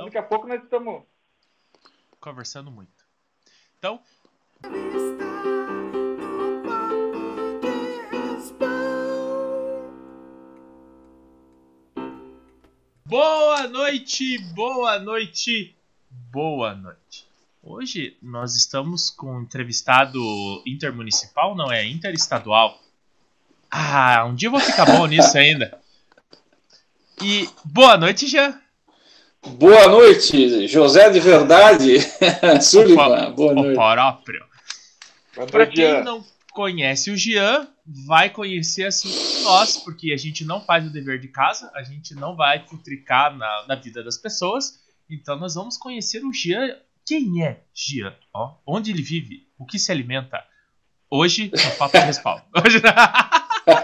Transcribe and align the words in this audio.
Então, 0.00 0.06
Daqui 0.06 0.18
a 0.18 0.22
pouco 0.22 0.46
nós 0.46 0.62
estamos 0.62 1.02
conversando 2.18 2.70
muito. 2.70 3.04
Então. 3.78 4.00
Boa 13.04 13.68
noite, 13.68 14.38
boa 14.54 14.98
noite, 14.98 15.76
boa 16.10 16.74
noite. 16.74 17.28
Hoje 17.62 18.16
nós 18.22 18.56
estamos 18.56 19.10
com 19.10 19.36
um 19.36 19.42
entrevistado 19.42 20.18
intermunicipal, 20.66 21.54
não 21.54 21.70
é 21.70 21.84
interestadual. 21.84 22.80
Ah, 23.70 24.24
um 24.24 24.34
dia 24.34 24.48
eu 24.48 24.52
vou 24.52 24.60
ficar 24.60 24.86
bom 24.86 25.04
nisso 25.06 25.36
ainda. 25.36 25.78
E 27.22 27.46
boa 27.66 27.98
noite, 27.98 28.26
Jean. 28.26 28.58
Boa 29.46 29.88
noite, 29.88 30.68
José 30.68 31.10
de 31.10 31.18
Verdade. 31.18 31.98
Sullivan, 32.60 33.32
boa 33.32 33.54
noite. 33.54 33.72
O 33.72 33.74
próprio. 33.74 34.46
Para 35.50 35.66
quem 35.66 36.04
não 36.04 36.22
conhece 36.52 37.10
o 37.10 37.16
Jean, 37.16 37.66
vai 38.06 38.28
conhecer 38.28 38.84
assim 38.84 39.08
nós, 39.44 39.78
porque 39.78 40.12
a 40.12 40.16
gente 40.16 40.44
não 40.44 40.60
faz 40.60 40.86
o 40.86 40.92
dever 40.92 41.18
de 41.18 41.28
casa, 41.28 41.70
a 41.74 41.82
gente 41.82 42.14
não 42.14 42.36
vai 42.36 42.66
futricar 42.66 43.34
na, 43.34 43.66
na 43.66 43.74
vida 43.74 44.04
das 44.04 44.18
pessoas. 44.18 44.78
Então 45.08 45.38
nós 45.38 45.54
vamos 45.54 45.78
conhecer 45.78 46.22
o 46.24 46.32
Jean 46.32 46.76
quem 47.06 47.42
é 47.44 47.62
Gian? 47.74 48.14
Ó, 48.34 48.54
onde 48.66 48.90
ele 48.90 49.02
vive? 49.02 49.48
O 49.58 49.64
que 49.64 49.78
se 49.78 49.90
alimenta? 49.90 50.44
Hoje, 51.10 51.50
só 51.54 51.70
falta 51.70 51.98
respaldo. 51.98 52.44
Hoje... 52.64 52.80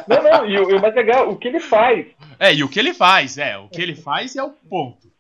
não, 0.07 0.23
não, 0.23 0.49
e 0.49 0.59
o, 0.61 0.81
mais 0.81 0.95
legal, 0.95 1.29
o 1.29 1.37
que 1.37 1.49
ele 1.49 1.59
faz. 1.59 2.07
É, 2.39 2.55
e 2.55 2.63
o 2.63 2.69
que 2.69 2.79
ele 2.79 2.95
faz, 2.95 3.37
é. 3.37 3.59
O 3.59 3.69
que 3.69 3.83
ele 3.83 3.97
faz 3.97 4.37
é 4.37 4.43
o 4.43 4.51
ponto. 4.51 5.11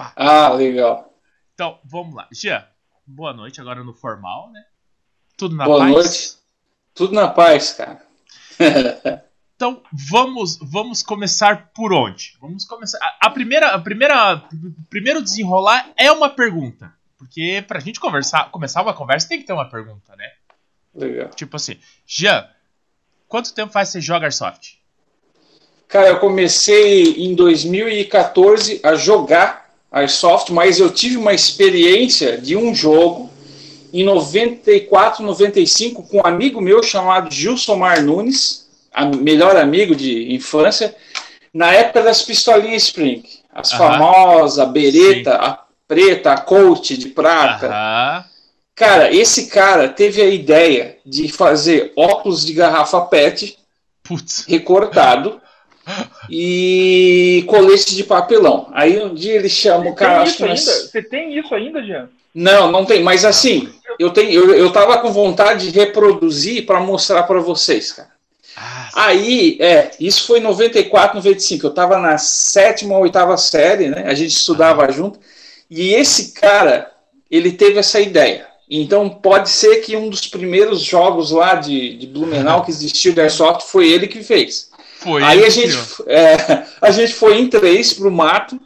Pá. 0.00 0.14
Ah, 0.16 0.48
legal. 0.54 1.12
Então, 1.52 1.78
vamos 1.84 2.14
lá. 2.14 2.26
Gian, 2.32 2.64
boa 3.06 3.34
noite 3.34 3.60
agora 3.60 3.84
no 3.84 3.92
formal, 3.92 4.50
né? 4.50 4.64
Tudo 5.36 5.54
na 5.54 5.66
boa 5.66 5.80
paz? 5.80 5.90
Boa 5.90 6.02
noite. 6.02 6.36
Tudo 6.94 7.12
na 7.12 7.28
paz, 7.28 7.72
cara. 7.74 8.02
Então 9.60 9.82
vamos 9.92 10.58
vamos 10.62 11.02
começar 11.02 11.70
por 11.74 11.92
onde? 11.92 12.34
Vamos 12.40 12.64
começar. 12.64 12.96
A, 13.02 13.26
a 13.26 13.30
primeira 13.30 13.74
a 13.74 13.78
primeira 13.78 14.42
primeiro 14.88 15.20
desenrolar 15.22 15.92
é 15.98 16.10
uma 16.10 16.30
pergunta. 16.30 16.90
Porque 17.18 17.62
pra 17.68 17.78
gente 17.78 18.00
conversar, 18.00 18.50
começar 18.50 18.80
uma 18.80 18.94
conversa 18.94 19.28
tem 19.28 19.38
que 19.38 19.44
ter 19.44 19.52
uma 19.52 19.68
pergunta, 19.68 20.16
né? 20.16 20.32
Legal. 20.94 21.28
Tipo 21.28 21.56
assim, 21.56 21.78
Jean, 22.06 22.48
quanto 23.28 23.52
tempo 23.52 23.70
faz 23.70 23.90
você 23.90 24.00
joga 24.00 24.24
Airsoft? 24.24 24.78
Cara, 25.86 26.08
eu 26.08 26.18
comecei 26.18 27.22
em 27.22 27.34
2014 27.34 28.80
a 28.82 28.94
jogar 28.94 29.69
Airsoft, 29.90 30.50
mas 30.52 30.78
eu 30.78 30.90
tive 30.90 31.16
uma 31.16 31.32
experiência 31.32 32.38
de 32.38 32.56
um 32.56 32.74
jogo 32.74 33.30
em 33.92 34.04
94, 34.04 35.24
95 35.24 36.04
com 36.04 36.18
um 36.18 36.26
amigo 36.26 36.60
meu 36.60 36.82
chamado 36.82 37.32
Gilson 37.32 37.76
Mar 37.76 38.00
Nunes, 38.02 38.68
melhor 39.18 39.56
amigo 39.56 39.94
de 39.96 40.32
infância, 40.32 40.94
na 41.52 41.72
época 41.72 42.02
das 42.02 42.22
pistolinhas 42.22 42.84
Spring, 42.84 43.24
as 43.52 43.72
famosas, 43.72 44.58
a 44.60 44.66
bereta, 44.66 45.32
Sim. 45.32 45.38
a 45.40 45.58
preta, 45.88 46.32
a 46.32 46.40
coach 46.40 46.96
de 46.96 47.08
prata. 47.08 47.66
Uhum. 47.66 48.30
Cara, 48.76 49.12
esse 49.12 49.48
cara 49.48 49.88
teve 49.88 50.22
a 50.22 50.26
ideia 50.26 50.98
de 51.04 51.28
fazer 51.28 51.92
óculos 51.96 52.46
de 52.46 52.52
garrafa 52.52 53.00
PET 53.02 53.58
Putz. 54.02 54.44
recortado 54.46 55.40
e 56.28 57.44
colete 57.46 57.94
de 57.94 58.04
papelão. 58.04 58.68
Aí 58.72 59.02
um 59.02 59.14
dia 59.14 59.34
ele 59.34 59.48
chama 59.48 59.90
o 59.90 59.94
cara. 59.94 60.24
Isso 60.24 60.44
ainda? 60.44 60.56
Você 60.56 61.02
tem 61.02 61.38
isso 61.38 61.54
ainda, 61.54 61.82
Jean? 61.82 62.08
Não, 62.34 62.70
não 62.70 62.84
tem. 62.84 63.02
Mas 63.02 63.24
assim, 63.24 63.68
eu 63.98 64.10
tenho, 64.10 64.30
eu, 64.30 64.54
eu 64.54 64.72
tava 64.72 64.98
com 64.98 65.12
vontade 65.12 65.70
de 65.70 65.78
reproduzir 65.78 66.64
para 66.66 66.80
mostrar 66.80 67.24
para 67.24 67.40
vocês, 67.40 67.92
cara. 67.92 68.10
Ah, 68.56 68.88
Aí, 68.94 69.56
é, 69.60 69.90
isso 69.98 70.26
foi 70.26 70.38
em 70.38 70.42
94, 70.42 71.16
95. 71.16 71.66
Eu 71.66 71.74
tava 71.74 71.98
na 71.98 72.18
sétima 72.18 72.96
ou 72.96 73.02
oitava 73.02 73.36
série, 73.36 73.88
né? 73.88 74.04
A 74.06 74.14
gente 74.14 74.32
estudava 74.32 74.84
ah. 74.84 74.90
junto. 74.90 75.18
E 75.70 75.94
esse 75.94 76.32
cara, 76.32 76.90
ele 77.30 77.52
teve 77.52 77.78
essa 77.78 78.00
ideia. 78.00 78.46
Então 78.68 79.08
pode 79.08 79.50
ser 79.50 79.76
que 79.80 79.96
um 79.96 80.08
dos 80.08 80.28
primeiros 80.28 80.80
jogos 80.80 81.32
lá 81.32 81.56
de, 81.56 81.96
de 81.96 82.06
Blumenau 82.06 82.64
que 82.64 82.70
existiu 82.70 83.12
de 83.12 83.20
Airsoft 83.20 83.66
foi 83.66 83.90
ele 83.90 84.06
que 84.06 84.22
fez. 84.22 84.69
Foi 85.00 85.22
Aí 85.22 85.44
a 85.44 85.48
gente, 85.48 85.76
é, 86.06 86.64
a 86.80 86.90
gente 86.90 87.14
foi 87.14 87.38
em 87.38 87.48
três 87.48 87.94
para 87.94 88.06
o 88.06 88.12
mato 88.12 88.60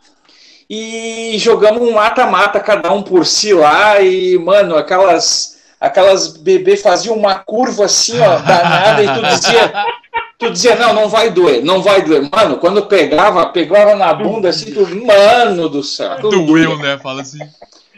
e 0.69 1.37
jogamos 1.39 1.81
um 1.81 1.93
mata-mata, 1.93 2.59
cada 2.59 2.93
um 2.93 3.03
por 3.03 3.25
si 3.25 3.53
lá. 3.53 4.01
E, 4.01 4.37
mano, 4.39 4.77
aquelas, 4.77 5.61
aquelas 5.81 6.37
bebês 6.37 6.83
faziam 6.83 7.17
uma 7.17 7.37
curva 7.37 7.85
assim, 7.85 8.19
ó, 8.21 8.39
danada, 8.39 9.05
e 9.05 9.15
tu 9.15 9.23
dizia, 9.23 9.73
tu 10.37 10.51
dizia, 10.51 10.75
não, 10.75 10.93
não 10.93 11.09
vai 11.09 11.31
doer, 11.31 11.63
não 11.63 11.81
vai 11.81 12.03
doer. 12.03 12.29
Mano, 12.29 12.59
quando 12.59 12.87
pegava, 12.87 13.47
pegava 13.47 13.95
na 13.95 14.13
bunda 14.13 14.49
assim, 14.49 14.73
tu, 14.73 14.89
mano 15.07 15.69
do 15.69 15.85
céu. 15.85 16.19
Doeu, 16.21 16.77
né? 16.79 16.99
Fala 16.99 17.23
assim. 17.23 17.39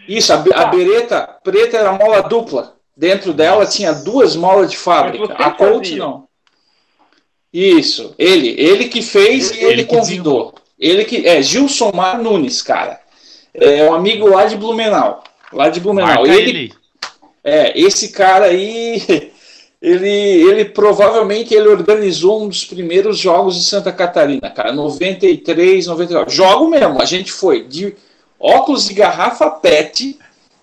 Isso, 0.07 0.31
a, 0.33 0.45
a 0.55 0.65
bereta 0.67 1.29
preta 1.43 1.79
era 1.79 1.93
mola 1.93 2.23
dupla. 2.23 2.75
Dentro 2.95 3.33
dela 3.33 3.65
tinha 3.65 3.93
duas 3.93 4.37
molas 4.37 4.71
de 4.71 4.77
fábrica. 4.77 5.35
A 5.35 5.51
Colt 5.51 5.91
não. 5.93 6.27
Isso, 7.57 8.15
ele, 8.19 8.55
ele 8.59 8.85
que 8.85 9.01
fez 9.01 9.51
ele, 9.51 9.61
e 9.61 9.65
ele, 9.65 9.73
ele 9.73 9.85
convidou. 9.85 10.55
Ele 10.79 11.07
que 11.07 11.27
é 11.27 11.41
Gilson 11.41 11.91
Mar 11.91 12.19
Nunes, 12.19 12.61
cara. 12.61 13.01
É 13.55 13.83
um 13.85 13.95
amigo 13.95 14.29
lá 14.29 14.45
de 14.45 14.57
Blumenau, 14.57 15.25
lá 15.51 15.71
de 15.71 15.81
Blumenau. 15.81 16.27
ele, 16.27 16.51
ele, 16.51 16.73
é 17.43 17.81
esse 17.81 18.09
cara 18.09 18.45
aí 18.45 19.03
ele, 19.81 20.07
ele 20.11 20.65
provavelmente 20.67 21.55
ele 21.55 21.69
organizou 21.69 22.43
um 22.43 22.49
dos 22.49 22.63
primeiros 22.63 23.17
jogos 23.17 23.57
de 23.57 23.65
Santa 23.65 23.91
Catarina, 23.91 24.51
cara, 24.51 24.71
93, 24.75 25.87
99. 25.87 26.31
Jogo 26.31 26.69
mesmo, 26.69 27.01
a 27.01 27.07
gente 27.07 27.33
foi 27.33 27.65
de 27.65 27.95
óculos 28.39 28.87
de 28.87 28.93
garrafa 28.93 29.49
PET, 29.49 30.19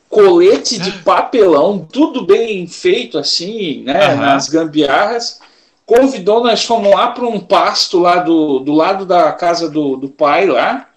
colete 0.07 0.77
de 0.77 0.91
papelão, 0.99 1.87
tudo 1.91 2.23
bem 2.23 2.67
feito 2.67 3.17
assim, 3.17 3.81
né, 3.81 4.13
uhum. 4.13 4.19
nas 4.19 4.47
gambiarras. 4.47 5.41
Convidou, 5.85 6.43
nós 6.43 6.63
fomos 6.63 6.91
lá 6.91 7.07
para 7.07 7.25
um 7.25 7.39
pasto 7.39 7.99
lá 7.99 8.17
do, 8.17 8.59
do 8.59 8.73
lado 8.73 9.05
da 9.05 9.31
casa 9.33 9.69
do, 9.69 9.97
do 9.97 10.07
pai 10.07 10.45
lá, 10.45 10.87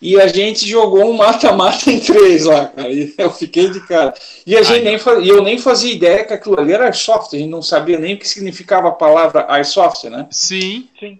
e 0.00 0.20
a 0.20 0.26
gente 0.26 0.68
jogou 0.68 1.10
um 1.10 1.14
mata-mata 1.14 1.90
em 1.90 1.98
três 1.98 2.44
lá, 2.44 2.66
cara. 2.66 2.90
E 2.90 3.14
eu 3.16 3.30
fiquei 3.30 3.70
de 3.70 3.80
cara. 3.80 4.12
E 4.46 4.56
a 4.56 4.62
gente 4.62 4.84
nem 4.84 4.98
faz... 4.98 5.26
eu 5.26 5.42
nem 5.42 5.58
fazia 5.58 5.92
ideia 5.92 6.24
que 6.24 6.34
aquilo 6.34 6.60
ali 6.60 6.72
era 6.72 6.84
Airsoft, 6.84 7.34
a 7.34 7.38
gente 7.38 7.48
não 7.48 7.62
sabia 7.62 7.98
nem 7.98 8.14
o 8.14 8.18
que 8.18 8.28
significava 8.28 8.88
a 8.88 8.92
palavra 8.92 9.46
Airsoft, 9.48 10.04
né? 10.04 10.26
Sim. 10.30 10.88
Sim. 11.00 11.18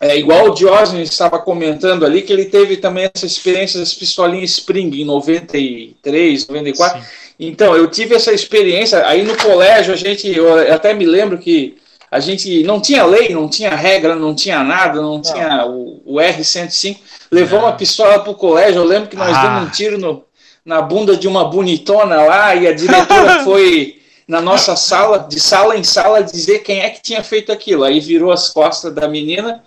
É 0.00 0.16
igual 0.16 0.46
o 0.46 0.54
Diógenes 0.54 1.10
estava 1.10 1.38
comentando 1.38 2.04
ali, 2.04 2.22
que 2.22 2.32
ele 2.32 2.44
teve 2.44 2.76
também 2.76 3.10
essa 3.12 3.26
experiência 3.26 3.80
das 3.80 3.94
pistolinhas 3.94 4.50
Spring 4.50 4.90
em 5.00 5.04
93, 5.04 6.46
94. 6.46 7.00
Sim. 7.00 7.06
Então, 7.38 7.76
eu 7.76 7.88
tive 7.90 8.14
essa 8.14 8.32
experiência. 8.32 9.06
Aí 9.06 9.22
no 9.22 9.36
colégio, 9.36 9.92
a 9.92 9.96
gente, 9.96 10.28
eu 10.28 10.72
até 10.72 10.92
me 10.92 11.06
lembro 11.06 11.38
que 11.38 11.78
a 12.14 12.20
gente 12.20 12.62
não 12.62 12.80
tinha 12.80 13.04
lei, 13.04 13.30
não 13.30 13.48
tinha 13.48 13.74
regra, 13.74 14.14
não 14.14 14.36
tinha 14.36 14.62
nada, 14.62 15.02
não, 15.02 15.14
não. 15.14 15.20
tinha 15.20 15.66
o, 15.66 16.00
o 16.04 16.14
R105. 16.14 16.96
Levou 17.28 17.58
uma 17.58 17.72
pistola 17.72 18.20
pro 18.20 18.34
colégio. 18.34 18.82
Eu 18.82 18.84
lembro 18.84 19.08
que 19.08 19.16
nós 19.16 19.36
ah. 19.36 19.42
demos 19.42 19.64
um 19.64 19.70
tiro 19.72 19.98
no, 19.98 20.24
na 20.64 20.80
bunda 20.80 21.16
de 21.16 21.26
uma 21.26 21.44
bonitona 21.44 22.22
lá 22.22 22.54
e 22.54 22.68
a 22.68 22.72
diretora 22.72 23.38
foi 23.42 24.00
na 24.28 24.40
nossa 24.40 24.76
sala, 24.76 25.26
de 25.28 25.40
sala 25.40 25.76
em 25.76 25.82
sala, 25.82 26.22
dizer 26.22 26.60
quem 26.60 26.82
é 26.82 26.90
que 26.90 27.02
tinha 27.02 27.24
feito 27.24 27.50
aquilo. 27.50 27.82
Aí 27.82 27.98
virou 27.98 28.30
as 28.30 28.48
costas 28.48 28.94
da 28.94 29.08
menina 29.08 29.64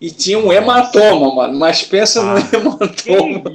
e 0.00 0.08
tinha 0.12 0.38
um 0.38 0.52
hematoma, 0.52 1.34
mano. 1.34 1.58
Mas 1.58 1.82
pensa 1.82 2.20
ah. 2.20 2.34
no 2.34 2.38
hematoma. 2.56 3.52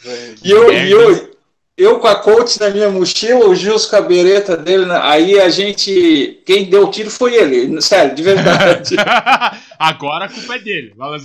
Isso, 0.00 0.44
e 0.44 0.50
eu, 0.52 0.72
e 0.72 0.92
eu, 0.92 1.35
eu 1.76 2.00
com 2.00 2.06
a 2.06 2.16
coach 2.16 2.58
na 2.58 2.70
minha 2.70 2.88
mochila, 2.88 3.46
o 3.46 3.54
Gils 3.54 3.84
com 3.86 3.96
a 3.96 4.00
bereta 4.00 4.56
dele, 4.56 4.86
né? 4.86 4.98
aí 5.02 5.38
a 5.38 5.48
gente. 5.50 6.40
Quem 6.46 6.64
deu 6.64 6.84
o 6.84 6.90
tiro 6.90 7.10
foi 7.10 7.34
ele, 7.34 7.80
sério, 7.82 8.14
de 8.14 8.22
verdade. 8.22 8.96
Agora 9.78 10.24
a 10.24 10.28
culpa 10.28 10.56
é 10.56 10.58
dele, 10.58 10.94
fala. 10.96 11.18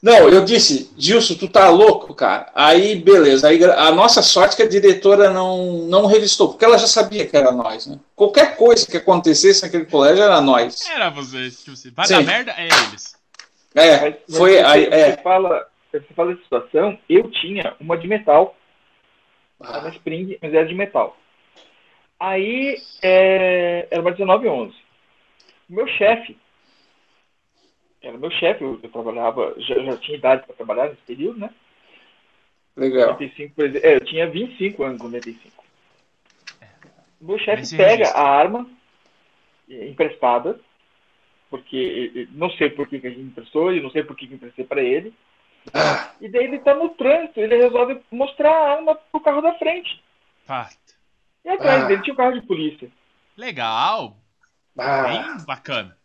Não, 0.00 0.28
eu 0.28 0.44
disse, 0.44 0.92
Gilson, 0.98 1.34
tu 1.34 1.48
tá 1.48 1.70
louco, 1.70 2.12
cara. 2.14 2.52
Aí, 2.54 2.94
beleza. 2.94 3.48
Aí, 3.48 3.64
a 3.64 3.90
nossa 3.90 4.20
sorte 4.22 4.52
é 4.52 4.56
que 4.58 4.62
a 4.62 4.68
diretora 4.68 5.30
não, 5.30 5.86
não 5.86 6.04
revistou, 6.04 6.50
porque 6.50 6.64
ela 6.64 6.76
já 6.76 6.86
sabia 6.86 7.26
que 7.26 7.34
era 7.34 7.50
nós, 7.50 7.86
né? 7.86 7.98
Qualquer 8.14 8.54
coisa 8.54 8.86
que 8.86 8.98
acontecesse 8.98 9.62
naquele 9.62 9.86
colégio 9.86 10.22
era 10.22 10.42
nós. 10.42 10.86
Era 10.90 11.08
vocês, 11.08 11.58
tipo 11.60 11.72
assim, 11.72 11.90
vai 11.90 12.06
dar 12.06 12.22
merda, 12.22 12.54
é 12.54 12.66
eles. 12.66 13.16
É, 13.74 13.98
foi. 14.30 14.52
Você, 14.52 14.58
aí, 14.58 14.84
é. 14.84 15.12
Você 15.12 15.22
fala, 15.22 15.66
você 15.90 16.04
fala 16.14 16.34
de 16.34 16.42
situação, 16.42 16.98
eu 17.08 17.30
tinha 17.30 17.74
uma 17.80 17.96
de 17.96 18.06
metal 18.06 18.54
ah. 19.60 19.78
Era 19.78 19.88
Spring, 19.90 20.38
mas 20.40 20.54
era 20.54 20.66
de 20.66 20.74
metal. 20.74 21.16
Aí 22.18 22.76
é, 23.02 23.88
era 23.90 24.00
uma 24.00 24.10
1911. 24.10 24.74
O 25.68 25.74
meu 25.74 25.86
chefe, 25.88 26.36
era 28.02 28.18
meu 28.18 28.30
chefe, 28.30 28.62
eu, 28.62 28.78
eu, 28.82 28.90
trabalhava, 28.90 29.54
já, 29.58 29.78
já 29.78 29.96
tinha 29.96 30.18
idade 30.18 30.46
para 30.46 30.54
trabalhar 30.54 30.88
nesse 30.88 31.02
período, 31.02 31.40
né? 31.40 31.50
Legal. 32.76 33.12
95, 33.12 33.62
é, 33.62 33.96
eu 33.96 34.00
tinha 34.00 34.28
25 34.28 34.82
anos 34.82 35.00
em 35.00 35.04
95. 35.04 35.64
Meu 37.20 37.38
chefe 37.38 37.76
pega 37.76 38.10
a 38.10 38.22
arma 38.22 38.68
emprestada, 39.68 40.60
porque 41.48 42.28
não 42.32 42.50
sei 42.50 42.68
por 42.70 42.86
que, 42.86 43.00
que 43.00 43.06
a 43.06 43.10
gente 43.10 43.22
emprestou, 43.22 43.72
e 43.72 43.80
não 43.80 43.90
sei 43.90 44.02
por 44.02 44.16
que, 44.16 44.26
que 44.26 44.34
emprestei 44.34 44.64
para 44.64 44.82
ele. 44.82 45.14
Ah. 45.72 46.10
E 46.20 46.28
daí 46.28 46.44
ele 46.44 46.58
tá 46.58 46.74
no 46.74 46.90
trânsito, 46.90 47.40
ele 47.40 47.56
resolve 47.56 48.00
mostrar 48.10 48.50
a 48.50 48.72
arma 48.76 48.94
pro 48.94 49.20
carro 49.20 49.40
da 49.40 49.54
frente. 49.54 50.02
Fato. 50.44 50.76
E 51.44 51.48
atrás 51.48 51.84
ah. 51.84 51.86
dele 51.86 52.02
tinha 52.02 52.14
um 52.14 52.16
carro 52.16 52.38
de 52.38 52.46
polícia. 52.46 52.90
Legal. 53.36 54.16
Ah. 54.78 55.02
Bem 55.02 55.46
bacana. 55.46 55.96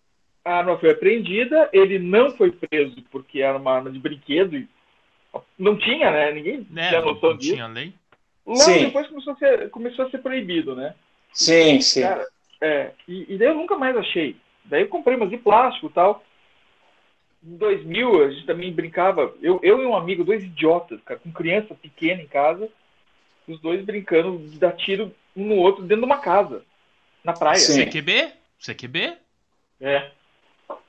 A 0.46 0.58
arma 0.58 0.78
foi 0.78 0.92
apreendida, 0.92 1.70
ele 1.74 2.00
não 2.00 2.32
foi 2.36 2.52
preso 2.52 3.02
porque 3.12 3.42
era 3.42 3.58
uma 3.58 3.74
arma 3.74 3.92
de 3.92 4.00
brinquedo 4.00 4.56
e 4.56 4.68
não 5.58 5.78
tinha, 5.78 6.10
né? 6.10 6.32
Ninguém 6.32 6.66
né? 6.70 6.90
tinha 6.90 7.02
noção 7.02 7.32
não 7.32 7.38
disso. 7.38 7.54
Tinha 7.54 7.68
lei. 7.68 7.94
Logo 8.46 8.60
sim. 8.62 8.86
depois 8.86 9.08
começou 9.08 9.34
a, 9.34 9.36
ser, 9.36 9.70
começou 9.70 10.06
a 10.06 10.10
ser 10.10 10.18
proibido, 10.20 10.76
né? 10.76 10.96
Sim, 11.34 11.82
sim. 11.82 12.02
Cara, 12.02 12.28
é, 12.62 12.92
e, 13.08 13.34
e, 13.36 13.38
daí 13.38 13.50
eu 13.50 13.56
nunca 13.56 13.78
mais 13.78 13.96
achei. 13.96 14.36
Daí 14.66 14.82
eu 14.82 14.88
comprei 14.88 15.16
umas 15.16 15.30
de 15.30 15.38
plástico 15.38 15.88
e 15.88 15.92
tal. 15.92 16.24
Em 17.44 17.56
2000, 17.56 18.24
a 18.24 18.32
gente 18.32 18.46
também 18.46 18.72
brincava, 18.72 19.34
eu, 19.42 19.60
eu 19.64 19.82
e 19.82 19.86
um 19.86 19.96
amigo, 19.96 20.24
dois 20.24 20.44
idiotas, 20.44 21.00
cara, 21.06 21.20
com 21.20 21.32
criança 21.32 21.74
pequena 21.74 22.22
em 22.22 22.28
casa, 22.28 22.70
os 23.48 23.60
dois 23.62 23.84
brincando 23.84 24.38
de 24.40 24.60
dar 24.60 24.74
tiro 24.74 25.14
um 25.36 25.46
no 25.46 25.56
outro 25.56 25.82
dentro 25.84 26.02
de 26.02 26.06
uma 26.06 26.18
casa, 26.18 26.64
na 27.24 27.34
praia. 27.34 27.58
Sim. 27.58 27.86
CQB? 27.86 28.34
CQB? 28.60 29.18
É. 29.82 30.12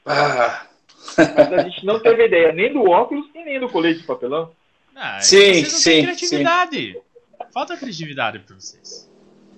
Ah. 0.04 0.66
Mas 1.16 1.52
a 1.52 1.62
gente 1.62 1.86
não 1.86 2.00
teve 2.00 2.26
ideia 2.26 2.52
nem 2.52 2.72
do 2.72 2.82
óculos 2.88 3.26
e 3.34 3.44
nem 3.44 3.60
do 3.60 3.68
colete 3.68 4.00
de 4.00 4.06
papelão. 4.06 4.52
Ah, 4.94 5.20
sim, 5.20 5.64
sim. 5.64 6.02
criatividade. 6.02 6.92
Sim. 6.92 7.00
Falta 7.52 7.76
criatividade 7.76 8.38
para 8.40 8.54
vocês. 8.56 9.09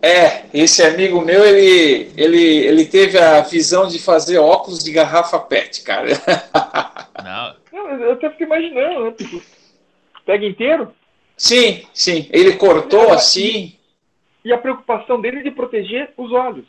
É, 0.04 0.46
esse 0.52 0.82
amigo 0.82 1.20
meu, 1.20 1.44
ele, 1.44 2.10
ele, 2.16 2.43
ele 2.43 2.84
teve 2.87 3.16
a 3.16 3.40
visão 3.40 3.87
de 3.87 4.00
fazer 4.00 4.37
óculos 4.37 4.82
de 4.82 4.90
garrafa 4.90 5.38
PET, 5.38 5.82
cara. 5.82 6.08
Não. 7.22 7.54
não 7.72 8.04
eu 8.04 8.12
até 8.14 8.28
fiquei 8.31 8.46
imaginando, 8.46 9.04
né? 9.04 9.12
Tipo, 9.12 9.40
pega 10.26 10.44
inteiro? 10.44 10.93
Sim, 11.37 11.84
sim. 11.94 12.28
Ele 12.32 12.54
cortou 12.56 13.10
e, 13.10 13.10
assim. 13.12 13.76
E 14.44 14.52
a 14.52 14.58
preocupação 14.58 15.20
dele 15.20 15.38
é 15.38 15.43
de 15.44 15.52
proteger 15.52 16.12
os 16.16 16.32
olhos. 16.32 16.64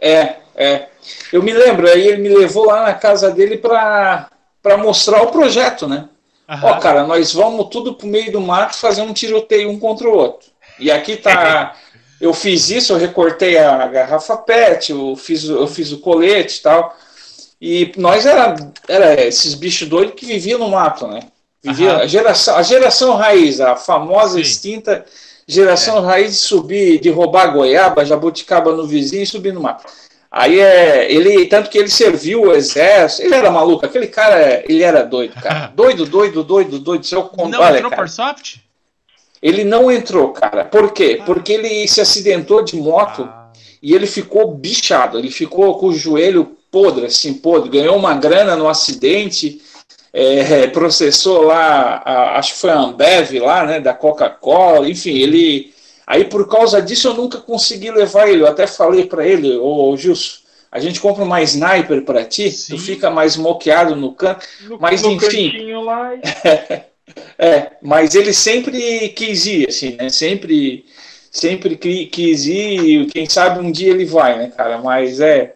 É, 0.00 0.36
é. 0.54 0.88
Eu 1.32 1.42
me 1.42 1.52
lembro, 1.52 1.88
aí 1.88 2.06
ele 2.06 2.22
me 2.22 2.28
levou 2.28 2.66
lá 2.66 2.84
na 2.84 2.94
casa 2.94 3.30
dele 3.30 3.58
para 3.58 4.28
mostrar 4.78 5.22
o 5.22 5.32
projeto, 5.32 5.88
né? 5.88 6.08
Ó, 6.62 6.78
cara, 6.78 7.04
nós 7.04 7.32
vamos 7.32 7.68
tudo 7.70 7.94
pro 7.94 8.06
meio 8.06 8.30
do 8.30 8.40
mato 8.40 8.76
fazer 8.76 9.02
um 9.02 9.12
tiroteio 9.12 9.70
um 9.70 9.78
contra 9.80 10.08
o 10.08 10.16
outro. 10.16 10.48
E 10.78 10.90
aqui 10.90 11.16
tá. 11.16 11.76
eu 12.22 12.32
fiz 12.32 12.70
isso, 12.70 12.94
eu 12.94 12.98
recortei 12.98 13.58
a 13.58 13.86
garrafa 13.88 14.36
PET, 14.36 14.92
eu 14.92 15.14
fiz, 15.16 15.44
eu 15.44 15.66
fiz 15.66 15.92
o 15.92 15.98
colete 15.98 16.58
e 16.58 16.62
tal. 16.62 16.96
E 17.60 17.92
nós 17.96 18.24
era, 18.24 18.54
era 18.88 19.22
esses 19.26 19.54
bichos 19.54 19.88
doidos 19.88 20.14
que 20.14 20.24
viviam 20.24 20.58
no 20.58 20.68
mato, 20.68 21.06
né? 21.06 21.20
Vivia 21.62 21.98
a 21.98 22.06
geração, 22.06 22.56
a 22.56 22.62
geração 22.62 23.14
raiz, 23.14 23.60
a 23.60 23.76
famosa 23.76 24.34
Sim. 24.34 24.40
extinta 24.40 25.04
Geração 25.46 25.98
é. 25.98 26.00
raiz 26.00 26.32
de 26.32 26.38
subir, 26.38 27.00
de 27.00 27.10
roubar 27.10 27.52
goiaba, 27.52 28.04
jabuticaba 28.04 28.72
no 28.72 28.86
vizinho 28.86 29.22
e 29.22 29.26
subir 29.26 29.52
no 29.52 29.60
mato. 29.60 29.84
Aí 30.30 30.58
é, 30.58 31.12
ele, 31.12 31.46
tanto 31.46 31.68
que 31.68 31.76
ele 31.76 31.90
serviu 31.90 32.42
o 32.42 32.52
exército, 32.54 33.22
ele 33.22 33.34
era 33.34 33.50
maluco, 33.50 33.84
aquele 33.84 34.06
cara, 34.06 34.62
ele 34.66 34.82
era 34.82 35.02
doido, 35.02 35.34
cara. 35.34 35.66
Doido, 35.76 36.06
doido, 36.06 36.42
doido, 36.42 36.78
doido. 36.78 37.04
Seu 37.04 37.30
não 37.36 37.60
olha, 37.60 37.76
entrou 37.76 37.90
cara, 37.90 38.02
por 38.02 38.08
soft? 38.08 38.56
Ele 39.42 39.64
não 39.64 39.90
entrou, 39.90 40.30
cara. 40.30 40.64
Por 40.64 40.92
quê? 40.92 41.18
Ah. 41.20 41.24
Porque 41.24 41.52
ele 41.52 41.88
se 41.88 42.00
acidentou 42.00 42.62
de 42.62 42.76
moto 42.76 43.22
ah. 43.22 43.50
e 43.82 43.94
ele 43.94 44.06
ficou 44.06 44.54
bichado, 44.54 45.18
ele 45.18 45.30
ficou 45.30 45.78
com 45.78 45.86
o 45.86 45.94
joelho 45.94 46.56
podre, 46.70 47.06
assim, 47.06 47.34
podre. 47.34 47.68
Ganhou 47.68 47.96
uma 47.96 48.14
grana 48.14 48.54
no 48.54 48.68
acidente 48.68 49.60
é, 50.12 50.66
processou 50.66 51.42
lá, 51.42 52.02
a, 52.04 52.38
acho 52.38 52.52
que 52.52 52.60
foi 52.60 52.70
a 52.70 52.78
Ambev 52.78 53.32
lá, 53.40 53.64
né, 53.64 53.80
da 53.80 53.94
Coca-Cola, 53.94 54.88
enfim, 54.88 55.16
ele. 55.16 55.72
Aí 56.06 56.24
por 56.24 56.46
causa 56.48 56.82
disso 56.82 57.08
eu 57.08 57.14
nunca 57.14 57.38
consegui 57.38 57.90
levar 57.90 58.28
ele. 58.28 58.42
Eu 58.42 58.48
até 58.48 58.66
falei 58.66 59.06
para 59.06 59.26
ele, 59.26 59.56
ô 59.56 59.96
Gilson, 59.96 60.40
a 60.70 60.78
gente 60.78 61.00
compra 61.00 61.24
uma 61.24 61.40
sniper 61.42 62.04
para 62.04 62.24
ti, 62.24 62.50
Sim. 62.50 62.74
tu 62.74 62.82
fica 62.82 63.08
mais 63.08 63.36
moqueado 63.36 63.96
no 63.96 64.12
canto, 64.12 64.46
mas 64.78 65.00
no 65.00 65.12
enfim. 65.12 65.72
Lá... 65.82 66.10
é, 67.38 67.72
mas 67.82 68.14
ele 68.14 68.32
sempre 68.32 69.08
quis 69.10 69.46
ir, 69.46 69.68
assim, 69.68 69.96
né? 69.96 70.08
Sempre, 70.08 70.84
sempre 71.30 71.76
quis 71.76 72.46
ir. 72.46 73.06
Quem 73.06 73.28
sabe 73.28 73.60
um 73.60 73.70
dia 73.70 73.90
ele 73.90 74.04
vai, 74.04 74.38
né, 74.38 74.52
cara? 74.56 74.78
Mas 74.78 75.20
é 75.20 75.54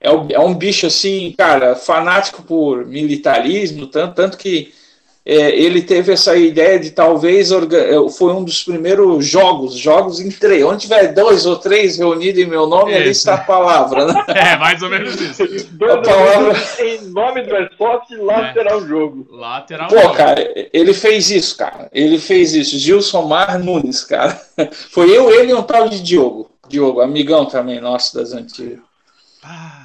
é, 0.00 0.08
é 0.34 0.40
um 0.40 0.54
bicho 0.54 0.86
assim, 0.86 1.34
cara, 1.36 1.74
fanático 1.74 2.42
por 2.42 2.86
militarismo, 2.86 3.86
tanto, 3.86 4.14
tanto 4.14 4.38
que 4.38 4.72
é, 5.30 5.54
ele 5.54 5.82
teve 5.82 6.10
essa 6.10 6.34
ideia 6.34 6.80
de 6.80 6.90
talvez 6.90 7.52
é, 7.52 8.08
foi 8.16 8.32
um 8.32 8.42
dos 8.42 8.62
primeiros 8.62 9.26
jogos, 9.26 9.74
jogos 9.74 10.20
em 10.20 10.30
três. 10.30 10.64
Onde 10.64 10.80
tiver 10.80 11.12
dois 11.12 11.44
ou 11.44 11.56
três 11.56 11.98
reunidos 11.98 12.42
em 12.42 12.46
meu 12.46 12.66
nome, 12.66 12.94
ali 12.94 13.10
está 13.10 13.34
a 13.34 13.44
palavra. 13.44 14.06
Né? 14.06 14.24
É, 14.38 14.56
mais 14.56 14.80
ou 14.82 14.88
menos 14.88 15.20
isso. 15.20 15.42
a 15.42 15.98
palavra... 15.98 16.54
Em 16.78 17.10
nome 17.10 17.42
do 17.42 17.56
esporte, 17.56 18.14
lá 18.14 18.48
é. 18.48 18.52
terá 18.54 18.78
o 18.78 18.86
jogo. 18.86 19.26
Lá 19.30 19.60
terá 19.60 19.86
o 19.86 19.88
Pô, 19.88 20.00
jogo. 20.00 20.14
cara, 20.14 20.68
ele 20.72 20.94
fez 20.94 21.30
isso, 21.30 21.58
cara. 21.58 21.90
Ele 21.92 22.18
fez 22.18 22.54
isso. 22.54 22.78
Gilson 22.78 23.26
Mar 23.26 23.58
Nunes, 23.58 24.04
cara. 24.04 24.40
Foi 24.90 25.14
eu, 25.14 25.30
ele 25.30 25.50
e 25.50 25.54
um 25.54 25.62
tal 25.62 25.90
de 25.90 26.02
Diogo. 26.02 26.50
Diogo, 26.68 27.02
amigão 27.02 27.44
também 27.44 27.80
nosso 27.80 28.14
das 28.14 28.32
antigas. 28.32 28.78
Ah. 29.42 29.84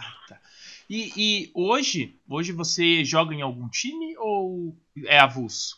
E, 0.89 1.11
e, 1.17 1.51
hoje, 1.53 2.15
hoje 2.29 2.51
você 2.51 3.03
joga 3.03 3.33
em 3.33 3.41
algum 3.41 3.67
time 3.67 4.15
ou 4.17 4.75
é 5.05 5.19
avulso? 5.19 5.77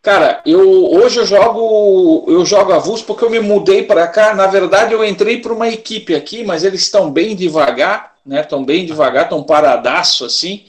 Cara, 0.00 0.40
eu 0.46 0.86
hoje 0.92 1.18
eu 1.18 1.26
jogo 1.26 2.24
eu 2.28 2.46
jogo 2.46 2.72
avulso 2.72 3.04
porque 3.04 3.24
eu 3.24 3.30
me 3.30 3.40
mudei 3.40 3.82
para 3.82 4.06
cá. 4.06 4.34
Na 4.34 4.46
verdade, 4.46 4.94
eu 4.94 5.04
entrei 5.04 5.40
para 5.40 5.52
uma 5.52 5.68
equipe 5.68 6.14
aqui, 6.14 6.44
mas 6.44 6.64
eles 6.64 6.82
estão 6.82 7.10
bem 7.10 7.34
devagar, 7.34 8.14
né? 8.24 8.40
Estão 8.40 8.64
bem 8.64 8.86
devagar, 8.86 9.24
estão 9.24 9.42
paradaço 9.42 10.24
assim. 10.24 10.64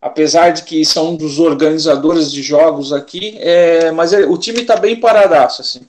Apesar 0.00 0.50
de 0.50 0.62
que 0.62 0.84
são 0.84 1.10
um 1.10 1.16
dos 1.16 1.38
organizadores 1.38 2.30
de 2.30 2.42
jogos 2.42 2.92
aqui, 2.92 3.36
é, 3.40 3.90
mas 3.90 4.12
é, 4.12 4.26
o 4.26 4.36
time 4.36 4.60
está 4.60 4.76
bem 4.76 5.00
paradaço 5.00 5.62
assim. 5.62 5.80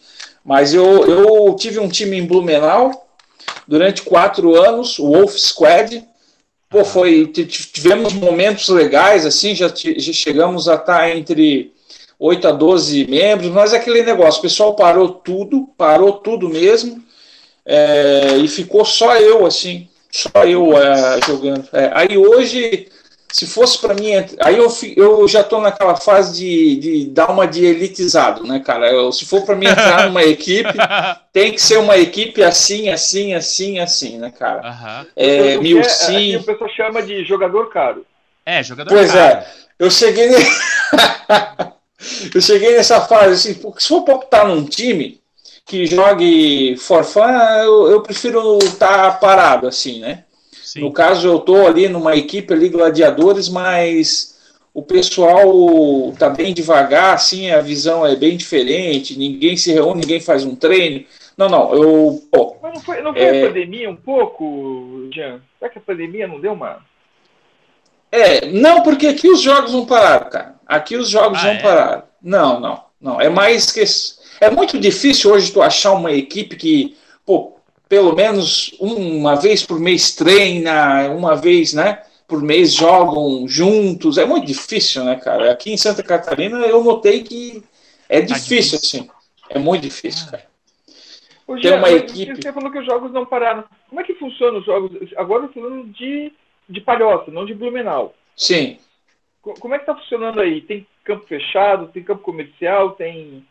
Mas 0.43 0.73
eu, 0.73 1.05
eu 1.05 1.55
tive 1.55 1.77
um 1.77 1.89
time 1.89 2.17
em 2.17 2.25
Blumenau 2.25 3.05
durante 3.67 4.01
quatro 4.01 4.55
anos, 4.55 4.97
o 4.97 5.12
Wolf 5.12 5.36
Squad, 5.36 6.06
Pô, 6.69 6.83
foi. 6.83 7.27
Tivemos 7.27 8.13
momentos 8.13 8.67
legais, 8.69 9.25
assim, 9.25 9.55
já, 9.55 9.67
já 9.67 10.13
chegamos 10.13 10.67
a 10.67 10.75
estar 10.75 10.97
tá 10.97 11.09
entre 11.09 11.71
8 12.19 12.47
a 12.47 12.51
12 12.51 13.05
membros, 13.07 13.51
mas 13.51 13.74
é 13.74 13.77
aquele 13.77 14.03
negócio, 14.03 14.39
o 14.39 14.41
pessoal 14.41 14.75
parou 14.75 15.09
tudo, 15.09 15.69
parou 15.77 16.13
tudo 16.13 16.50
mesmo, 16.50 17.03
é, 17.65 18.38
e 18.38 18.47
ficou 18.47 18.83
só 18.83 19.15
eu, 19.17 19.45
assim, 19.45 19.88
só 20.12 20.43
eu 20.43 20.77
é, 20.77 21.19
jogando. 21.25 21.67
É, 21.71 21.91
aí 21.93 22.17
hoje 22.17 22.88
se 23.31 23.46
fosse 23.46 23.79
para 23.79 23.93
mim, 23.93 24.12
aí 24.39 24.57
eu, 24.57 24.67
eu 24.96 25.27
já 25.27 25.41
estou 25.41 25.60
naquela 25.60 25.96
fase 25.96 26.39
de, 26.39 26.75
de 26.77 27.05
dar 27.07 27.29
uma 27.29 27.46
de 27.46 27.65
elitizado, 27.65 28.43
né, 28.43 28.60
cara? 28.60 28.89
Eu, 28.89 29.12
se 29.12 29.25
for 29.25 29.43
para 29.43 29.55
mim 29.55 29.67
entrar 29.67 30.07
numa 30.07 30.24
equipe, 30.24 30.74
tem 31.34 31.51
que 31.51 31.62
ser 31.62 31.77
uma 31.77 31.98
equipe 31.98 32.41
assim, 32.41 32.89
assim, 32.89 33.34
assim, 33.34 33.79
assim, 33.79 34.17
né, 34.17 34.31
cara? 34.31 34.69
Uhum. 34.69 35.05
É, 35.15 35.57
mil 35.57 35.84
sim. 35.84 36.38
o 36.38 36.43
pessoal 36.43 36.69
chama 36.69 37.01
de 37.01 37.24
jogador 37.25 37.69
caro. 37.69 38.05
É, 38.46 38.63
jogador 38.63 38.89
pois 38.89 39.12
caro. 39.12 39.36
Pois 39.36 39.46
é, 39.46 39.48
eu 39.77 39.91
cheguei, 39.91 40.29
eu 42.34 42.41
cheguei 42.41 42.77
nessa 42.77 43.01
fase, 43.01 43.34
assim, 43.34 43.62
porque 43.62 43.81
se 43.81 43.89
for 43.89 44.03
para 44.03 44.15
optar 44.15 44.48
num 44.48 44.65
time 44.65 45.19
que 45.65 45.86
jogue 45.86 46.77
for 46.77 47.03
fun, 47.03 47.29
eu, 47.63 47.91
eu 47.91 48.01
prefiro 48.01 48.57
estar 48.60 48.88
tá 48.88 49.12
parado, 49.12 49.67
assim, 49.67 50.00
né? 50.00 50.24
Sim. 50.77 50.81
No 50.81 50.91
caso, 50.91 51.27
eu 51.27 51.38
estou 51.38 51.65
ali 51.67 51.89
numa 51.89 52.15
equipe 52.15 52.53
ali, 52.53 52.69
gladiadores, 52.69 53.50
mas 53.50 54.38
o 54.74 54.84
pessoal 54.84 56.12
está 56.13 56.29
bem 56.29 56.53
devagar, 56.53 57.15
assim, 57.15 57.50
a 57.50 57.62
visão 57.62 58.05
é 58.05 58.15
bem 58.15 58.38
diferente, 58.38 59.17
ninguém 59.17 59.57
se 59.57 59.74
reúne, 59.74 60.01
ninguém 60.01 60.19
faz 60.19 60.46
um 60.46 60.55
treino. 60.55 61.03
Não, 61.36 61.50
não, 61.50 61.74
eu. 61.74 62.22
Pô, 62.31 62.55
mas 62.62 62.74
não 62.74 62.81
foi, 62.81 63.01
não 63.01 63.13
foi 63.13 63.24
é... 63.24 63.43
a 63.43 63.48
pandemia 63.48 63.89
um 63.89 63.96
pouco, 63.96 65.07
Jean? 65.12 65.41
Será 65.57 65.72
que 65.72 65.79
a 65.79 65.81
pandemia 65.81 66.27
não 66.27 66.39
deu 66.39 66.53
uma. 66.53 66.86
É, 68.12 68.46
não, 68.46 68.84
porque 68.84 69.07
aqui 69.07 69.29
os 69.29 69.41
jogos 69.41 69.74
não 69.74 69.86
pararam, 69.86 70.29
cara. 70.29 70.55
Aqui 70.65 70.96
os 70.96 71.10
jogos 71.10 71.39
ah, 71.39 71.43
não 71.43 71.51
é? 71.51 71.62
pararam. 71.62 72.03
Não, 72.22 72.60
não, 72.60 72.84
não. 73.01 73.22
É 73.22 73.29
mais 73.29 73.72
que. 73.72 73.84
É 74.39 74.51
muito 74.51 74.79
difícil 74.79 75.31
hoje 75.31 75.51
tu 75.51 75.62
achar 75.62 75.93
uma 75.93 76.12
equipe 76.12 76.55
que, 76.55 76.96
pô, 77.25 77.56
pelo 77.88 78.15
menos 78.15 78.75
uma 78.79 79.36
vez 79.36 79.65
por 79.65 79.79
mês 79.79 80.15
treina, 80.15 81.10
uma 81.10 81.36
vez, 81.36 81.74
né? 81.74 82.03
Por 82.27 82.41
mês 82.41 82.74
jogam 82.74 83.48
juntos. 83.48 84.17
É 84.17 84.25
muito 84.25 84.46
difícil, 84.46 85.03
né, 85.03 85.15
cara? 85.15 85.51
Aqui 85.51 85.72
em 85.72 85.77
Santa 85.77 86.03
Catarina 86.03 86.60
eu 86.60 86.84
notei 86.84 87.24
que 87.24 87.63
É 88.10 88.20
tá 88.20 88.36
difícil, 88.36 88.77
assim. 88.77 89.10
É 89.50 89.58
muito 89.58 89.84
difícil, 89.84 90.25
ah. 90.27 90.32
cara. 90.32 90.48
Ô, 91.48 91.56
Tem 91.58 91.74
uma 91.74 91.89
equipe. 91.89 92.36
Você 92.36 92.51
falou 92.51 92.70
que 92.70 92.79
os 92.79 92.86
jogos 92.86 93.12
não 93.13 93.25
pararam. 93.25 93.63
Como 93.88 94.01
é 94.01 94.03
que 94.03 94.13
funcionam 94.15 94.60
os 94.60 94.65
jogos? 94.65 94.91
Agora 95.15 95.46
eu 95.46 95.53
falando 95.53 95.86
de, 95.94 96.34
de 96.67 96.82
Palhoça, 96.82 97.32
não 97.32 97.46
de 97.46 97.53
Blumenau. 97.53 98.13
Sim. 98.36 98.77
Como 99.41 99.74
é 99.74 99.79
que 99.79 99.86
tá 99.86 99.96
funcionando 99.96 100.41
aí? 100.41 100.60
Tem 100.60 100.86
campo 101.06 101.25
fechado? 101.25 101.88
Tem 101.88 102.03
campo 102.03 102.22
comercial? 102.22 102.91
Tem. 102.91 103.46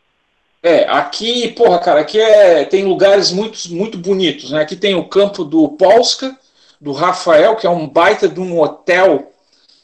É, 0.66 0.84
aqui, 0.88 1.46
porra, 1.52 1.78
cara, 1.78 2.00
aqui 2.00 2.18
é, 2.18 2.64
tem 2.64 2.84
lugares 2.84 3.30
muito, 3.30 3.72
muito 3.72 3.96
bonitos, 3.96 4.50
né? 4.50 4.62
Aqui 4.62 4.74
tem 4.74 4.96
o 4.96 5.04
campo 5.04 5.44
do 5.44 5.68
Polska, 5.68 6.36
do 6.80 6.90
Rafael, 6.90 7.54
que 7.54 7.68
é 7.68 7.70
um 7.70 7.86
baita 7.86 8.28
de 8.28 8.40
um 8.40 8.60
hotel 8.60 9.30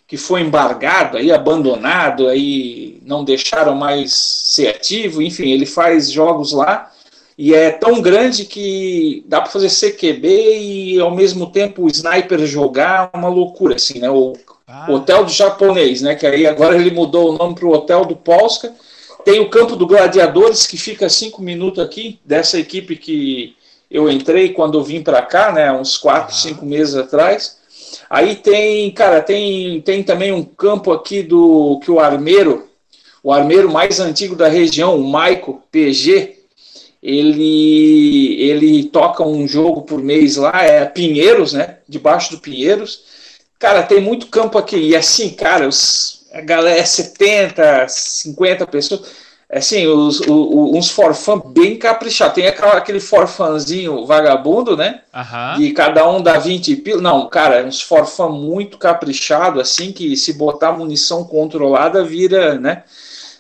que 0.09 0.17
foi 0.17 0.41
embargado, 0.41 1.17
aí 1.17 1.31
abandonado, 1.31 2.27
aí 2.27 2.99
não 3.07 3.23
deixaram 3.23 3.77
mais 3.77 4.13
ser 4.13 4.71
ativo, 4.71 5.23
enfim, 5.23 5.53
ele 5.53 5.67
faz 5.67 6.11
jogos 6.11 6.51
lá 6.53 6.91
e 7.39 7.55
é 7.55 7.71
tão 7.71 8.03
grande 8.03 8.45
que 8.45 9.25
dá 9.29 9.41
para 9.41 9.53
fazer 9.53 9.71
CQB 9.71 10.27
e 10.27 10.99
ao 10.99 11.13
mesmo 11.13 11.47
tempo 11.47 11.85
o 11.85 11.89
sniper 11.89 12.45
jogar, 12.45 13.09
uma 13.15 13.29
loucura 13.29 13.77
assim, 13.77 14.01
né? 14.01 14.11
O 14.11 14.33
ah. 14.67 14.91
hotel 14.91 15.25
do 15.25 15.31
japonês, 15.31 16.03
né? 16.03 16.17
Que 16.17 16.27
aí 16.27 16.45
agora 16.45 16.75
ele 16.75 16.91
mudou 16.91 17.31
o 17.31 17.39
nome 17.39 17.55
para 17.55 17.67
o 17.67 17.73
hotel 17.73 18.05
do 18.05 18.17
Polska. 18.17 18.75
Tem 19.25 19.41
o 19.41 19.51
campo 19.51 19.77
do 19.77 19.87
Gladiadores 19.87 20.67
que 20.67 20.77
fica 20.77 21.09
cinco 21.09 21.43
minutos 21.43 21.83
aqui 21.83 22.19
dessa 22.25 22.59
equipe 22.59 22.97
que 22.97 23.55
eu 23.91 24.11
entrei 24.11 24.53
quando 24.53 24.79
eu 24.79 24.83
vim 24.83 25.03
para 25.03 25.23
cá, 25.23 25.53
né? 25.53 25.71
Uns 25.71 25.97
quatro, 25.97 26.35
cinco 26.35 26.65
meses 26.65 26.95
atrás. 26.95 27.59
Aí 28.09 28.37
tem, 28.37 28.91
cara, 28.91 29.21
tem, 29.21 29.81
tem 29.83 30.03
também 30.03 30.33
um 30.33 30.43
campo 30.43 30.93
aqui 30.93 31.23
do 31.23 31.79
que 31.83 31.91
o 31.91 32.01
armeiro, 32.01 32.69
o 33.23 33.33
armeiro 33.33 33.71
mais 33.71 34.01
antigo 34.01 34.35
da 34.35 34.49
região, 34.49 34.99
o 34.99 35.09
Maico 35.09 35.63
PG, 35.71 36.39
ele 37.03 38.41
ele 38.41 38.85
toca 38.85 39.25
um 39.25 39.47
jogo 39.47 39.83
por 39.83 40.01
mês 40.03 40.37
lá, 40.37 40.63
é 40.63 40.85
Pinheiros, 40.85 41.53
né? 41.53 41.79
Debaixo 41.89 42.31
do 42.33 42.41
Pinheiros. 42.41 43.05
Cara, 43.59 43.83
tem 43.83 44.01
muito 44.01 44.27
campo 44.27 44.59
aqui. 44.59 44.77
E 44.77 44.97
assim, 44.97 45.31
cara, 45.31 45.69
os, 45.69 46.22
a 46.33 46.41
galera 46.41 46.79
é 46.81 46.85
70, 46.85 47.87
50 47.89 48.67
pessoas 48.67 49.23
assim, 49.53 49.87
os, 49.87 50.21
uns 50.27 50.91
forfã 50.91 51.39
bem 51.39 51.77
caprichados. 51.77 52.35
Tem 52.35 52.47
aquele 52.47 53.01
forfãzinho 53.01 54.07
vagabundo, 54.07 54.77
né? 54.77 55.03
Uhum. 55.15 55.63
E 55.63 55.73
cada 55.75 56.09
um 56.11 56.23
dá 56.23 56.39
20 56.39 56.75
pila. 56.77 57.03
Não, 57.03 57.29
cara, 57.29 57.63
uns 57.65 57.83
forfã 57.83 58.29
muito 58.29 58.79
caprichado, 58.79 59.61
assim, 59.61 59.93
que 59.93 60.17
se 60.17 60.33
botar 60.33 60.73
munição 60.73 61.25
controlada 61.25 62.03
vira, 62.03 62.59
né? 62.59 62.85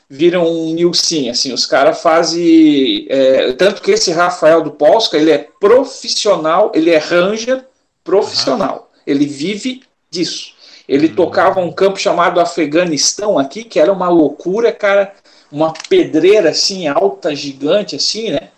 Vira 0.08 0.38
um 0.38 0.74
Nilson, 0.74 1.30
assim, 1.30 1.54
os 1.54 1.64
caras 1.64 2.02
fazem. 2.02 3.06
É, 3.08 3.52
tanto 3.54 3.80
que 3.80 3.92
esse 3.92 4.12
Rafael 4.12 4.60
do 4.60 4.70
Polska, 4.70 5.16
ele 5.16 5.30
é 5.30 5.48
profissional, 5.58 6.70
ele 6.74 6.90
é 6.90 6.98
ranger 6.98 7.64
profissional. 8.04 8.90
Uhum. 8.92 9.02
Ele 9.06 9.26
vive 9.26 9.82
disso. 10.10 10.52
Ele 10.92 11.08
tocava 11.08 11.58
um 11.58 11.72
campo 11.72 11.98
chamado 11.98 12.38
Afeganistão 12.38 13.38
aqui, 13.38 13.64
que 13.64 13.80
era 13.80 13.90
uma 13.90 14.10
loucura, 14.10 14.70
cara 14.70 15.10
uma 15.50 15.72
pedreira 15.88 16.50
assim 16.50 16.86
alta, 16.86 17.34
gigante 17.34 17.96
assim, 17.96 18.30
né? 18.30 18.50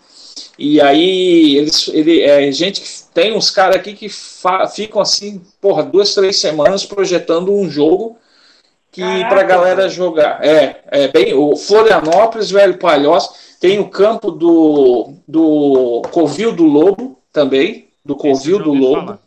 E 0.59 0.81
aí 0.81 1.55
eles, 1.55 1.87
ele, 1.87 2.21
é, 2.21 2.51
gente 2.51 2.81
que 2.81 2.89
tem 3.13 3.33
uns 3.33 3.49
caras 3.49 3.77
aqui 3.77 3.93
que 3.93 4.09
ficam 4.73 5.01
assim, 5.01 5.41
porra, 5.61 5.81
duas, 5.81 6.13
três 6.13 6.37
semanas 6.37 6.85
projetando 6.85 7.53
um 7.53 7.69
jogo 7.69 8.17
que 8.91 9.01
para 9.29 9.43
galera 9.43 9.87
jogar. 9.87 10.45
É, 10.45 10.81
é 10.87 11.07
bem 11.07 11.33
o 11.33 11.55
Florianópolis, 11.55 12.51
velho 12.51 12.77
Palhoça, 12.77 13.33
tem 13.61 13.79
o 13.79 13.87
campo 13.87 14.29
do 14.29 15.13
do 15.25 16.01
Covil 16.11 16.51
do 16.51 16.65
Lobo 16.65 17.17
também, 17.31 17.87
do 18.03 18.17
Covil 18.17 18.59
do 18.59 18.73
Lobo. 18.73 19.05
Falar. 19.05 19.24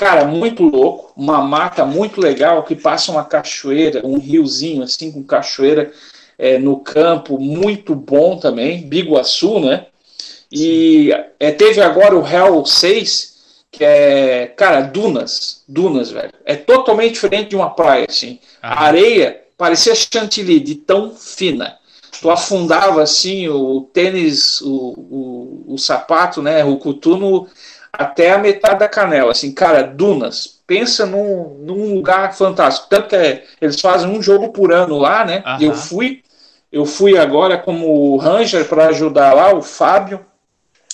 Cara, 0.00 0.24
muito 0.24 0.62
louco, 0.62 1.12
uma 1.14 1.42
mata 1.42 1.84
muito 1.84 2.22
legal 2.22 2.62
que 2.62 2.74
passa 2.74 3.12
uma 3.12 3.22
cachoeira, 3.22 4.00
um 4.02 4.16
riozinho 4.16 4.82
assim 4.82 5.12
com 5.12 5.22
cachoeira 5.22 5.92
é, 6.38 6.58
no 6.58 6.80
campo 6.80 7.38
muito 7.38 7.94
bom 7.94 8.38
também, 8.38 8.80
Biguaçu, 8.88 9.60
né? 9.60 9.88
E 10.50 11.10
é, 11.38 11.52
teve 11.52 11.82
agora 11.82 12.16
o 12.16 12.26
Hell 12.26 12.64
6, 12.64 13.36
que 13.70 13.84
é, 13.84 14.46
cara, 14.46 14.80
dunas, 14.80 15.64
dunas, 15.68 16.10
velho. 16.10 16.32
É 16.46 16.56
totalmente 16.56 17.12
diferente 17.12 17.50
de 17.50 17.56
uma 17.56 17.68
praia, 17.68 18.06
assim. 18.08 18.38
A 18.62 18.84
areia 18.84 19.42
parecia 19.58 19.94
chantilly, 19.94 20.60
de 20.60 20.76
tão 20.76 21.14
fina. 21.14 21.76
Tu 22.22 22.30
afundava, 22.30 23.02
assim, 23.02 23.48
o 23.48 23.82
tênis, 23.92 24.62
o, 24.62 24.94
o, 25.68 25.74
o 25.74 25.78
sapato, 25.78 26.40
né, 26.40 26.64
o 26.64 26.78
coturno, 26.78 27.46
até 27.92 28.32
a 28.32 28.38
metade 28.38 28.78
da 28.78 28.88
canela, 28.88 29.32
assim, 29.32 29.52
cara, 29.52 29.82
dunas. 29.82 30.60
Pensa 30.66 31.04
num, 31.04 31.56
num 31.60 31.94
lugar 31.94 32.34
fantástico. 32.34 32.88
Tanto 32.88 33.08
que 33.08 33.16
é, 33.16 33.44
eles 33.60 33.80
fazem 33.80 34.08
um 34.08 34.22
jogo 34.22 34.50
por 34.50 34.72
ano 34.72 34.98
lá, 34.98 35.24
né? 35.24 35.42
Uhum. 35.44 35.62
Eu 35.62 35.74
fui, 35.74 36.22
eu 36.70 36.86
fui 36.86 37.18
agora 37.18 37.58
como 37.58 38.16
Ranger 38.16 38.68
para 38.68 38.86
ajudar 38.86 39.34
lá 39.34 39.52
o 39.52 39.62
Fábio. 39.62 40.24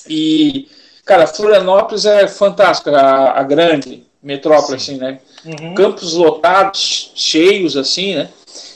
E, 0.09 0.69
cara, 1.05 1.26
Florianópolis 1.26 2.07
é 2.07 2.26
fantástica, 2.26 2.91
a, 2.97 3.41
a 3.41 3.43
grande 3.43 4.07
metrópole, 4.23 4.81
Sim. 4.81 4.95
assim, 4.95 5.00
né? 5.00 5.19
Uhum. 5.45 5.75
Campos 5.75 6.15
lotados, 6.15 7.12
cheios, 7.15 7.76
assim, 7.76 8.17
né? 8.17 8.31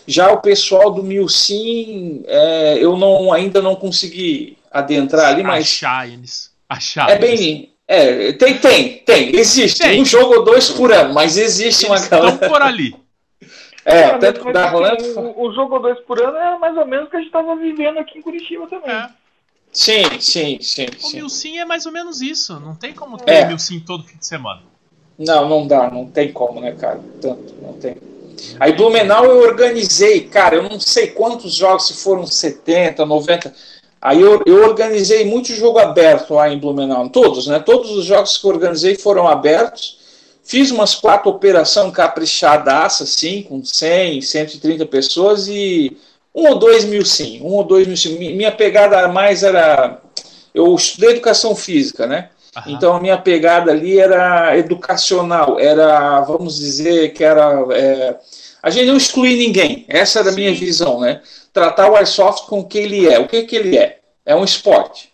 Já 0.07 0.31
o 0.33 0.41
pessoal 0.41 0.91
do 0.91 1.03
Milsim, 1.03 2.23
é, 2.27 2.79
eu 2.79 2.97
não, 2.97 3.33
ainda 3.33 3.63
não 3.63 3.75
consegui 3.75 4.59
adentrar 4.71 5.27
ali, 5.27 5.43
mas. 5.43 5.65
Achar 5.65 6.09
eles. 6.09 6.51
Achar 6.69 7.11
é 7.11 7.19
bem. 7.19 7.71
É, 7.93 8.33
tem, 8.35 8.57
tem, 8.57 8.99
tem. 8.99 9.35
Existe. 9.35 9.81
Tem. 9.81 10.01
Um 10.01 10.05
jogo 10.05 10.33
ou 10.37 10.45
dois 10.45 10.71
por 10.71 10.93
ano, 10.93 11.13
mas 11.13 11.37
existe 11.37 11.87
eles 11.87 12.01
uma 12.03 12.09
galera. 12.09 12.35
Estão 12.35 12.49
por 12.49 12.63
ali. 12.63 12.95
É, 13.85 14.03
Cara, 14.03 14.19
tanto 14.21 14.45
que 14.45 14.53
da 14.53 14.73
O, 14.73 15.49
o 15.49 15.53
jogo 15.53 15.81
dois 15.81 15.99
por 16.01 16.23
ano 16.23 16.37
é 16.37 16.57
mais 16.57 16.77
ou 16.77 16.87
menos 16.87 17.09
o 17.09 17.11
que 17.11 17.17
a 17.17 17.19
gente 17.19 17.27
estava 17.27 17.57
vivendo 17.57 17.99
aqui 17.99 18.21
em 18.21 18.23
Curitiba 18.23 18.69
também. 18.69 18.95
É. 18.95 19.09
Sim, 19.73 20.05
sim, 20.21 20.59
sim. 20.61 20.87
O 21.03 21.09
sim. 21.09 21.17
Milsim 21.17 21.59
é 21.59 21.65
mais 21.65 21.85
ou 21.85 21.91
menos 21.91 22.21
isso. 22.21 22.61
Não 22.61 22.77
tem 22.77 22.93
como 22.93 23.19
ter 23.19 23.33
é. 23.33 23.45
Milsim 23.47 23.81
todo 23.81 24.05
fim 24.05 24.19
de 24.19 24.27
semana. 24.27 24.63
Não, 25.19 25.49
não 25.49 25.67
dá, 25.67 25.91
não 25.91 26.07
tem 26.07 26.33
como, 26.33 26.61
né, 26.61 26.71
cara? 26.79 27.01
Tanto, 27.21 27.57
não 27.61 27.73
tem. 27.73 27.97
Aí 28.61 28.73
Blumenau 28.73 29.25
eu 29.25 29.41
organizei, 29.41 30.29
cara, 30.29 30.55
eu 30.55 30.63
não 30.63 30.79
sei 30.79 31.09
quantos 31.09 31.57
jogos, 31.57 31.89
se 31.89 31.95
foram 31.95 32.25
70, 32.25 33.05
90. 33.05 33.53
Aí 34.01 34.21
eu, 34.21 34.43
eu 34.47 34.65
organizei 34.65 35.25
muito 35.25 35.53
jogo 35.53 35.79
aberto 35.79 36.35
lá 36.35 36.49
em 36.49 36.59
Blumenau, 36.59 37.09
todos, 37.11 37.47
né? 37.47 37.59
Todos 37.59 37.91
os 37.91 38.05
jogos 38.05 38.39
que 38.39 38.47
eu 38.47 38.51
organizei 38.51 38.97
foram 38.97 39.29
abertos. 39.29 39.99
Fiz 40.43 40.71
umas 40.71 40.95
quatro 40.95 41.31
operações 41.31 41.93
caprichadaças, 41.93 43.11
assim, 43.11 43.43
com 43.43 43.63
100, 43.63 44.23
130 44.23 44.87
pessoas 44.87 45.49
e 45.49 45.97
um 46.35 46.49
ou 46.49 46.59
dois 46.59 46.85
mil 46.85 47.05
sim, 47.05 47.41
um 47.43 47.53
ou 47.53 47.65
dois 47.65 47.87
mil 47.87 47.97
sim. 47.97 48.19
Minha 48.19 48.51
pegada 48.51 49.07
mais 49.09 49.43
era. 49.43 50.01
Eu 50.55 50.75
estudei 50.75 51.11
educação 51.11 51.55
física, 51.55 52.07
né? 52.07 52.31
Então 52.67 52.97
a 52.97 53.01
minha 53.01 53.17
pegada 53.17 53.71
ali 53.71 54.01
era 54.01 54.57
educacional, 54.57 55.59
era, 55.61 56.21
vamos 56.23 56.57
dizer, 56.57 57.13
que 57.13 57.23
era. 57.23 57.65
É, 57.73 58.17
a 58.63 58.71
gente 58.71 58.87
não 58.87 58.97
excluir 58.97 59.37
ninguém, 59.37 59.85
essa 59.89 60.21
era 60.21 60.31
a 60.31 60.35
minha 60.35 60.55
visão, 60.55 61.01
né? 61.01 61.21
Tratar 61.53 61.91
o 61.91 61.97
airsoft 61.97 62.47
com 62.47 62.61
o 62.61 62.65
que 62.65 62.79
ele 62.79 63.09
é. 63.09 63.19
O 63.19 63.27
que, 63.27 63.43
que 63.43 63.57
ele 63.57 63.77
é? 63.77 63.99
É 64.25 64.37
um 64.37 64.45
esporte. 64.45 65.11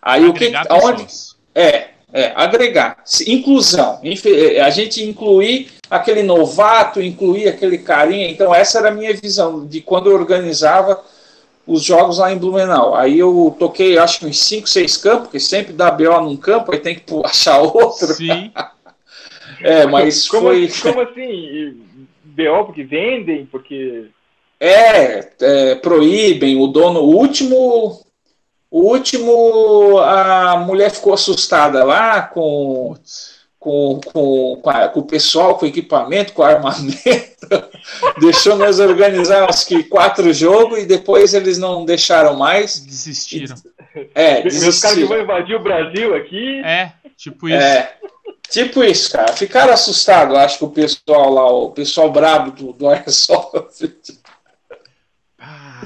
Aí 0.00 0.24
Agregar 0.24 0.62
o 0.62 0.64
que. 0.64 0.72
Aonde, 0.72 1.06
é, 1.54 1.88
é, 2.12 2.32
agregar. 2.34 3.02
Inclusão. 3.26 4.00
É, 4.04 4.60
a 4.60 4.70
gente 4.70 5.02
incluir 5.02 5.70
aquele 5.88 6.22
novato, 6.22 7.00
incluir 7.00 7.48
aquele 7.48 7.78
carinha. 7.78 8.28
Então, 8.28 8.54
essa 8.54 8.78
era 8.78 8.88
a 8.88 8.92
minha 8.92 9.14
visão 9.14 9.66
de 9.66 9.80
quando 9.80 10.10
eu 10.10 10.16
organizava 10.16 11.02
os 11.66 11.82
jogos 11.82 12.18
lá 12.18 12.32
em 12.32 12.36
Blumenau. 12.36 12.94
Aí 12.94 13.18
eu 13.18 13.56
toquei, 13.58 13.96
acho 13.96 14.20
que 14.20 14.26
uns 14.26 14.40
5, 14.40 14.68
6 14.68 14.96
campos, 14.98 15.22
porque 15.22 15.40
sempre 15.40 15.72
dá 15.72 15.90
BO 15.90 16.20
num 16.20 16.36
campo, 16.36 16.72
aí 16.72 16.78
tem 16.78 16.94
que 16.94 17.04
achar 17.24 17.60
outro. 17.60 18.12
Sim. 18.14 18.52
é, 19.62 19.86
mas 19.86 20.28
como, 20.28 20.48
foi. 20.48 20.70
Como 20.82 21.00
assim? 21.00 21.82
BO 22.32 22.66
porque 22.66 22.82
vendem? 22.84 23.46
Porque. 23.46 24.06
É, 24.58 25.30
é, 25.40 25.74
proíbem, 25.76 26.56
o 26.56 26.68
dono, 26.68 27.00
o 27.00 27.16
último 27.16 28.02
o 28.72 28.90
último, 28.90 29.98
a 29.98 30.56
mulher 30.56 30.90
ficou 30.90 31.12
assustada 31.12 31.84
lá 31.84 32.22
com, 32.22 32.94
com, 33.58 34.00
com, 34.02 34.60
com, 34.62 34.70
a, 34.70 34.88
com 34.88 35.00
o 35.00 35.06
pessoal, 35.06 35.58
com 35.58 35.66
o 35.66 35.68
equipamento, 35.68 36.32
com 36.32 36.40
o 36.40 36.44
armamento. 36.46 36.96
Deixou 38.18 38.56
nós 38.56 38.80
organizar 38.80 39.46
acho 39.46 39.66
que 39.66 39.84
quatro 39.84 40.32
jogos 40.32 40.78
e 40.78 40.86
depois 40.86 41.34
eles 41.34 41.58
não 41.58 41.84
deixaram 41.84 42.34
mais. 42.34 42.80
Desistiram. 42.80 43.56
E, 43.94 44.08
é, 44.14 44.40
desistiram. 44.40 44.62
Meus 44.62 44.80
caras 44.80 44.96
que 44.96 45.04
vão 45.04 45.20
invadir 45.20 45.56
o 45.56 45.62
Brasil 45.62 46.14
aqui. 46.14 46.62
É, 46.64 46.92
tipo 47.16 47.48
isso. 47.48 47.58
É, 47.58 47.98
tipo 48.48 48.82
isso, 48.84 49.12
cara. 49.12 49.32
Ficaram 49.32 49.72
assustados, 49.72 50.36
acho 50.36 50.58
que 50.58 50.64
o 50.64 50.70
pessoal 50.70 51.30
lá, 51.30 51.46
o 51.50 51.70
pessoal 51.70 52.10
brabo 52.10 52.50
do, 52.50 52.72
do 52.72 52.88
Airsoft. 52.88 54.20
Ah, 55.38 55.82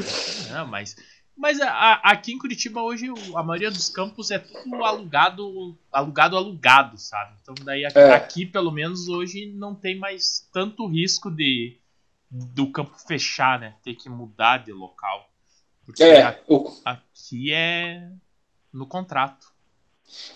não, 0.51 0.67
mas 0.67 0.97
Mas 1.37 1.61
a, 1.61 1.71
a, 1.71 1.93
aqui 2.13 2.33
em 2.33 2.39
Curitiba 2.39 2.81
hoje 2.81 3.09
a 3.35 3.43
maioria 3.43 3.71
dos 3.71 3.91
campos 3.91 4.31
é 4.31 4.39
tudo 4.39 4.83
alugado, 4.83 5.77
alugado, 5.93 6.37
alugado, 6.37 6.97
sabe? 6.97 7.37
Então 7.43 7.55
daí 7.63 7.85
aqui, 7.85 7.99
é. 7.99 8.15
aqui, 8.15 8.47
pelo 8.47 8.71
menos 8.71 9.07
hoje 9.09 9.53
não 9.55 9.75
tem 9.75 9.99
mais 9.99 10.49
tanto 10.51 10.87
risco 10.87 11.31
de 11.31 11.79
do 12.31 12.73
campo 12.73 12.97
fechar, 13.07 13.59
né? 13.59 13.75
Ter 13.83 13.95
que 13.95 14.09
mudar 14.09 14.65
de 14.65 14.73
local. 14.73 15.31
Porque 15.85 16.03
é, 16.03 16.23
aqui, 16.23 16.43
o... 16.49 16.81
aqui 16.85 17.53
é 17.53 18.11
no 18.73 18.87
contrato. 18.87 19.55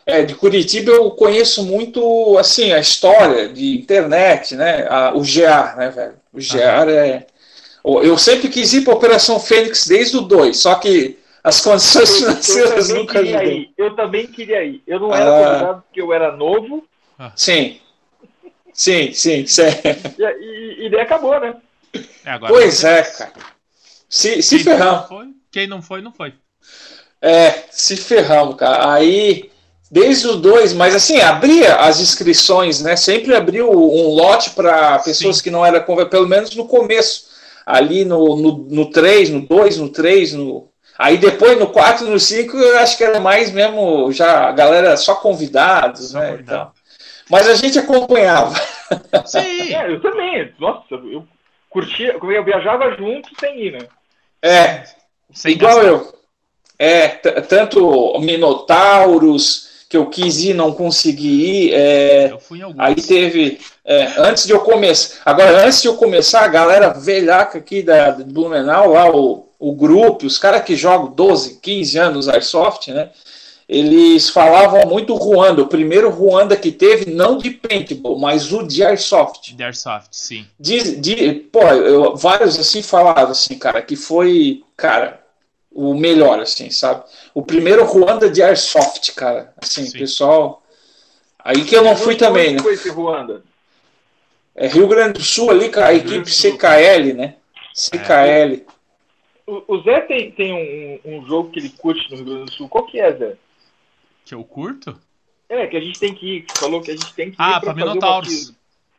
É, 0.06 0.22
de 0.22 0.34
Curitiba 0.34 0.90
eu 0.90 1.10
conheço 1.12 1.64
muito, 1.64 2.36
assim, 2.38 2.72
a 2.72 2.78
história 2.78 3.48
de 3.48 3.76
internet, 3.76 4.56
né? 4.56 4.86
A, 4.88 5.14
o 5.14 5.24
GEAR, 5.24 5.76
né, 5.76 5.90
velho? 5.90 6.14
O 6.32 6.40
GEAR 6.40 6.88
ah. 6.88 6.92
é... 6.92 7.26
Eu 7.84 8.18
sempre 8.18 8.48
quis 8.48 8.72
ir 8.74 8.82
para 8.82 8.92
a 8.92 8.96
Operação 8.96 9.40
Fênix 9.40 9.86
desde 9.86 10.16
o 10.16 10.20
2, 10.20 10.56
só 10.56 10.74
que 10.74 11.18
as 11.42 11.60
condições 11.60 12.18
financeiras 12.18 12.90
eu 12.90 12.96
nunca 12.96 13.20
ajudam. 13.20 13.42
Ir. 13.42 13.72
Eu 13.76 13.96
também 13.96 14.26
queria 14.26 14.62
ir. 14.62 14.82
Eu 14.86 15.00
não 15.00 15.14
era 15.14 15.24
ah. 15.24 15.44
convidado 15.44 15.82
porque 15.82 16.00
eu 16.02 16.12
era 16.12 16.36
novo. 16.36 16.84
Ah. 17.18 17.32
Sim. 17.34 17.80
Sim, 18.72 19.12
sim, 19.12 19.46
sim. 19.46 19.62
E, 20.18 20.22
e, 20.22 20.86
e 20.86 20.90
daí 20.90 21.00
acabou, 21.00 21.38
né? 21.40 21.56
É, 22.24 22.38
pois 22.38 22.84
é, 22.84 23.02
cara. 23.02 23.32
Se, 24.08 24.42
se 24.42 24.58
ferramos. 24.60 25.34
Quem 25.50 25.66
não 25.66 25.82
foi, 25.82 26.00
não 26.02 26.12
foi. 26.12 26.34
É, 27.20 27.64
se 27.70 27.96
ferramos, 27.96 28.56
cara. 28.56 28.92
Aí 28.92 29.50
Desde 29.90 30.28
o 30.28 30.36
2, 30.36 30.72
mas 30.74 30.94
assim, 30.94 31.20
abria 31.20 31.74
as 31.76 31.98
inscrições, 32.00 32.80
né? 32.80 32.94
Sempre 32.94 33.34
abriu 33.34 33.68
um 33.68 34.14
lote 34.14 34.50
para 34.50 35.00
pessoas 35.00 35.38
Sim. 35.38 35.42
que 35.42 35.50
não 35.50 35.66
eram 35.66 35.84
pelo 36.06 36.28
menos 36.28 36.54
no 36.54 36.68
começo. 36.68 37.28
Ali 37.66 38.04
no, 38.04 38.36
no, 38.36 38.86
3, 38.86 39.30
no 39.30 39.40
2, 39.40 39.78
no 39.78 39.88
3, 39.88 40.34
no. 40.34 40.68
Aí 40.96 41.18
depois 41.18 41.58
no 41.58 41.66
4, 41.66 42.06
no 42.06 42.20
5, 42.20 42.56
eu 42.56 42.78
acho 42.78 42.96
que 42.96 43.02
era 43.02 43.18
mais 43.18 43.50
mesmo 43.50 44.12
já 44.12 44.48
a 44.48 44.52
galera 44.52 44.96
só 44.96 45.16
convidados, 45.16 46.10
só 46.10 46.18
né? 46.20 46.38
Então. 46.40 46.70
Mas 47.28 47.48
a 47.48 47.54
gente 47.54 47.78
acompanhava. 47.78 48.54
Sim, 49.26 49.74
é, 49.74 49.90
eu 49.90 50.00
também. 50.00 50.52
Nossa, 50.58 50.94
eu 50.94 51.26
curtia, 51.68 52.16
eu 52.20 52.44
viajava 52.44 52.94
junto 52.96 53.28
sem 53.40 53.66
ir, 53.66 53.72
né? 53.72 53.88
É, 54.42 54.84
sem 55.32 55.52
igual 55.52 55.76
gastar. 55.76 55.88
eu. 55.88 56.14
É, 56.78 57.08
tanto 57.08 58.18
Minotauros, 58.20 59.69
que 59.90 59.96
eu 59.96 60.06
quis 60.06 60.38
ir, 60.44 60.54
não 60.54 60.72
consegui 60.72 61.66
ir. 61.66 61.74
É, 61.74 62.32
aí 62.78 62.94
teve. 62.94 63.58
É, 63.84 64.14
antes 64.18 64.46
de 64.46 64.52
eu 64.52 64.60
começar. 64.60 65.20
Agora, 65.26 65.66
antes 65.66 65.82
de 65.82 65.88
eu 65.88 65.96
começar, 65.96 66.42
a 66.42 66.48
galera 66.48 66.90
velhaca 66.90 67.58
aqui 67.58 67.82
da, 67.82 68.12
do 68.12 68.24
Blumenau, 68.24 68.92
lá, 68.92 69.10
o, 69.10 69.48
o 69.58 69.72
grupo, 69.72 70.26
os 70.26 70.38
caras 70.38 70.62
que 70.62 70.76
jogam 70.76 71.10
12, 71.10 71.58
15 71.60 71.98
anos 71.98 72.28
Airsoft, 72.28 72.92
né? 72.92 73.10
Eles 73.68 74.28
falavam 74.28 74.86
muito 74.88 75.14
Ruanda. 75.14 75.62
O 75.62 75.66
primeiro 75.66 76.08
Ruanda 76.08 76.56
que 76.56 76.70
teve, 76.70 77.10
não 77.10 77.36
de 77.36 77.50
paintball, 77.50 78.16
mas 78.16 78.52
o 78.52 78.62
de 78.62 78.84
Airsoft. 78.84 79.56
De 79.56 79.62
Airsoft, 79.62 80.08
sim. 80.12 80.46
De, 80.58 80.96
de, 80.96 81.32
pô, 81.32 81.62
eu, 81.62 82.16
vários 82.16 82.58
assim 82.60 82.80
falavam 82.80 83.32
assim, 83.32 83.58
cara, 83.58 83.82
que 83.82 83.96
foi, 83.96 84.62
cara, 84.76 85.19
o 85.70 85.94
melhor, 85.94 86.40
assim, 86.40 86.70
sabe? 86.70 87.04
O 87.32 87.42
primeiro 87.42 87.84
Ruanda 87.84 88.28
de 88.28 88.42
Airsoft, 88.42 89.12
cara. 89.14 89.54
Assim, 89.60 89.86
Sim. 89.86 89.98
pessoal. 89.98 90.62
Aí 91.38 91.64
que 91.64 91.74
eu 91.74 91.82
não 91.82 91.96
fui 91.96 92.16
também, 92.16 92.54
né? 92.54 92.58
foi 92.62 92.74
esse 92.74 92.90
Ruanda? 92.90 93.42
É 94.54 94.66
Rio 94.66 94.88
Grande 94.88 95.14
do 95.14 95.22
Sul 95.22 95.50
ali, 95.50 95.70
a 95.74 95.94
equipe 95.94 96.30
CKL, 96.30 97.14
né? 97.14 97.36
CKL. 97.74 98.66
O, 99.46 99.74
o 99.74 99.82
Zé 99.82 100.00
tem, 100.02 100.30
tem 100.32 101.00
um, 101.04 101.16
um, 101.16 101.26
jogo 101.26 101.50
que 101.50 101.60
ele 101.60 101.70
curte 101.70 102.10
no 102.10 102.16
Rio 102.16 102.26
Grande 102.26 102.44
do 102.46 102.52
Sul. 102.52 102.68
Qual 102.68 102.84
que 102.84 103.00
é, 103.00 103.16
Zé? 103.16 103.36
Que 104.24 104.34
eu 104.34 104.44
curto? 104.44 105.00
É, 105.48 105.66
que 105.66 105.76
a 105.76 105.80
gente 105.80 105.98
tem 105.98 106.14
que 106.14 106.38
ir. 106.38 106.46
Falou 106.56 106.82
que 106.82 106.90
a 106.90 106.94
gente 106.94 107.14
tem 107.14 107.30
que 107.30 107.36
ir. 107.36 107.36
Ah, 107.38 107.60
pra, 107.60 107.72
pra 107.72 107.74
Minotauros. 107.74 108.52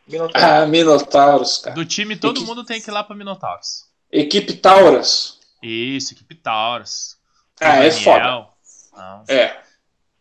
Minotauros. 0.07 0.43
Ah, 0.43 0.65
Minotauros, 0.65 1.57
cara. 1.59 1.75
Do 1.75 1.85
time, 1.85 2.15
todo 2.15 2.41
mundo 2.41 2.63
tem 2.63 2.81
que 2.81 2.89
ir 2.89 2.93
lá 2.93 3.03
pra 3.03 3.15
Minotauros. 3.15 3.85
Equipe 4.11 4.53
Tauras. 4.53 5.40
Isso, 5.61 6.13
equipe 6.13 6.35
Taurus. 6.35 7.17
Ah, 7.59 7.83
é 7.83 7.91
foda. 7.91 8.47
Não. 8.93 9.23
É. 9.27 9.61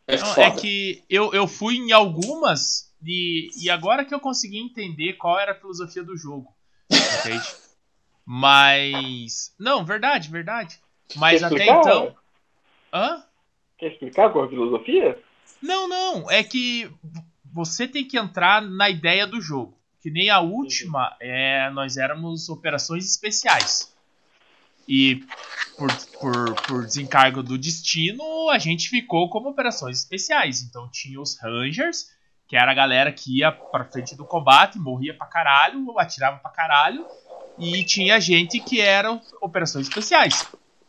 É 0.06 0.16
Não, 0.16 0.26
foda. 0.26 0.46
É 0.46 0.50
que 0.50 1.04
eu, 1.08 1.32
eu 1.32 1.46
fui 1.46 1.76
em 1.76 1.92
algumas 1.92 2.92
e, 3.04 3.50
e 3.56 3.70
agora 3.70 4.04
que 4.04 4.14
eu 4.14 4.20
consegui 4.20 4.58
entender 4.58 5.14
qual 5.14 5.38
era 5.38 5.52
a 5.52 5.54
filosofia 5.54 6.02
do 6.02 6.16
jogo. 6.16 6.54
Entende? 6.90 7.46
Mas. 8.24 9.54
Não, 9.58 9.84
verdade, 9.84 10.28
verdade. 10.28 10.78
Mas 11.16 11.42
até 11.42 11.64
então. 11.64 12.14
Hã? 12.92 13.24
Quer 13.78 13.92
explicar 13.92 14.30
qual 14.30 14.44
é 14.44 14.46
a 14.46 14.50
filosofia? 14.50 15.18
Não, 15.62 15.88
não. 15.88 16.30
É 16.30 16.42
que 16.44 16.90
você 17.52 17.88
tem 17.88 18.06
que 18.06 18.18
entrar 18.18 18.60
na 18.62 18.90
ideia 18.90 19.26
do 19.26 19.40
jogo. 19.40 19.78
Que 20.00 20.10
nem 20.10 20.30
a 20.30 20.40
última, 20.40 21.14
é, 21.20 21.68
nós 21.70 21.96
éramos 21.96 22.48
operações 22.48 23.04
especiais. 23.04 23.89
E 24.92 25.24
por, 25.78 25.94
por, 26.18 26.62
por 26.62 26.84
desencargo 26.84 27.44
do 27.44 27.56
destino, 27.56 28.50
a 28.50 28.58
gente 28.58 28.88
ficou 28.88 29.30
como 29.30 29.50
operações 29.50 30.00
especiais. 30.00 30.62
Então 30.62 30.88
tinha 30.90 31.20
os 31.20 31.38
Rangers, 31.40 32.08
que 32.48 32.56
era 32.56 32.72
a 32.72 32.74
galera 32.74 33.12
que 33.12 33.38
ia 33.38 33.52
pra 33.52 33.84
frente 33.84 34.16
do 34.16 34.24
combate, 34.24 34.80
morria 34.80 35.16
pra 35.16 35.28
caralho, 35.28 35.96
atirava 35.96 36.38
pra 36.38 36.50
caralho. 36.50 37.06
E 37.56 37.84
tinha 37.84 38.20
gente 38.20 38.58
que 38.58 38.80
eram 38.80 39.22
operações 39.40 39.86
especiais. 39.86 40.48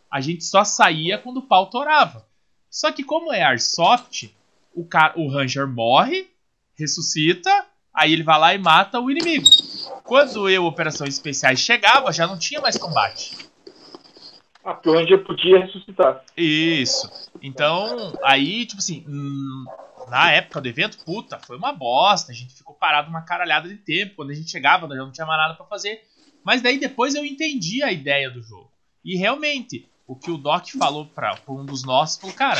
A 0.10 0.20
gente 0.20 0.44
só 0.46 0.64
saía 0.64 1.20
quando 1.20 1.38
o 1.38 1.48
pau 1.48 1.70
torava. 1.70 2.26
Só 2.72 2.92
que 2.92 3.04
como 3.04 3.32
é 3.32 3.44
Airsoft, 3.44 4.34
o, 4.74 4.84
cara, 4.84 5.14
o 5.16 5.30
Ranger 5.30 5.68
morre, 5.68 6.28
ressuscita, 6.74 7.52
aí 7.94 8.14
ele 8.14 8.24
vai 8.24 8.40
lá 8.40 8.56
e 8.56 8.58
mata 8.58 9.00
o 9.00 9.12
inimigo. 9.12 9.46
Quando 10.04 10.50
eu, 10.50 10.66
operações 10.66 11.14
especiais, 11.14 11.60
chegava, 11.60 12.12
já 12.12 12.26
não 12.26 12.40
tinha 12.40 12.60
mais 12.60 12.78
combate. 12.78 13.51
O 14.64 14.92
Ranger 14.92 15.24
podia 15.24 15.60
ressuscitar. 15.60 16.24
Isso. 16.38 17.10
Então, 17.42 18.14
aí, 18.24 18.66
tipo 18.66 18.80
assim, 18.80 19.04
hum, 19.08 19.66
na 20.08 20.32
época 20.32 20.62
do 20.62 20.68
evento, 20.68 21.04
puta, 21.04 21.40
foi 21.40 21.58
uma 21.58 21.74
bosta. 21.74 22.32
A 22.32 22.36
gente 22.36 22.54
ficou 22.54 22.76
parado 22.76 23.10
uma 23.10 23.22
caralhada 23.22 23.68
de 23.68 23.78
tempo. 23.78 24.16
Quando 24.18 24.32
a 24.32 24.36
gente 24.36 24.52
chegava, 24.52 24.88
já 24.88 24.96
não 24.96 25.12
tinha 25.12 25.26
mais 25.26 25.40
nada 25.40 25.56
para 25.56 25.66
fazer. 25.66 26.02
Mas 26.44 26.62
daí 26.62 26.78
depois 26.78 27.16
eu 27.16 27.26
entendi 27.26 27.82
a 27.84 27.92
ideia 27.92 28.30
do 28.30 28.42
jogo. 28.42 28.72
E 29.04 29.18
realmente, 29.18 29.90
o 30.08 30.16
que 30.16 30.30
o 30.30 30.38
Doc 30.38 30.68
falou 30.78 31.06
para 31.06 31.38
um 31.48 31.66
dos 31.66 31.84
nossos, 31.84 32.20
falou, 32.20 32.36
cara, 32.36 32.60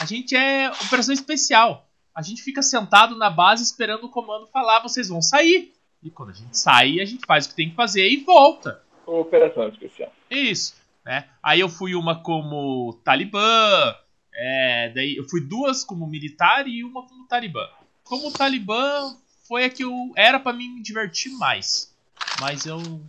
a 0.00 0.04
gente 0.04 0.34
é 0.36 0.70
operação 0.70 1.14
especial. 1.14 1.86
A 2.14 2.20
gente 2.20 2.42
fica 2.42 2.62
sentado 2.62 3.16
na 3.16 3.30
base 3.30 3.62
esperando 3.62 4.04
o 4.04 4.10
comando 4.10 4.48
falar, 4.48 4.80
vocês 4.80 5.08
vão 5.08 5.22
sair. 5.22 5.72
E 6.02 6.10
quando 6.10 6.30
a 6.30 6.34
gente 6.34 6.56
sai, 6.58 7.00
a 7.00 7.04
gente 7.04 7.24
faz 7.26 7.46
o 7.46 7.50
que 7.50 7.54
tem 7.54 7.70
que 7.70 7.76
fazer 7.76 8.08
e 8.08 8.18
volta. 8.18 8.82
Operação 9.06 9.68
especial. 9.68 10.12
Isso. 10.30 10.74
Né? 11.08 11.24
Aí 11.42 11.60
eu 11.60 11.70
fui 11.70 11.94
uma 11.94 12.22
como 12.22 13.00
Talibã, 13.02 13.94
é, 14.30 14.92
daí 14.94 15.16
eu 15.16 15.26
fui 15.26 15.40
duas 15.40 15.82
como 15.82 16.06
militar 16.06 16.68
e 16.68 16.84
uma 16.84 17.02
como 17.06 17.26
Talibã. 17.26 17.66
Como 18.04 18.30
Talibã 18.30 19.16
foi 19.48 19.64
a 19.64 19.70
que 19.70 19.82
eu 19.82 20.12
era 20.14 20.38
para 20.38 20.52
mim 20.52 20.68
me 20.68 20.82
divertir 20.82 21.32
mais, 21.32 21.96
mas 22.42 22.66
eu 22.66 23.00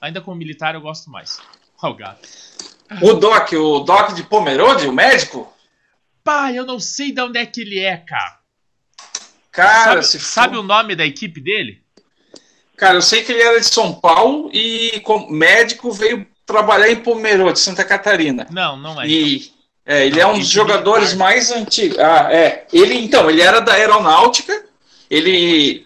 ainda 0.00 0.20
como 0.20 0.36
militar 0.36 0.76
eu 0.76 0.80
gosto 0.80 1.10
mais. 1.10 1.40
Ó, 1.82 1.90
o 1.90 1.94
gato. 1.94 2.28
O 3.02 3.14
Doc, 3.14 3.52
o 3.54 3.80
Doc 3.80 4.14
de 4.14 4.22
Pomerode, 4.22 4.86
o 4.86 4.92
médico? 4.92 5.52
Pá, 6.22 6.52
eu 6.52 6.64
não 6.64 6.78
sei 6.78 7.10
de 7.10 7.20
onde 7.20 7.40
é 7.40 7.44
que 7.44 7.62
ele 7.62 7.80
é, 7.80 7.96
cara. 7.96 8.38
Cara, 9.50 10.02
sabe, 10.04 10.22
sabe 10.22 10.56
o 10.56 10.62
nome 10.62 10.94
da 10.94 11.04
equipe 11.04 11.40
dele? 11.40 11.82
Cara, 12.76 12.98
eu 12.98 13.02
sei 13.02 13.24
que 13.24 13.32
ele 13.32 13.42
era 13.42 13.58
de 13.58 13.66
São 13.66 13.92
Paulo 13.92 14.50
e 14.52 15.00
como 15.00 15.32
médico 15.32 15.90
veio 15.90 16.32
trabalhar 16.46 16.90
em 16.90 16.96
Pomerode, 16.96 17.58
Santa 17.58 17.84
Catarina. 17.84 18.46
Não, 18.50 18.76
não 18.76 19.00
é. 19.00 19.06
E 19.06 19.52
é, 19.86 20.06
ele 20.06 20.20
não, 20.20 20.30
é 20.30 20.32
um 20.32 20.38
dos 20.38 20.48
jogadores 20.48 21.10
militar. 21.10 21.24
mais 21.24 21.50
antigos. 21.52 21.98
Ah, 21.98 22.28
é. 22.32 22.66
Ele 22.72 22.94
então, 22.94 23.28
ele 23.28 23.42
era 23.42 23.60
da 23.60 23.72
aeronáutica. 23.72 24.64
Ele 25.10 25.84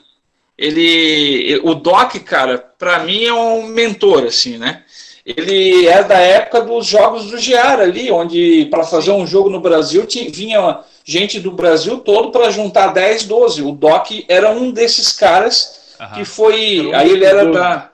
ele 0.56 1.60
o 1.62 1.74
Doc, 1.74 2.16
cara, 2.24 2.58
para 2.58 3.00
mim 3.00 3.24
é 3.24 3.32
um 3.32 3.66
mentor 3.68 4.24
assim, 4.24 4.58
né? 4.58 4.82
Ele 5.24 5.86
é 5.86 6.02
da 6.02 6.18
época 6.18 6.62
dos 6.62 6.86
jogos 6.86 7.30
do 7.30 7.36
Gear 7.36 7.80
ali, 7.80 8.10
onde 8.10 8.66
para 8.70 8.82
fazer 8.82 9.10
um 9.10 9.26
jogo 9.26 9.50
no 9.50 9.60
Brasil 9.60 10.06
tinha, 10.06 10.30
vinha 10.30 10.80
gente 11.04 11.38
do 11.38 11.52
Brasil 11.52 11.98
todo 11.98 12.30
para 12.30 12.50
juntar 12.50 12.88
10, 12.88 13.24
12. 13.24 13.62
O 13.62 13.72
Doc 13.72 14.10
era 14.26 14.50
um 14.50 14.70
desses 14.70 15.12
caras 15.12 15.96
que 16.14 16.24
foi, 16.24 16.92
aí 16.94 17.10
ele 17.10 17.24
era 17.24 17.50
da 17.50 17.90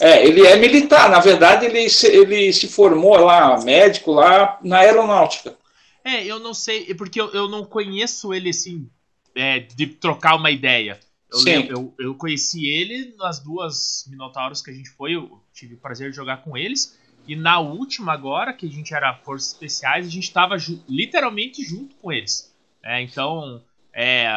é, 0.00 0.26
ele 0.26 0.46
é 0.46 0.56
militar. 0.56 1.10
Na 1.10 1.20
verdade, 1.20 1.66
ele 1.66 1.88
se, 1.88 2.06
ele 2.06 2.52
se 2.52 2.68
formou 2.68 3.16
lá, 3.18 3.62
médico 3.62 4.12
lá 4.12 4.58
na 4.62 4.78
aeronáutica. 4.78 5.56
É, 6.04 6.24
eu 6.24 6.38
não 6.38 6.54
sei, 6.54 6.94
porque 6.94 7.20
eu, 7.20 7.32
eu 7.32 7.48
não 7.48 7.64
conheço 7.64 8.32
ele 8.32 8.50
assim, 8.50 8.88
é, 9.34 9.60
de 9.60 9.86
trocar 9.86 10.36
uma 10.36 10.50
ideia. 10.50 11.00
Eu, 11.32 11.38
Sim. 11.38 11.66
eu, 11.68 11.94
eu 11.98 12.14
conheci 12.14 12.66
ele 12.66 13.14
nas 13.18 13.40
duas 13.40 14.04
Minotauros 14.08 14.62
que 14.62 14.70
a 14.70 14.74
gente 14.74 14.88
foi, 14.90 15.16
eu 15.16 15.42
tive 15.52 15.74
o 15.74 15.78
prazer 15.78 16.10
de 16.10 16.16
jogar 16.16 16.38
com 16.38 16.56
eles. 16.56 16.96
E 17.26 17.34
na 17.34 17.58
última 17.58 18.12
agora, 18.12 18.52
que 18.52 18.66
a 18.66 18.70
gente 18.70 18.94
era 18.94 19.16
Forças 19.16 19.52
Especiais, 19.52 20.06
a 20.06 20.10
gente 20.10 20.24
estava 20.24 20.56
ju 20.56 20.80
literalmente 20.88 21.64
junto 21.64 21.96
com 21.96 22.12
eles. 22.12 22.54
É, 22.84 23.02
então, 23.02 23.60
é, 23.92 24.28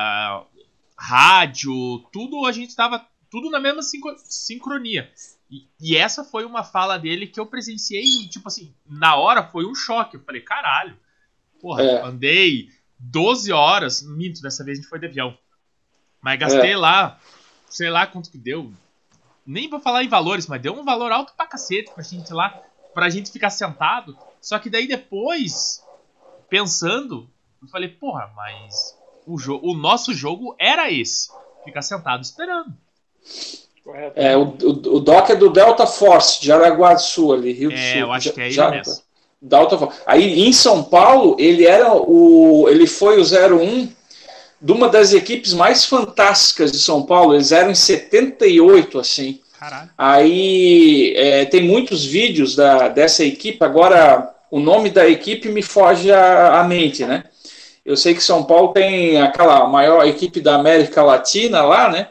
rádio, 0.98 2.00
tudo 2.12 2.46
a 2.48 2.52
gente 2.52 2.70
estava 2.70 3.06
tudo 3.30 3.52
na 3.52 3.60
mesma 3.60 3.84
sincronia. 3.84 5.12
E, 5.50 5.68
e, 5.80 5.98
essa 5.98 6.24
foi 6.24 6.46
uma 6.46 6.64
fala 6.64 6.98
dele 6.98 7.26
que 7.26 7.40
eu 7.40 7.46
presenciei 7.46 8.04
e, 8.04 8.28
tipo 8.28 8.48
assim, 8.48 8.74
na 8.88 9.16
hora 9.16 9.44
foi 9.44 9.66
um 9.66 9.74
choque. 9.74 10.16
Eu 10.16 10.24
falei, 10.24 10.42
caralho, 10.42 10.96
porra, 11.60 11.82
é. 11.82 12.04
andei 12.04 12.70
12 13.00 13.52
horas, 13.52 14.02
minto, 14.04 14.42
dessa 14.42 14.64
vez 14.64 14.78
a 14.78 14.82
gente 14.82 14.90
foi 14.90 15.00
de 15.00 15.08
avião. 15.08 15.38
Mas 16.22 16.40
gastei 16.40 16.74
é. 16.74 16.78
lá, 16.78 17.20
sei 17.70 17.90
lá 17.90 18.06
quanto 18.06 18.30
que 18.30 18.38
deu. 18.38 18.72
Nem 19.46 19.70
vou 19.70 19.80
falar 19.80 20.04
em 20.04 20.10
valores, 20.10 20.46
mas 20.46 20.62
deu 20.62 20.74
um 20.74 20.84
valor 20.84 21.12
alto 21.12 21.34
pra 21.36 21.48
cacete 21.48 21.92
pra 21.94 22.04
gente 22.04 22.32
lá 22.32 22.62
pra 22.94 23.10
gente 23.10 23.32
ficar 23.32 23.50
sentado. 23.50 24.18
Só 24.42 24.60
que 24.60 24.70
daí 24.70 24.88
depois, 24.88 25.84
pensando, 26.50 27.30
eu 27.62 27.68
falei, 27.68 27.90
porra, 27.90 28.32
mas 28.36 28.98
o, 29.26 29.72
o 29.72 29.74
nosso 29.74 30.14
jogo 30.14 30.56
era 30.60 30.92
esse. 30.92 31.30
Ficar 31.64 31.82
sentado 31.82 32.24
esperando. 32.24 32.76
É, 34.16 34.36
o, 34.38 34.44
o, 34.44 34.96
o 34.96 35.00
Doc 35.00 35.30
é 35.30 35.36
do 35.36 35.50
Delta 35.50 35.86
Force, 35.86 36.42
de 36.42 36.52
Araguá 36.52 36.94
do 36.94 37.02
Sul, 37.02 37.34
ali, 37.34 37.52
Rio 37.54 37.70
do 37.70 37.76
é, 37.76 37.92
Sul. 37.94 38.02
eu 38.02 38.12
acho 38.12 38.34
que 38.34 38.42
é 38.42 38.48
ele 38.48 38.70
mesmo. 38.70 39.02
Delta 39.42 39.78
Force. 39.78 40.00
Aí 40.06 40.48
em 40.48 40.52
São 40.54 40.84
Paulo, 40.84 41.36
ele 41.40 41.66
era 41.66 41.94
o. 41.94 42.68
Ele 42.70 42.88
foi 42.88 43.20
o 43.20 43.24
01 43.24 43.90
de 44.62 44.72
uma 44.72 44.90
das 44.90 45.14
equipes 45.14 45.54
mais 45.54 45.86
fantásticas 45.86 46.72
de 46.72 46.80
São 46.80 47.04
Paulo. 47.04 47.34
Eles 47.34 47.52
eram 47.52 47.72
em 47.72 47.76
78, 47.76 49.00
assim. 49.00 49.40
Caralho. 49.58 49.90
Aí 49.98 51.14
é, 51.16 51.46
tem 51.46 51.64
muitos 51.64 52.06
vídeos 52.06 52.56
da, 52.56 52.90
dessa 52.90 53.24
equipe. 53.24 53.64
Agora, 53.64 54.34
o 54.52 54.60
nome 54.60 54.90
da 54.90 55.08
equipe 55.08 55.50
me 55.50 55.62
foge 55.62 56.12
à, 56.12 56.60
à 56.60 56.64
mente, 56.64 57.06
né? 57.06 57.24
Eu 57.86 57.98
sei 57.98 58.14
que 58.14 58.24
São 58.24 58.44
Paulo 58.44 58.74
tem 58.74 59.22
aquela 59.22 59.68
maior 59.68 60.06
equipe 60.06 60.42
da 60.42 60.56
América 60.56 61.02
Latina 61.02 61.62
lá, 61.62 61.90
né? 61.90 62.10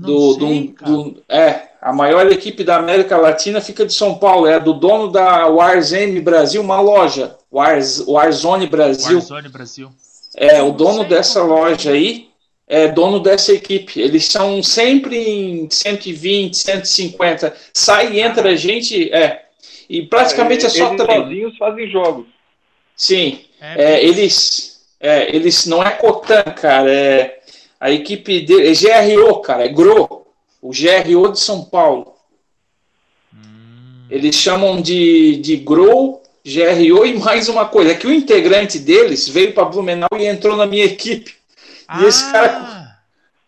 Do, 0.00 0.34
sei, 0.34 0.74
do, 0.80 1.10
do, 1.10 1.22
é, 1.28 1.68
a 1.80 1.92
maior 1.92 2.30
equipe 2.30 2.62
da 2.62 2.76
América 2.76 3.16
Latina 3.16 3.60
fica 3.60 3.84
de 3.84 3.92
São 3.92 4.16
Paulo, 4.16 4.46
é 4.46 4.60
do 4.60 4.72
dono 4.72 5.10
da 5.10 5.46
Warzone 5.46 6.20
Brasil, 6.20 6.62
uma 6.62 6.80
loja, 6.80 7.36
Wars, 7.50 8.04
Warzone 8.06 8.66
Brasil. 8.66 9.18
Warzone 9.18 9.48
Brasil. 9.48 9.90
É, 10.36 10.62
o 10.62 10.70
dono 10.70 11.04
dessa 11.04 11.42
loja 11.42 11.90
aí 11.90 12.28
é 12.68 12.86
dono 12.86 13.18
dessa 13.18 13.52
equipe. 13.52 14.00
Eles 14.00 14.26
são 14.26 14.62
sempre 14.62 15.16
em 15.16 15.70
120, 15.70 16.56
150. 16.56 17.56
Sai 17.72 18.12
e 18.12 18.20
entra 18.20 18.50
a 18.50 18.56
gente. 18.56 19.12
É. 19.12 19.46
E 19.88 20.02
praticamente 20.02 20.64
é, 20.64 20.68
é 20.68 20.70
só 20.70 20.88
eles 20.88 21.02
treino. 21.02 21.24
sozinhos 21.24 21.56
fazem 21.56 21.90
jogos. 21.90 22.26
Sim. 22.94 23.40
É, 23.60 23.94
é 23.94 24.04
eles. 24.04 24.78
É, 25.00 25.34
eles 25.34 25.64
não 25.66 25.82
é 25.82 25.90
Cotan, 25.92 26.42
cara. 26.42 26.92
É, 26.92 27.37
a 27.80 27.90
equipe 27.90 28.40
dele 28.40 28.68
é 28.68 29.14
GRO, 29.14 29.40
cara. 29.40 29.64
É 29.64 29.68
GRO. 29.68 30.26
O 30.60 30.70
GRO 30.70 31.32
de 31.32 31.38
São 31.38 31.64
Paulo. 31.64 32.14
Hum. 33.32 34.06
Eles 34.10 34.34
chamam 34.34 34.80
de, 34.80 35.36
de 35.36 35.56
GRO, 35.58 36.20
GRO 36.44 37.06
e 37.06 37.18
mais 37.18 37.48
uma 37.48 37.66
coisa. 37.66 37.92
É 37.92 37.94
que 37.94 38.06
o 38.06 38.12
integrante 38.12 38.78
deles 38.78 39.28
veio 39.28 39.52
para 39.52 39.64
Blumenau 39.64 40.08
e 40.18 40.26
entrou 40.26 40.56
na 40.56 40.66
minha 40.66 40.84
equipe. 40.84 41.34
E 42.00 42.04
esse 42.04 42.24
ah. 42.24 42.32
cara. 42.32 42.78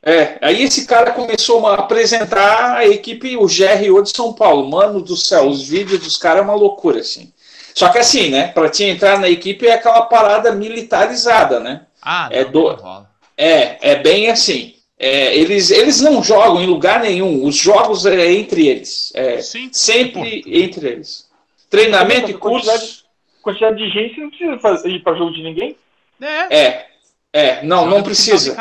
É, 0.03 0.39
aí 0.41 0.63
esse 0.63 0.87
cara 0.87 1.11
começou 1.11 1.67
a 1.67 1.75
apresentar 1.75 2.77
a 2.77 2.87
equipe, 2.87 3.37
o 3.37 3.47
GRO 3.47 4.03
de 4.03 4.17
São 4.17 4.33
Paulo. 4.33 4.71
Mano 4.71 5.03
do 5.03 5.17
céu, 5.17 5.49
os 5.49 5.69
vídeos 5.69 6.01
dos 6.01 6.17
caras 6.17 6.41
é 6.41 6.45
uma 6.45 6.55
loucura, 6.55 7.01
assim. 7.01 7.33
Só 7.75 7.89
que 7.89 7.99
assim, 7.99 8.31
né? 8.31 8.49
Pra 8.49 8.71
te 8.71 8.85
entrar 8.85 9.19
na 9.19 9.29
equipe 9.29 9.67
é 9.67 9.75
aquela 9.75 10.03
parada 10.03 10.53
militarizada, 10.53 11.61
né? 11.61 11.83
Ah, 12.01 12.29
é 12.31 12.43
não, 12.45 12.49
é, 12.49 12.53
do... 12.53 12.77
Não 12.83 13.10
é, 13.41 13.79
é 13.81 13.97
bem 13.97 14.29
assim. 14.29 14.75
É, 14.99 15.35
eles, 15.35 15.71
eles 15.71 16.03
não 16.03 16.23
jogam 16.23 16.61
em 16.63 16.67
lugar 16.67 17.01
nenhum. 17.01 17.43
Os 17.45 17.57
jogos 17.57 18.05
é 18.05 18.31
entre 18.33 18.69
eles. 18.69 19.11
É, 19.15 19.41
Sim, 19.41 19.71
sempre 19.73 20.45
entre 20.47 20.87
eles. 20.87 21.27
Treinamento 21.71 22.31
e 22.31 22.35
curso. 22.35 22.67
Quantidade, 22.67 23.05
quantidade 23.41 23.77
de 23.79 23.89
gente 23.89 24.21
não 24.21 24.29
precisa 24.59 24.89
ir 24.89 25.03
para 25.03 25.17
jogo 25.17 25.33
de 25.33 25.43
ninguém? 25.43 25.75
É. 26.21 26.55
é. 26.55 26.87
É, 27.33 27.63
não, 27.63 27.87
não 27.87 28.03
precisa. 28.03 28.57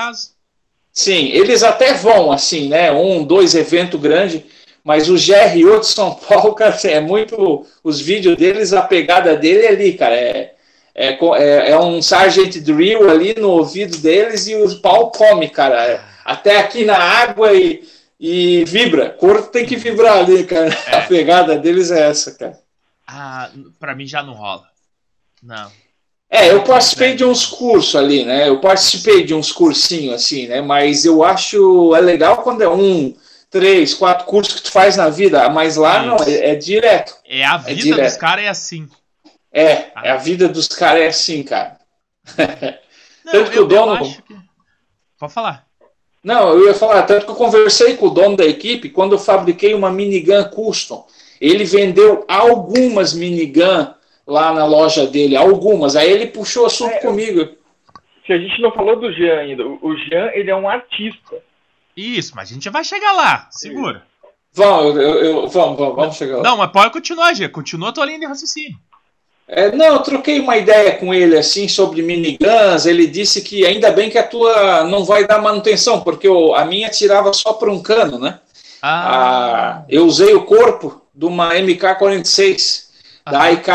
Sim, 0.93 1.29
eles 1.29 1.63
até 1.63 1.93
vão, 1.93 2.31
assim, 2.31 2.69
né? 2.69 2.91
Um, 2.91 3.23
dois 3.23 3.55
eventos 3.55 3.99
grandes, 3.99 4.43
mas 4.83 5.09
o 5.09 5.15
GRO 5.15 5.79
de 5.79 5.87
São 5.87 6.15
Paulo, 6.15 6.53
cara, 6.55 6.73
assim, 6.73 6.89
é 6.89 7.01
muito. 7.01 7.65
Os 7.83 7.99
vídeos 7.99 8.37
deles, 8.37 8.71
a 8.71 8.81
pegada 8.81 9.35
dele 9.35 9.65
é 9.65 9.69
ali, 9.69 9.93
cara. 9.93 10.15
É, 10.15 10.53
é, 10.99 11.17
é, 11.38 11.71
é 11.71 11.79
um 11.79 12.01
Sargent 12.01 12.57
Drill 12.57 13.09
ali 13.09 13.33
no 13.39 13.51
ouvido 13.51 13.97
deles 13.99 14.47
e 14.47 14.55
o 14.55 14.81
pau 14.81 15.09
come, 15.09 15.47
cara. 15.47 16.03
Até 16.25 16.59
aqui 16.59 16.83
na 16.83 16.97
água 16.97 17.53
e, 17.53 17.88
e 18.19 18.65
vibra. 18.65 19.09
Corpo 19.09 19.47
tem 19.47 19.65
que 19.65 19.77
vibrar 19.77 20.17
ali, 20.17 20.43
cara. 20.43 20.77
É. 20.88 20.97
A 20.99 21.01
pegada 21.03 21.57
deles 21.57 21.89
é 21.89 22.09
essa, 22.09 22.33
cara. 22.33 22.59
Ah, 23.07 23.49
pra 23.79 23.95
mim 23.95 24.05
já 24.05 24.21
não 24.21 24.33
rola. 24.33 24.67
Não. 25.41 25.71
É, 26.29 26.51
eu 26.51 26.63
participei 26.63 27.15
de 27.15 27.23
uns 27.23 27.45
cursos 27.45 27.95
ali, 27.95 28.25
né? 28.25 28.49
Eu 28.49 28.59
participei 28.59 29.23
de 29.23 29.33
uns 29.33 29.53
cursinhos 29.53 30.15
assim, 30.15 30.47
né? 30.47 30.62
Mas 30.62 31.05
eu 31.05 31.23
acho 31.23 31.95
é 31.95 32.01
legal 32.01 32.43
quando 32.43 32.62
é 32.62 32.69
um, 32.69 33.15
três, 33.49 33.93
quatro 33.93 34.25
cursos 34.25 34.55
que 34.55 34.63
tu 34.63 34.71
faz 34.71 34.97
na 34.97 35.09
vida, 35.09 35.47
mas 35.49 35.77
lá 35.77 36.03
não, 36.03 36.17
é, 36.17 36.51
é 36.51 36.55
direto. 36.55 37.15
É 37.25 37.45
a 37.45 37.63
é 37.65 37.73
vida 37.73 38.01
é 38.01 38.05
dos 38.05 38.17
caras 38.17 38.43
é 38.43 38.49
assim. 38.49 38.88
É, 39.51 39.91
ah. 39.95 40.01
é 40.05 40.12
a 40.12 40.17
vida 40.17 40.47
dos 40.47 40.67
caras 40.67 41.01
é 41.01 41.07
assim, 41.07 41.43
cara. 41.43 41.77
Não, 43.25 43.31
tanto 43.31 43.51
que 43.51 43.57
eu, 43.57 43.63
o 43.63 43.67
dono. 43.67 43.97
Que... 43.99 44.35
Pode 45.19 45.33
falar. 45.33 45.67
Não, 46.23 46.49
eu 46.49 46.67
ia 46.67 46.73
falar, 46.73 47.03
tanto 47.03 47.25
que 47.25 47.31
eu 47.31 47.35
conversei 47.35 47.95
com 47.95 48.07
o 48.07 48.09
dono 48.09 48.35
da 48.35 48.45
equipe 48.45 48.89
quando 48.89 49.13
eu 49.13 49.19
fabriquei 49.19 49.73
uma 49.73 49.89
minigun 49.89 50.43
custom. 50.45 51.07
Ele 51.39 51.63
vendeu 51.63 52.25
algumas 52.27 53.13
minigun 53.13 53.93
lá 54.27 54.53
na 54.53 54.65
loja 54.65 55.07
dele, 55.07 55.38
algumas. 55.38 55.95
Aí 55.95 56.12
ele 56.12 56.27
puxou 56.27 56.65
assunto 56.65 56.93
é, 56.93 56.99
comigo. 56.99 57.49
Se 58.25 58.33
a 58.33 58.38
gente 58.38 58.62
não 58.62 58.71
falou 58.73 58.99
do 58.99 59.12
Jean 59.13 59.39
ainda, 59.39 59.65
o 59.65 59.95
Jean 59.95 60.29
ele 60.33 60.51
é 60.51 60.55
um 60.55 60.67
artista. 60.67 61.38
Isso, 61.95 62.33
mas 62.35 62.51
a 62.51 62.53
gente 62.53 62.69
vai 62.69 62.83
chegar 62.83 63.13
lá, 63.13 63.47
segura. 63.49 64.03
Vamos, 64.53 64.95
eu, 64.95 65.23
eu, 65.23 65.47
vamos, 65.47 65.77
vamos, 65.77 65.95
vamos 65.95 66.15
chegar 66.15 66.38
lá. 66.38 66.43
Não, 66.43 66.57
mas 66.57 66.71
pode 66.71 66.91
continuar, 66.91 67.33
Jean, 67.33 67.49
continua 67.49 67.89
a 67.89 67.93
tua 67.93 68.05
linha 68.05 68.19
de 68.19 68.25
raciocínio. 68.25 68.77
É, 69.51 69.71
não, 69.71 69.85
eu 69.88 69.99
troquei 69.99 70.39
uma 70.39 70.57
ideia 70.57 70.95
com 70.97 71.12
ele 71.12 71.35
assim 71.35 71.67
sobre 71.67 72.03
miniguns. 72.03 72.85
Ele 72.85 73.07
disse 73.07 73.41
que 73.41 73.65
ainda 73.65 73.91
bem 73.91 74.09
que 74.09 74.17
a 74.17 74.23
tua 74.23 74.83
não 74.83 75.03
vai 75.03 75.25
dar 75.25 75.41
manutenção, 75.41 76.01
porque 76.01 76.27
eu, 76.27 76.53
a 76.53 76.63
minha 76.65 76.89
tirava 76.89 77.33
só 77.33 77.53
para 77.53 77.71
um 77.71 77.81
cano, 77.81 78.19
né? 78.19 78.39
Ah. 78.81 79.83
eu 79.89 80.05
usei 80.05 80.33
o 80.33 80.45
corpo 80.45 81.01
de 81.13 81.25
uma 81.25 81.53
MK46 81.53 82.85
ah. 83.25 83.31
da 83.31 83.41
AIK 83.41 83.67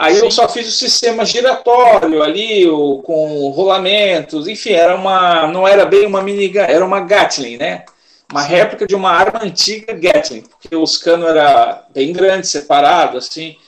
Aí 0.00 0.14
Sim. 0.14 0.24
eu 0.24 0.30
só 0.30 0.48
fiz 0.48 0.66
o 0.66 0.72
sistema 0.72 1.26
giratório 1.26 2.22
ali, 2.22 2.66
o, 2.66 3.02
com 3.02 3.50
rolamentos, 3.50 4.48
enfim, 4.48 4.72
era 4.72 4.96
uma, 4.96 5.46
não 5.48 5.68
era 5.68 5.84
bem 5.84 6.06
uma 6.06 6.22
minigun, 6.22 6.60
era 6.60 6.82
uma 6.82 7.00
Gatling, 7.00 7.58
né? 7.58 7.84
Uma 8.32 8.40
réplica 8.40 8.86
de 8.86 8.94
uma 8.94 9.10
arma 9.10 9.40
antiga 9.42 9.92
Gatling, 9.92 10.40
porque 10.40 10.74
os 10.74 10.96
canos 10.96 11.28
era 11.28 11.84
bem 11.92 12.14
grande, 12.14 12.46
separado, 12.46 13.18
assim. 13.18 13.58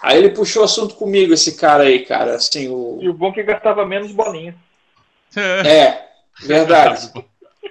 Aí 0.00 0.18
ele 0.18 0.30
puxou 0.30 0.64
assunto 0.64 0.94
comigo, 0.94 1.34
esse 1.34 1.56
cara 1.56 1.84
aí, 1.84 2.04
cara, 2.04 2.36
assim, 2.36 2.68
o... 2.68 2.98
E 3.00 3.08
o 3.08 3.14
bom 3.14 3.30
é 3.30 3.32
que 3.32 3.42
gastava 3.42 3.84
menos 3.84 4.12
bolinha. 4.12 4.54
É, 5.36 6.04
verdade. 6.46 7.10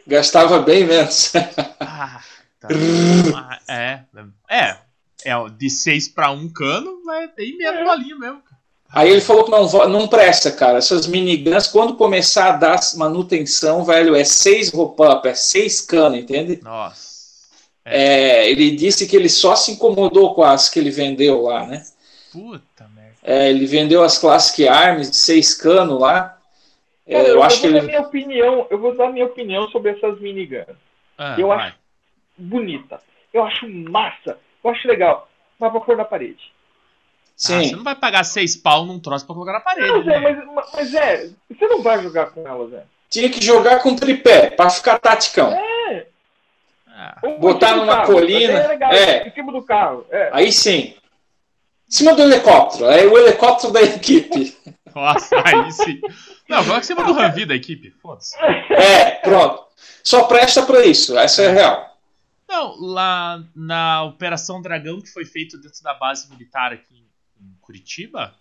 gastava 0.06 0.60
bem 0.60 0.86
menos. 0.86 1.34
ah, 1.80 2.22
tá. 2.60 3.60
é, 3.68 4.02
é, 4.50 4.78
é, 5.26 5.50
de 5.58 5.70
6 5.70 6.10
para 6.10 6.32
1 6.32 6.50
cano, 6.50 7.02
vai 7.06 7.28
ter 7.30 7.56
menos 7.56 7.80
é. 7.80 7.84
bolinha 7.84 8.16
mesmo. 8.18 8.44
Aí 8.90 9.10
ele 9.10 9.22
falou 9.22 9.44
que 9.44 9.52
não, 9.52 9.90
não 9.90 10.08
presta, 10.08 10.52
cara. 10.52 10.78
Essas 10.78 11.08
miniguns, 11.08 11.68
quando 11.68 11.96
começar 11.96 12.54
a 12.54 12.58
dar 12.58 12.80
manutenção, 12.96 13.84
velho, 13.84 14.16
é 14.16 14.24
6 14.24 14.70
roll-up, 14.70 15.28
é 15.28 15.34
6 15.34 15.82
cano, 15.82 16.16
entende? 16.16 16.60
Nossa. 16.64 17.18
É. 17.84 18.44
é. 18.44 18.50
ele 18.50 18.72
disse 18.72 19.06
que 19.06 19.16
ele 19.16 19.30
só 19.30 19.56
se 19.56 19.72
incomodou 19.72 20.34
com 20.34 20.44
as 20.44 20.70
que 20.70 20.80
ele 20.80 20.90
vendeu 20.90 21.42
lá, 21.42 21.66
né? 21.66 21.84
Puta 22.38 22.88
merda. 22.96 23.16
É, 23.24 23.50
ele 23.50 23.66
vendeu 23.66 24.04
as 24.04 24.18
Classic 24.18 24.68
Arms 24.68 25.10
de 25.10 25.18
6 25.18 25.54
cano 25.56 25.98
lá. 25.98 26.38
É, 27.06 27.22
eu, 27.22 27.26
eu, 27.36 27.44
acho 27.44 27.62
que 27.62 27.68
ele... 27.68 27.82
minha 27.82 28.02
opinião, 28.02 28.68
eu 28.70 28.78
vou 28.78 28.96
dar 28.96 29.10
minha 29.10 29.26
opinião 29.26 29.68
sobre 29.70 29.92
essas 29.92 30.20
miniguns. 30.20 30.66
Ah, 31.18 31.36
eu 31.38 31.48
vai. 31.48 31.58
acho 31.58 31.76
bonita. 32.38 33.02
Eu 33.34 33.44
acho 33.44 33.68
massa. 33.68 34.38
Eu 34.64 34.70
acho 34.70 34.88
legal, 34.88 35.28
mas 35.60 35.72
pra 35.72 35.82
pôr 35.82 35.98
na 35.98 36.06
parede. 36.06 36.52
Sim. 37.36 37.56
Ah, 37.56 37.64
você 37.64 37.76
não 37.76 37.84
vai 37.84 37.96
pagar 37.96 38.24
seis 38.24 38.56
pau 38.56 38.86
num 38.86 39.00
troço 39.00 39.26
pra 39.26 39.34
colocar 39.34 39.54
na 39.54 39.60
parede. 39.60 39.88
Não, 39.88 40.04
né? 40.04 40.20
mas, 40.20 40.72
mas, 40.74 40.94
é, 40.94 41.30
você 41.50 41.68
não 41.68 41.82
vai 41.82 42.02
jogar 42.02 42.28
com 42.28 42.48
elas, 42.48 42.74
é. 42.74 42.84
Tinha 43.10 43.30
que 43.30 43.44
jogar 43.44 43.82
com 43.82 43.96
tripé, 43.96 44.50
pra 44.50 44.70
ficar 44.70 45.00
taticão. 45.00 45.54
É. 45.54 46.08
Ah. 46.88 47.20
Botar 47.40 47.76
numa 47.76 47.98
carro, 47.98 48.14
colina. 48.14 48.60
É, 48.92 49.28
em 49.28 49.32
cima 49.32 49.52
do 49.52 49.62
carro. 49.62 50.06
É. 50.10 50.30
Aí 50.34 50.52
sim. 50.52 50.96
Em 51.88 51.92
cima 51.92 52.14
do 52.14 52.22
helicóptero. 52.22 52.86
É 52.86 53.06
o 53.06 53.18
helicóptero 53.18 53.72
da 53.72 53.82
equipe. 53.82 54.58
Nossa, 54.94 55.36
aí 55.46 55.72
sim. 55.72 56.02
Não, 56.50 56.64
coloca 56.64 56.82
em 56.82 56.84
cima 56.84 57.04
do 57.04 57.14
Ranvi 57.14 57.46
da 57.46 57.56
equipe. 57.56 57.92
Foda-se. 58.02 58.36
É, 58.72 59.12
pronto. 59.22 59.64
Só 60.04 60.24
presta 60.24 60.64
pra 60.64 60.86
isso. 60.86 61.18
Essa 61.18 61.44
é 61.44 61.52
real. 61.52 61.98
Não, 62.48 62.76
lá 62.80 63.44
na 63.56 64.04
Operação 64.04 64.62
Dragão, 64.62 65.02
que 65.02 65.12
foi 65.12 65.26
feito 65.26 65.58
dentro 65.58 65.84
da 65.84 65.94
base 65.94 66.30
militar 66.30 66.72
aqui 66.72 67.06
em 67.40 67.56
Curitiba, 67.62 68.34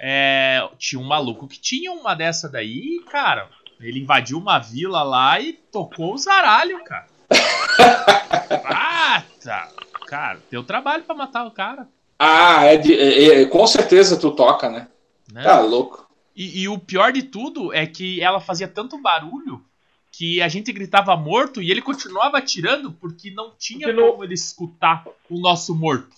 é, 0.00 0.66
tinha 0.78 0.98
um 1.00 1.06
maluco 1.06 1.46
que 1.46 1.60
tinha 1.60 1.92
uma 1.92 2.14
dessa 2.14 2.48
daí, 2.48 3.04
cara. 3.10 3.48
Ele 3.78 4.00
invadiu 4.00 4.38
uma 4.38 4.58
vila 4.58 5.02
lá 5.02 5.38
e 5.38 5.52
tocou 5.52 6.14
o 6.14 6.18
zaralho, 6.18 6.82
cara. 6.84 7.06
ah, 8.64 9.22
tá. 9.42 9.68
Cara, 10.06 10.40
deu 10.50 10.64
trabalho 10.64 11.04
pra 11.04 11.14
matar 11.14 11.46
o 11.46 11.50
cara. 11.50 11.86
Ah, 12.22 12.66
é, 12.66 12.76
de, 12.76 12.94
é, 12.94 13.42
é 13.42 13.46
com 13.46 13.66
certeza 13.66 14.20
tu 14.20 14.30
toca, 14.32 14.68
né? 14.68 14.88
né? 15.32 15.42
Tá 15.42 15.58
louco. 15.60 16.06
E, 16.36 16.60
e, 16.62 16.68
o 16.68 16.78
pior 16.78 17.12
de 17.12 17.22
tudo 17.22 17.72
é 17.72 17.86
que 17.86 18.22
ela 18.22 18.42
fazia 18.42 18.68
tanto 18.68 19.00
barulho 19.00 19.64
que 20.12 20.42
a 20.42 20.46
gente 20.46 20.70
gritava 20.70 21.16
morto 21.16 21.62
e 21.62 21.70
ele 21.70 21.80
continuava 21.80 22.36
atirando 22.36 22.92
porque 22.92 23.30
não 23.30 23.54
tinha 23.58 23.86
porque 23.86 23.98
como 23.98 24.18
não... 24.18 24.24
ele 24.24 24.34
escutar 24.34 25.06
o 25.30 25.40
nosso 25.40 25.74
morto. 25.74 26.10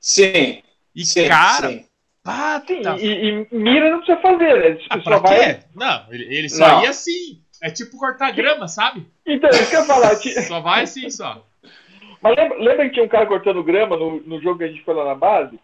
Sim. 0.00 0.60
E 0.92 1.04
sim, 1.04 1.28
cara, 1.28 1.68
sim. 1.68 1.84
Pata. 2.24 2.74
Sim, 2.74 3.06
e, 3.06 3.46
e, 3.52 3.54
mira 3.56 3.90
não 3.90 3.98
precisa 3.98 4.20
fazer, 4.20 4.74
né? 4.74 4.84
Ah, 4.90 5.00
só 5.00 5.18
vai... 5.20 5.64
Não, 5.72 6.12
ele, 6.12 6.34
ele 6.34 6.48
só 6.48 6.68
não. 6.68 6.82
ia 6.82 6.90
assim. 6.90 7.40
É 7.62 7.70
tipo 7.70 7.96
cortar 7.96 8.32
grama, 8.32 8.66
sabe? 8.66 9.06
Então, 9.24 9.48
isso 9.50 9.70
que 9.70 9.76
eu 9.76 9.80
ia 9.80 9.86
falar. 9.86 10.16
só 10.48 10.60
vai 10.60 10.82
assim, 10.82 11.08
só. 11.10 11.46
Mas 12.24 12.36
lembra, 12.38 12.58
lembra, 12.58 12.84
que 12.86 12.94
tinha 12.94 13.04
um 13.04 13.08
cara 13.08 13.26
cortando 13.26 13.62
grama 13.62 13.98
no, 13.98 14.18
no 14.22 14.40
jogo 14.40 14.56
que 14.56 14.64
a 14.64 14.68
gente 14.68 14.82
foi 14.82 14.94
lá 14.94 15.04
na 15.04 15.14
base? 15.14 15.60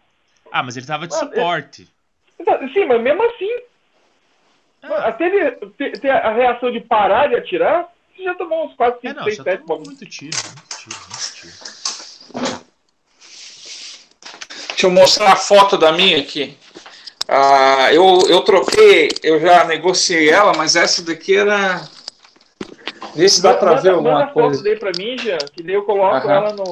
Ah, 0.51 0.61
mas 0.61 0.77
ele 0.77 0.85
tava 0.85 1.07
de 1.07 1.17
suporte. 1.17 1.89
Ele... 2.37 2.71
Sim, 2.71 2.85
mas 2.85 3.01
mesmo 3.01 3.23
assim. 3.23 3.49
Ah. 4.83 5.07
Até 5.07 5.25
ele 5.25 5.51
ter, 5.75 5.99
ter, 5.99 6.11
a 6.11 6.31
reação 6.31 6.71
de 6.71 6.79
parar 6.79 7.29
de 7.29 7.35
atirar, 7.35 7.91
você 8.15 8.23
já 8.23 8.35
tomou 8.35 8.67
uns 8.67 8.75
4, 8.75 9.01
5, 9.01 9.23
6, 9.23 9.35
7 9.37 9.63
Muito 9.65 10.05
tiro, 10.05 10.37
muito 10.37 10.77
tiro, 10.77 10.95
muito 11.09 11.33
tiro. 11.33 11.53
Deixa 14.69 14.85
eu 14.85 14.91
mostrar 14.91 15.33
a 15.33 15.35
foto 15.35 15.79
da 15.79 15.91
minha 15.91 16.19
aqui. 16.19 16.55
Ah, 17.27 17.91
eu, 17.91 18.19
eu 18.29 18.41
troquei, 18.41 19.09
eu 19.23 19.39
já 19.39 19.63
negociei 19.65 20.29
ela, 20.29 20.53
mas 20.55 20.75
essa 20.75 21.03
daqui 21.03 21.35
era. 21.35 21.81
Vê 23.15 23.27
se 23.27 23.41
dá 23.41 23.53
para 23.53 23.75
ver 23.75 23.91
alguma 23.91 24.19
manda 24.19 24.31
coisa. 24.31 24.57
foto 24.57 24.63
daí 24.63 24.77
para 24.77 24.91
mim, 24.97 25.17
já, 25.17 25.37
que 25.37 25.61
daí 25.63 25.75
eu 25.75 25.83
coloco 25.83 26.15
Aham. 26.15 26.31
ela 26.31 26.53
no. 26.53 26.63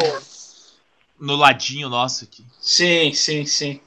No 1.19 1.35
ladinho 1.35 1.89
nosso 1.89 2.23
aqui. 2.23 2.45
Sim, 2.61 3.13
sim, 3.13 3.45
sim. 3.45 3.81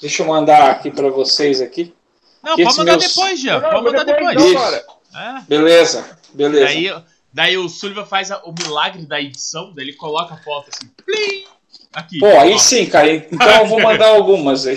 Deixa 0.00 0.22
eu 0.22 0.26
mandar 0.26 0.70
aqui 0.70 0.90
para 0.90 1.08
vocês 1.08 1.60
aqui. 1.60 1.94
Não, 2.42 2.56
pode 2.56 2.76
mandar 2.76 2.98
meus... 2.98 3.14
depois, 3.14 3.40
já. 3.40 3.60
Pode 3.60 3.84
mandar 3.84 4.04
depois. 4.04 4.36
depois. 4.36 4.84
É. 5.14 5.40
Beleza, 5.48 6.18
beleza. 6.34 6.66
Daí, 6.66 7.04
daí 7.32 7.56
o 7.56 7.68
Sullivan 7.68 8.04
faz 8.04 8.30
a, 8.30 8.38
o 8.44 8.52
milagre 8.52 9.06
da 9.06 9.20
edição, 9.20 9.72
daí 9.74 9.86
ele 9.86 9.94
coloca 9.94 10.34
a 10.34 10.36
foto 10.36 10.68
assim. 10.72 10.90
Plim! 11.04 11.44
Aqui. 11.92 12.18
Pô, 12.18 12.26
aí 12.26 12.52
ó. 12.52 12.58
sim, 12.58 12.86
cara. 12.86 13.10
Então 13.12 13.48
eu 13.60 13.66
vou 13.66 13.80
mandar 13.80 14.08
algumas 14.14 14.66
aí. 14.66 14.76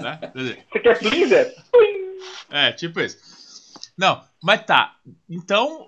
Né? 0.00 0.56
Você 0.72 0.80
quer 0.80 0.98
blizzard? 0.98 1.54
É, 2.50 2.72
tipo 2.72 3.00
isso. 3.00 3.18
Não, 3.96 4.22
mas 4.46 4.64
tá. 4.64 4.92
Então, 5.28 5.86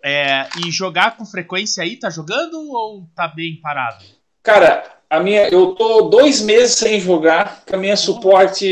é, 0.00 0.46
e 0.64 0.70
jogar 0.70 1.16
com 1.16 1.26
frequência 1.26 1.82
aí, 1.82 1.96
tá 1.96 2.08
jogando 2.08 2.70
ou 2.70 3.02
tá 3.16 3.26
bem 3.26 3.56
parado? 3.60 4.04
Cara, 4.44 4.84
a 5.10 5.18
minha, 5.18 5.48
eu 5.48 5.74
tô 5.74 6.02
dois 6.02 6.40
meses 6.40 6.76
sem 6.76 7.00
jogar, 7.00 7.64
que 7.66 7.74
a 7.74 7.78
minha 7.78 7.96
suporte 7.96 8.64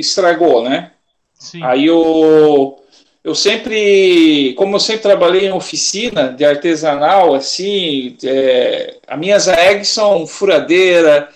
estragou, 0.00 0.68
né? 0.68 0.90
Sim. 1.32 1.62
Aí 1.62 1.86
eu 1.86 2.82
eu 3.22 3.36
sempre, 3.36 4.52
como 4.54 4.74
eu 4.74 4.80
sempre 4.80 5.02
trabalhei 5.02 5.46
em 5.46 5.52
oficina 5.52 6.32
de 6.32 6.44
artesanal, 6.44 7.34
assim, 7.34 8.16
é, 8.24 8.96
as 9.06 9.18
minhas 9.18 9.46
eggs 9.46 9.90
são 9.90 10.26
furadeira, 10.26 11.28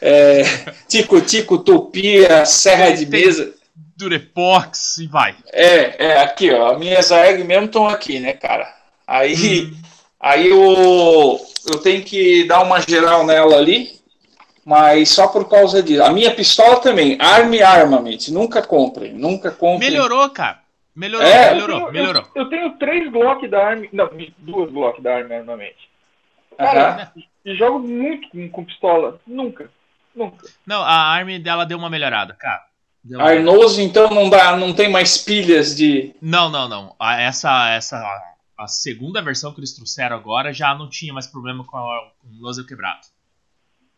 é, 0.00 0.42
tico-tico, 0.88 1.58
tupia, 1.58 2.46
serra 2.46 2.90
de 2.92 3.04
mesa. 3.04 3.57
Durepox 3.98 4.98
e 4.98 5.08
vai. 5.08 5.34
É, 5.52 6.06
é, 6.06 6.22
aqui, 6.22 6.52
ó, 6.52 6.72
as 6.72 6.78
minhas 6.78 7.10
eggs 7.10 7.44
mesmo 7.44 7.66
estão 7.66 7.88
aqui, 7.88 8.20
né, 8.20 8.32
cara? 8.32 8.72
Aí, 9.04 9.64
hum. 9.64 9.76
aí 10.20 10.48
eu, 10.48 11.40
eu 11.68 11.78
tenho 11.82 12.04
que 12.04 12.44
dar 12.44 12.62
uma 12.62 12.80
geral 12.80 13.26
nela 13.26 13.56
ali, 13.56 13.98
mas 14.64 15.08
só 15.08 15.26
por 15.26 15.48
causa 15.48 15.82
disso. 15.82 16.04
A 16.04 16.12
minha 16.12 16.32
pistola 16.32 16.80
também, 16.80 17.18
Arme 17.20 17.60
Armament, 17.60 18.28
nunca 18.28 18.62
comprem, 18.62 19.12
nunca 19.12 19.50
comprem. 19.50 19.90
Melhorou, 19.90 20.30
cara. 20.30 20.60
Melhorou, 20.94 21.26
é, 21.26 21.54
melhorou, 21.54 21.76
eu 21.76 21.80
tenho, 21.80 21.92
melhorou. 21.92 22.22
Eu, 22.34 22.42
eu, 22.42 22.50
tenho 22.50 22.70
três 22.76 23.10
Glock 23.10 23.46
da 23.48 23.68
Army. 23.68 23.88
Não, 23.92 24.10
duas 24.38 24.70
Glock 24.70 25.00
da 25.00 25.16
Army 25.16 25.28
normalmente. 25.28 25.88
Cara, 26.56 27.12
uhum. 27.14 27.22
e 27.44 27.54
jogo 27.54 27.78
muito 27.80 28.28
com, 28.30 28.48
com, 28.50 28.64
pistola. 28.64 29.20
Nunca. 29.26 29.70
Nunca. 30.14 30.48
Não, 30.66 30.82
a 30.82 31.14
Army 31.14 31.38
dela 31.38 31.64
deu 31.64 31.78
uma 31.78 31.88
melhorada, 31.88 32.34
cara. 32.34 32.67
Arnoso, 33.18 33.80
então, 33.80 34.10
não 34.10 34.28
dá, 34.28 34.56
não 34.56 34.72
tem 34.72 34.90
mais 34.90 35.16
pilhas 35.18 35.74
de. 35.74 36.14
Não, 36.20 36.50
não, 36.50 36.68
não. 36.68 36.94
A, 36.98 37.20
essa, 37.20 37.70
essa. 37.70 37.96
A 38.56 38.66
segunda 38.66 39.22
versão 39.22 39.52
que 39.52 39.60
eles 39.60 39.72
trouxeram 39.72 40.16
agora 40.16 40.52
já 40.52 40.74
não 40.74 40.90
tinha 40.90 41.12
mais 41.12 41.26
problema 41.26 41.64
com, 41.64 41.76
a, 41.76 42.10
com 42.18 42.28
o 42.28 42.40
nozel 42.40 42.66
quebrado. 42.66 43.06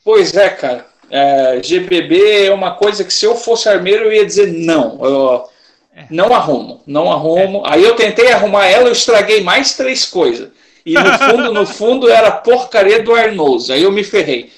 Pois 0.05 0.37
é, 0.37 0.51
cara. 0.51 0.87
É, 1.11 1.61
GBB 1.61 2.47
é 2.47 2.55
uma 2.55 2.75
coisa 2.75 3.03
que 3.05 3.13
se 3.13 3.25
eu 3.25 3.35
fosse 3.35 3.69
armeiro 3.69 4.05
eu 4.05 4.13
ia 4.13 4.25
dizer 4.25 4.53
não. 4.53 5.05
Eu, 5.05 5.49
é. 5.95 6.07
Não 6.11 6.33
arrumo, 6.35 6.83
não 6.87 7.11
arrumo. 7.11 7.67
É. 7.67 7.75
Aí 7.75 7.85
eu 7.85 7.97
tentei 7.97 8.31
arrumar 8.31 8.67
ela, 8.67 8.89
eu 8.89 8.93
estraguei 8.93 9.43
mais 9.43 9.77
três 9.77 10.07
coisas. 10.07 10.51
E 10.85 10.95
no 10.95 11.19
fundo, 11.19 11.53
no 11.53 11.67
fundo, 11.67 12.09
era 12.09 12.31
porcaria 12.31 13.03
do 13.03 13.15
Arnoso. 13.15 13.73
Aí 13.73 13.83
eu 13.83 13.93
me 13.93 14.03
ferrei. 14.05 14.53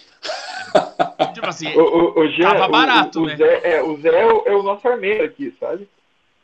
Tipo 1.42 1.50
assim, 1.50 1.74
o, 1.76 1.82
o, 1.82 2.20
o 2.20 2.28
Jean, 2.28 2.50
tava 2.50 2.68
barato, 2.68 3.18
o, 3.18 3.22
o 3.24 3.26
né? 3.26 3.36
Zé, 3.36 3.60
é, 3.64 3.82
o 3.82 4.00
Zé 4.00 4.08
é 4.10 4.32
o, 4.32 4.42
é 4.46 4.54
o 4.54 4.62
nosso 4.62 4.86
armeiro 4.86 5.24
aqui, 5.24 5.52
sabe? 5.58 5.88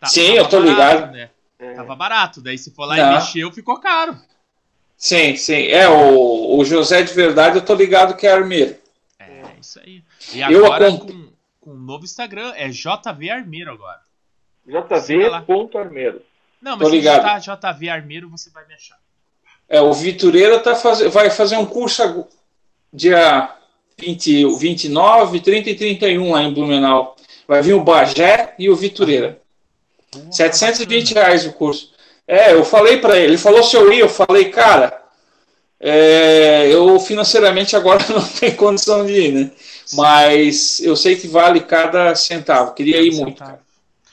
Tá, 0.00 0.08
Sim, 0.08 0.32
eu 0.32 0.48
tô 0.48 0.60
barato, 0.60 0.72
ligado. 0.72 1.12
Né? 1.12 1.30
É. 1.56 1.74
Tava 1.74 1.94
barato, 1.94 2.40
daí 2.40 2.58
se 2.58 2.72
for 2.72 2.84
lá 2.84 2.96
Não. 2.96 3.12
e 3.12 3.14
mexeu, 3.14 3.52
ficou 3.52 3.78
caro. 3.78 4.18
Sim, 4.96 5.36
sim. 5.36 5.68
É, 5.68 5.88
o, 5.88 6.58
o 6.58 6.64
José 6.64 7.02
de 7.02 7.14
verdade, 7.14 7.58
eu 7.58 7.64
tô 7.64 7.76
ligado 7.76 8.16
que 8.16 8.26
é 8.26 8.32
armeiro. 8.32 8.76
É, 9.20 9.42
isso 9.60 9.78
aí. 9.78 10.02
E 10.34 10.42
agora 10.42 10.88
eu, 10.88 10.98
com, 10.98 11.28
com 11.60 11.70
o 11.70 11.74
novo 11.74 12.04
Instagram, 12.04 12.52
é 12.56 12.68
JV 12.68 13.30
Armeiro 13.30 13.70
agora. 13.70 14.00
JV.armeiro. 14.66 16.22
Não, 16.60 16.76
mas 16.76 16.88
se 16.88 17.00
digitar 17.00 17.40
JV 17.40 17.88
Armeiro, 17.88 18.28
você 18.28 18.50
vai 18.50 18.66
me 18.66 18.74
achar. 18.74 18.98
É, 19.68 19.80
o 19.80 19.92
Vitureira 19.92 20.58
tá 20.58 20.74
faz... 20.74 21.00
vai 21.02 21.30
fazer 21.30 21.56
um 21.56 21.66
curso 21.66 22.26
dia 22.92 23.54
20, 23.98 24.58
29, 24.58 25.40
30 25.40 25.70
e 25.70 25.74
31 25.74 26.32
lá 26.32 26.42
em 26.42 26.52
Blumenau. 26.52 27.16
Vai 27.46 27.62
vir 27.62 27.74
o 27.74 27.82
Bagé 27.82 28.54
e 28.58 28.70
o 28.70 28.76
Vitureira. 28.76 29.40
Boa, 30.12 30.32
720 30.32 31.14
reais 31.14 31.46
o 31.46 31.52
curso. 31.52 31.92
É, 32.26 32.52
eu 32.52 32.64
falei 32.64 32.98
para 32.98 33.16
ele, 33.16 33.32
ele 33.32 33.38
falou 33.38 33.62
se 33.62 33.74
eu 33.74 33.92
ia, 33.92 34.00
eu 34.00 34.08
falei, 34.08 34.50
cara, 34.50 35.02
é, 35.80 36.68
eu 36.70 36.98
financeiramente 37.00 37.74
agora 37.74 38.04
não 38.12 38.26
tenho 38.26 38.56
condição 38.56 39.06
de 39.06 39.12
ir, 39.12 39.32
né? 39.32 39.50
Mas 39.94 40.80
eu 40.80 40.94
sei 40.94 41.16
que 41.16 41.26
vale 41.26 41.60
cada 41.60 42.14
centavo, 42.14 42.74
queria 42.74 43.00
ir 43.00 43.14
muito. 43.14 43.38
Cara. 43.38 43.62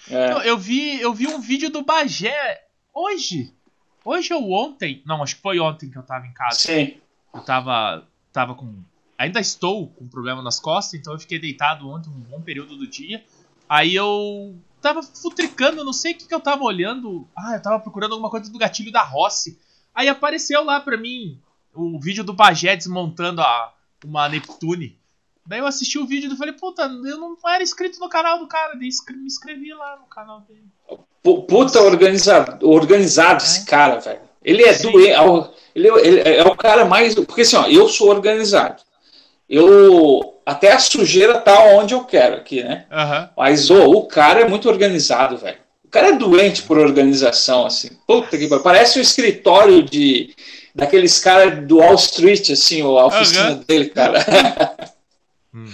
É. 0.10 0.32
Eu, 0.32 0.38
eu, 0.42 0.58
vi, 0.58 1.02
eu 1.02 1.14
vi 1.14 1.28
um 1.28 1.40
vídeo 1.40 1.70
do 1.70 1.84
Bagé 1.84 2.62
hoje. 2.94 3.54
Hoje 4.04 4.34
ou 4.34 4.52
ontem? 4.52 5.02
Não, 5.06 5.24
acho 5.24 5.36
que 5.36 5.42
foi 5.42 5.60
ontem 5.60 5.90
que 5.90 5.98
eu 5.98 6.04
tava 6.04 6.28
em 6.28 6.34
casa. 6.34 6.60
Sim. 6.60 6.98
Eu 7.34 7.42
tava, 7.42 8.08
tava 8.32 8.54
com. 8.54 8.76
Ainda 9.18 9.40
estou 9.40 9.88
com 9.90 10.08
problema 10.08 10.42
nas 10.42 10.60
costas, 10.60 11.00
então 11.00 11.14
eu 11.14 11.20
fiquei 11.20 11.40
deitado 11.40 11.88
ontem 11.90 12.10
um 12.10 12.20
bom 12.20 12.42
período 12.42 12.76
do 12.76 12.86
dia. 12.86 13.24
Aí 13.68 13.96
eu 13.96 14.56
tava 14.82 15.02
futricando, 15.02 15.84
não 15.84 15.94
sei 15.94 16.14
o 16.14 16.18
que, 16.18 16.28
que 16.28 16.34
eu 16.36 16.40
tava 16.40 16.64
olhando. 16.64 17.28
Ah, 17.36 17.54
eu 17.56 17.62
tava 17.62 17.80
procurando 17.80 18.12
alguma 18.12 18.30
coisa 18.30 18.52
do 18.52 18.60
gatilho 18.60 18.92
da 18.92 19.04
Rossi. 19.04 19.58
Aí 19.94 20.10
apareceu 20.10 20.64
lá 20.64 20.80
pra 20.80 20.98
mim 20.98 21.40
o 21.74 22.00
vídeo 22.00 22.24
do 22.24 22.34
Bagé 22.34 22.76
desmontando 22.76 23.42
a, 23.42 23.74
uma 24.04 24.28
Neptune. 24.28 24.98
Daí 25.46 25.60
eu 25.60 25.68
assisti 25.68 25.98
o 25.98 26.08
vídeo 26.08 26.32
e 26.32 26.38
falei, 26.38 26.54
puta, 26.54 26.84
eu 26.84 27.18
não 27.20 27.38
era 27.48 27.64
inscrito 27.64 28.00
no 28.00 28.10
canal 28.10 28.40
do 28.40 28.48
cara, 28.48 28.74
daí 28.74 28.90
me 29.16 29.26
inscrevi 29.26 29.74
lá 29.74 29.98
no 29.98 30.08
canal 30.08 30.42
dele. 30.42 30.66
Puta 31.22 31.82
organizado, 31.82 32.68
organizado 32.68 33.44
é. 33.44 33.46
esse 33.46 33.66
cara, 33.66 34.00
velho. 34.00 34.22
Ele 34.44 34.64
é 34.64 34.78
doente, 34.78 35.10
é 35.10 35.50
ele, 35.74 35.90
é 35.90 36.08
ele 36.08 36.20
é 36.38 36.44
o 36.44 36.56
cara 36.56 36.86
mais. 36.86 37.16
Porque 37.16 37.42
assim, 37.42 37.56
ó, 37.56 37.66
eu 37.68 37.88
sou 37.88 38.10
organizado. 38.10 38.84
Eu. 39.50 40.34
Até 40.46 40.72
a 40.72 40.80
sujeira 40.80 41.40
tá 41.40 41.60
onde 41.70 41.94
eu 41.94 42.04
quero 42.04 42.36
aqui, 42.36 42.64
né? 42.64 42.86
Uhum. 42.92 43.30
Mas 43.36 43.70
oh, 43.72 43.92
o 43.92 44.06
cara 44.06 44.42
é 44.42 44.48
muito 44.48 44.70
organizado, 44.70 45.38
velho. 45.38 45.58
O 45.84 45.90
cara 45.90 46.10
é 46.10 46.14
doente 46.14 46.62
por 46.62 46.78
organização, 46.78 47.66
assim. 47.66 47.90
Puta 48.06 48.38
que 48.38 48.48
Parece 48.60 49.00
um 49.00 49.02
escritório 49.02 49.82
de. 49.84 50.36
Daqueles 50.74 51.20
caras 51.20 51.66
do 51.66 51.78
Wall 51.78 51.96
Street, 51.96 52.50
assim, 52.50 52.82
a 52.82 53.06
oficina 53.06 53.52
uhum. 53.52 53.64
dele, 53.68 53.90
cara. 53.90 54.26
Hum. 55.56 55.72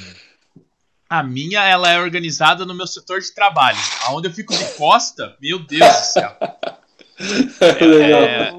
A 1.10 1.24
minha, 1.24 1.68
ela 1.68 1.92
é 1.92 2.00
organizada 2.00 2.66
no 2.66 2.74
meu 2.76 2.86
setor 2.86 3.20
de 3.20 3.34
trabalho. 3.34 3.80
Aonde 4.06 4.28
eu 4.28 4.32
fico 4.32 4.56
de 4.56 4.64
costa, 4.76 5.36
meu 5.42 5.58
Deus 5.58 5.90
do 5.90 6.06
céu. 6.06 6.32
É, 7.70 8.50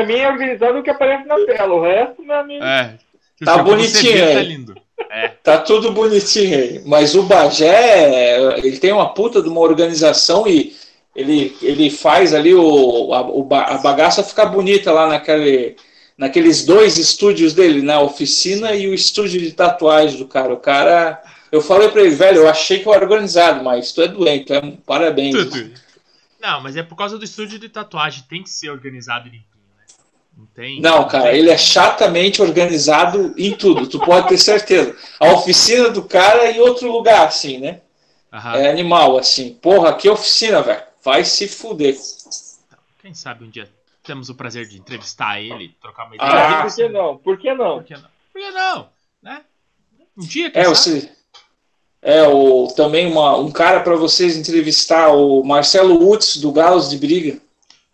a 0.00 0.06
minha 0.06 0.22
é 0.22 0.28
organizada 0.30 0.72
no 0.72 0.82
que 0.82 0.88
aparece 0.88 1.26
na 1.26 1.34
tela, 1.44 1.74
o 1.74 1.82
resto, 1.82 2.22
meu 2.22 2.36
amigo. 2.36 2.64
É. 2.64 2.98
Tá 3.44 3.62
bonitinho 3.62 4.24
aí. 4.24 4.34
Tá 4.34 4.42
lindo. 4.42 4.74
É. 5.10 5.28
Tá 5.28 5.58
tudo 5.58 5.92
bonitinho 5.92 6.58
aí. 6.58 6.82
Mas 6.84 7.14
o 7.14 7.22
Bagé, 7.22 8.58
ele 8.58 8.78
tem 8.78 8.92
uma 8.92 9.14
puta 9.14 9.40
de 9.40 9.48
uma 9.48 9.60
organização 9.60 10.46
e 10.46 10.76
ele, 11.14 11.56
ele 11.62 11.90
faz 11.90 12.34
ali 12.34 12.54
o, 12.54 13.12
a, 13.12 13.74
a 13.74 13.78
bagaça 13.78 14.22
ficar 14.22 14.46
bonita 14.46 14.92
lá 14.92 15.08
naquele, 15.08 15.76
naqueles 16.16 16.64
dois 16.64 16.98
estúdios 16.98 17.54
dele, 17.54 17.82
na 17.82 18.00
oficina 18.00 18.74
e 18.74 18.88
o 18.88 18.94
estúdio 18.94 19.40
de 19.40 19.52
tatuagem 19.52 20.18
do 20.18 20.26
cara. 20.26 20.52
O 20.52 20.58
cara, 20.58 21.22
eu 21.50 21.60
falei 21.60 21.88
para 21.88 22.02
ele, 22.02 22.14
velho, 22.14 22.38
eu 22.38 22.48
achei 22.48 22.80
que 22.80 22.86
eu 22.86 22.94
era 22.94 23.04
organizado, 23.04 23.64
mas 23.64 23.92
tu 23.92 24.02
é 24.02 24.08
doente, 24.08 24.52
é, 24.52 24.60
parabéns. 24.86 25.34
Não, 26.40 26.60
mas 26.60 26.76
é 26.76 26.82
por 26.82 26.96
causa 26.96 27.18
do 27.18 27.24
estúdio 27.24 27.58
de 27.58 27.68
tatuagem, 27.68 28.24
tem 28.28 28.42
que 28.42 28.50
ser 28.50 28.70
organizado 28.70 29.28
e 29.28 29.32
né? 29.32 29.38
Não 30.38 30.46
tem. 30.46 30.80
Não, 30.80 31.08
cara, 31.08 31.36
ele 31.36 31.50
é 31.50 31.58
chatamente 31.58 32.40
organizado 32.40 33.34
em 33.36 33.56
tudo, 33.56 33.88
tu 33.88 33.98
pode 33.98 34.28
ter 34.28 34.38
certeza. 34.38 34.96
A 35.18 35.32
oficina 35.32 35.90
do 35.90 36.04
cara 36.04 36.44
é 36.44 36.52
em 36.52 36.60
outro 36.60 36.90
lugar, 36.92 37.26
assim, 37.26 37.58
né? 37.58 37.80
Aham. 38.32 38.56
É 38.56 38.70
animal, 38.70 39.18
assim. 39.18 39.54
Porra, 39.54 39.92
que 39.96 40.08
oficina, 40.08 40.62
velho. 40.62 40.82
Vai 41.02 41.24
se 41.24 41.48
fuder. 41.48 41.96
Quem 43.02 43.14
sabe 43.14 43.44
um 43.44 43.50
dia 43.50 43.68
temos 44.04 44.28
o 44.28 44.34
prazer 44.34 44.66
de 44.68 44.78
entrevistar 44.78 45.40
ele, 45.40 45.74
trocar 45.82 46.06
uma 46.06 46.14
ideia. 46.14 46.30
Ah, 46.30 46.62
por 46.62 46.74
que 46.74 46.88
não? 46.88 47.16
Por 47.16 47.38
que 47.38 47.54
não? 47.54 47.78
Por 47.78 47.84
que 47.84 47.94
não? 47.94 48.08
Por 48.32 48.40
que 48.40 48.50
não? 48.52 48.88
Né? 49.20 49.42
Um 50.16 50.22
dia, 50.22 50.50
quem 50.50 50.62
é, 50.62 50.64
sabe? 50.66 50.76
Você... 50.76 51.12
É, 52.00 52.28
o, 52.28 52.68
também 52.76 53.10
uma, 53.10 53.36
um 53.36 53.50
cara 53.50 53.80
para 53.80 53.96
vocês 53.96 54.36
entrevistar, 54.36 55.08
o 55.08 55.42
Marcelo 55.42 56.08
Utz, 56.08 56.36
do 56.36 56.52
Galos 56.52 56.88
de 56.88 56.96
Briga. 56.96 57.40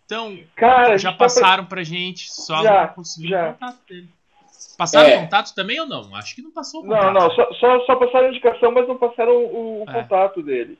Então, 0.05 0.39
cara, 0.55 0.97
já 0.97 1.11
passaram 1.11 1.63
tá 1.63 1.69
pra... 1.69 1.77
pra 1.77 1.83
gente, 1.83 2.31
só 2.31 2.61
já, 2.61 2.85
não 2.85 2.93
consegui 2.93 3.29
já. 3.29 3.53
contato 3.53 3.79
dele. 3.89 4.09
Passaram 4.77 5.09
é. 5.09 5.21
contato 5.21 5.55
também 5.55 5.79
ou 5.79 5.87
não? 5.87 6.15
Acho 6.15 6.35
que 6.35 6.41
não 6.41 6.51
passou 6.51 6.81
o 6.81 6.83
contato. 6.83 7.05
Não, 7.05 7.13
não, 7.13 7.31
só, 7.31 7.53
só, 7.53 7.85
só 7.85 7.95
passaram 7.95 8.27
a 8.27 8.29
indicação, 8.29 8.71
mas 8.71 8.87
não 8.87 8.97
passaram 8.97 9.33
o, 9.33 9.83
o 9.83 9.89
é. 9.89 9.93
contato 9.93 10.43
dele. 10.43 10.77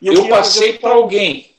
eu, 0.00 0.12
eu 0.12 0.28
passei 0.28 0.78
para 0.78 0.94
alguém. 0.94 1.50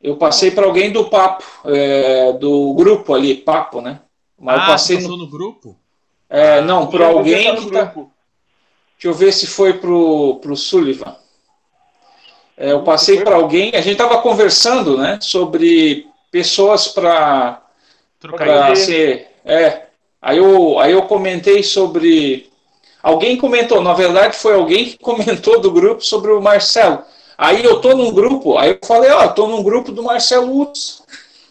Eu 0.00 0.16
passei 0.16 0.50
para 0.50 0.66
alguém 0.66 0.92
do 0.92 1.08
papo, 1.08 1.44
é, 1.64 2.32
do 2.34 2.74
grupo 2.74 3.14
ali, 3.14 3.34
papo, 3.34 3.80
né? 3.80 4.00
Mas 4.38 4.60
ah, 4.60 4.62
eu 4.62 4.66
passei 4.66 5.00
no... 5.00 5.16
no... 5.16 5.26
grupo? 5.26 5.76
É, 6.28 6.60
não, 6.60 6.86
por 6.86 7.02
alguém 7.02 7.54
tá 7.54 7.60
que 7.60 7.70
tá... 7.70 7.84
Deixa 7.86 9.08
eu 9.08 9.14
ver 9.14 9.32
se 9.32 9.46
foi 9.46 9.74
pro, 9.74 10.38
pro 10.40 10.56
Sullivan. 10.56 11.16
É, 12.56 12.72
eu 12.72 12.82
passei 12.82 13.20
para 13.20 13.36
alguém, 13.36 13.70
a 13.74 13.80
gente 13.80 13.92
estava 13.92 14.22
conversando, 14.22 14.96
né, 14.96 15.18
sobre 15.20 16.06
pessoas 16.30 16.88
para 16.88 17.62
ser, 18.74 19.28
é. 19.44 19.86
Aí 20.22 20.38
eu, 20.38 20.78
aí 20.80 20.92
eu 20.92 21.02
comentei 21.02 21.62
sobre 21.62 22.50
alguém 23.02 23.36
comentou, 23.36 23.80
na 23.80 23.92
verdade 23.92 24.36
foi 24.36 24.54
alguém 24.54 24.86
que 24.86 24.98
comentou 24.98 25.60
do 25.60 25.70
grupo 25.70 26.04
sobre 26.04 26.32
o 26.32 26.40
Marcelo. 26.40 27.04
Aí 27.38 27.62
eu 27.62 27.80
tô 27.80 27.94
num 27.94 28.10
grupo, 28.10 28.56
aí 28.56 28.70
eu 28.70 28.78
falei, 28.86 29.10
ó, 29.10 29.28
tô 29.28 29.46
num 29.46 29.62
grupo 29.62 29.92
do 29.92 30.02
Marcelo 30.02 30.52
Lutz 30.52 31.02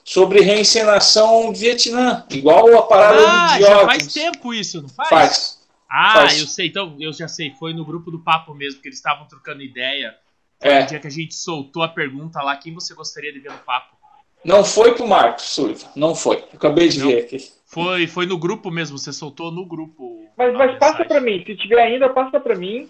sobre 0.04 0.42
reencenação 0.42 1.54
Vietnã, 1.54 2.26
igual 2.32 2.76
a 2.78 2.84
parada 2.84 3.24
ah, 3.28 3.48
do 3.48 3.58
Diógenes. 3.58 3.86
faz 3.86 4.14
tempo 4.14 4.54
isso, 4.54 4.82
não 4.82 4.90
faz? 4.90 5.10
Faz. 5.10 5.60
Ah, 5.90 6.14
faz. 6.14 6.40
eu 6.40 6.48
sei, 6.48 6.68
então 6.68 6.96
eu 7.00 7.14
já 7.14 7.28
sei, 7.28 7.54
foi 7.60 7.74
no 7.74 7.86
grupo 7.86 8.10
do 8.10 8.20
Papo 8.20 8.54
mesmo, 8.54 8.82
que 8.82 8.88
eles 8.88 8.98
estavam 8.98 9.28
trocando 9.28 9.62
ideia. 9.62 10.16
Foi 10.62 10.72
é. 10.72 10.84
o 10.84 10.86
dia 10.86 11.00
que 11.00 11.08
a 11.08 11.12
gente 11.12 11.36
soltou 11.36 11.84
a 11.84 11.88
pergunta 11.88 12.42
lá, 12.42 12.56
quem 12.58 12.74
você 12.74 12.94
gostaria 12.94 13.32
de 13.32 13.40
ver 13.40 13.52
no 13.52 13.58
Papo? 13.60 13.96
Não 14.44 14.64
foi 14.64 14.94
pro 14.94 15.08
Marcos 15.08 15.46
Sullivan, 15.46 15.88
não 15.96 16.14
foi. 16.14 16.38
Eu 16.38 16.58
acabei 16.58 16.88
de 16.88 17.00
não, 17.00 17.08
ver 17.08 17.24
aqui. 17.24 17.38
Foi, 17.66 18.06
foi 18.06 18.26
no 18.28 18.38
grupo 18.38 18.70
mesmo, 18.70 18.98
você 18.98 19.12
soltou 19.12 19.52
no 19.52 19.66
grupo. 19.66 20.30
Mas, 20.38 20.54
mas 20.54 20.78
passa 20.78 21.04
para 21.04 21.20
mim, 21.20 21.44
se 21.46 21.56
tiver 21.56 21.82
ainda, 21.82 22.10
passa 22.10 22.40
para 22.40 22.56
mim. 22.56 22.90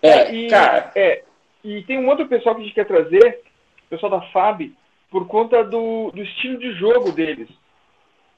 É, 0.00 0.32
e, 0.32 0.48
cara. 0.48 0.92
É, 0.94 1.22
e 1.64 1.82
tem 1.82 1.98
um 1.98 2.08
outro 2.08 2.28
pessoal 2.28 2.54
que 2.54 2.60
a 2.60 2.64
gente 2.64 2.74
quer 2.74 2.86
trazer, 2.86 3.40
o 3.86 3.90
pessoal 3.90 4.12
da 4.12 4.20
FAB, 4.30 4.72
por 5.10 5.26
conta 5.26 5.64
do, 5.64 6.12
do 6.12 6.22
estilo 6.22 6.58
de 6.58 6.72
jogo 6.74 7.10
deles. 7.10 7.48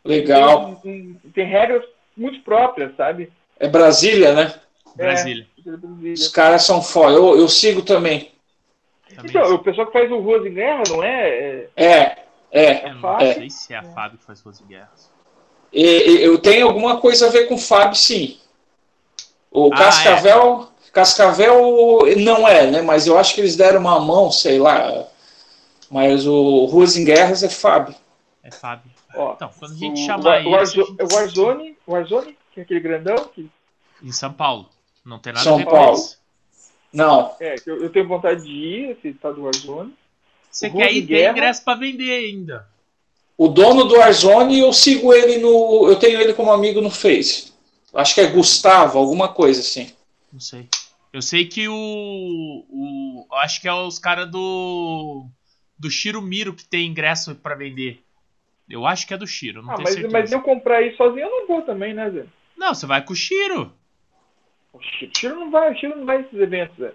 Legal. 0.04 0.76
Tem, 0.82 1.18
um, 1.24 1.30
tem, 1.30 1.46
regras 1.46 1.84
muito 2.16 2.40
próprias, 2.40 2.96
sabe? 2.96 3.30
É 3.60 3.68
Brasília, 3.68 4.32
né? 4.32 4.54
É, 4.96 5.02
Brasília. 5.02 5.46
Os 6.14 6.28
caras 6.28 6.62
são 6.62 6.80
foda. 6.80 7.14
Eu, 7.14 7.38
eu 7.38 7.48
sigo 7.48 7.82
também. 7.82 8.32
Então, 9.24 9.54
o 9.54 9.58
pessoal 9.58 9.86
que 9.86 9.92
faz 9.92 10.10
o 10.10 10.18
Ruas 10.18 10.46
em 10.46 10.54
Guerra, 10.54 10.82
não 10.88 11.02
é? 11.02 11.28
É. 11.28 11.68
É. 11.76 12.26
é. 12.50 12.90
Eu 12.90 12.94
não 12.94 13.18
é. 13.18 13.34
sei 13.34 13.50
se 13.50 13.74
é 13.74 13.78
a 13.78 13.82
FAB 13.82 14.16
que 14.16 14.24
faz 14.24 14.40
Ruas 14.40 14.60
em 14.60 14.66
Guerra. 14.66 14.90
E, 15.72 16.22
eu 16.22 16.38
tenho 16.38 16.66
alguma 16.66 16.98
coisa 17.00 17.26
a 17.26 17.30
ver 17.30 17.46
com 17.46 17.58
FAB, 17.58 17.94
sim. 17.94 18.38
O 19.50 19.72
ah, 19.72 19.76
Cascavel. 19.76 20.68
É. 20.86 20.90
Cascavel 20.90 22.00
não 22.16 22.48
é, 22.48 22.70
né? 22.70 22.82
Mas 22.82 23.06
eu 23.06 23.18
acho 23.18 23.34
que 23.34 23.40
eles 23.40 23.56
deram 23.56 23.80
uma 23.80 24.00
mão, 24.00 24.30
sei 24.30 24.58
lá. 24.58 25.06
Mas 25.90 26.26
o 26.26 26.66
Ruas 26.66 26.96
em 26.96 27.04
Guerras 27.04 27.42
é 27.42 27.48
Fábio. 27.48 27.94
É 28.42 28.50
Fábio. 28.50 28.90
Ó, 29.14 29.32
então, 29.34 29.50
quando 29.58 29.72
a 29.72 29.76
gente 29.76 30.02
o, 30.02 30.06
chamar 30.06 30.44
o, 30.44 30.62
isso. 30.62 30.96
O 31.00 31.14
Warzone, 31.14 31.76
o 31.86 31.92
Warzone, 31.92 32.36
que 32.52 32.60
é 32.60 32.62
aquele 32.62 32.80
grandão. 32.80 33.16
Que... 33.34 33.50
Em 34.02 34.12
São 34.12 34.32
Paulo. 34.32 34.68
Não 35.04 35.18
tem 35.18 35.32
nada 35.32 35.44
São 35.44 35.54
a 35.54 35.58
ver 35.58 35.64
Paulo. 35.64 35.86
com 35.86 35.94
isso. 35.94 36.17
Não. 36.92 37.34
É, 37.40 37.56
eu, 37.66 37.82
eu, 37.82 37.90
tenho 37.90 38.08
vontade 38.08 38.44
de 38.44 38.50
ir, 38.50 38.90
esse 38.90 39.12
tá 39.14 39.30
do 39.30 39.42
Warzone. 39.42 39.94
Você 40.50 40.70
quer 40.70 40.92
ir 40.92 41.06
ter 41.06 41.30
ingresso 41.30 41.62
pra 41.62 41.74
vender 41.74 42.10
ainda. 42.10 42.66
O 43.36 43.48
dono 43.48 43.84
do 43.84 43.96
Warzone, 43.96 44.58
eu 44.58 44.72
sigo 44.72 45.12
ele 45.12 45.38
no. 45.38 45.88
Eu 45.88 45.96
tenho 45.96 46.20
ele 46.20 46.34
como 46.34 46.50
amigo 46.50 46.80
no 46.80 46.90
Face. 46.90 47.52
Acho 47.94 48.14
que 48.14 48.20
é 48.20 48.26
Gustavo, 48.26 48.98
alguma 48.98 49.28
coisa 49.28 49.60
assim. 49.60 49.92
Não 50.32 50.40
sei. 50.40 50.68
Eu 51.12 51.22
sei 51.22 51.46
que 51.46 51.68
o. 51.68 51.74
o 52.68 53.26
acho 53.36 53.60
que 53.60 53.68
é 53.68 53.72
os 53.72 53.98
caras 53.98 54.30
do. 54.30 55.26
Do 55.78 55.88
Shiro 55.88 56.20
Miro 56.20 56.54
que 56.54 56.66
tem 56.66 56.88
ingresso 56.88 57.36
para 57.36 57.54
vender. 57.54 58.02
Eu 58.68 58.84
acho 58.84 59.06
que 59.06 59.14
é 59.14 59.16
do 59.16 59.26
Shiro, 59.26 59.62
não 59.62 59.70
ah, 59.70 59.76
tenho 59.76 59.84
mas, 59.84 59.94
certeza. 59.94 60.12
Mas 60.12 60.32
eu 60.32 60.42
comprar 60.42 60.78
aí 60.78 60.94
sozinho 60.96 61.26
eu 61.26 61.30
não 61.30 61.46
vou 61.46 61.62
também, 61.62 61.94
né, 61.94 62.10
Zé? 62.10 62.26
Não, 62.56 62.74
você 62.74 62.84
vai 62.84 63.02
com 63.02 63.12
o 63.12 63.16
Shiro. 63.16 63.72
O 64.72 64.80
Shiro 64.80 65.34
não 65.34 65.50
vai, 65.50 65.72
o 65.72 65.76
Shiro 65.76 65.96
não 65.96 66.06
vai 66.06 66.18
nesses 66.18 66.38
eventos, 66.38 66.76
Zé. 66.76 66.94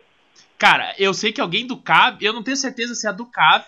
Cara, 0.57 0.95
eu 0.97 1.13
sei 1.13 1.31
que 1.31 1.41
alguém 1.41 1.67
do 1.67 1.77
CAV, 1.77 2.23
eu 2.23 2.33
não 2.33 2.43
tenho 2.43 2.57
certeza 2.57 2.95
se 2.95 3.07
é 3.07 3.13
do 3.13 3.25
CAV 3.25 3.67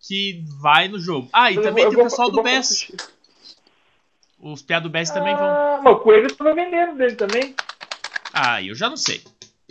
que 0.00 0.44
vai 0.60 0.88
no 0.88 0.98
jogo. 0.98 1.28
Ah, 1.32 1.50
e 1.50 1.56
eu 1.56 1.62
também 1.62 1.84
vou, 1.84 1.92
tem 1.92 2.00
o 2.00 2.04
pessoal 2.04 2.30
do 2.30 2.42
BES. 2.42 2.92
Os 4.38 4.62
piados 4.62 4.88
do 4.88 4.92
BES 4.92 5.10
ah, 5.10 5.14
também 5.14 5.34
vão. 5.34 5.46
Ah, 5.46 5.80
mas 5.82 5.94
o 5.94 5.98
Coelho 5.98 6.34
tava 6.34 6.54
vendendo 6.54 6.96
dele 6.96 7.16
também. 7.16 7.54
Ah, 8.32 8.62
eu 8.62 8.74
já 8.74 8.88
não 8.88 8.96
sei. 8.96 9.22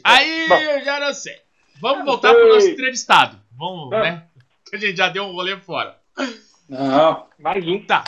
Aí 0.03 0.47
Bom, 0.49 0.55
eu 0.55 0.83
já 0.83 0.99
não 0.99 1.13
sei. 1.13 1.35
Vamos 1.79 2.05
voltar 2.05 2.33
pro 2.33 2.53
nosso 2.53 2.67
entrevistado. 2.67 3.39
Vamos, 3.57 3.93
ah. 3.93 4.01
né? 4.01 4.27
Que 4.69 4.75
a 4.75 4.79
gente 4.79 4.97
já 4.97 5.09
deu 5.09 5.23
um 5.23 5.31
rolê 5.31 5.57
fora. 5.57 5.97
Não, 6.67 7.27
mais 7.39 7.65
um. 7.65 7.85
Tá. 7.85 8.03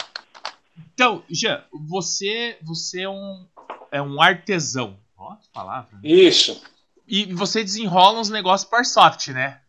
Então, 0.93 1.23
Jean, 1.29 1.63
você, 1.87 2.57
você 2.61 3.03
é 3.03 3.09
um, 3.09 3.47
é 3.91 4.01
um 4.01 4.21
artesão. 4.21 4.99
Ó, 5.19 5.35
palavra. 5.53 5.89
Né? 6.01 6.09
Isso. 6.09 6.61
E 7.05 7.25
você 7.33 7.63
desenrola 7.63 8.19
uns 8.19 8.29
negócios 8.29 8.69
para 8.69 8.83
soft, 8.83 9.27
né? 9.29 9.59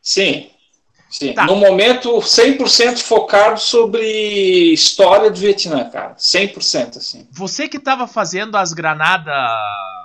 Sim. 0.00 0.50
Sim. 1.10 1.34
Tá. 1.34 1.46
No 1.46 1.56
momento, 1.56 2.10
100% 2.18 3.02
focado 3.02 3.60
sobre 3.60 4.72
história 4.72 5.30
do 5.30 5.38
Vietnã, 5.38 5.88
cara. 5.88 6.14
100%, 6.14 6.96
assim. 6.96 7.28
Você 7.30 7.68
que 7.68 7.78
tava 7.78 8.08
fazendo 8.08 8.56
as 8.56 8.72
granadas. 8.72 9.34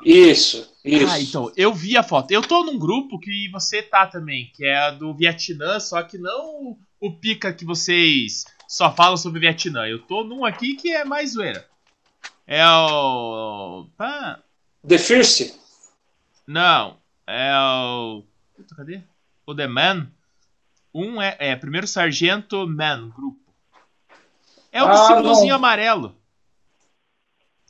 Isso, 0.06 0.72
isso. 0.84 1.12
Ah, 1.12 1.20
então, 1.20 1.52
eu 1.56 1.74
vi 1.74 1.98
a 1.98 2.04
foto. 2.04 2.32
Eu 2.32 2.42
tô 2.42 2.64
num 2.64 2.78
grupo 2.78 3.20
que 3.20 3.50
você 3.52 3.82
tá 3.82 4.06
também, 4.06 4.52
que 4.54 4.66
é 4.66 4.92
do 4.92 5.14
Vietnã, 5.14 5.80
só 5.80 6.04
que 6.04 6.18
não 6.18 6.78
o 7.00 7.12
pica 7.12 7.54
que 7.54 7.66
vocês 7.66 8.46
só 8.68 8.94
falam 8.94 9.18
sobre 9.18 9.40
Vietnã. 9.40 9.88
Eu 9.88 10.00
tô 10.00 10.24
num 10.24 10.46
aqui 10.46 10.76
que 10.76 10.94
é 10.94 11.04
mais 11.04 11.34
zoeira. 11.34 11.66
É 12.46 12.66
o. 12.66 13.88
Ah. 13.98 14.40
The 14.88 14.98
First? 14.98 15.54
Não. 16.48 16.98
É 17.28 17.52
o. 17.56 18.24
Cadê? 18.76 19.02
O 19.46 19.56
The 19.56 19.68
Man. 19.68 20.08
Um 20.94 21.22
é, 21.22 21.36
é 21.40 21.56
primeiro 21.56 21.88
sargento 21.88 22.68
Man, 22.68 23.10
grupo. 23.16 23.40
É 24.72 24.84
o 24.84 24.88
ah, 24.88 25.08
símbolozinho 25.08 25.56
amarelo. 25.56 26.16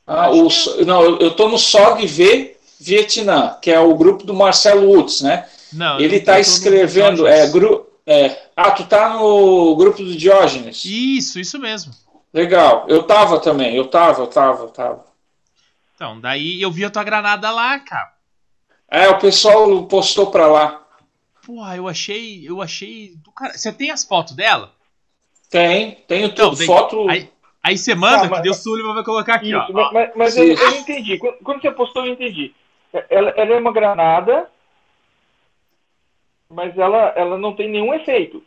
Ah, 0.05 0.31
o, 0.31 0.47
não, 0.85 1.03
eu 1.19 1.31
tô 1.35 1.47
no 1.47 1.57
SOG 1.57 2.05
V 2.07 2.57
Vietnã, 2.79 3.57
que 3.61 3.69
é 3.69 3.79
o 3.79 3.95
grupo 3.95 4.23
do 4.23 4.33
Marcelo 4.33 4.87
Woods, 4.87 5.21
né? 5.21 5.47
Não, 5.71 5.99
Ele 5.99 6.17
está 6.17 6.39
escrevendo. 6.39 7.27
É, 7.27 7.47
gru, 7.47 7.87
é, 8.05 8.37
ah, 8.55 8.71
tu 8.71 8.85
tá 8.85 9.13
no 9.13 9.75
grupo 9.75 10.03
do 10.03 10.15
Diógenes. 10.15 10.83
Isso, 10.83 11.39
isso 11.39 11.59
mesmo. 11.59 11.93
Legal. 12.33 12.85
Eu 12.87 13.03
tava 13.03 13.39
também, 13.39 13.75
eu 13.75 13.87
tava, 13.87 14.21
eu 14.21 14.27
tava, 14.27 14.63
eu 14.63 14.69
tava. 14.69 15.05
Então, 16.01 16.19
daí 16.19 16.59
eu 16.59 16.71
vi 16.71 16.83
a 16.83 16.89
tua 16.89 17.03
granada 17.03 17.51
lá, 17.51 17.77
cara. 17.77 18.11
É, 18.89 19.07
o 19.09 19.19
pessoal 19.19 19.83
postou 19.83 20.31
pra 20.31 20.47
lá. 20.47 20.81
Porra, 21.45 21.77
eu 21.77 21.87
achei. 21.87 22.41
Eu 22.43 22.59
achei. 22.59 23.13
Do 23.17 23.31
cara... 23.31 23.55
Você 23.55 23.71
tem 23.71 23.91
as 23.91 24.03
fotos 24.03 24.35
dela? 24.35 24.73
Tem, 25.47 26.03
tenho 26.07 26.25
então, 26.25 26.49
tudo. 26.49 26.65
foto. 26.65 27.07
Aí, 27.07 27.29
aí 27.63 27.77
você 27.77 27.93
manda, 27.93 28.27
tá, 28.27 28.37
que 28.37 28.41
Deus 28.41 28.63
Sullivan 28.63 28.95
vai 28.95 29.03
colocar 29.03 29.35
aqui, 29.35 29.49
isso, 29.49 29.77
ó. 29.77 29.91
Mas, 29.93 30.09
mas 30.15 30.37
eu, 30.37 30.47
eu, 30.47 30.71
entendi. 30.71 31.19
Quando 31.19 31.61
você 31.61 31.69
postou, 31.69 32.03
eu 32.03 32.13
entendi. 32.13 32.51
Ela, 33.07 33.29
ela 33.37 33.53
é 33.53 33.59
uma 33.59 33.71
granada, 33.71 34.49
mas 36.49 36.75
ela, 36.79 37.13
ela 37.15 37.37
não 37.37 37.55
tem 37.55 37.69
nenhum 37.69 37.93
efeito. 37.93 38.43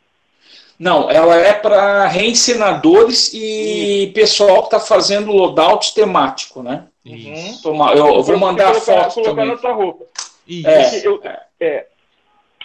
Não, 0.76 1.08
ela 1.08 1.36
é 1.36 1.52
para 1.52 2.08
reencenadores 2.08 3.32
e 3.32 4.10
pessoal 4.12 4.62
que 4.62 4.74
está 4.74 4.80
fazendo 4.80 5.30
loadout 5.30 5.94
temático, 5.94 6.60
né? 6.60 6.88
Uhum. 7.06 7.62
Toma, 7.62 7.92
eu, 7.92 8.06
eu 8.06 8.22
vou 8.22 8.38
mandar 8.38 8.70
a 8.70 8.74
foto 8.74 9.14
colocar 9.14 9.30
também. 9.30 9.46
Nossa 9.46 9.72
roupa. 9.72 10.04
É, 10.48 11.06
eu, 11.06 11.20
é, 11.60 11.86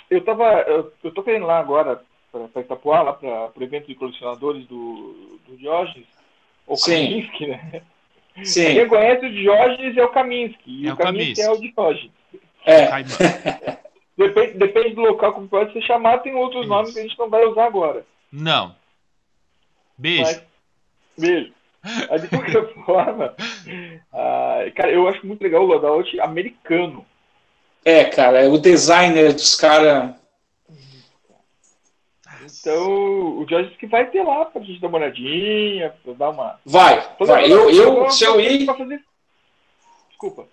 eu 0.09 0.23
tava, 0.23 0.45
eu, 0.61 0.93
eu 1.03 1.11
tô 1.11 1.23
querendo 1.23 1.45
lá 1.45 1.59
agora 1.59 2.01
para 2.31 2.61
Itapuá, 2.61 3.01
lá 3.01 3.13
para 3.13 3.51
o 3.55 3.63
evento 3.63 3.87
de 3.87 3.95
colecionadores 3.95 4.65
do, 4.67 5.39
do 5.47 5.57
Diógenes, 5.57 6.07
ou 6.65 6.77
Kaminski, 6.77 7.47
né? 7.47 7.81
Sim. 8.43 8.75
Quem 8.75 8.87
conhece 8.87 9.25
o 9.25 9.33
Diógenes 9.33 9.97
é 9.97 10.03
o 10.03 10.09
Kaminski, 10.09 10.83
e 10.83 10.87
é 10.87 10.93
o 10.93 10.97
Kaminski 10.97 11.41
é 11.41 11.51
o 11.51 11.57
Diógenes. 11.57 12.11
É. 12.65 12.87
Depende, 14.19 14.57
depende 14.57 14.95
do 14.95 15.01
local 15.01 15.31
como 15.31 15.47
pode 15.47 15.71
ser 15.71 15.81
chamado, 15.83 16.23
tem 16.23 16.35
outros 16.35 16.63
Isso. 16.63 16.69
nomes 16.69 16.93
que 16.93 16.99
a 16.99 17.03
gente 17.03 17.17
não 17.17 17.29
vai 17.29 17.45
usar 17.45 17.67
agora. 17.67 18.05
Não. 18.29 18.75
Beijo. 19.97 20.23
Mas, 20.23 20.43
beijo. 21.17 21.53
Mas 22.09 22.21
de 22.21 22.27
qualquer 22.27 22.73
forma, 22.85 23.35
uh, 24.13 24.73
cara, 24.75 24.91
eu 24.91 25.07
acho 25.07 25.25
muito 25.25 25.41
legal 25.41 25.63
o 25.63 25.65
loadout 25.65 26.19
americano. 26.19 27.05
É, 27.85 28.05
cara, 28.05 28.41
é 28.43 28.47
o 28.47 28.57
designer 28.57 29.33
dos 29.33 29.55
caras. 29.55 30.13
Então, 32.61 33.39
o 33.39 33.45
Jorge 33.49 33.69
disse 33.69 33.79
que 33.79 33.87
vai 33.87 34.05
ter 34.09 34.21
lá 34.23 34.45
pra 34.45 34.61
gente 34.61 34.81
dar 34.81 34.87
uma 34.87 34.97
olhadinha, 34.97 35.93
pra 36.03 36.13
dar 36.13 36.29
uma. 36.29 36.59
Vai, 36.65 37.07
vai. 37.19 37.51
Eu, 37.51 37.69
eu, 37.69 38.09
se 38.09 38.25
eu 38.25 38.39
ir. 38.39 38.67
Desculpa. 40.09 40.47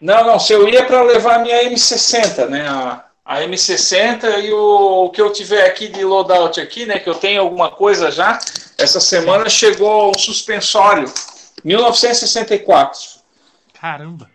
Não, 0.00 0.24
não, 0.24 0.38
se 0.38 0.52
eu 0.52 0.68
ia 0.68 0.84
para 0.84 1.02
levar 1.02 1.36
a 1.36 1.38
minha 1.38 1.64
M60, 1.70 2.48
né? 2.48 2.68
A, 2.68 3.05
a 3.26 3.40
M60 3.40 4.44
e 4.44 4.52
o, 4.52 5.06
o, 5.06 5.10
que 5.10 5.20
eu 5.20 5.32
tiver 5.32 5.66
aqui 5.66 5.88
de 5.88 6.04
loadout 6.04 6.60
aqui, 6.60 6.86
né? 6.86 7.00
Que 7.00 7.10
eu 7.10 7.14
tenho 7.14 7.40
alguma 7.40 7.70
coisa 7.70 8.10
já. 8.10 8.38
Essa 8.78 9.00
semana 9.00 9.48
chegou 9.48 10.12
o 10.14 10.18
suspensório, 10.18 11.12
1964. 11.64 13.00
Caramba! 13.80 14.30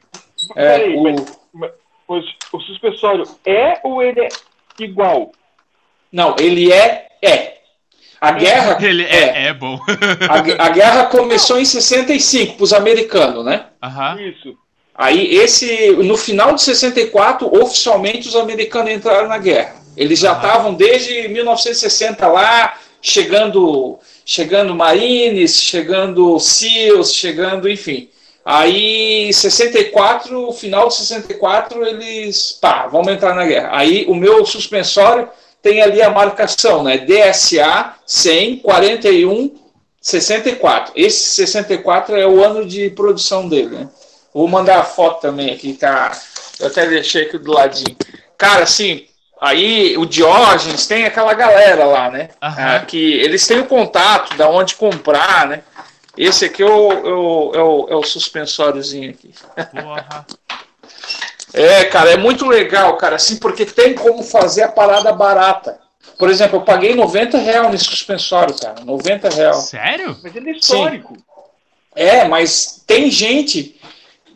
É, 0.56 0.80
Peraí, 0.80 0.96
o... 0.98 1.04
Mas, 1.04 1.72
mas, 2.08 2.26
o 2.52 2.60
suspensório 2.60 3.24
é 3.46 3.80
ou 3.84 4.04
ele 4.04 4.20
é 4.20 4.30
igual? 4.80 5.32
Não, 6.12 6.36
ele 6.38 6.74
é 6.74 7.08
é. 7.22 7.62
A 8.20 8.32
guerra. 8.34 8.78
Ele 8.86 9.04
é, 9.04 9.16
é, 9.16 9.48
é 9.48 9.54
bom. 9.54 9.80
a, 10.30 10.66
a, 10.66 10.70
guerra 10.70 11.06
começou 11.08 11.60
em 11.60 11.66
65 11.66 12.56
para 12.56 12.64
os 12.64 12.72
americanos, 12.72 13.44
né? 13.44 13.66
Aham. 13.82 14.22
Isso. 14.22 14.56
Aí, 14.96 15.36
esse, 15.36 15.92
no 15.92 16.18
final 16.18 16.54
de 16.54 16.62
64, 16.62 17.48
oficialmente 17.62 18.28
os 18.28 18.36
americanos 18.36 18.92
entraram 18.92 19.28
na 19.28 19.38
guerra. 19.38 19.76
Eles 19.96 20.20
já 20.20 20.34
estavam 20.34 20.74
desde 20.74 21.28
1960 21.28 22.28
lá, 22.28 22.78
chegando, 23.02 23.98
chegando 24.26 24.76
Marines, 24.76 25.62
chegando 25.62 26.40
SEALs, 26.40 27.14
chegando, 27.14 27.70
enfim. 27.70 28.10
Aí, 28.44 29.32
64, 29.34 30.52
final 30.54 30.88
de 30.88 30.96
64, 30.96 31.86
eles, 31.86 32.52
pá, 32.54 32.88
vamos 32.88 33.14
entrar 33.14 33.36
na 33.36 33.46
guerra. 33.46 33.70
Aí, 33.72 34.06
o 34.08 34.16
meu 34.16 34.46
suspensório 34.46 35.30
tem 35.62 35.82
ali 35.82 36.02
a 36.02 36.10
marcação, 36.10 36.84
né? 36.84 36.98
DSA 36.98 37.96
100 38.06 38.58
41 38.58 39.52
64. 40.02 40.94
Esse 40.96 41.36
64 41.36 42.16
é 42.16 42.26
o 42.26 42.44
ano 42.44 42.66
de 42.66 42.90
produção 42.90 43.48
dele, 43.48 43.78
né? 43.78 43.90
Vou 44.34 44.48
mandar 44.48 44.80
a 44.80 44.84
foto 44.84 45.22
também 45.22 45.52
aqui, 45.52 45.74
tá? 45.74 46.12
Eu 46.60 46.68
até 46.68 46.86
deixei 46.88 47.24
aqui 47.24 47.38
do 47.38 47.52
ladinho. 47.52 47.96
Cara, 48.38 48.64
assim, 48.64 49.06
aí 49.40 49.98
o 49.98 50.06
Diógenes 50.06 50.88
tem 50.88 51.06
aquela 51.06 51.34
galera 51.34 51.86
lá, 51.86 52.10
né? 52.10 52.30
Uhum. 52.42 52.86
que 52.86 53.14
eles 53.16 53.46
têm 53.46 53.60
o 53.60 53.68
contato 53.68 54.36
da 54.38 54.50
onde 54.50 54.76
comprar, 54.76 55.48
né? 55.48 55.64
Esse 56.18 56.46
aqui 56.46 56.62
é 56.62 56.66
o, 56.66 56.92
é 56.92 57.14
o, 57.14 57.52
é 57.56 57.64
o, 57.64 57.88
é 57.90 57.96
o 57.96 58.04
suspensóriozinho 58.04 59.12
aqui. 59.12 59.34
Porra. 59.56 60.26
É, 61.54 61.84
cara, 61.86 62.12
é 62.12 62.18
muito 62.18 62.46
legal, 62.46 62.96
cara, 62.96 63.18
assim, 63.18 63.38
porque 63.38 63.66
tem 63.66 63.94
como 63.94 64.24
fazer 64.24 64.64
a 64.64 64.72
parada 64.72 65.12
barata. 65.12 65.80
Por 66.18 66.30
exemplo, 66.30 66.60
eu 66.60 66.62
paguei 66.62 66.96
90 66.96 67.38
reais 67.38 67.72
nesse 67.72 67.86
suspensório, 67.86 68.56
cara. 68.56 68.82
90 68.86 69.30
reais. 69.30 69.58
Sério? 69.58 70.18
Mas 70.24 70.36
ele 70.36 70.52
é 70.52 70.54
histórico. 70.54 71.16
Sim. 71.16 71.24
É, 71.96 72.26
mas 72.26 72.84
tem 72.88 73.12
gente 73.12 73.81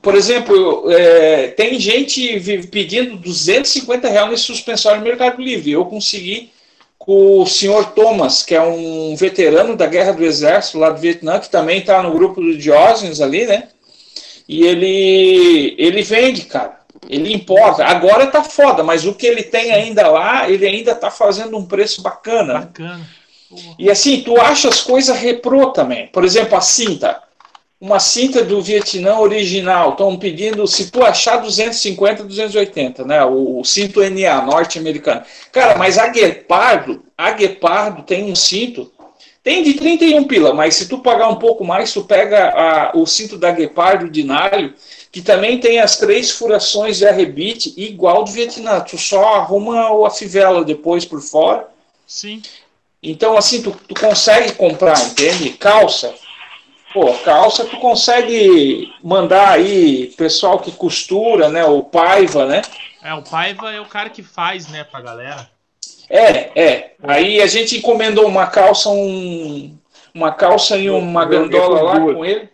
por 0.05 0.13
exemplo, 0.13 0.85
é, 0.91 1.47
tem 1.47 1.79
gente 1.79 2.39
pedindo 2.69 3.17
250 3.17 4.07
reais 4.07 4.29
nesse 4.29 4.43
suspensório 4.43 4.99
no 4.99 5.03
Mercado 5.03 5.41
Livre. 5.41 5.71
Eu 5.71 5.83
consegui 5.85 6.51
com 6.95 7.41
o 7.41 7.47
senhor 7.47 7.85
Thomas, 7.93 8.43
que 8.43 8.53
é 8.53 8.61
um 8.61 9.15
veterano 9.15 9.75
da 9.75 9.87
Guerra 9.87 10.11
do 10.11 10.23
Exército 10.23 10.77
lá 10.77 10.91
do 10.91 11.01
Vietnã, 11.01 11.39
que 11.39 11.49
também 11.49 11.79
está 11.79 12.03
no 12.03 12.13
grupo 12.13 12.39
do 12.39 12.55
Diógenes 12.55 13.19
ali, 13.19 13.47
né? 13.47 13.69
E 14.47 14.63
ele, 14.63 15.73
ele 15.75 16.03
vende, 16.03 16.43
cara. 16.43 16.81
Ele 17.09 17.33
importa. 17.33 17.83
Agora 17.83 18.27
tá 18.27 18.43
foda, 18.43 18.83
mas 18.83 19.07
o 19.07 19.13
que 19.15 19.25
ele 19.25 19.41
tem 19.41 19.71
ainda 19.71 20.07
lá, 20.07 20.47
ele 20.47 20.67
ainda 20.67 20.93
tá 20.93 21.09
fazendo 21.09 21.57
um 21.57 21.65
preço 21.65 22.03
bacana. 22.03 22.53
Né? 22.53 22.59
Bacana. 22.59 22.97
Né? 23.49 23.57
E 23.79 23.89
assim, 23.89 24.21
tu 24.21 24.39
acha 24.39 24.69
as 24.69 24.81
coisas 24.81 25.17
reprô 25.17 25.71
também. 25.71 26.05
Por 26.09 26.23
exemplo, 26.23 26.55
a 26.55 26.61
cinta 26.61 27.24
uma 27.79 27.99
cinta 27.99 28.43
do 28.43 28.61
Vietnã 28.61 29.19
original, 29.19 29.91
estão 29.91 30.17
pedindo, 30.17 30.65
se 30.65 30.89
tu 30.89 31.03
achar 31.03 31.37
250, 31.37 32.23
280, 32.23 33.03
né? 33.03 33.23
O, 33.25 33.59
o 33.59 33.65
cinto 33.65 34.01
NA 34.01 34.41
norte-americano. 34.41 35.23
Cara, 35.51 35.77
mas 35.77 35.97
a 35.97 36.07
Guepardo, 36.07 37.03
a 37.17 37.31
Guepardo 37.31 38.03
tem 38.03 38.31
um 38.31 38.35
cinto, 38.35 38.91
tem 39.43 39.61
de 39.61 39.73
31 39.73 40.23
pila, 40.23 40.53
mas 40.53 40.75
se 40.75 40.87
tu 40.87 40.99
pagar 40.99 41.27
um 41.27 41.35
pouco 41.35 41.63
mais, 41.63 41.93
tu 41.93 42.03
pega 42.03 42.49
a, 42.49 42.97
o 42.97 43.05
cinto 43.05 43.37
da 43.37 43.51
Guepardo 43.51 44.09
de 44.09 44.23
nalho, 44.23 44.73
que 45.11 45.21
também 45.21 45.59
tem 45.59 45.79
as 45.79 45.97
três 45.97 46.31
furações 46.31 46.97
de 46.97 47.05
arrebite, 47.05 47.73
igual 47.77 48.23
do 48.23 48.31
Vietnã. 48.31 48.79
Tu 48.81 48.97
só 48.97 49.35
arruma 49.35 50.05
a 50.05 50.09
fivela 50.09 50.63
depois 50.63 51.05
por 51.05 51.21
fora. 51.21 51.67
Sim. 52.07 52.41
Então, 53.01 53.37
assim, 53.37 53.61
tu, 53.61 53.71
tu 53.87 53.93
consegue 53.93 54.53
comprar, 54.53 54.99
entende? 54.99 55.51
Calça, 55.51 56.13
Pô, 56.95 57.13
calça 57.25 57.65
tu 57.65 57.75
consegue 57.75 58.89
mandar 59.03 59.49
aí 59.49 60.13
pessoal 60.15 60.59
que 60.59 60.71
costura, 60.71 61.49
né? 61.49 61.65
O 61.65 61.83
Paiva, 61.83 62.45
né? 62.45 62.61
É, 63.03 63.13
o 63.13 63.21
Paiva 63.21 63.69
é 63.69 63.81
o 63.81 63.85
cara 63.85 64.09
que 64.09 64.23
faz, 64.23 64.69
né, 64.69 64.85
pra 64.85 65.01
galera. 65.01 65.49
É, 66.09 66.51
é. 66.55 66.91
Aí 67.03 67.41
a 67.41 67.47
gente 67.47 67.77
encomendou 67.77 68.25
uma 68.25 68.47
calça, 68.47 68.87
um, 68.87 69.77
uma 70.13 70.31
calça 70.31 70.77
e 70.77 70.89
uma 70.89 71.25
gandola 71.25 71.81
lá 71.81 71.99
com 71.99 72.23
ele. 72.23 72.47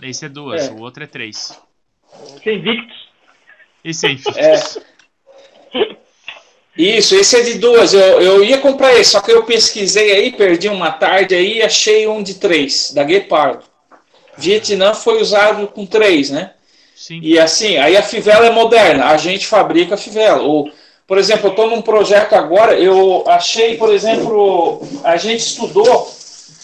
Esse 0.00 0.24
é 0.24 0.28
duas, 0.30 0.68
é. 0.68 0.72
o 0.72 0.80
outro 0.80 1.04
é 1.04 1.06
três. 1.06 1.60
Sem 2.42 2.62
Victus. 2.62 2.96
Esse 3.84 4.06
aí. 4.06 4.18
É. 4.36 5.92
Isso, 6.74 7.14
esse 7.14 7.36
é 7.36 7.42
de 7.42 7.58
duas. 7.58 7.92
Eu, 7.92 8.22
eu 8.22 8.42
ia 8.42 8.56
comprar 8.56 8.94
esse, 8.94 9.10
só 9.10 9.20
que 9.20 9.30
eu 9.30 9.44
pesquisei 9.44 10.12
aí, 10.12 10.32
perdi 10.32 10.70
uma 10.70 10.90
tarde 10.90 11.34
aí 11.34 11.58
e 11.58 11.62
achei 11.62 12.08
um 12.08 12.22
de 12.22 12.36
três, 12.36 12.90
da 12.94 13.04
Guepardo. 13.04 13.70
Vietnã 14.36 14.94
foi 14.94 15.20
usado 15.20 15.68
com 15.68 15.86
três, 15.86 16.30
né? 16.30 16.52
Sim. 16.94 17.20
E 17.22 17.38
assim, 17.38 17.76
aí 17.76 17.96
a 17.96 18.02
fivela 18.02 18.46
é 18.46 18.50
moderna, 18.50 19.06
a 19.06 19.16
gente 19.16 19.46
fabrica 19.46 19.94
a 19.94 19.98
fivela. 19.98 20.42
Ou, 20.42 20.70
por 21.06 21.18
exemplo, 21.18 21.48
eu 21.48 21.50
estou 21.50 21.68
num 21.68 21.82
projeto 21.82 22.34
agora, 22.34 22.78
eu 22.78 23.24
achei, 23.26 23.76
por 23.76 23.92
exemplo, 23.92 24.80
a 25.02 25.16
gente 25.16 25.40
estudou, 25.40 26.08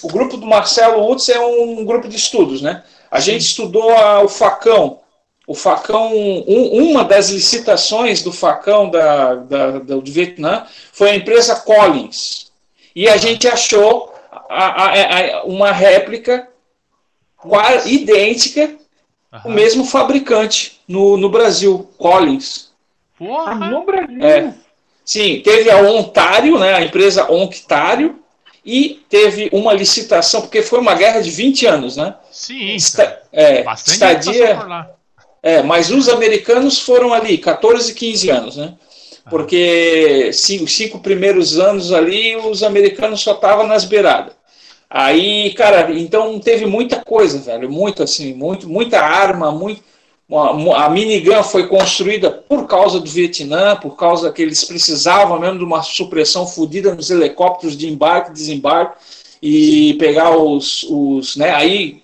o 0.02 0.08
grupo 0.08 0.36
do 0.36 0.46
Marcelo 0.46 1.10
Utz 1.10 1.28
é 1.28 1.40
um 1.40 1.84
grupo 1.84 2.08
de 2.08 2.16
estudos, 2.16 2.62
né? 2.62 2.84
A 3.10 3.20
gente 3.20 3.42
estudou 3.42 3.90
a, 3.90 4.22
o 4.22 4.28
facão. 4.28 5.00
O 5.46 5.54
facão, 5.54 6.14
um, 6.14 6.90
uma 6.90 7.02
das 7.02 7.30
licitações 7.30 8.22
do 8.22 8.30
facão 8.30 8.90
da, 8.90 9.34
da, 9.34 9.70
da, 9.70 9.96
do 9.96 10.12
Vietnã 10.12 10.66
foi 10.92 11.10
a 11.10 11.16
empresa 11.16 11.56
Collins. 11.56 12.52
E 12.94 13.08
a 13.08 13.16
gente 13.16 13.48
achou 13.48 14.12
a, 14.30 14.88
a, 14.88 15.44
uma 15.44 15.72
réplica 15.72 16.46
quase 17.48 17.92
idêntica, 17.94 18.74
o 19.44 19.50
mesmo 19.50 19.84
fabricante 19.84 20.80
no, 20.86 21.16
no 21.16 21.28
Brasil, 21.28 21.88
Collins. 21.98 22.70
Porra! 23.18 23.52
Ah, 23.52 23.70
no 23.70 23.84
Brasil? 23.84 24.24
É. 24.24 24.54
Sim, 25.04 25.40
teve 25.42 25.70
a 25.70 25.78
Ontário, 25.78 26.58
né, 26.58 26.74
a 26.74 26.82
empresa 26.82 27.30
Ontário, 27.30 28.18
e 28.64 29.02
teve 29.08 29.48
uma 29.52 29.72
licitação, 29.72 30.42
porque 30.42 30.60
foi 30.60 30.78
uma 30.78 30.94
guerra 30.94 31.20
de 31.20 31.30
20 31.30 31.64
anos, 31.66 31.96
né? 31.96 32.14
Sim, 32.30 32.74
Esta, 32.74 33.22
é, 33.32 33.62
bastante 33.62 33.94
estadia, 33.94 34.86
É, 35.42 35.62
mas 35.62 35.90
os 35.90 36.08
americanos 36.08 36.80
foram 36.80 37.14
ali, 37.14 37.38
14, 37.38 37.94
15 37.94 38.28
anos, 38.30 38.56
né? 38.56 38.74
Porque 39.30 40.30
cinco, 40.32 40.64
os 40.64 40.76
cinco 40.76 40.98
primeiros 41.00 41.58
anos 41.58 41.92
ali, 41.92 42.36
os 42.36 42.62
americanos 42.62 43.20
só 43.20 43.34
estavam 43.34 43.66
nas 43.66 43.84
beiradas. 43.84 44.32
Aí, 44.90 45.52
cara, 45.52 45.92
então 45.92 46.38
teve 46.38 46.64
muita 46.64 47.04
coisa, 47.04 47.38
velho, 47.38 47.70
muito 47.70 48.02
assim, 48.02 48.32
muito, 48.32 48.68
muita 48.68 49.00
arma, 49.00 49.52
muito. 49.52 49.82
A 50.76 50.90
minigun 50.90 51.42
foi 51.42 51.66
construída 51.66 52.30
por 52.30 52.66
causa 52.66 53.00
do 53.00 53.10
Vietnã, 53.10 53.76
por 53.76 53.96
causa 53.96 54.30
que 54.30 54.42
eles 54.42 54.64
precisavam 54.64 55.38
mesmo 55.38 55.58
de 55.58 55.64
uma 55.64 55.82
supressão 55.82 56.46
fodida 56.46 56.94
nos 56.94 57.10
helicópteros 57.10 57.76
de 57.76 57.88
embarque 57.88 58.30
e 58.30 58.34
desembarque 58.34 58.98
e 59.42 59.94
pegar 59.94 60.36
os, 60.36 60.84
os 60.88 61.36
né, 61.36 61.50
aí 61.54 62.02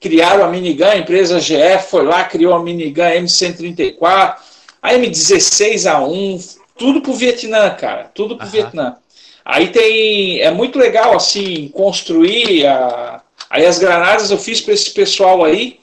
criaram 0.00 0.44
a 0.44 0.48
minigun, 0.48 0.86
a 0.86 0.96
empresa 0.96 1.38
GF 1.38 1.88
foi 1.88 2.04
lá, 2.04 2.24
criou 2.24 2.54
a 2.54 2.62
minigun 2.62 3.02
M134, 3.02 4.36
a 4.82 4.94
M16A1, 4.94 6.58
tudo 6.76 7.02
pro 7.02 7.12
Vietnã, 7.12 7.70
cara, 7.70 8.10
tudo 8.14 8.36
pro 8.36 8.46
uhum. 8.46 8.52
Vietnã. 8.52 8.96
Aí 9.44 9.68
tem. 9.68 10.40
É 10.40 10.50
muito 10.50 10.78
legal, 10.78 11.14
assim, 11.14 11.68
construir. 11.68 12.66
A, 12.66 13.22
aí 13.48 13.66
as 13.66 13.78
granadas 13.78 14.30
eu 14.30 14.38
fiz 14.38 14.60
para 14.60 14.74
esse 14.74 14.90
pessoal 14.90 15.44
aí, 15.44 15.80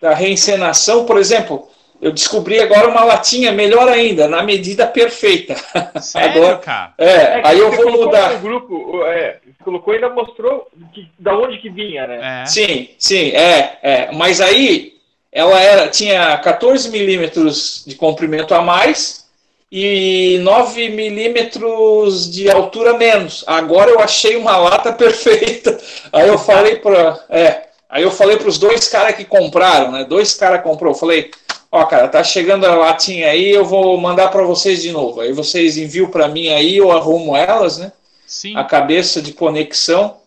da 0.00 0.14
reencenação, 0.14 1.04
por 1.04 1.18
exemplo. 1.18 1.68
Eu 2.00 2.10
descobri 2.10 2.58
agora 2.58 2.88
uma 2.88 3.04
latinha 3.04 3.52
melhor 3.52 3.88
ainda, 3.88 4.26
na 4.26 4.42
medida 4.42 4.84
perfeita. 4.84 5.54
Sério, 6.02 6.42
agora, 6.42 6.58
cara? 6.58 6.94
É, 6.98 7.06
é 7.06 7.42
aí 7.44 7.58
eu 7.60 7.70
vou 7.70 7.92
mudar. 7.92 8.32
No 8.32 8.40
grupo, 8.40 9.04
é, 9.04 9.38
colocou 9.62 9.94
e 9.94 9.96
ainda 9.96 10.10
mostrou 10.10 10.66
que, 10.92 11.08
da 11.16 11.38
onde 11.38 11.58
que 11.58 11.70
vinha, 11.70 12.04
né? 12.08 12.42
É. 12.42 12.46
Sim, 12.46 12.88
sim, 12.98 13.30
é, 13.30 13.78
é. 13.82 14.12
Mas 14.12 14.40
aí 14.40 14.94
ela 15.30 15.60
era, 15.60 15.88
tinha 15.88 16.36
14 16.38 16.90
milímetros 16.90 17.84
de 17.86 17.94
comprimento 17.94 18.52
a 18.52 18.60
mais 18.60 19.21
e 19.74 20.38
9 20.42 20.90
milímetros 20.90 22.30
de 22.30 22.50
altura 22.50 22.92
menos. 22.98 23.42
Agora 23.46 23.90
eu 23.90 24.00
achei 24.00 24.36
uma 24.36 24.54
lata 24.58 24.92
perfeita. 24.92 25.80
Aí 26.12 26.28
eu 26.28 26.38
falei 26.38 26.76
para 26.76 27.18
é, 27.30 27.62
aí 27.88 28.02
eu 28.02 28.10
falei 28.10 28.36
para 28.36 28.48
os 28.48 28.58
dois 28.58 28.86
caras 28.86 29.16
que 29.16 29.24
compraram, 29.24 29.90
né? 29.90 30.04
Dois 30.04 30.34
caras 30.34 30.62
comprou. 30.62 30.92
Eu 30.92 30.98
falei, 30.98 31.30
ó, 31.70 31.86
cara, 31.86 32.06
tá 32.06 32.22
chegando 32.22 32.66
a 32.66 32.74
latinha 32.74 33.28
aí, 33.30 33.50
eu 33.50 33.64
vou 33.64 33.98
mandar 33.98 34.28
para 34.28 34.42
vocês 34.42 34.82
de 34.82 34.92
novo. 34.92 35.22
Aí 35.22 35.32
vocês 35.32 35.78
enviam 35.78 36.10
para 36.10 36.28
mim 36.28 36.48
aí, 36.50 36.76
eu 36.76 36.92
arrumo 36.92 37.34
elas, 37.34 37.78
né? 37.78 37.92
Sim. 38.26 38.54
A 38.54 38.64
cabeça 38.64 39.22
de 39.22 39.32
conexão 39.32 40.18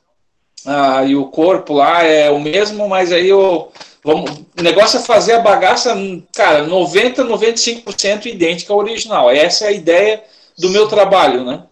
ah, 0.65 1.03
e 1.03 1.15
o 1.15 1.27
corpo 1.27 1.75
lá 1.75 2.01
é 2.03 2.31
o 2.31 2.39
mesmo, 2.39 2.89
mas 2.89 3.11
aí 3.11 3.29
eu 3.29 3.71
Vamos, 4.05 4.29
o 4.55 4.61
negócio 4.61 4.99
é 4.99 5.01
fazer 5.01 5.33
a 5.33 5.39
bagaça, 5.39 5.95
cara, 6.35 6.67
90, 6.67 7.25
95% 7.25 8.27
idêntica 8.27 8.71
ao 8.71 8.77
original. 8.77 9.31
Essa 9.31 9.65
é 9.65 9.67
a 9.69 9.71
ideia 9.71 10.23
do 10.55 10.69
meu 10.69 10.87
trabalho, 10.87 11.43
né? 11.43 11.63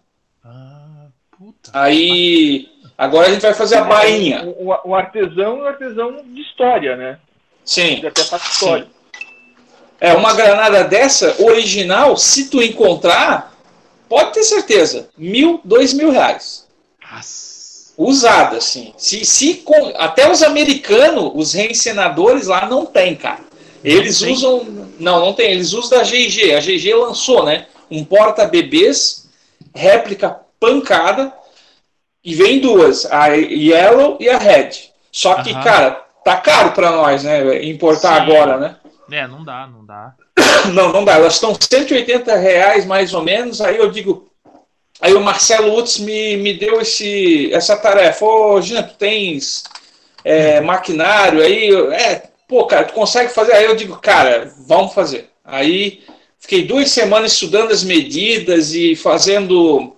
Ah, 0.43 1.05
puta. 1.37 1.69
Aí, 1.71 2.71
agora 2.97 3.27
a 3.27 3.31
gente 3.31 3.43
vai 3.43 3.53
fazer 3.53 3.75
a 3.75 3.83
bainha. 3.83 4.45
O, 4.47 4.73
o 4.83 4.95
artesão 4.95 5.59
é 5.59 5.63
um 5.63 5.65
artesão 5.67 6.23
de 6.25 6.41
história, 6.41 6.95
né? 6.95 7.19
Sim. 7.63 7.99
De 7.99 8.07
até 8.07 8.21
história. 8.21 8.87
É, 10.01 10.15
uma 10.15 10.33
granada 10.33 10.83
dessa, 10.85 11.39
original, 11.39 12.17
se 12.17 12.49
tu 12.49 12.63
encontrar, 12.63 13.53
pode 14.09 14.33
ter 14.33 14.43
certeza, 14.43 15.07
mil, 15.15 15.61
dois 15.63 15.93
mil 15.93 16.09
reais. 16.09 16.67
Nossa 17.11 17.52
usada, 17.97 18.57
assim. 18.57 18.93
Se, 18.97 19.23
se 19.25 19.55
com, 19.55 19.93
até 19.95 20.31
os 20.31 20.43
americanos, 20.43 21.31
os 21.35 21.53
reencenadores 21.53 22.47
lá 22.47 22.67
não 22.67 22.85
tem, 22.85 23.15
cara. 23.15 23.41
Eles 23.83 24.21
não 24.21 24.31
usam. 24.31 24.87
Não, 24.99 25.19
não 25.19 25.33
tem. 25.33 25.51
Eles 25.51 25.73
usam 25.73 25.99
da 25.99 26.03
GG. 26.03 26.55
A 26.55 26.59
GG 26.59 26.93
lançou, 26.95 27.45
né? 27.45 27.67
Um 27.91 28.03
porta-bebês, 28.03 29.29
réplica 29.75 30.39
pancada, 30.59 31.33
e 32.23 32.33
vem 32.33 32.59
duas, 32.59 33.05
a 33.11 33.27
Yellow 33.27 34.17
e 34.19 34.29
a 34.29 34.37
Red. 34.37 34.69
Só 35.11 35.43
que, 35.43 35.53
cara, 35.61 36.01
tá 36.23 36.37
caro 36.37 36.71
para 36.71 36.91
nós, 36.91 37.23
né? 37.23 37.63
Importar 37.65 38.15
Sim. 38.15 38.21
agora, 38.21 38.57
né? 38.57 38.75
É, 39.11 39.27
não 39.27 39.43
dá, 39.43 39.67
não 39.67 39.85
dá. 39.85 40.13
Não, 40.73 40.93
não 40.93 41.03
dá. 41.03 41.15
Elas 41.15 41.33
estão 41.33 41.53
180 41.53 42.35
reais 42.37 42.85
mais 42.85 43.13
ou 43.13 43.21
menos. 43.21 43.59
Aí 43.59 43.77
eu 43.77 43.91
digo, 43.91 44.29
Aí 45.01 45.13
o 45.13 45.21
Marcelo 45.21 45.75
Utz 45.77 45.99
me, 45.99 46.37
me 46.37 46.53
deu 46.53 46.79
esse, 46.79 47.53
essa 47.53 47.75
tarefa. 47.75 48.25
Ô, 48.25 48.61
Jean, 48.61 48.83
tu 48.83 48.95
tens 48.95 49.63
é, 50.23 50.61
maquinário 50.61 51.41
aí? 51.41 51.69
É, 51.93 52.23
pô, 52.47 52.65
cara, 52.65 52.85
tu 52.85 52.93
consegue 52.93 53.33
fazer? 53.33 53.53
Aí 53.53 53.65
eu 53.65 53.75
digo, 53.75 53.97
cara, 53.97 54.51
vamos 54.67 54.93
fazer. 54.93 55.29
Aí 55.43 56.03
fiquei 56.39 56.63
duas 56.63 56.89
semanas 56.89 57.33
estudando 57.33 57.71
as 57.71 57.83
medidas 57.83 58.73
e 58.73 58.95
fazendo. 58.95 59.95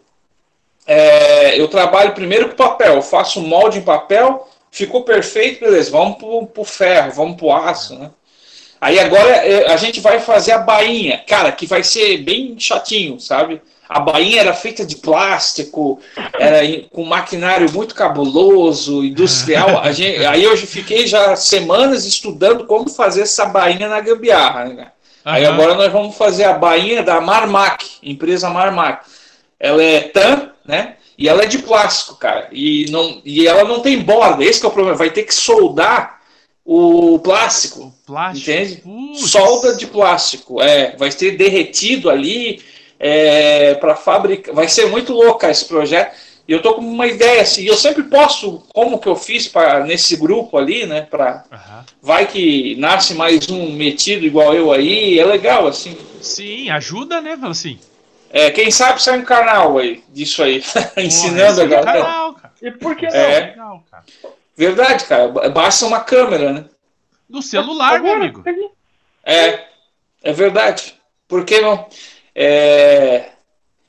É, 0.88 1.60
eu 1.60 1.68
trabalho 1.68 2.14
primeiro 2.14 2.50
com 2.50 2.56
papel, 2.56 3.02
faço 3.02 3.41
molde 3.41 3.80
em 3.80 3.84
papel, 3.84 4.48
ficou 4.72 5.04
perfeito, 5.04 5.62
beleza, 5.62 5.89
vamos 5.89 6.18
pro, 6.18 6.46
pro 6.46 6.64
ferro, 6.64 7.12
vamos 7.12 7.38
pro 7.38 7.52
aço, 7.52 7.98
né? 7.98 8.12
Aí 8.80 9.00
agora 9.00 9.30
é, 9.30 9.72
a 9.72 9.78
gente 9.78 10.00
vai 10.00 10.20
fazer 10.20 10.52
a 10.52 10.60
bainha, 10.60 11.24
cara, 11.26 11.52
que 11.52 11.66
vai 11.66 11.84
ser 11.84 12.18
bem 12.20 12.56
chatinho, 12.60 13.20
sabe? 13.20 13.62
A 13.88 13.99
bainha 13.99 14.41
era 14.41 14.53
feita 14.53 14.86
de 14.86 14.95
plástico, 14.95 15.99
era 16.39 16.59
com 16.91 17.03
maquinário 17.05 17.71
muito 17.71 17.93
cabuloso, 17.93 19.03
industrial. 19.03 19.81
Gente, 19.93 20.25
aí 20.25 20.43
eu 20.43 20.57
fiquei 20.57 21.05
já 21.05 21.36
semanas 21.36 22.05
estudando 22.05 22.65
como 22.65 22.89
fazer 22.89 23.21
essa 23.21 23.45
bainha 23.45 23.88
na 23.88 24.01
gambiarra. 24.01 24.65
Né? 24.65 24.88
Aí 25.23 25.45
agora 25.45 25.75
nós 25.75 25.91
vamos 25.91 26.15
fazer 26.15 26.45
a 26.45 26.53
bainha 26.53 27.03
da 27.03 27.21
Marmac, 27.21 27.86
empresa 28.01 28.49
Marmac. 28.49 29.05
Ela 29.59 29.83
é 29.83 30.01
TAM, 30.01 30.51
né? 30.65 30.95
E 31.17 31.29
ela 31.29 31.43
é 31.43 31.47
de 31.47 31.59
plástico, 31.59 32.15
cara. 32.15 32.49
E, 32.51 32.88
não, 32.89 33.21
e 33.23 33.47
ela 33.47 33.63
não 33.63 33.79
tem 33.79 33.99
borda. 33.99 34.43
Esse 34.43 34.65
é 34.65 34.67
o 34.67 34.71
problema. 34.71 34.97
Vai 34.97 35.09
ter 35.09 35.23
que 35.23 35.33
soldar 35.33 36.19
o 36.65 37.19
plástico. 37.19 37.93
plástico. 38.05 38.51
Entende? 38.51 38.75
Putz. 38.81 39.29
Solda 39.31 39.75
de 39.75 39.88
plástico. 39.88 40.61
É, 40.61 40.95
vai 40.97 41.09
ter 41.11 41.38
derretido 41.38 42.09
ali 42.09 42.61
é, 43.00 43.76
para 43.76 43.96
fabricar. 43.96 44.54
Vai 44.54 44.68
ser 44.68 44.88
muito 44.88 45.14
louca 45.14 45.50
esse 45.50 45.66
projeto. 45.66 46.16
E 46.48 46.52
eu 46.52 46.62
tô 46.62 46.76
com 46.76 46.82
uma 46.82 47.08
ideia 47.08 47.41
assim. 47.41 47.64
Eu 47.64 47.76
sempre 47.76 48.04
posto 48.04 48.64
como 48.74 49.00
que 49.00 49.08
eu 49.08 49.16
fiz 49.16 49.48
para 49.48 49.84
nesse 49.84 50.16
grupo 50.16 50.58
ali, 50.58 50.86
né? 50.86 51.02
Para 51.02 51.43
uhum. 51.52 51.84
vai 52.02 52.28
que 52.28 52.76
nasce 52.78 53.16
mais 53.16 53.50
um 53.50 53.72
metido 53.72 54.26
igual 54.26 54.54
eu 54.54 54.72
aí. 54.72 55.18
É 55.18 55.26
legal 55.26 55.66
assim. 55.66 55.98
Sim, 56.22 56.70
ajuda, 56.70 57.20
né, 57.20 57.38
assim. 57.43 57.80
É, 58.30 58.52
quem 58.52 58.70
sabe 58.70 59.02
sai 59.02 59.18
um 59.20 59.24
canal 59.24 59.78
aí 59.78 60.04
disso 60.10 60.43
aí, 60.43 60.62
ensinando 60.98 61.62
a 61.62 61.66
galera. 61.66 62.04
Canal, 62.04 62.34
cara. 62.34 62.54
E 62.62 62.72
por 62.72 62.96
que 62.96 63.06
não? 63.08 63.16
É, 63.16 63.39
legal, 63.39 63.84
cara. 63.89 64.04
Verdade, 64.58 65.06
cara. 65.06 65.28
Basta 65.50 65.86
uma 65.86 66.00
câmera, 66.00 66.54
né? 66.54 66.66
Do 67.30 67.41
celular, 67.41 68.00
meu 68.02 68.14
amigo. 68.14 68.43
É, 69.24 69.66
é 70.24 70.34
verdade. 70.34 70.96
Por 71.28 71.43
que 71.43 71.60
não? 71.60 71.88
É... 72.36 73.29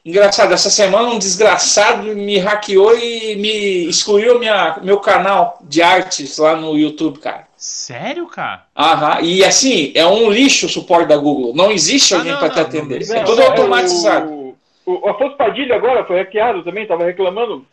Engraçado, 0.05 0.55
essa 0.55 0.71
semana 0.71 1.09
um 1.09 1.19
desgraçado 1.19 2.15
me 2.15 2.39
hackeou 2.39 2.97
e 2.97 3.35
me 3.35 3.89
excluiu 3.89 4.39
minha, 4.39 4.79
meu 4.81 5.01
canal 5.01 5.59
de 5.63 5.83
artes 5.83 6.39
lá 6.39 6.55
no 6.55 6.79
YouTube, 6.79 7.19
cara. 7.19 7.49
Sério, 7.57 8.25
cara? 8.29 8.67
Aham, 8.77 9.21
e 9.23 9.45
assim, 9.45 9.91
é 9.97 10.07
um 10.07 10.31
lixo 10.31 10.67
o 10.67 10.69
suporte 10.69 11.09
da 11.09 11.17
Google. 11.17 11.53
Não 11.57 11.73
existe 11.73 12.15
ah, 12.15 12.19
alguém 12.19 12.37
para 12.37 12.51
te 12.51 12.61
atender. 12.61 13.05
Não, 13.09 13.17
é 13.17 13.25
tudo 13.25 13.43
automatizado. 13.43 14.31
O, 14.31 14.55
o 14.87 15.09
Afonso 15.09 15.37
Padilha 15.37 15.75
agora 15.75 16.05
foi 16.05 16.19
hackeado 16.19 16.63
também, 16.63 16.87
tava 16.87 17.05
reclamando. 17.05 17.67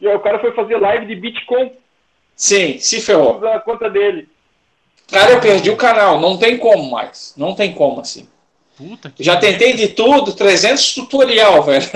E 0.00 0.08
o 0.08 0.18
cara 0.18 0.40
foi 0.40 0.50
fazer 0.52 0.78
live 0.78 1.06
de 1.06 1.14
Bitcoin. 1.14 1.70
Sim, 2.34 2.80
se 2.80 3.00
ferrou. 3.00 3.46
A 3.46 3.60
conta 3.60 3.88
dele. 3.88 4.28
Cara, 5.12 5.30
eu 5.30 5.40
perdi 5.40 5.70
o 5.70 5.76
canal, 5.76 6.18
não 6.18 6.36
tem 6.36 6.58
como 6.58 6.90
mais. 6.90 7.34
Não 7.36 7.54
tem 7.54 7.72
como 7.72 8.00
assim. 8.00 8.26
Puta 8.76 9.12
Já 9.18 9.36
tentei 9.36 9.74
de 9.74 9.88
tudo, 9.88 10.32
300 10.32 10.94
tutorial, 10.94 11.62
velho. 11.64 11.88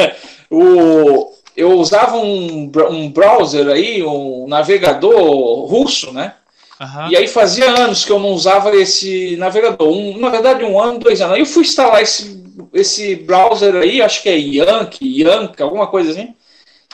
O, 0.51 1.33
eu 1.57 1.73
usava 1.73 2.17
um, 2.17 2.71
um 2.91 3.11
browser 3.11 3.69
aí, 3.69 4.03
um 4.03 4.47
navegador 4.47 5.65
russo, 5.67 6.13
né? 6.13 6.35
Uhum. 6.79 7.11
E 7.11 7.17
aí 7.17 7.27
fazia 7.27 7.71
anos 7.71 8.05
que 8.05 8.13
eu 8.13 8.19
não 8.19 8.31
usava 8.31 8.75
esse 8.77 9.37
navegador. 9.37 9.89
Um, 9.89 10.19
na 10.19 10.29
verdade, 10.29 10.65
um 10.65 10.79
ano, 10.79 10.99
dois 10.99 11.21
anos. 11.21 11.35
Aí 11.35 11.41
eu 11.41 11.47
fui 11.47 11.63
instalar 11.63 12.03
esse, 12.03 12.45
esse 12.75 13.17
browser 13.17 13.75
aí, 13.77 14.03
acho 14.03 14.23
que 14.23 14.29
é 14.29 14.37
Yankee, 14.37 15.23
Yankee, 15.23 15.63
alguma 15.63 15.87
coisa 15.87 16.11
assim. 16.11 16.35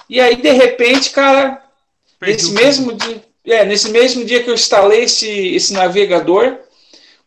E 0.08 0.20
aí, 0.20 0.36
de 0.36 0.52
repente, 0.52 1.10
cara, 1.10 1.60
nesse 2.20 2.52
mesmo, 2.52 2.92
dia, 2.92 3.22
é, 3.46 3.64
nesse 3.64 3.90
mesmo 3.90 4.24
dia 4.24 4.42
que 4.42 4.50
eu 4.50 4.54
instalei 4.54 5.04
esse, 5.04 5.28
esse 5.28 5.72
navegador, 5.72 6.58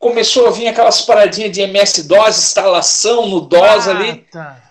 começou 0.06 0.46
a 0.48 0.52
vir 0.52 0.68
aquelas 0.68 1.02
paradinhas 1.02 1.52
de 1.52 1.62
MS-DOS, 1.62 2.38
instalação 2.38 3.28
no 3.28 3.42
DOS 3.42 3.88
ah, 3.88 3.92
ali. 3.92 4.24
Tá. 4.32 4.62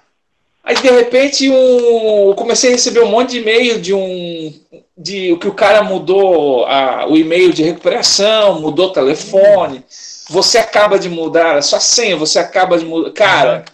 Aí 0.63 0.77
de 0.77 0.89
repente 0.89 1.51
um, 1.51 2.29
eu 2.29 2.35
comecei 2.37 2.71
a 2.71 2.73
receber 2.75 3.01
um 3.01 3.11
monte 3.11 3.31
de 3.31 3.41
e-mail 3.41 3.81
de 3.81 3.93
um 3.93 4.55
de 4.97 5.33
o 5.33 5.39
que 5.39 5.49
o 5.49 5.53
cara 5.53 5.83
mudou 5.83 6.65
a, 6.67 7.09
o 7.09 7.17
e-mail 7.17 7.53
de 7.53 7.65
recuperação, 7.65 8.61
mudou 8.61 8.87
o 8.87 8.93
telefone. 8.93 9.85
você 10.31 10.57
acaba 10.57 11.01
de 11.01 11.09
mudar 11.09 11.57
a 11.57 11.63
sua 11.63 11.81
senha, 11.81 12.17
você 12.17 12.39
acaba 12.39 12.79
de 12.79 12.85
mudar. 12.85 13.11
Cara, 13.11 13.57
uhum. 13.57 13.65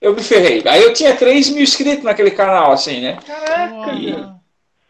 eu 0.00 0.14
me 0.14 0.22
ferrei. 0.22 0.62
Aí 0.66 0.84
eu 0.84 0.94
tinha 0.94 1.16
3 1.16 1.50
mil 1.50 1.64
inscritos 1.64 2.04
naquele 2.04 2.30
canal, 2.30 2.70
assim, 2.70 3.00
né? 3.00 3.18
Caraca! 3.26 3.92
E, 3.94 4.14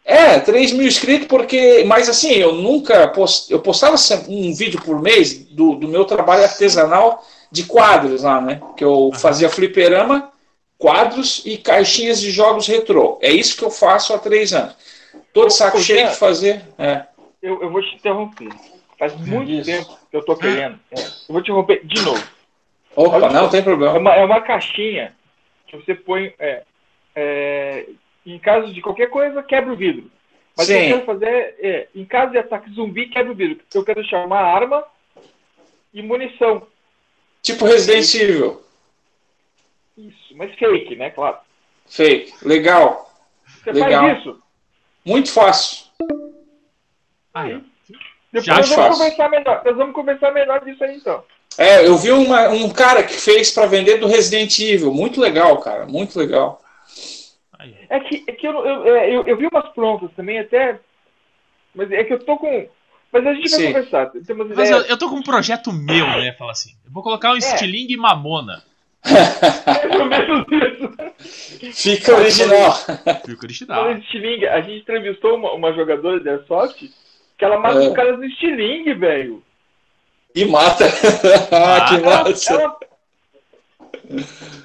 é, 0.05 0.39
3 0.39 0.73
mil 0.73 0.85
inscritos, 0.85 1.27
porque. 1.27 1.83
Mas 1.85 2.09
assim, 2.09 2.33
eu 2.33 2.53
nunca. 2.53 3.07
Post, 3.07 3.51
eu 3.51 3.59
postava 3.59 3.95
um 4.27 4.53
vídeo 4.53 4.81
por 4.81 5.01
mês 5.01 5.33
do, 5.33 5.75
do 5.75 5.87
meu 5.87 6.03
trabalho 6.03 6.43
artesanal 6.43 7.25
de 7.49 7.63
quadros 7.65 8.23
lá, 8.23 8.41
né? 8.41 8.61
Que 8.75 8.83
eu 8.83 9.11
fazia 9.13 9.49
fliperama, 9.49 10.31
quadros 10.77 11.41
e 11.45 11.57
caixinhas 11.57 12.19
de 12.19 12.31
jogos 12.31 12.67
retrô. 12.67 13.17
É 13.21 13.31
isso 13.31 13.55
que 13.55 13.63
eu 13.63 13.71
faço 13.71 14.13
há 14.13 14.19
três 14.19 14.51
anos. 14.53 14.75
Todo 15.31 15.49
saco 15.49 15.79
cheio 15.79 16.09
de 16.09 16.15
fazer. 16.15 16.61
É. 16.77 17.05
Eu, 17.41 17.61
eu 17.61 17.71
vou 17.71 17.81
te 17.81 17.95
interromper. 17.95 18.49
Faz 18.99 19.15
muito 19.15 19.51
isso. 19.51 19.65
tempo 19.65 19.97
que 20.09 20.17
eu 20.17 20.25
tô 20.25 20.35
querendo. 20.35 20.79
É. 20.91 20.99
Eu 20.99 21.05
vou 21.29 21.41
te 21.41 21.45
interromper 21.45 21.85
de 21.85 22.01
novo. 22.01 22.23
Opa, 22.95 23.29
não, 23.29 23.49
tem 23.49 23.63
problema. 23.63 23.95
É 23.95 23.99
uma, 23.99 24.15
é 24.15 24.25
uma 24.25 24.41
caixinha 24.41 25.15
que 25.67 25.77
você 25.77 25.95
põe. 25.95 26.33
É, 26.37 26.63
é, 27.15 27.85
em 28.25 28.39
caso 28.39 28.73
de 28.73 28.81
qualquer 28.81 29.09
coisa, 29.09 29.43
quebra 29.43 29.73
o 29.73 29.75
vidro. 29.75 30.09
Mas 30.55 30.67
Sim. 30.67 30.73
o 30.73 30.77
que 30.77 30.83
eu 30.83 30.89
quero 30.93 31.05
fazer 31.05 31.55
é, 31.59 31.87
em 31.95 32.05
caso 32.05 32.31
de 32.31 32.37
ataque 32.37 32.71
zumbi, 32.73 33.07
quebra 33.07 33.31
o 33.31 33.35
vidro. 33.35 33.59
Eu 33.73 33.83
quero 33.83 34.01
deixar 34.01 34.25
uma 34.25 34.39
arma 34.39 34.83
e 35.93 36.01
munição. 36.01 36.65
Tipo 37.41 37.65
Resident 37.65 38.13
Evil. 38.15 38.61
Isso, 39.97 40.35
mas 40.35 40.53
fake, 40.55 40.95
né? 40.95 41.09
Claro. 41.09 41.37
Fake. 41.87 42.33
Legal. 42.43 43.11
Você 43.63 43.71
Legal. 43.71 44.05
faz 44.05 44.19
isso? 44.19 44.41
Muito 45.05 45.31
fácil. 45.31 45.85
Aí. 47.33 47.61
Depois 48.31 48.45
Já 48.45 48.55
nós 48.57 48.69
vamos 48.69 48.83
fácil. 48.83 49.03
conversar 49.03 49.29
melhor. 49.29 49.61
Nós 49.65 49.77
vamos 49.77 49.95
conversar 49.95 50.31
melhor 50.31 50.65
disso 50.65 50.83
aí 50.83 50.95
então. 50.95 51.23
É, 51.57 51.85
eu 51.85 51.97
vi 51.97 52.11
uma, 52.11 52.49
um 52.49 52.69
cara 52.69 53.03
que 53.03 53.13
fez 53.13 53.51
para 53.51 53.67
vender 53.67 53.97
do 53.97 54.07
Resident 54.07 54.57
Evil. 54.57 54.91
Muito 54.91 55.21
legal, 55.21 55.59
cara. 55.59 55.85
Muito 55.85 56.17
legal. 56.17 56.62
É 57.89 57.99
que, 57.99 58.23
é 58.27 58.31
que 58.31 58.47
eu, 58.47 58.53
eu, 58.65 58.95
é, 58.95 59.15
eu, 59.15 59.23
eu, 59.25 59.37
vi 59.37 59.47
umas 59.47 59.69
prontas 59.69 60.09
também, 60.15 60.39
até. 60.39 60.79
Mas 61.73 61.91
é 61.91 62.03
que 62.03 62.13
eu 62.13 62.19
tô 62.19 62.37
com. 62.37 62.67
Mas 63.11 63.27
a 63.27 63.33
gente 63.33 63.49
vai 63.49 63.59
Sim. 63.59 63.67
conversar. 63.67 64.11
Mas 64.55 64.69
eu, 64.69 64.81
eu 64.81 64.97
tô 64.97 65.09
com 65.09 65.15
um 65.15 65.23
projeto 65.23 65.71
meu, 65.71 66.05
né? 66.07 66.33
Fala 66.33 66.51
assim. 66.51 66.71
Eu 66.85 66.91
vou 66.91 67.03
colocar 67.03 67.31
um 67.31 67.35
é. 67.35 67.39
estilingue 67.39 67.95
mamona. 67.97 68.63
Fica 71.73 72.15
original. 72.15 72.73
Fica 73.25 73.45
original. 73.45 73.85
a 73.85 74.61
gente 74.61 74.81
entrevistou 74.81 75.35
uma, 75.35 75.53
uma 75.53 75.73
jogadora 75.73 76.19
de 76.19 76.29
Airsoft 76.29 76.89
que 77.37 77.45
ela 77.45 77.59
mata 77.59 77.83
é. 77.83 77.87
os 77.87 77.93
caras 77.93 78.17
no 78.17 78.25
estilingue, 78.25 78.93
velho. 78.93 79.43
E 80.35 80.45
mata. 80.45 80.85
ah, 81.51 81.85
que 81.89 81.97
massa. 82.03 82.53
Ela, 82.53 82.77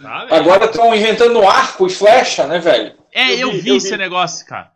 Tá, 0.03 0.27
Agora 0.31 0.65
estão 0.67 0.95
inventando 0.95 1.47
arco 1.47 1.87
e 1.87 1.91
flecha, 1.91 2.47
né, 2.47 2.59
velho? 2.59 2.95
É, 3.13 3.35
eu, 3.35 3.39
eu 3.39 3.53
vi, 3.53 3.61
vi, 3.61 3.77
esse 3.77 3.91
vi. 3.91 3.97
negócio, 3.97 4.47
cara. 4.47 4.71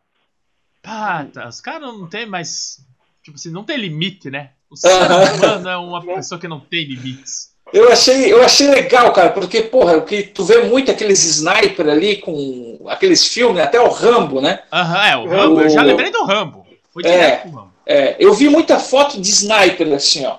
Pá, 0.82 1.26
tá, 1.32 1.48
os 1.48 1.60
caras 1.60 1.88
não 1.92 2.08
tem 2.08 2.26
mais. 2.26 2.78
Tipo 3.22 3.36
assim, 3.36 3.50
não 3.50 3.64
tem 3.64 3.76
limite, 3.76 4.30
né? 4.30 4.50
O 4.70 4.76
ser 4.76 4.88
humano 4.88 5.68
é 5.68 5.76
uma 5.76 6.02
pessoa 6.14 6.40
que 6.40 6.48
não 6.48 6.60
tem 6.60 6.84
limites. 6.84 7.52
Eu 7.72 7.90
achei, 7.90 8.30
eu 8.30 8.42
achei 8.42 8.68
legal, 8.68 9.12
cara, 9.12 9.30
porque, 9.30 9.62
porra, 9.62 10.00
que 10.02 10.24
tu 10.24 10.44
vê 10.44 10.62
muito 10.64 10.90
aqueles 10.90 11.24
sniper 11.24 11.88
ali 11.88 12.16
com 12.16 12.84
aqueles 12.88 13.26
filmes, 13.26 13.62
até 13.62 13.80
o 13.80 13.88
Rambo, 13.88 14.40
né? 14.40 14.60
Aham, 14.70 15.06
é, 15.06 15.16
o 15.16 15.28
Rambo, 15.28 15.56
o... 15.56 15.62
eu 15.62 15.70
já 15.70 15.82
lembrei 15.82 16.10
do 16.10 16.24
Rambo. 16.24 16.66
Foi 16.92 17.02
direto 17.02 17.22
é, 17.22 17.36
pro 17.36 17.50
Rambo. 17.50 17.72
É, 17.86 18.16
eu 18.18 18.34
vi 18.34 18.48
muita 18.48 18.78
foto 18.78 19.18
de 19.18 19.30
sniper, 19.30 19.94
assim, 19.94 20.26
ó 20.26 20.38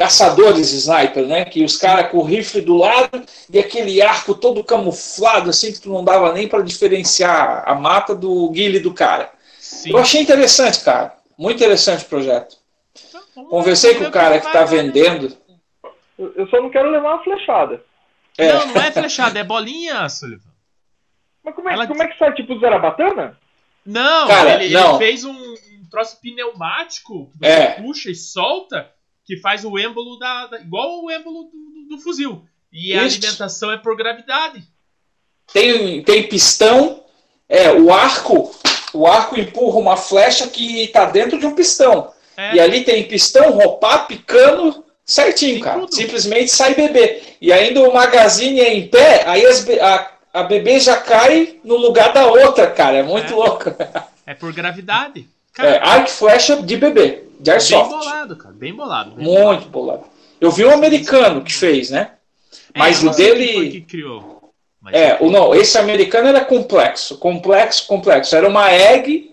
caçadores 0.00 0.72
sniper, 0.72 1.26
né? 1.26 1.44
Que 1.44 1.62
os 1.62 1.76
caras 1.76 2.10
com 2.10 2.16
o 2.16 2.24
rifle 2.24 2.62
do 2.62 2.78
lado 2.78 3.22
e 3.52 3.58
aquele 3.58 4.00
arco 4.00 4.34
todo 4.34 4.64
camuflado, 4.64 5.50
assim, 5.50 5.70
que 5.70 5.78
tu 5.78 5.90
não 5.90 6.02
dava 6.02 6.32
nem 6.32 6.48
para 6.48 6.62
diferenciar 6.62 7.64
a 7.66 7.74
mata 7.74 8.14
do 8.14 8.48
guile 8.48 8.80
do 8.80 8.94
cara. 8.94 9.30
Sim. 9.58 9.90
Eu 9.90 9.98
achei 9.98 10.22
interessante, 10.22 10.82
cara. 10.82 11.14
Muito 11.36 11.56
interessante 11.56 12.06
o 12.06 12.08
projeto. 12.08 12.56
Então, 13.08 13.44
Conversei 13.44 13.94
com 13.94 14.04
o 14.04 14.10
cara 14.10 14.40
que 14.40 14.46
está 14.46 14.64
vendendo. 14.64 15.36
Eu 16.18 16.48
só 16.48 16.62
não 16.62 16.70
quero 16.70 16.90
levar 16.90 17.16
uma 17.16 17.22
flechada. 17.22 17.84
É. 18.38 18.54
Não, 18.54 18.68
não 18.68 18.80
é 18.80 18.90
flechada, 18.90 19.38
é 19.38 19.44
bolinha, 19.44 20.08
Sullivan. 20.08 20.50
Mas 21.44 21.54
como 21.54 21.68
é, 21.68 21.74
Ela... 21.74 21.86
como 21.86 22.02
é 22.02 22.06
que 22.06 22.16
sai? 22.16 22.32
Tipo 22.32 22.58
Zarabatana? 22.58 23.38
Não, 23.84 24.28
cara, 24.28 24.62
ele, 24.62 24.72
não. 24.72 24.96
ele 24.96 24.98
fez 24.98 25.24
um, 25.24 25.32
um 25.32 25.84
troço 25.90 26.18
pneumático 26.22 27.30
que 27.32 27.38
você 27.38 27.46
é. 27.46 27.66
puxa 27.82 28.10
e 28.10 28.14
solta 28.14 28.90
que 29.30 29.36
faz 29.36 29.64
o 29.64 29.78
êmbolo 29.78 30.18
da, 30.18 30.48
da 30.48 30.58
igual 30.58 31.04
o 31.04 31.08
êmbolo 31.08 31.44
do, 31.44 31.94
do, 31.94 32.02
fuzil. 32.02 32.42
E 32.72 32.92
a 32.94 33.02
alimentação 33.02 33.70
é 33.70 33.76
por 33.76 33.96
gravidade. 33.96 34.64
Tem, 35.52 36.02
tem 36.02 36.28
pistão, 36.28 37.04
é, 37.48 37.70
o 37.70 37.92
arco, 37.92 38.52
o 38.92 39.06
arco 39.06 39.38
empurra 39.38 39.78
uma 39.78 39.96
flecha 39.96 40.48
que 40.48 40.82
está 40.82 41.04
dentro 41.04 41.38
de 41.38 41.46
um 41.46 41.54
pistão. 41.54 42.12
É. 42.36 42.56
E 42.56 42.60
ali 42.60 42.82
tem 42.82 43.06
pistão, 43.06 43.52
roupa, 43.52 44.00
picando 44.00 44.84
certinho, 45.06 45.54
tem 45.54 45.62
cara. 45.62 45.80
Tudo. 45.80 45.94
Simplesmente 45.94 46.50
sai 46.50 46.74
bebê. 46.74 47.22
E 47.40 47.52
ainda 47.52 47.88
o 47.88 47.94
magazine 47.94 48.58
é 48.58 48.74
em 48.74 48.88
pé, 48.88 49.22
aí 49.28 49.46
as, 49.46 49.64
a, 49.80 50.10
a 50.34 50.42
bebê 50.42 50.80
já 50.80 50.96
cai 50.96 51.60
no 51.62 51.76
lugar 51.76 52.12
da 52.12 52.26
outra, 52.26 52.68
cara. 52.68 52.96
É 52.96 53.02
muito 53.04 53.32
é. 53.32 53.36
louco. 53.36 53.70
É 54.26 54.34
por 54.34 54.52
gravidade. 54.52 55.28
Cara, 55.52 55.70
é, 55.70 55.78
arco 55.78 56.08
e 56.08 56.12
flecha 56.12 56.60
de 56.60 56.76
bebê 56.76 57.29
de 57.40 57.50
Airsoft. 57.50 57.90
Bem 57.90 57.98
bolado, 57.98 58.36
cara. 58.36 58.54
Bem 58.54 58.74
bolado. 58.74 59.10
Bem 59.12 59.24
Muito 59.24 59.68
bolado. 59.68 59.70
bolado. 59.70 60.04
Eu 60.40 60.50
vi 60.50 60.64
um 60.64 60.70
americano 60.70 61.42
que 61.42 61.52
fez, 61.52 61.90
né? 61.90 62.12
Mas 62.76 63.02
é, 63.02 63.06
o 63.06 63.10
dele. 63.10 63.70
Que 63.70 63.80
criou. 63.82 64.52
Mas 64.80 64.94
é, 64.94 65.18
o 65.20 65.30
não, 65.30 65.54
esse 65.54 65.76
americano 65.76 66.28
era 66.28 66.44
complexo, 66.44 67.18
complexo, 67.18 67.86
complexo. 67.86 68.34
Era 68.34 68.48
uma 68.48 68.72
egg 68.72 69.30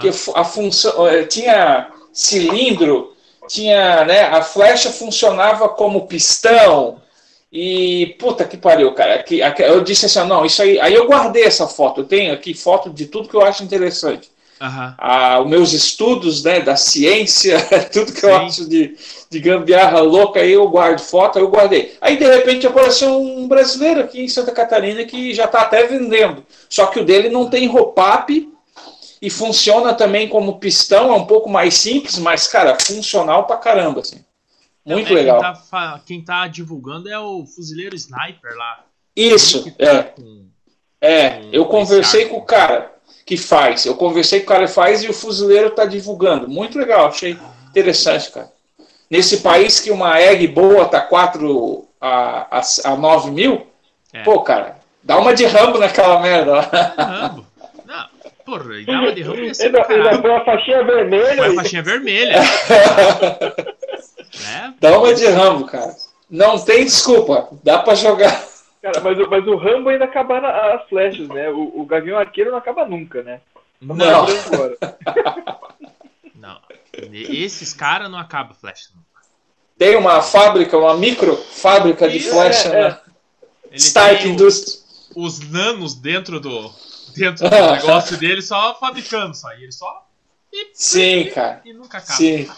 que 0.00 0.08
a 0.34 0.44
função 0.44 1.06
eh, 1.06 1.24
tinha 1.24 1.90
cilindro, 2.12 3.14
tinha, 3.48 4.04
né? 4.04 4.22
A 4.22 4.42
flecha 4.42 4.90
funcionava 4.90 5.68
como 5.68 6.06
pistão. 6.06 7.00
E 7.50 8.16
puta 8.18 8.44
que 8.44 8.56
pariu, 8.56 8.92
cara. 8.92 9.14
Aqui, 9.20 9.40
eu 9.40 9.82
disse 9.82 10.06
assim, 10.06 10.26
não, 10.26 10.44
isso 10.44 10.60
aí. 10.62 10.78
Aí 10.80 10.94
eu 10.94 11.06
guardei 11.06 11.44
essa 11.44 11.66
foto. 11.66 12.02
Eu 12.02 12.04
tenho 12.04 12.32
aqui 12.32 12.54
foto 12.54 12.90
de 12.90 13.06
tudo 13.06 13.28
que 13.28 13.34
eu 13.34 13.42
acho 13.42 13.62
interessante. 13.64 14.30
Uhum. 14.60 14.94
Ah, 14.98 15.40
os 15.40 15.48
meus 15.48 15.72
estudos 15.72 16.42
né, 16.42 16.60
da 16.60 16.76
ciência, 16.76 17.58
tudo 17.92 18.12
que 18.12 18.20
Sim. 18.20 18.26
eu 18.26 18.36
acho 18.36 18.68
de, 18.68 18.96
de 19.30 19.40
gambiarra 19.40 20.00
louca, 20.00 20.40
aí 20.40 20.52
eu 20.52 20.68
guardo 20.68 21.00
foto, 21.00 21.38
eu 21.38 21.48
guardei. 21.48 21.96
Aí 22.00 22.16
de 22.16 22.24
repente 22.24 22.66
apareceu 22.66 23.20
um 23.20 23.46
brasileiro 23.46 24.00
aqui 24.00 24.20
em 24.20 24.28
Santa 24.28 24.52
Catarina 24.52 25.04
que 25.04 25.32
já 25.32 25.44
está 25.44 25.62
até 25.62 25.86
vendendo. 25.86 26.44
Só 26.68 26.86
que 26.86 26.98
o 26.98 27.04
dele 27.04 27.28
não 27.28 27.48
tem 27.48 27.68
roll-up 27.68 28.52
e 29.22 29.30
funciona 29.30 29.94
também 29.94 30.28
como 30.28 30.58
pistão, 30.58 31.12
é 31.12 31.16
um 31.16 31.26
pouco 31.26 31.48
mais 31.48 31.74
simples, 31.74 32.18
mas, 32.18 32.48
cara, 32.48 32.76
funcional 32.80 33.46
pra 33.46 33.56
caramba. 33.56 34.00
Assim. 34.00 34.24
Muito 34.84 35.12
é, 35.12 35.14
legal. 35.14 35.40
Quem 35.40 35.70
tá, 35.70 36.00
quem 36.06 36.24
tá, 36.24 36.48
divulgando 36.48 37.08
é 37.08 37.18
o 37.18 37.44
fuzileiro 37.44 37.94
sniper 37.94 38.56
lá. 38.56 38.84
Isso, 39.14 39.70
tá 39.72 39.84
é. 39.84 40.02
Com, 40.02 40.46
é, 41.00 41.30
com 41.30 41.48
eu 41.52 41.64
conversei 41.66 42.26
com 42.26 42.38
o 42.38 42.44
cara 42.44 42.97
que 43.28 43.36
faz. 43.36 43.84
Eu 43.84 43.94
conversei 43.94 44.40
com 44.40 44.46
o 44.46 44.48
cara 44.48 44.66
que 44.66 44.72
faz 44.72 45.02
e 45.02 45.08
o 45.08 45.12
fuzileiro 45.12 45.68
está 45.68 45.84
divulgando. 45.84 46.48
Muito 46.48 46.78
legal, 46.78 47.08
achei 47.08 47.36
interessante, 47.68 48.30
cara. 48.32 48.50
Nesse 49.10 49.40
país 49.40 49.78
que 49.80 49.90
uma 49.90 50.18
egg 50.18 50.48
boa 50.48 50.86
tá 50.86 51.02
4 51.02 51.86
a, 52.00 52.58
a, 52.58 52.62
a 52.90 52.96
9 52.96 53.30
mil, 53.30 53.66
é. 54.14 54.22
pô, 54.22 54.40
cara, 54.40 54.78
dá 55.02 55.18
uma 55.18 55.34
de 55.34 55.44
rambo 55.44 55.76
naquela 55.78 56.20
merda 56.20 56.54
lá. 56.54 56.70
Rambo. 56.96 57.46
Não, 57.84 58.06
porra, 58.46 58.64
dá 58.86 58.92
uma 58.98 59.12
de 59.12 59.20
rambo 59.20 59.42
ainda 59.42 59.84
foi 60.22 60.34
a 60.34 60.44
faixinha 60.46 60.84
vermelha. 60.84 61.36
Foi 61.36 61.48
a 61.48 61.54
faixinha 61.54 61.82
vermelha. 61.82 62.40
é, 64.56 64.72
dá 64.80 64.98
uma 64.98 65.12
de 65.12 65.26
rambo, 65.26 65.66
cara. 65.66 65.94
Não 66.30 66.58
tem 66.58 66.82
desculpa, 66.82 67.50
dá 67.62 67.78
para 67.80 67.94
jogar. 67.94 68.42
Cara, 68.82 69.00
mas, 69.00 69.18
mas 69.28 69.46
o 69.46 69.56
Rambo 69.56 69.88
ainda 69.88 70.04
acaba 70.04 70.38
as 70.74 70.88
flechas, 70.88 71.28
né? 71.28 71.48
O, 71.50 71.80
o 71.80 71.86
Gavião 71.86 72.18
Arqueiro 72.18 72.50
não 72.50 72.58
acaba 72.58 72.86
nunca, 72.86 73.22
né? 73.22 73.40
Não. 73.80 73.96
Não. 73.96 74.26
não. 76.34 76.60
Esses 77.12 77.72
caras 77.72 78.10
não 78.10 78.18
acabam 78.18 78.54
flecha 78.54 78.90
nunca. 78.94 79.08
Tem 79.76 79.96
uma 79.96 80.20
fábrica, 80.20 80.76
uma 80.76 80.96
micro 80.96 81.36
fábrica 81.36 82.08
de 82.08 82.20
flecha 82.20 82.68
é, 82.68 82.80
é. 82.80 82.88
na 82.88 83.00
Stark 83.72 84.26
Industries. 84.26 84.88
Os 85.16 85.40
nanos 85.50 85.94
dentro 85.94 86.38
do, 86.38 86.70
dentro 87.16 87.46
do 87.48 87.72
negócio 87.72 88.16
dele 88.16 88.42
só 88.42 88.74
fabricando 88.78 89.34
só. 89.34 89.52
E 89.54 89.62
ele 89.62 89.72
só. 89.72 90.06
E, 90.52 90.70
Sim, 90.74 91.20
e, 91.20 91.30
cara. 91.30 91.60
E 91.64 91.72
nunca 91.72 91.98
acaba. 91.98 92.14
Sim. 92.14 92.48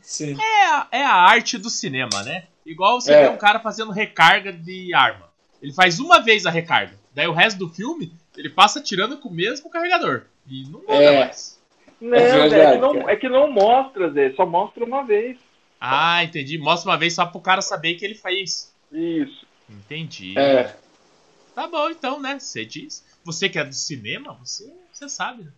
Sim. 0.00 0.36
É, 0.40 0.66
a, 0.66 0.86
é 0.92 1.04
a 1.04 1.14
arte 1.14 1.58
do 1.58 1.70
cinema, 1.70 2.22
né? 2.22 2.44
Igual 2.64 3.00
você 3.00 3.12
é. 3.12 3.22
vê 3.22 3.28
um 3.28 3.36
cara 3.36 3.60
fazendo 3.60 3.90
recarga 3.90 4.52
de 4.52 4.94
arma. 4.94 5.28
Ele 5.64 5.72
faz 5.72 5.98
uma 5.98 6.20
vez 6.20 6.44
a 6.44 6.50
recarga. 6.50 6.92
Daí 7.14 7.26
o 7.26 7.32
resto 7.32 7.56
do 7.56 7.70
filme, 7.70 8.12
ele 8.36 8.50
passa 8.50 8.82
tirando 8.82 9.16
com 9.16 9.30
o 9.30 9.32
mesmo 9.32 9.70
carregador. 9.70 10.26
E 10.46 10.64
não 10.64 10.80
muda 10.80 10.92
é. 10.92 11.20
mais. 11.20 11.58
Não, 11.98 12.18
é, 12.18 12.48
é, 12.48 12.72
que 12.72 12.78
não, 12.78 13.08
é, 13.08 13.16
que 13.16 13.28
não, 13.30 13.50
mostra, 13.50 14.10
Zé. 14.10 14.34
Só 14.34 14.44
mostra 14.44 14.84
uma 14.84 15.02
vez. 15.04 15.38
Ah, 15.80 16.22
entendi. 16.22 16.58
Mostra 16.58 16.90
uma 16.90 16.98
vez 16.98 17.14
só 17.14 17.24
pro 17.24 17.40
cara 17.40 17.62
saber 17.62 17.94
que 17.94 18.04
ele 18.04 18.14
fez. 18.14 18.74
Isso. 18.92 19.46
Entendi. 19.70 20.38
É. 20.38 20.76
Tá 21.54 21.66
bom, 21.66 21.88
então, 21.88 22.20
né? 22.20 22.38
Você 22.38 22.66
diz. 22.66 23.02
Você 23.24 23.48
que 23.48 23.58
é 23.58 23.64
do 23.64 23.74
cinema, 23.74 24.34
você, 24.34 24.70
você 24.92 25.08
sabe, 25.08 25.44
né? 25.44 25.50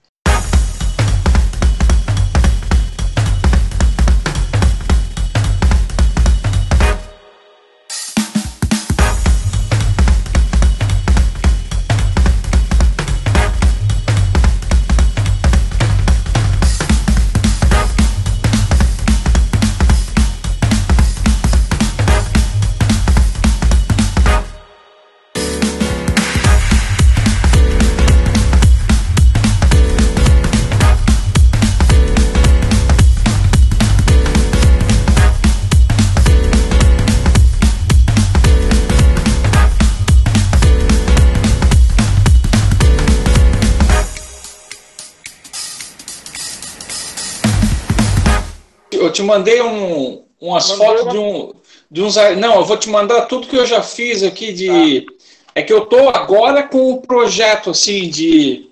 Te 49.16 49.22
mandei 49.22 49.62
um, 49.62 50.22
umas 50.40 50.68
Mandou 50.70 50.86
fotos 50.86 51.12
de, 51.12 51.18
um, 51.18 51.52
de 51.90 52.02
uns. 52.02 52.16
Não, 52.38 52.56
eu 52.56 52.64
vou 52.64 52.76
te 52.76 52.88
mandar 52.88 53.22
tudo 53.22 53.46
que 53.46 53.56
eu 53.56 53.66
já 53.66 53.82
fiz 53.82 54.22
aqui 54.22 54.52
de. 54.52 55.06
É 55.54 55.62
que 55.62 55.72
eu 55.72 55.86
tô 55.86 56.10
agora 56.10 56.62
com 56.64 56.92
um 56.92 56.96
projeto 56.98 57.70
assim 57.70 58.10
de 58.10 58.68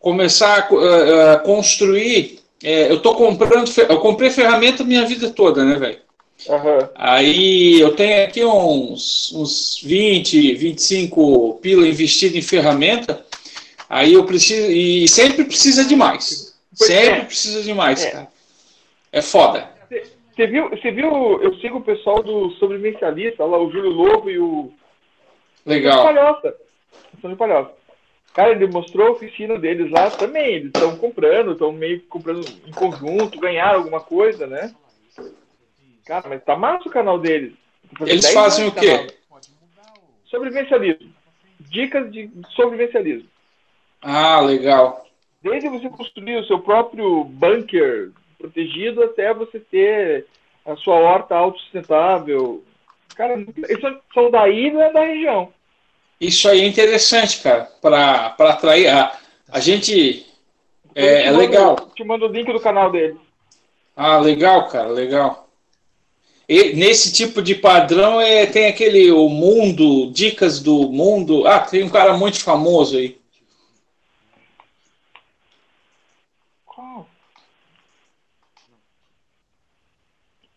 começar 0.00 0.68
a 0.68 0.74
uh, 0.74 1.42
construir. 1.44 2.40
É, 2.62 2.90
eu 2.90 3.00
tô 3.00 3.14
comprando. 3.14 3.70
Eu 3.88 4.00
comprei 4.00 4.30
ferramenta 4.30 4.82
minha 4.82 5.06
vida 5.06 5.30
toda, 5.30 5.64
né, 5.64 5.76
velho? 5.76 5.98
Uhum. 6.48 6.88
Aí 6.94 7.80
eu 7.80 7.94
tenho 7.94 8.24
aqui 8.24 8.44
uns, 8.44 9.30
uns 9.32 9.80
20, 9.84 10.54
25 10.54 11.58
pila 11.62 11.86
investido 11.86 12.36
em 12.36 12.42
ferramenta. 12.42 13.24
Aí 13.88 14.14
eu 14.14 14.24
preciso. 14.24 14.68
E 14.70 15.06
sempre 15.06 15.44
precisa 15.44 15.84
de 15.84 15.94
mais. 15.94 16.54
Sempre 16.74 17.20
é. 17.20 17.24
precisa 17.24 17.62
de 17.62 17.72
mais, 17.72 18.02
é. 18.04 18.10
cara. 18.10 18.39
É 19.12 19.20
foda. 19.20 19.68
Você 20.34 20.46
viu, 20.46 20.70
você 20.70 20.90
viu, 20.90 21.42
eu 21.42 21.54
sigo 21.56 21.78
o 21.78 21.84
pessoal 21.84 22.22
do 22.22 22.50
sobrevivencialista, 22.52 23.44
lá, 23.44 23.58
o 23.58 23.70
Júlio 23.70 23.90
Lobo 23.90 24.30
e 24.30 24.38
o. 24.38 24.72
Legal. 25.66 26.04
Palhoça. 26.04 26.56
São 27.20 27.30
de 27.30 27.36
Palhoça. 27.36 27.72
Cara, 28.32 28.52
ele 28.52 28.66
mostrou 28.68 29.08
a 29.08 29.10
oficina 29.10 29.58
deles 29.58 29.90
lá 29.90 30.08
também. 30.10 30.54
Eles 30.54 30.66
estão 30.66 30.96
comprando, 30.96 31.52
estão 31.52 31.72
meio 31.72 32.00
que 32.00 32.06
comprando 32.06 32.46
em 32.66 32.70
conjunto, 32.70 33.40
ganharam 33.40 33.80
alguma 33.80 34.00
coisa, 34.00 34.46
né? 34.46 34.72
Cara, 36.06 36.28
mas 36.28 36.42
tá 36.44 36.56
massa 36.56 36.88
o 36.88 36.92
canal 36.92 37.18
deles. 37.18 37.52
Eles 38.06 38.32
fazem 38.32 38.68
o 38.68 38.72
quê? 38.72 39.08
Sobrevivencialismo. 40.26 41.12
Dicas 41.58 42.10
de 42.10 42.30
sobrevivencialismo. 42.54 43.28
Ah, 44.00 44.40
legal. 44.40 45.04
Desde 45.42 45.68
você 45.68 45.88
construir 45.90 46.36
o 46.38 46.46
seu 46.46 46.60
próprio 46.60 47.24
bunker 47.24 48.12
protegido 48.40 49.02
até 49.02 49.34
você 49.34 49.60
ter 49.60 50.26
a 50.64 50.74
sua 50.76 50.94
horta 50.94 51.34
autossustentável. 51.34 52.64
Cara, 53.14 53.38
isso 53.38 54.00
são 54.14 54.30
da 54.30 54.48
ilha 54.48 54.92
da 54.92 55.04
região. 55.04 55.52
Isso 56.20 56.48
aí 56.48 56.62
é 56.62 56.66
interessante, 56.66 57.40
cara, 57.42 57.68
para 57.80 58.34
atrair. 58.38 58.88
A, 58.88 59.12
a 59.50 59.60
gente. 59.60 60.26
É, 60.94 61.26
é 61.26 61.30
legal. 61.30 61.76
Te 61.94 62.04
mando 62.04 62.26
o 62.26 62.32
link 62.32 62.52
do 62.52 62.60
canal 62.60 62.90
dele. 62.90 63.18
Ah, 63.96 64.18
legal, 64.18 64.68
cara, 64.68 64.88
legal. 64.88 65.48
E 66.48 66.72
nesse 66.74 67.12
tipo 67.12 67.40
de 67.40 67.54
padrão 67.54 68.20
é, 68.20 68.44
tem 68.44 68.66
aquele 68.66 69.10
o 69.12 69.28
mundo, 69.28 70.10
dicas 70.10 70.58
do 70.58 70.90
mundo. 70.90 71.46
Ah, 71.46 71.60
tem 71.60 71.84
um 71.84 71.88
cara 71.88 72.14
muito 72.14 72.42
famoso 72.42 72.96
aí. 72.96 73.19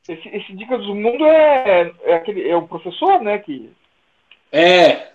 Esse, 0.07 0.27
esse 0.29 0.53
Dicas 0.53 0.85
do 0.85 0.93
Mundo 0.93 1.25
é, 1.25 1.93
é, 2.03 2.15
aquele, 2.15 2.47
é 2.47 2.55
o 2.55 2.67
professor, 2.67 3.21
né? 3.21 3.37
Que... 3.37 3.71
É. 4.51 5.13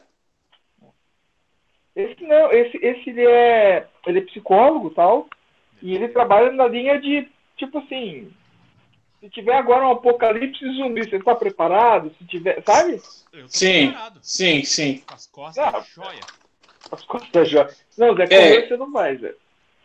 Esse 1.94 2.22
não, 2.24 2.50
esse, 2.52 2.76
esse 2.78 3.10
ele 3.10 3.26
é. 3.26 3.86
Ele 4.06 4.20
é 4.20 4.22
psicólogo 4.22 4.90
tal. 4.90 5.28
E 5.82 5.94
ele 5.94 6.08
trabalha 6.08 6.50
na 6.52 6.66
linha 6.66 6.98
de, 7.00 7.28
tipo 7.56 7.78
assim. 7.78 8.32
Se 9.20 9.28
tiver 9.30 9.56
agora 9.56 9.86
um 9.86 9.92
apocalipse 9.92 10.64
zumbi, 10.76 11.02
você 11.02 11.16
está 11.16 11.34
preparado? 11.34 12.14
Se 12.16 12.24
tiver. 12.24 12.62
Sabe? 12.64 13.00
Sim, 13.48 13.88
preparado. 13.88 14.20
sim, 14.22 14.64
sim. 14.64 15.02
As 15.08 15.26
costas 15.26 15.72
não, 15.72 16.04
joia. 16.04 16.20
As 16.90 17.04
costas 17.04 17.48
joia. 17.50 17.68
Não, 17.98 18.14
Zé, 18.14 18.26
é, 18.30 18.66
você 18.66 18.76
não 18.76 18.92
vai, 18.92 19.16
Zé. 19.16 19.34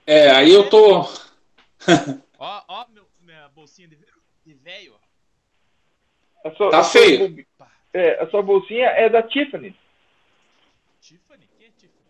É, 0.05 0.29
aí 0.31 0.53
eu 0.53 0.69
tô. 0.69 0.99
ó, 2.37 2.61
ó, 2.67 2.85
meu, 2.93 3.03
minha 3.25 3.49
bolsinha 3.55 3.87
de 3.87 3.95
de 4.45 4.53
velho. 4.53 4.95
Tá 6.71 6.83
feio. 6.83 7.45
Sua, 7.57 7.71
é, 7.93 8.21
a 8.21 8.29
sua 8.29 8.41
bolsinha 8.41 8.87
é 8.87 9.07
da 9.07 9.23
Tiffany. 9.23 9.77
Tiffany? 10.99 11.49
Quem 11.57 11.67
é 11.67 11.71
Tiffany? 11.71 12.03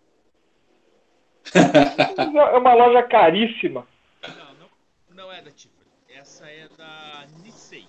é 2.54 2.58
uma 2.58 2.74
loja 2.74 3.04
caríssima. 3.04 3.88
Não, 4.28 4.54
não, 4.56 4.70
não 5.10 5.32
é 5.32 5.42
da 5.42 5.52
Tiffany. 5.52 5.84
Essa 6.10 6.50
é 6.50 6.68
da 6.70 7.28
Nissei. 7.44 7.88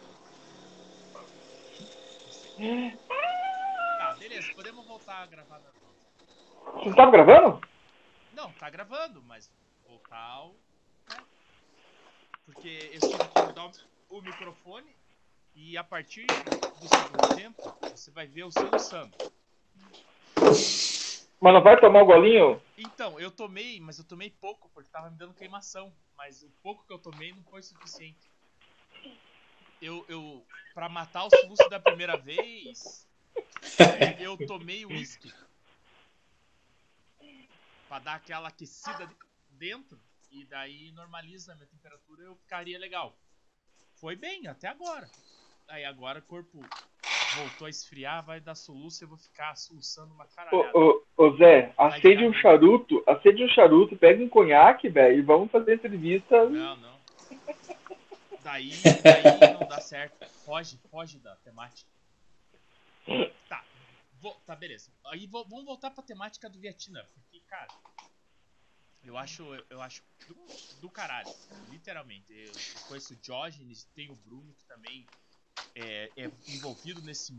Tá, 3.98 4.14
beleza. 4.18 4.52
Podemos 4.54 4.86
voltar 4.86 5.22
a 5.22 5.26
gravar 5.26 5.60
na 5.60 6.72
Você 6.72 6.88
não 6.90 6.96
tava 6.96 7.10
gravando? 7.10 7.60
Não, 8.34 8.52
tá 8.52 8.68
gravando, 8.68 9.22
mas 9.22 9.50
voltar 9.88 10.18
ao... 10.18 10.54
Né? 11.08 11.16
Porque 12.44 12.90
eu 12.92 13.00
tive 13.00 13.28
que 13.28 13.40
mudar 13.40 13.66
o 13.66 13.70
o 14.08 14.20
microfone 14.20 14.94
e 15.54 15.76
a 15.76 15.84
partir 15.84 16.26
do 16.26 16.88
segundo 16.88 17.36
tempo 17.36 17.62
você 17.82 18.10
vai 18.10 18.26
ver 18.26 18.44
o 18.44 18.50
soluçando. 18.50 19.16
Mas 21.40 21.52
não 21.52 21.62
vai 21.62 21.78
tomar 21.78 22.02
o 22.02 22.06
golinho? 22.06 22.60
Então, 22.76 23.20
eu 23.20 23.30
tomei, 23.30 23.78
mas 23.80 23.98
eu 23.98 24.04
tomei 24.04 24.30
pouco 24.30 24.68
porque 24.70 24.90
tava 24.90 25.10
me 25.10 25.16
dando 25.16 25.34
queimação. 25.34 25.92
Mas 26.16 26.42
o 26.42 26.50
pouco 26.62 26.84
que 26.86 26.92
eu 26.92 26.98
tomei 26.98 27.32
não 27.32 27.42
foi 27.44 27.62
suficiente. 27.62 28.30
Eu, 29.80 30.04
eu 30.08 30.44
para 30.74 30.88
matar 30.88 31.24
o 31.24 31.30
soluço 31.30 31.68
da 31.68 31.78
primeira 31.78 32.16
vez, 32.16 33.06
eu 34.18 34.38
tomei 34.46 34.86
uísque. 34.86 35.32
Pra 37.88 37.98
dar 37.98 38.14
aquela 38.14 38.48
aquecida 38.48 39.08
dentro. 39.50 40.00
E 40.30 40.44
daí 40.46 40.90
normaliza 40.92 41.52
a 41.52 41.54
minha 41.54 41.68
temperatura 41.68 42.24
eu 42.24 42.34
ficaria 42.36 42.78
legal 42.78 43.16
foi 44.04 44.16
bem 44.16 44.46
até 44.46 44.68
agora. 44.68 45.08
Aí 45.66 45.82
agora 45.82 46.18
o 46.18 46.22
corpo 46.22 46.62
voltou 47.36 47.66
a 47.66 47.70
esfriar, 47.70 48.22
vai 48.22 48.38
dar 48.38 48.54
soluço 48.54 49.02
e 49.02 49.04
eu 49.04 49.08
vou 49.08 49.16
ficar 49.16 49.56
soluçando 49.56 50.12
uma 50.12 50.26
caralhada. 50.26 50.76
Ô, 50.76 51.02
ô, 51.16 51.24
ô 51.24 51.36
Zé, 51.38 51.72
acende 51.78 52.22
um 52.26 52.34
charuto, 52.34 53.02
acende 53.06 53.42
um 53.42 53.48
charuto, 53.48 53.96
pega 53.96 54.22
um 54.22 54.28
conhaque, 54.28 54.90
velho, 54.90 55.18
e 55.18 55.22
vamos 55.22 55.50
fazer 55.50 55.76
entrevista. 55.76 56.44
Não, 56.50 56.76
não. 56.76 56.98
Daí, 58.42 58.72
daí 59.02 59.54
não 59.58 59.66
dá 59.66 59.80
certo. 59.80 60.22
Foge, 60.44 60.78
foge 60.90 61.18
da 61.18 61.34
temática. 61.36 61.88
Tá. 63.48 63.64
Vou, 64.20 64.34
tá, 64.44 64.54
beleza. 64.54 64.92
Aí 65.06 65.26
vou, 65.26 65.46
vamos 65.48 65.64
voltar 65.64 65.90
pra 65.90 66.04
temática 66.04 66.50
do 66.50 66.58
Vietnã. 66.58 67.02
Porque, 67.14 67.40
cara, 67.48 67.68
eu 69.06 69.16
acho, 69.18 69.44
eu 69.70 69.80
acho 69.80 70.02
do, 70.26 70.36
do 70.80 70.90
caralho, 70.90 71.28
literalmente. 71.70 72.32
Eu, 72.32 72.46
eu 72.46 72.52
conheço 72.88 73.12
o 73.12 73.16
Diógenes, 73.16 73.86
tem 73.94 74.10
o 74.10 74.14
Bruno 74.26 74.54
que 74.56 74.64
também 74.66 75.06
é, 75.74 76.10
é 76.16 76.30
envolvido 76.48 77.02
nesse, 77.02 77.34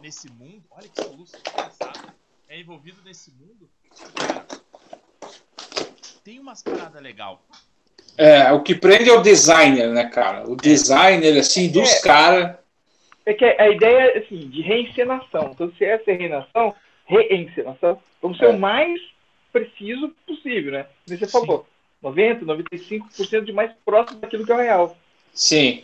nesse 0.00 0.30
mundo. 0.30 0.62
Olha 0.70 0.88
que 0.88 1.02
soluço 1.02 1.36
engraçado. 1.36 2.12
É 2.48 2.60
envolvido 2.60 3.00
nesse 3.04 3.32
mundo. 3.32 3.68
Cara, 4.16 4.46
tem 6.24 6.38
umas 6.38 6.62
paradas 6.62 7.02
legal. 7.02 7.42
É, 8.16 8.52
o 8.52 8.62
que 8.62 8.74
prende 8.74 9.08
é 9.08 9.12
o 9.12 9.22
designer, 9.22 9.88
né, 9.90 10.04
cara? 10.08 10.48
O 10.48 10.56
designer, 10.56 11.38
assim, 11.38 11.70
dos 11.70 11.90
é, 11.90 12.02
caras. 12.02 12.56
É 13.24 13.34
que 13.34 13.44
a 13.44 13.68
ideia, 13.68 14.18
assim, 14.18 14.48
de 14.48 14.62
reencenação. 14.62 15.52
Então, 15.52 15.72
se 15.76 15.84
essa 15.84 16.10
é 16.10 16.14
reencenação, 16.14 16.74
reencenação, 17.06 18.02
vamos 18.20 18.38
ser 18.38 18.46
é. 18.46 18.48
o 18.48 18.58
mais 18.58 19.00
preciso 19.52 20.14
possível, 20.26 20.72
né? 20.72 20.86
Como 21.06 21.18
você 21.18 21.26
falou, 21.26 21.66
90, 22.02 22.44
95% 22.44 23.44
de 23.44 23.52
mais 23.52 23.72
próximo 23.84 24.20
daquilo 24.20 24.44
que 24.44 24.52
é 24.52 24.54
o 24.54 24.58
real. 24.58 24.96
Sim. 25.34 25.82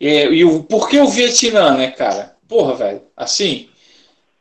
E, 0.00 0.08
e 0.08 0.44
o, 0.44 0.62
por 0.62 0.88
que 0.88 0.98
o 0.98 1.08
Vietnã, 1.08 1.76
né, 1.76 1.90
cara? 1.90 2.36
Porra, 2.48 2.74
velho, 2.74 3.02
assim, 3.16 3.68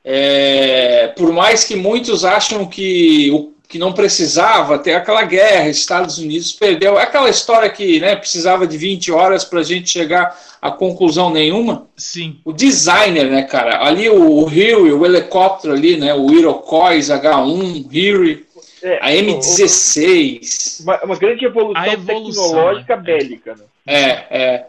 é, 0.03 1.07
por 1.17 1.33
mais 1.33 1.63
que 1.63 1.75
muitos 1.75 2.23
acham 2.23 2.67
que 2.67 3.31
o 3.31 3.55
que 3.67 3.79
não 3.79 3.93
precisava 3.93 4.77
ter 4.77 4.93
aquela 4.93 5.23
guerra, 5.23 5.67
Estados 5.67 6.17
Unidos 6.17 6.53
perdeu. 6.53 6.99
É 6.99 7.03
aquela 7.03 7.29
história 7.29 7.69
que 7.69 7.99
né, 7.99 8.15
precisava 8.15 8.67
de 8.67 8.77
20 8.77 9.11
horas 9.11 9.43
para 9.43 9.59
a 9.59 9.63
gente 9.63 9.89
chegar 9.89 10.39
a 10.61 10.71
conclusão 10.71 11.29
nenhuma. 11.29 11.87
Sim. 11.97 12.39
O 12.45 12.53
designer, 12.53 13.29
né, 13.29 13.43
cara? 13.43 13.83
Ali 13.85 14.07
o, 14.09 14.21
o 14.21 14.45
Huey, 14.45 14.75
o 14.75 15.05
helicóptero 15.05 15.73
ali, 15.73 15.97
né? 15.97 16.13
O 16.13 16.31
Iroquois 16.31 17.09
H1, 17.09 17.85
Huey, 17.87 18.44
é, 18.85 18.99
a 19.01 19.11
M16. 19.11 20.81
Uma, 20.83 21.03
uma 21.03 21.15
grande 21.15 21.45
evolução, 21.45 21.85
evolução 21.85 22.43
tecnológica 22.49 22.95
né? 22.95 23.01
bélica, 23.01 23.55
né? 23.55 23.63
É, 23.85 24.09
é. 24.29 24.65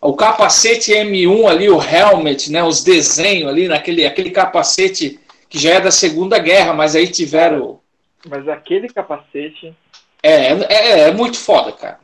O 0.00 0.14
capacete 0.14 0.92
M1 0.92 1.48
ali, 1.48 1.70
o 1.70 1.80
helmet, 1.82 2.52
né? 2.52 2.62
Os 2.62 2.84
desenhos 2.84 3.48
ali 3.48 3.68
naquele 3.68 4.04
aquele 4.04 4.30
capacete 4.30 5.18
que 5.48 5.58
já 5.58 5.74
é 5.74 5.80
da 5.80 5.90
Segunda 5.90 6.38
Guerra, 6.38 6.74
mas 6.74 6.94
aí 6.94 7.08
tiveram 7.08 7.80
mas 8.28 8.48
aquele 8.48 8.88
capacete. 8.88 9.74
É, 10.22 10.52
é, 10.68 11.00
é 11.00 11.12
muito 11.12 11.38
foda, 11.38 11.72
cara. 11.72 12.00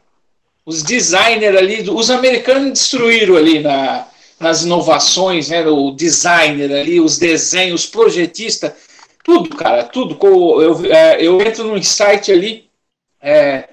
Os 0.65 0.83
designers 0.83 1.57
ali, 1.57 1.91
os 1.91 2.11
americanos 2.11 2.73
destruíram 2.73 3.37
ali 3.37 3.61
na, 3.61 4.07
nas 4.39 4.63
inovações, 4.63 5.49
né? 5.49 5.67
O 5.67 5.91
designer 5.91 6.71
ali, 6.73 7.01
os 7.01 7.19
desenhos, 7.19 7.85
os 7.85 7.91
projetistas, 7.91 8.73
tudo, 9.23 9.57
cara, 9.57 9.85
tudo. 9.85 10.19
Eu, 10.63 10.85
é, 10.87 11.23
eu 11.23 11.41
entro 11.41 11.65
num 11.65 11.83
site 11.83 12.33
ali, 12.33 12.69
é, 13.21 13.69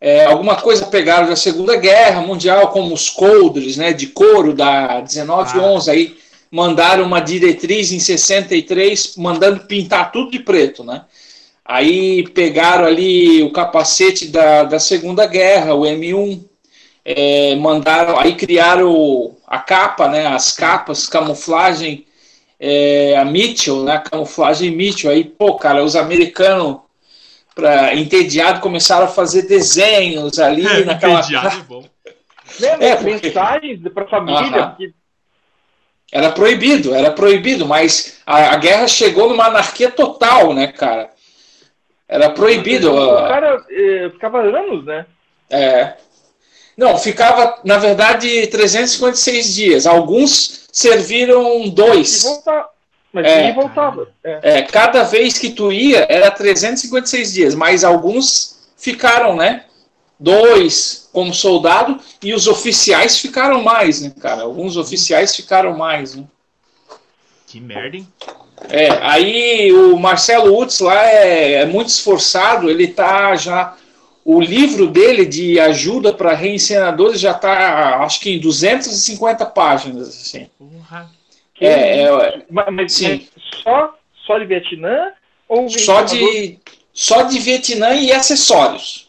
é, 0.00 0.24
alguma 0.24 0.56
coisa 0.56 0.86
pegaram 0.86 1.28
da 1.28 1.36
Segunda 1.36 1.76
Guerra 1.76 2.20
Mundial, 2.20 2.68
como 2.68 2.92
os 2.94 3.08
coldres, 3.08 3.76
né? 3.76 3.92
De 3.92 4.08
couro 4.08 4.54
da 4.54 5.04
1911, 5.08 5.90
ah. 5.90 5.92
aí 5.92 6.16
mandaram 6.50 7.04
uma 7.04 7.20
diretriz 7.20 7.92
em 7.92 7.98
63, 7.98 9.16
mandando 9.16 9.60
pintar 9.60 10.12
tudo 10.12 10.30
de 10.30 10.38
preto, 10.38 10.84
né? 10.84 11.04
Aí 11.64 12.28
pegaram 12.28 12.84
ali 12.84 13.42
o 13.42 13.52
capacete 13.52 14.26
da, 14.28 14.64
da 14.64 14.78
Segunda 14.78 15.26
Guerra, 15.26 15.74
o 15.74 15.82
M1, 15.82 16.42
é, 17.04 17.54
mandaram, 17.56 18.18
aí 18.18 18.34
criaram 18.34 19.36
a 19.46 19.58
capa, 19.58 20.08
né, 20.08 20.26
as 20.26 20.52
capas, 20.52 21.08
camuflagem, 21.08 22.04
é, 22.64 23.16
a 23.16 23.24
Mitchell, 23.24 23.82
né, 23.82 23.98
camuflagem 23.98 24.70
Mitchell. 24.70 25.10
Aí, 25.10 25.24
pô, 25.24 25.56
cara, 25.56 25.82
os 25.82 25.96
americanos, 25.96 26.78
para 27.56 27.92
entediado, 27.96 28.60
começaram 28.60 29.06
a 29.06 29.08
fazer 29.08 29.42
desenhos 29.48 30.38
ali 30.38 30.64
é, 30.64 30.84
naquela. 30.84 31.18
Entediado 31.18 31.58
é 31.58 31.62
bom. 31.64 31.84
É, 32.78 32.94
porque... 32.94 33.26
mensagens 33.26 33.80
para 33.92 34.04
a 34.04 34.08
família. 34.08 34.76
Era 36.12 36.30
proibido, 36.30 36.94
era 36.94 37.10
proibido, 37.10 37.66
mas 37.66 38.20
a, 38.24 38.52
a 38.52 38.56
guerra 38.56 38.86
chegou 38.86 39.28
numa 39.28 39.46
anarquia 39.46 39.90
total, 39.90 40.54
né, 40.54 40.68
cara? 40.68 41.10
Era 42.06 42.30
proibido. 42.30 42.94
O 42.94 43.26
cara 43.26 43.64
eh, 43.70 44.10
ficava 44.10 44.42
anos, 44.42 44.84
né? 44.84 45.06
É. 45.50 45.94
Não, 46.76 46.98
ficava, 46.98 47.58
na 47.64 47.78
verdade, 47.78 48.46
356 48.48 49.54
dias. 49.54 49.86
Alguns 49.86 50.61
serviram 50.72 51.68
dois. 51.68 52.24
E 52.24 52.26
voltava. 52.26 52.68
Mas 53.12 53.26
é, 53.26 53.52
voltava. 53.52 54.08
É. 54.24 54.58
é. 54.58 54.62
cada 54.62 55.02
vez 55.02 55.36
que 55.36 55.50
tu 55.50 55.70
ia 55.70 56.06
era 56.08 56.30
356 56.30 57.32
dias, 57.32 57.54
mas 57.54 57.84
alguns 57.84 58.70
ficaram, 58.76 59.36
né? 59.36 59.66
Dois 60.18 61.10
como 61.12 61.34
soldado 61.34 62.00
e 62.22 62.32
os 62.32 62.46
oficiais 62.46 63.18
ficaram 63.18 63.62
mais, 63.62 64.00
né, 64.00 64.12
cara? 64.18 64.42
Alguns 64.42 64.78
oficiais 64.78 65.36
ficaram 65.36 65.76
mais, 65.76 66.14
né? 66.14 66.24
Que 67.46 67.60
merda, 67.60 67.98
hein? 67.98 68.08
É, 68.70 68.90
aí 69.02 69.72
o 69.72 69.98
Marcelo 69.98 70.58
Utz 70.58 70.80
lá 70.80 71.04
é, 71.04 71.54
é 71.54 71.66
muito 71.66 71.88
esforçado, 71.88 72.70
ele 72.70 72.86
tá 72.86 73.34
já. 73.34 73.76
O 74.24 74.40
livro 74.40 74.86
dele 74.86 75.26
de 75.26 75.58
ajuda 75.58 76.12
para 76.12 76.34
reencenadores 76.34 77.20
já 77.20 77.32
está, 77.32 77.96
acho 78.04 78.20
que 78.20 78.30
em 78.30 78.38
250 78.38 79.44
páginas. 79.46 80.08
Assim. 80.08 80.48
Uhum. 80.60 80.80
É, 81.60 82.02
é, 82.02 82.42
mas, 82.48 82.92
sim. 82.92 83.26
só, 83.62 83.94
só 84.26 84.38
de 84.38 84.46
Vietnã? 84.46 85.12
Ou 85.48 85.68
só 85.68 86.02
de, 86.02 86.58
só 86.92 87.22
de 87.22 87.38
Vietnã 87.38 87.94
e 87.94 88.12
acessórios. 88.12 89.08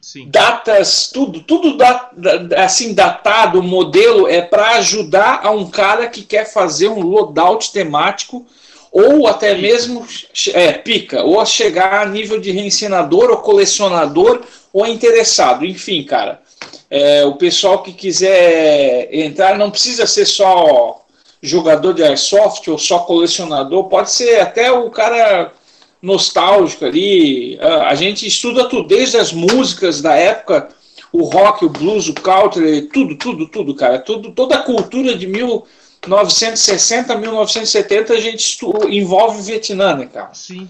Sim. 0.00 0.28
Datas, 0.28 1.10
tudo, 1.12 1.40
tudo 1.40 1.76
da, 1.76 2.10
assim 2.58 2.94
datado, 2.94 3.58
o 3.58 3.62
modelo 3.62 4.28
é 4.28 4.40
para 4.40 4.76
ajudar 4.76 5.40
a 5.42 5.50
um 5.50 5.68
cara 5.68 6.08
que 6.08 6.22
quer 6.22 6.44
fazer 6.44 6.88
um 6.88 7.00
loadout 7.00 7.72
temático 7.72 8.46
ou 8.94 9.26
até 9.26 9.56
mesmo 9.58 10.06
é, 10.52 10.70
pica, 10.70 11.24
ou 11.24 11.40
a 11.40 11.44
chegar 11.44 12.06
a 12.06 12.08
nível 12.08 12.38
de 12.40 12.52
reencenador, 12.52 13.28
ou 13.28 13.38
colecionador, 13.38 14.40
ou 14.72 14.86
interessado. 14.86 15.66
Enfim, 15.66 16.04
cara, 16.04 16.40
é, 16.88 17.24
o 17.24 17.34
pessoal 17.34 17.82
que 17.82 17.92
quiser 17.92 19.12
entrar 19.12 19.58
não 19.58 19.68
precisa 19.68 20.06
ser 20.06 20.26
só 20.26 21.04
jogador 21.42 21.92
de 21.92 22.04
airsoft 22.04 22.68
ou 22.68 22.78
só 22.78 23.00
colecionador, 23.00 23.84
pode 23.88 24.12
ser 24.12 24.40
até 24.40 24.70
o 24.70 24.88
cara 24.90 25.52
nostálgico 26.00 26.84
ali. 26.84 27.58
A 27.60 27.96
gente 27.96 28.24
estuda 28.28 28.68
tudo, 28.68 28.86
desde 28.86 29.16
as 29.16 29.32
músicas 29.32 30.00
da 30.00 30.14
época, 30.14 30.68
o 31.12 31.24
rock, 31.24 31.64
o 31.64 31.68
blues, 31.68 32.08
o 32.08 32.14
country, 32.14 32.82
tudo, 32.82 33.16
tudo, 33.16 33.48
tudo, 33.48 33.74
cara. 33.74 33.98
Tudo, 33.98 34.30
toda 34.30 34.54
a 34.54 34.62
cultura 34.62 35.16
de 35.16 35.26
mil 35.26 35.66
1960, 36.06 37.16
1970 37.16 38.12
a 38.12 38.20
gente 38.20 38.58
envolve 38.88 39.38
o 39.38 39.42
Vietnã, 39.42 39.96
né, 39.96 40.06
cara? 40.06 40.32
Sim. 40.32 40.68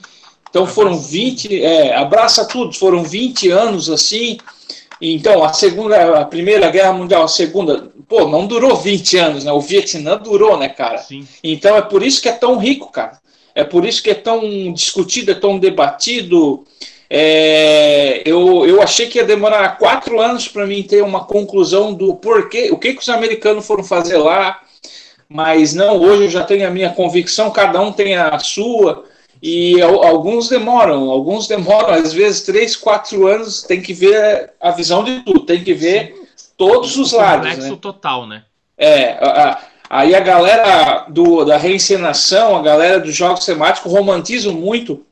Então 0.49 0.67
foram 0.67 0.97
20, 0.97 1.63
é, 1.63 1.97
abraça 1.97 2.47
tudo, 2.47 2.73
foram 2.75 3.03
20 3.03 3.51
anos 3.51 3.91
assim. 3.91 4.39
Então, 5.01 5.43
a 5.43 5.53
segunda, 5.53 6.21
a 6.21 6.25
primeira 6.25 6.71
guerra 6.71 6.93
mundial, 6.93 7.25
a 7.25 7.29
segunda, 7.29 7.91
pô, 8.09 8.29
não 8.29 8.47
durou 8.47 8.77
20 8.77 9.17
anos, 9.19 9.45
né? 9.45 9.53
O 9.53 9.61
Vietnã 9.61 10.17
durou, 10.17 10.57
né, 10.57 10.69
cara? 10.69 10.99
Sim. 10.99 11.27
Então 11.43 11.77
é 11.77 11.83
por 11.83 12.03
isso 12.03 12.23
que 12.23 12.29
é 12.29 12.33
tão 12.33 12.57
rico, 12.57 12.91
cara. 12.91 13.19
É 13.55 13.65
por 13.65 13.85
isso 13.85 14.03
que 14.03 14.11
é 14.11 14.15
tão 14.15 14.73
discutido, 14.73 15.33
é 15.33 15.35
tão 15.35 15.59
debatido. 15.59 16.65
É, 17.09 18.23
eu, 18.25 18.67
eu 18.67 18.83
achei 18.83 19.07
que 19.07 19.19
ia 19.19 19.25
demorar 19.25 19.77
quatro 19.79 20.21
anos 20.21 20.49
para 20.49 20.67
mim 20.67 20.83
ter 20.83 21.03
uma 21.03 21.25
conclusão 21.25 21.93
do 21.93 22.15
porquê, 22.15 22.71
o 22.73 22.79
que, 22.79 22.95
que 22.95 23.01
os 23.01 23.09
americanos 23.09 23.67
foram 23.67 23.85
fazer 23.85 24.17
lá, 24.17 24.61
mas 25.29 25.75
não, 25.75 25.99
hoje 26.01 26.25
eu 26.25 26.31
já 26.31 26.45
tenho 26.45 26.67
a 26.67 26.71
minha 26.71 26.91
convicção, 26.91 27.51
cada 27.51 27.81
um 27.81 27.93
tem 27.93 28.17
a 28.17 28.39
sua, 28.39 29.05
e 29.43 29.81
alguns 29.83 30.49
demoram, 30.49 31.11
alguns 31.11 31.47
demoram, 31.47 31.91
às 31.91 32.13
vezes, 32.13 32.43
três, 32.43 32.75
quatro 32.75 33.27
anos, 33.27 33.63
tem 33.63 33.83
que 33.83 33.93
ver 33.93 34.53
a 34.61 34.71
visão 34.71 35.05
de 35.05 35.21
tudo, 35.21 35.41
tem 35.41 35.63
que 35.63 35.75
ver 35.75 36.15
todos 36.57 36.97
os 36.97 37.13
lados. 37.13 37.49
Complexo 37.49 37.73
né? 37.73 37.79
total, 37.81 38.27
né? 38.27 38.45
É, 38.79 39.13
a, 39.21 39.61
aí 39.91 40.15
a 40.15 40.21
galera 40.21 41.07
do, 41.09 41.45
da 41.45 41.57
reencenação, 41.57 42.57
a 42.57 42.63
galera 42.63 43.01
dos 43.01 43.15
jogos 43.15 43.45
temáticos 43.45 43.93
romantiza 43.93 44.51
muito 44.51 45.05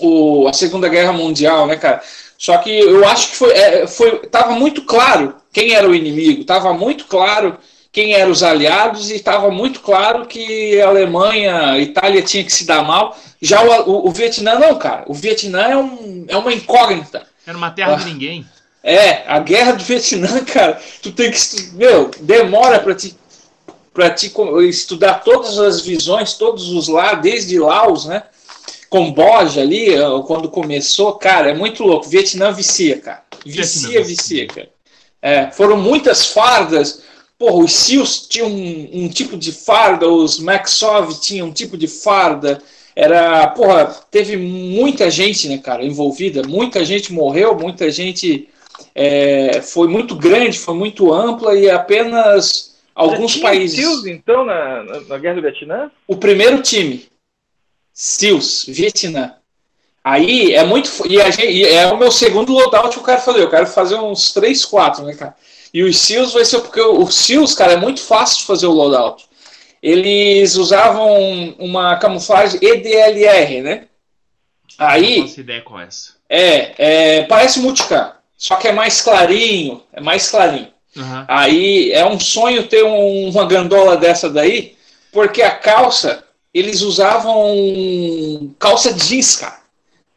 o, 0.00 0.46
a 0.48 0.52
Segunda 0.52 0.88
Guerra 0.88 1.12
Mundial, 1.12 1.66
né, 1.66 1.76
cara? 1.76 2.02
Só 2.36 2.58
que 2.58 2.70
eu 2.70 3.06
acho 3.08 3.30
que 3.30 3.36
foi, 3.36 3.52
é, 3.52 3.86
foi 3.86 4.18
tava 4.26 4.52
muito 4.52 4.82
claro 4.82 5.36
quem 5.52 5.74
era 5.74 5.88
o 5.88 5.94
inimigo, 5.94 6.44
tava 6.44 6.74
muito 6.74 7.04
claro 7.06 7.56
quem 7.92 8.14
eram 8.14 8.32
os 8.32 8.42
aliados 8.42 9.10
e 9.10 9.16
estava 9.16 9.50
muito 9.50 9.80
claro 9.80 10.24
que 10.24 10.80
a 10.80 10.88
Alemanha, 10.88 11.72
a 11.72 11.78
Itália 11.78 12.22
tinha 12.22 12.42
que 12.42 12.52
se 12.52 12.64
dar 12.64 12.82
mal. 12.82 13.16
Já 13.40 13.62
o, 13.62 13.90
o, 13.90 14.08
o 14.08 14.10
Vietnã 14.10 14.58
não, 14.58 14.78
cara. 14.78 15.04
O 15.06 15.12
Vietnã 15.12 15.60
é, 15.60 15.76
um, 15.76 16.24
é 16.26 16.36
uma 16.36 16.52
incógnita. 16.54 17.26
Era 17.46 17.56
uma 17.56 17.70
terra 17.70 17.92
ah, 17.92 17.96
de 17.96 18.06
ninguém. 18.06 18.46
É, 18.82 19.24
a 19.26 19.38
guerra 19.40 19.72
do 19.72 19.84
Vietnã, 19.84 20.42
cara, 20.42 20.80
tu 21.02 21.12
tem 21.12 21.30
que. 21.30 21.38
Meu, 21.74 22.10
demora 22.20 22.80
para 22.80 22.94
ti, 22.94 23.14
pra 23.92 24.08
ti 24.08 24.32
estudar 24.66 25.22
todas 25.22 25.58
as 25.58 25.82
visões, 25.82 26.32
todos 26.34 26.70
os 26.70 26.88
lá, 26.88 27.12
desde 27.12 27.58
Laos, 27.58 28.06
né? 28.06 28.22
Camboja 28.90 29.60
ali, 29.60 29.88
quando 30.26 30.48
começou, 30.50 31.14
cara, 31.14 31.50
é 31.50 31.54
muito 31.54 31.82
louco. 31.82 32.08
Vietnã 32.08 32.52
vicia, 32.52 32.98
cara. 32.98 33.22
Vicia, 33.44 33.88
Vietnã. 33.88 34.06
vicia, 34.06 34.46
cara. 34.46 34.68
É, 35.20 35.50
foram 35.50 35.76
muitas 35.76 36.26
fardas 36.26 37.02
Porra, 37.42 37.64
os 37.64 37.72
SEALs 37.72 38.24
tinham 38.28 38.48
um, 38.48 38.88
um, 38.92 39.08
tipo 39.08 39.36
de 39.36 39.50
farda, 39.50 40.06
os 40.08 40.38
Maxov 40.38 41.12
tinham 41.20 41.48
um 41.48 41.52
tipo 41.52 41.76
de 41.76 41.88
farda. 41.88 42.62
Era, 42.94 43.48
porra, 43.48 43.86
teve 44.12 44.36
muita 44.36 45.10
gente, 45.10 45.48
né, 45.48 45.58
cara, 45.58 45.84
envolvida. 45.84 46.44
Muita 46.46 46.84
gente 46.84 47.12
morreu, 47.12 47.58
muita 47.58 47.90
gente 47.90 48.48
é, 48.94 49.60
foi 49.60 49.88
muito 49.88 50.14
grande, 50.14 50.56
foi 50.56 50.74
muito 50.74 51.12
ampla 51.12 51.58
e 51.58 51.68
apenas 51.68 52.76
alguns 52.94 53.36
países. 53.38 53.76
SEALs, 53.76 54.06
então, 54.06 54.44
na, 54.44 54.84
na, 55.08 55.18
Guerra 55.18 55.34
do 55.34 55.42
Vietnã? 55.42 55.90
O 56.06 56.14
primeiro 56.14 56.62
time, 56.62 57.08
SEALs, 57.92 58.66
Vietnã. 58.68 59.34
Aí 60.04 60.54
é 60.54 60.62
muito. 60.62 60.88
E, 61.08 61.18
gente, 61.32 61.50
e, 61.50 61.64
é 61.64 61.88
o 61.88 61.98
meu 61.98 62.12
segundo 62.12 62.52
loadout 62.52 62.90
que 62.90 63.00
eu 63.00 63.04
quero 63.04 63.20
fazer. 63.20 63.42
Eu 63.42 63.50
quero 63.50 63.66
fazer 63.66 63.96
uns 63.96 64.32
3, 64.32 64.64
4, 64.64 65.04
né, 65.04 65.14
cara? 65.14 65.34
E 65.72 65.82
os 65.82 65.98
SEALs 65.98 66.32
vai 66.32 66.44
ser 66.44 66.60
porque 66.60 66.80
o 66.80 67.10
SEALs, 67.10 67.54
cara, 67.54 67.72
é 67.72 67.76
muito 67.76 68.00
fácil 68.00 68.38
de 68.38 68.44
fazer 68.44 68.66
o 68.66 68.72
loadout. 68.72 69.26
Eles 69.82 70.54
usavam 70.56 71.54
uma 71.58 71.96
camuflagem 71.96 72.60
EDLR, 72.62 73.62
né? 73.62 73.84
Aí. 74.78 75.20
Não 75.20 75.26
faço 75.26 75.40
ideia 75.40 75.62
qual 75.62 75.80
é 75.80 75.86
essa. 75.86 76.12
É, 76.28 76.74
é 76.78 77.22
parece 77.24 77.60
multicam, 77.60 78.12
só 78.36 78.56
que 78.56 78.68
é 78.68 78.72
mais 78.72 79.00
clarinho, 79.00 79.82
é 79.92 80.00
mais 80.00 80.30
clarinho. 80.30 80.68
Uhum. 80.96 81.24
Aí 81.26 81.90
é 81.92 82.06
um 82.06 82.20
sonho 82.20 82.66
ter 82.66 82.84
um, 82.84 83.28
uma 83.28 83.46
gandola 83.46 83.96
dessa 83.96 84.28
daí, 84.28 84.76
porque 85.10 85.42
a 85.42 85.50
calça, 85.50 86.24
eles 86.52 86.82
usavam 86.82 88.54
calça 88.58 88.92
jeans, 88.92 89.36
cara. 89.36 89.62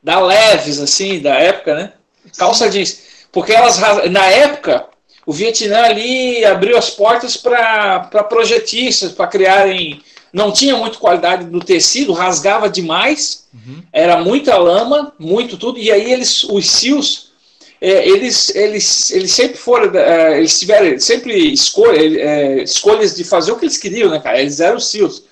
Da 0.04 0.20
Leves, 0.20 0.80
assim, 0.80 1.20
da 1.20 1.36
época, 1.36 1.76
né? 1.76 1.94
Calça 2.38 2.70
jeans. 2.70 3.28
Porque 3.32 3.52
elas, 3.52 3.80
na 4.10 4.26
época, 4.26 4.88
o 5.26 5.34
Vietnã 5.34 5.82
ali 5.82 6.46
abriu 6.46 6.78
as 6.78 6.90
portas 6.90 7.36
para 7.36 8.00
projetistas, 8.30 9.12
para 9.12 9.28
criarem. 9.28 10.02
Não 10.32 10.52
tinha 10.52 10.76
muita 10.76 10.98
qualidade 10.98 11.46
do 11.46 11.62
tecido, 11.62 12.12
rasgava 12.12 12.70
demais, 12.70 13.48
uhum. 13.54 13.82
era 13.92 14.18
muita 14.22 14.58
lama, 14.58 15.14
muito 15.18 15.56
tudo, 15.56 15.80
e 15.80 15.90
aí 15.90 16.12
eles, 16.12 16.44
os 16.44 16.70
SEALs, 16.70 17.32
é, 17.80 18.08
eles, 18.08 18.54
eles, 18.54 19.12
eles 19.12 19.32
sempre 19.32 19.58
foram, 19.58 19.98
é, 19.98 20.38
eles 20.38 20.60
tiveram 20.60 21.00
sempre 21.00 21.54
escolha, 21.54 22.22
é, 22.22 22.64
escolhas 22.64 23.16
de 23.16 23.24
fazer 23.24 23.54
o 23.54 23.56
que 23.56 23.66
eles 23.66 23.78
queriam, 23.78 24.10
né, 24.10 24.20
cara? 24.20 24.42
Eles 24.42 24.60
eram 24.60 24.80
SEALs. 24.80 25.24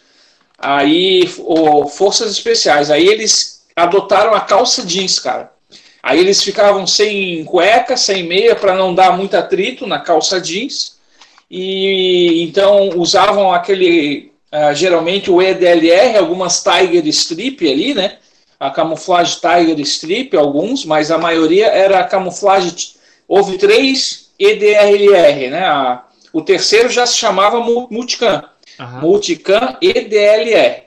Aí, 0.58 1.30
o, 1.40 1.88
Forças 1.88 2.32
Especiais, 2.32 2.90
aí 2.90 3.06
eles 3.06 3.64
adotaram 3.76 4.34
a 4.34 4.40
calça 4.40 4.86
jeans, 4.86 5.20
cara. 5.20 5.52
Aí 6.04 6.20
eles 6.20 6.44
ficavam 6.44 6.86
sem 6.86 7.46
cueca, 7.46 7.96
sem 7.96 8.24
meia, 8.24 8.58
para 8.58 8.76
não 8.76 8.94
dar 8.94 9.18
muito 9.18 9.38
atrito 9.38 9.88
na 9.88 10.00
calça 10.00 10.42
jeans. 10.42 10.98
E 11.50 12.44
então 12.44 12.90
usavam 12.98 13.54
aquele, 13.54 14.34
uh, 14.52 14.76
geralmente 14.76 15.32
o 15.32 15.42
EDLR, 15.42 16.18
algumas 16.18 16.62
Tiger 16.62 17.08
Strip 17.08 17.66
ali, 17.72 17.94
né? 17.94 18.18
A 18.60 18.70
camuflagem 18.70 19.40
Tiger 19.40 19.80
Strip, 19.80 20.36
alguns, 20.36 20.84
mas 20.84 21.10
a 21.10 21.18
maioria 21.18 21.68
era 21.68 22.00
a 22.00 22.04
camuflagem. 22.04 22.74
Houve 23.26 23.58
três 23.58 24.30
EDLR, 24.38 25.50
né? 25.50 25.66
A, 25.66 26.04
o 26.34 26.42
terceiro 26.42 26.90
já 26.90 27.06
se 27.06 27.16
chamava 27.16 27.62
Multicam. 27.62 28.44
Uhum. 28.78 29.00
Multicam 29.00 29.78
EDLR. 29.82 30.84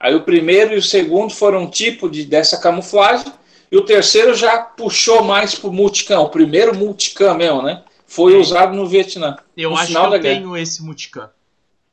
Aí 0.00 0.14
o 0.14 0.22
primeiro 0.22 0.74
e 0.74 0.78
o 0.78 0.82
segundo 0.82 1.32
foram 1.32 1.62
um 1.62 1.70
tipo 1.70 2.10
de, 2.10 2.24
dessa 2.24 2.58
camuflagem 2.58 3.32
e 3.76 3.78
o 3.78 3.84
terceiro 3.84 4.34
já 4.34 4.58
puxou 4.58 5.22
mais 5.22 5.54
pro 5.54 5.70
multicam, 5.70 6.22
o 6.22 6.30
primeiro 6.30 6.74
multicam 6.74 7.36
mesmo, 7.36 7.60
né? 7.60 7.84
Foi 8.06 8.32
é. 8.32 8.38
usado 8.38 8.74
no 8.74 8.88
Vietnã. 8.88 9.36
Eu 9.54 9.68
no 9.68 9.76
acho 9.76 9.92
que 9.92 9.98
eu 9.98 10.20
tenho 10.22 10.56
esse 10.56 10.82
multicam. 10.82 11.28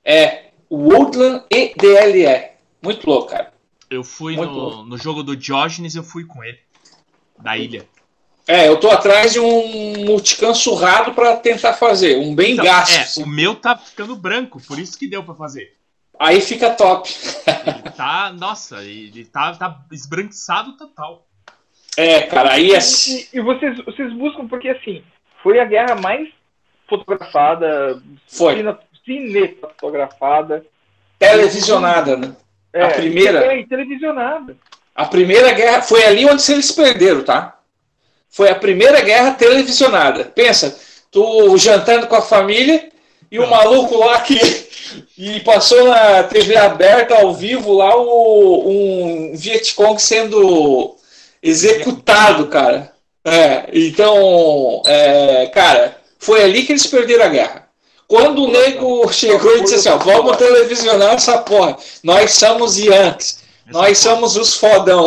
É, 0.02 0.52
o 0.70 0.78
Woodland 0.78 1.44
EDLE. 1.52 2.52
Muito 2.82 3.06
louco, 3.06 3.32
cara. 3.32 3.52
Eu 3.90 4.02
fui 4.02 4.38
no, 4.38 4.86
no 4.86 4.98
jogo 4.98 5.24
do 5.24 5.36
Diógenes, 5.36 5.94
eu 5.94 6.04
fui 6.04 6.24
com 6.24 6.42
ele. 6.42 6.58
Da 7.38 7.58
ilha. 7.58 7.86
É, 8.48 8.70
eu 8.70 8.80
tô 8.80 8.90
atrás 8.90 9.34
de 9.34 9.42
um 9.42 10.06
multicam 10.06 10.56
surrado 10.56 11.14
para 11.14 11.36
tentar 11.36 11.74
fazer, 11.74 12.18
um 12.18 12.34
bem 12.34 12.54
então, 12.54 12.64
gasto. 12.64 12.96
É, 12.96 13.02
assim. 13.02 13.24
o 13.24 13.28
meu 13.28 13.56
tá 13.56 13.76
ficando 13.76 14.16
branco, 14.16 14.62
por 14.66 14.80
isso 14.80 14.98
que 14.98 15.06
deu 15.06 15.22
para 15.22 15.36
fazer. 15.36 15.74
Aí 16.18 16.40
fica 16.40 16.74
top. 16.74 17.14
Ele 17.46 17.92
tá, 17.92 18.32
nossa, 18.32 18.82
ele 18.82 19.26
tá, 19.26 19.54
tá 19.54 19.86
esbranquiçado 19.92 20.78
total. 20.78 21.28
É, 21.98 22.22
cara, 22.22 22.54
aí 22.54 22.74
é. 22.74 22.80
E, 22.80 23.38
e 23.38 23.42
vocês, 23.42 23.78
vocês 23.86 24.14
buscam, 24.14 24.48
porque 24.48 24.70
assim, 24.70 25.04
foi 25.42 25.60
a 25.60 25.66
guerra 25.66 25.96
mais 25.96 26.30
fotografada, 26.88 28.02
foi. 28.28 28.64
cinematografada. 29.06 30.66
Televisionada, 31.20 32.18
né? 32.18 32.36
É, 32.74 32.84
a 32.84 32.90
primeira. 32.90 33.40
É, 33.46 33.64
televisionada. 33.64 34.58
A 34.96 35.06
primeira 35.06 35.52
guerra 35.52 35.82
foi 35.82 36.04
ali 36.04 36.26
onde 36.26 36.52
eles 36.52 36.72
perderam, 36.72 37.24
tá? 37.24 37.60
Foi 38.30 38.50
a 38.50 38.56
primeira 38.56 39.02
guerra 39.02 39.32
televisionada. 39.32 40.26
Pensa, 40.26 40.78
tu 41.12 41.56
jantando 41.58 42.08
com 42.08 42.16
a 42.16 42.22
família 42.22 42.90
e 43.32 43.40
o 43.40 43.50
maluco 43.50 43.98
lá 43.98 44.22
que 44.22 44.38
e 45.18 45.40
passou 45.42 45.88
na 45.88 46.24
TV 46.24 46.56
aberta 46.56 47.16
ao 47.16 47.34
vivo 47.34 47.74
lá 47.74 47.96
o, 47.96 48.68
um 48.68 49.36
Vietcong 49.36 50.00
sendo 50.00 50.96
executado, 51.44 52.48
cara. 52.48 52.94
É, 53.26 53.70
então, 53.74 54.82
é, 54.86 55.48
cara, 55.48 55.98
foi 56.18 56.42
ali 56.44 56.64
que 56.64 56.72
eles 56.72 56.88
perderam 56.88 57.26
a 57.26 57.30
guerra. 57.30 57.68
Quando 58.08 58.44
o 58.44 58.52
nego 58.52 59.12
chegou 59.12 59.58
e 59.58 59.62
disse 59.62 59.76
assim: 59.76 59.90
ó, 59.90 59.98
vamos 59.98 60.38
televisionar 60.38 61.16
essa 61.16 61.40
porra, 61.40 61.78
nós 62.04 62.34
somos 62.34 62.78
Yankees, 62.78 63.44
nós 63.68 63.98
somos 63.98 64.36
os 64.36 64.56
fodão. 64.56 65.06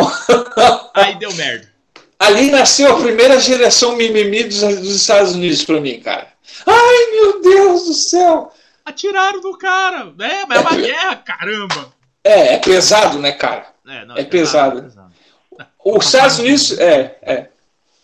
Aí 0.95 1.15
deu 1.17 1.33
merda. 1.35 1.75
Ali 2.19 2.51
nasceu 2.51 2.93
a 2.93 3.01
primeira 3.01 3.39
geração 3.39 3.95
mimimi 3.95 4.45
dos, 4.45 4.61
dos 4.61 4.97
Estados 4.97 5.33
Unidos 5.35 5.65
pra 5.65 5.81
mim, 5.81 6.01
cara. 6.01 6.29
Ai, 6.67 7.13
meu 7.13 7.43
Deus 7.43 7.85
do 7.85 7.95
céu! 7.95 8.51
Atiraram 8.85 9.41
do 9.41 9.59
cara. 9.59 10.13
É, 10.19 10.47
mas 10.47 10.59
é 10.59 10.61
uma 10.61 10.77
guerra, 10.77 11.17
caramba. 11.17 11.93
É, 12.25 12.55
é 12.55 12.59
pesado, 12.59 13.19
né, 13.19 13.33
cara? 13.33 13.67
É, 13.87 14.05
não, 14.07 14.17
é, 14.17 14.23
é 14.23 14.25
pesado. 14.25 14.83
pesado. 14.83 15.06
Os 15.89 16.07
Estados 16.07 16.41
Unidos 16.41 16.77
é, 16.81 17.17
é, 17.23 17.47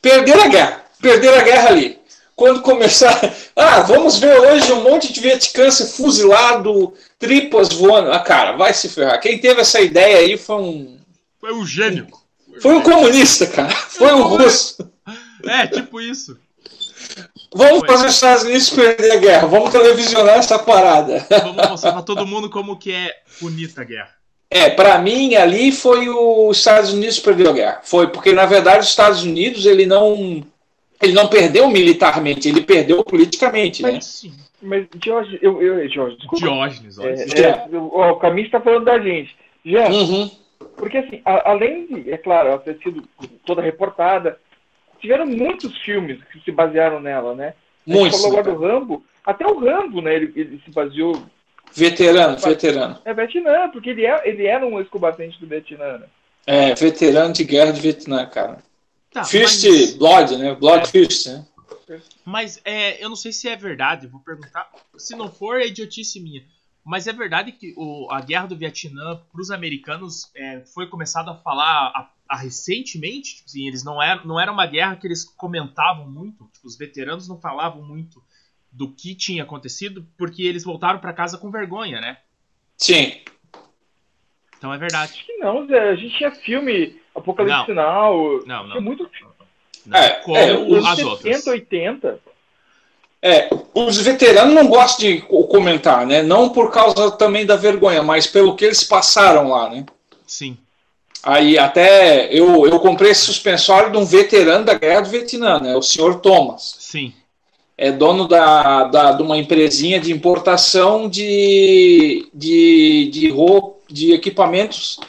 perderam 0.01 0.45
a 0.45 0.47
guerra, 0.47 0.85
perderam 1.01 1.41
a 1.41 1.43
guerra 1.43 1.69
ali. 1.71 1.99
Quando 2.37 2.63
começar, 2.63 3.21
ah, 3.57 3.81
vamos 3.81 4.19
ver 4.21 4.39
hoje 4.39 4.73
um 4.73 4.85
monte 4.85 5.13
de 5.13 5.21
vietcãs 5.21 5.97
fuzilado, 5.97 6.95
tripas 7.19 7.71
voando. 7.73 8.13
Ah, 8.13 8.21
cara, 8.21 8.53
vai 8.53 8.73
se 8.73 8.89
ferrar. 8.89 9.21
Quem 9.21 9.37
teve 9.37 9.63
essa 9.63 9.81
ideia 9.81 10.19
aí 10.19 10.39
foi 10.39 10.63
um. 10.63 10.97
Foi 11.41 11.53
um 11.53 11.67
gênio. 11.67 12.07
Foi 12.61 12.73
um 12.73 12.83
comunista, 12.83 13.49
cara. 13.49 13.75
Foi 13.75 14.13
um 14.13 14.23
russo. 14.23 14.89
É, 15.45 15.67
tipo 15.67 16.01
isso. 16.01 16.39
Vamos 17.53 17.81
foi. 17.81 17.89
fazer 17.89 18.07
os 18.07 18.15
Estados 18.15 18.45
Unidos 18.45 18.71
perder 18.71 19.11
a 19.11 19.17
guerra. 19.17 19.47
Vamos 19.49 19.73
televisionar 19.73 20.37
essa 20.37 20.57
parada. 20.57 21.27
Vamos 21.29 21.69
mostrar 21.69 21.93
pra 21.93 22.03
todo 22.03 22.25
mundo 22.25 22.49
como 22.49 22.79
que 22.79 22.93
é 22.93 23.13
bonita 23.41 23.81
a 23.81 23.85
guerra. 23.85 24.22
É, 24.53 24.71
para 24.71 24.99
mim 24.99 25.35
ali 25.35 25.73
foi 25.73 26.09
os 26.09 26.59
Estados 26.59 26.93
Unidos 26.93 27.19
que 27.19 27.25
perdeu 27.25 27.51
a 27.51 27.55
guerra. 27.55 27.81
Foi 27.83 28.09
porque 28.09 28.33
na 28.33 28.45
verdade 28.45 28.81
os 28.81 28.89
Estados 28.89 29.23
Unidos 29.23 29.65
ele 29.65 29.87
não 29.87 30.45
ele 31.01 31.13
não 31.13 31.27
perdeu 31.27 31.69
militarmente, 31.69 32.49
ele 32.49 32.61
perdeu 32.61 33.03
politicamente, 33.03 33.83
mas, 33.83 33.95
né? 33.95 34.01
Sim. 34.01 34.33
Mas 34.63 34.87
Jorge, 35.05 35.39
eu, 35.43 35.61
eu 35.61 35.89
Jorge, 35.89 36.17
desculpa. 36.17 36.45
Diógenes, 36.45 36.99
é, 36.99 37.43
é, 37.43 37.79
o 37.79 38.17
Caminho 38.17 38.47
está 38.47 38.61
falando 38.61 38.85
da 38.85 38.99
gente. 39.01 39.35
Já, 39.65 39.89
uhum. 39.89 40.31
porque 40.77 40.99
assim, 40.99 41.21
a, 41.25 41.51
além 41.51 41.87
de, 41.87 42.13
é 42.13 42.17
claro, 42.17 42.49
ela 42.49 42.59
ter 42.59 42.79
sido 42.79 43.03
toda 43.45 43.61
reportada, 43.61 44.39
tiveram 45.01 45.27
muitos 45.27 45.77
filmes 45.79 46.23
que 46.31 46.41
se 46.41 46.53
basearam 46.53 47.01
nela, 47.01 47.35
né? 47.35 47.55
Muitos. 47.85 48.23
falou 48.23 48.39
agora 48.39 48.55
do 48.55 48.65
Rambo, 48.65 49.05
até 49.25 49.45
o 49.45 49.59
Rambo, 49.59 50.01
né? 50.01 50.15
Ele, 50.15 50.33
ele 50.37 50.63
se 50.65 50.71
baseou 50.71 51.21
Veterano, 51.75 52.37
veterano. 52.39 52.99
É 53.05 53.15
Vietnã, 53.15 53.71
porque 53.71 53.91
ele, 53.91 54.05
é, 54.05 54.29
ele 54.29 54.47
era 54.47 54.67
um 54.67 54.79
ex-combatente 54.79 55.41
do 55.41 55.47
Vietnã. 55.47 55.99
Né? 55.99 56.07
É, 56.47 56.75
veterano 56.75 57.33
de 57.33 57.45
guerra 57.45 57.73
de 57.73 57.81
Vietnã, 57.81 58.27
cara. 58.27 58.59
Tá, 59.11 59.25
Fist 59.25 59.65
mas... 59.69 59.95
Blood, 59.95 60.37
né? 60.37 60.55
Blood 60.55 60.85
é. 60.85 60.87
Fist, 60.87 61.27
né? 61.27 61.47
Mas 62.25 62.61
é, 62.65 63.03
eu 63.03 63.09
não 63.09 63.17
sei 63.17 63.33
se 63.33 63.49
é 63.49 63.57
verdade, 63.57 64.07
vou 64.07 64.21
perguntar. 64.21 64.71
Se 64.97 65.15
não 65.15 65.31
for, 65.31 65.61
é 65.61 65.67
idiotice 65.67 66.21
minha. 66.21 66.43
Mas 66.85 67.07
é 67.07 67.13
verdade 67.13 67.53
que 67.53 67.75
o, 67.77 68.09
a 68.11 68.21
guerra 68.21 68.47
do 68.47 68.57
Vietnã 68.57 69.21
para 69.31 69.41
os 69.41 69.51
americanos 69.51 70.31
é, 70.35 70.61
foi 70.61 70.89
começado 70.89 71.31
a 71.31 71.37
falar 71.37 71.93
a, 71.95 72.11
a 72.29 72.37
recentemente. 72.37 73.37
Tipo 73.37 73.49
assim, 73.49 73.69
eles 73.69 73.85
não 73.85 74.03
era, 74.03 74.25
não 74.25 74.41
era 74.41 74.51
uma 74.51 74.67
guerra 74.67 74.97
que 74.97 75.07
eles 75.07 75.25
comentavam 75.25 76.11
muito. 76.11 76.49
Tipo, 76.53 76.67
os 76.67 76.77
veteranos 76.77 77.29
não 77.29 77.39
falavam 77.39 77.83
muito 77.83 78.23
do 78.73 78.89
que 78.89 79.15
tinha 79.15 79.43
acontecido, 79.43 80.07
porque 80.17 80.43
eles 80.43 80.65
voltaram 80.65 80.99
para 80.99 81.13
casa 81.13 81.37
com 81.37 81.51
vergonha, 81.51 82.01
né? 82.01 82.17
Sim. 82.79 83.21
Então 84.57 84.73
é 84.73 84.79
verdade. 84.79 85.13
Acho 85.13 85.27
que 85.27 85.37
não, 85.37 85.67
Zé. 85.67 85.91
A 85.91 85.95
gente 85.95 86.17
tinha 86.17 86.31
filme 86.31 86.97
Apocalipse 87.15 87.59
não. 87.59 87.67
Sinal. 87.67 88.47
Não, 88.47 88.63
não. 88.65 88.71
Tinha 88.71 88.81
muito 88.81 89.09
filme. 89.11 89.33
Não, 89.85 89.99
é, 89.99 90.11
como 90.21 90.37
é, 90.37 90.57
os 90.57 90.85
as 90.87 90.97
70, 90.97 91.09
outras. 91.11 91.47
80. 91.47 92.21
É, 93.25 93.51
os 93.75 93.99
veteranos 93.99 94.55
não 94.55 94.67
gostam 94.67 95.07
de 95.07 95.21
comentar, 95.23 96.07
né? 96.07 96.23
Não 96.23 96.49
por 96.49 96.73
causa 96.73 97.11
também 97.13 97.45
da 97.45 97.57
vergonha, 97.57 98.03
mas 98.03 98.27
pelo 98.27 98.57
que 98.57 98.65
eles 98.65 98.83
passaram 98.83 99.51
lá, 99.51 99.69
né? 99.69 99.85
Sim. 100.27 100.57
Aí 101.23 101.59
até 101.59 102.33
eu, 102.33 102.67
eu 102.67 102.81
comprei 102.81 103.11
esse 103.11 103.27
suspensório 103.27 103.93
de 103.93 103.99
um 103.99 104.05
veterano 104.05 104.65
da 104.65 104.75
guerra 104.75 105.03
do 105.03 105.11
Vietnã, 105.11 105.61
né? 105.61 105.77
O 105.77 105.83
senhor 105.83 106.21
Thomas. 106.21 106.77
Sim 106.81 107.13
é 107.83 107.91
dono 107.91 108.29
da, 108.29 108.85
da, 108.85 109.11
de 109.11 109.25
uma 109.25 109.37
empresinha 109.37 109.99
de 109.99 110.13
importação 110.13 111.09
de, 111.09 112.29
de, 112.33 113.11
de, 113.13 113.29
roupa, 113.29 113.81
de 113.91 114.13
equipamentos 114.13 115.01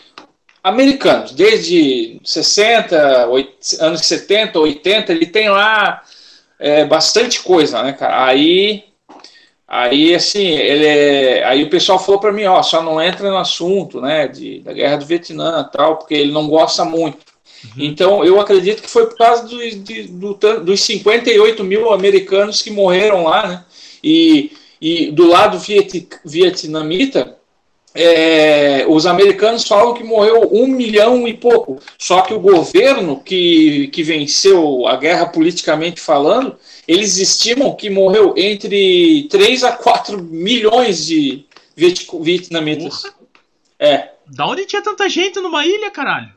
americanos, 0.64 1.34
desde 1.34 2.20
60, 2.24 3.28
80, 3.28 3.86
anos 3.86 4.02
70, 4.04 4.60
80, 4.60 5.12
ele 5.12 5.28
tem 5.28 5.50
lá 5.50 6.02
é, 6.58 6.84
bastante 6.84 7.44
coisa, 7.44 7.84
né, 7.84 7.94
cara? 7.94 8.26
Aí, 8.26 8.86
aí 9.68 10.16
assim, 10.16 10.48
ele 10.48 10.88
é, 10.88 11.44
aí 11.46 11.62
o 11.64 11.70
pessoal 11.70 12.00
falou 12.00 12.20
para 12.20 12.32
mim, 12.32 12.46
ó, 12.46 12.64
só 12.64 12.82
não 12.82 13.00
entra 13.00 13.30
no 13.30 13.38
assunto, 13.38 14.02
né, 14.02 14.28
de, 14.28 14.62
da 14.62 14.74
guerra 14.74 14.98
do 14.98 15.06
Vietnã, 15.06 15.64
tal, 15.72 15.98
porque 15.98 16.16
ele 16.16 16.32
não 16.32 16.48
gosta 16.48 16.84
muito. 16.84 17.33
Uhum. 17.66 17.84
Então, 17.84 18.26
eu 18.26 18.40
acredito 18.40 18.82
que 18.82 18.90
foi 18.90 19.08
por 19.08 19.18
causa 19.18 19.48
do, 19.48 19.58
de, 19.58 20.04
do, 20.04 20.34
dos 20.64 20.82
58 20.82 21.64
mil 21.64 21.92
americanos 21.92 22.62
que 22.62 22.70
morreram 22.72 23.24
lá, 23.24 23.48
né? 23.48 23.66
E, 24.04 24.52
e 24.82 25.12
do 25.12 25.28
lado 25.28 25.58
viet, 25.60 26.08
vietnamita, 26.26 27.38
é, 27.96 28.86
os 28.88 29.06
americanos 29.06 29.68
falam 29.68 29.94
que 29.94 30.04
morreu 30.04 30.50
um 30.52 30.68
milhão 30.68 31.28
e 31.28 31.34
pouco. 31.34 31.80
Só 31.98 32.22
que 32.22 32.34
o 32.34 32.40
governo 32.40 33.22
que, 33.22 33.88
que 33.90 34.04
venceu 34.04 34.88
a 34.88 34.98
guerra 34.98 35.28
politicamente 35.28 36.02
falando, 36.02 36.58
eles 36.88 37.18
estimam 37.18 37.76
que 37.76 37.90
morreu 37.90 38.34
entre 38.36 39.28
3 39.30 39.64
a 39.64 39.72
4 39.74 40.22
milhões 40.22 41.06
de 41.06 41.46
vietnamitas. 41.78 43.04
Porra. 43.04 43.14
É. 43.80 44.10
Da 44.28 44.48
onde 44.48 44.66
tinha 44.66 44.82
tanta 44.82 45.08
gente 45.08 45.40
numa 45.40 45.66
ilha, 45.66 45.92
caralho? 45.92 46.33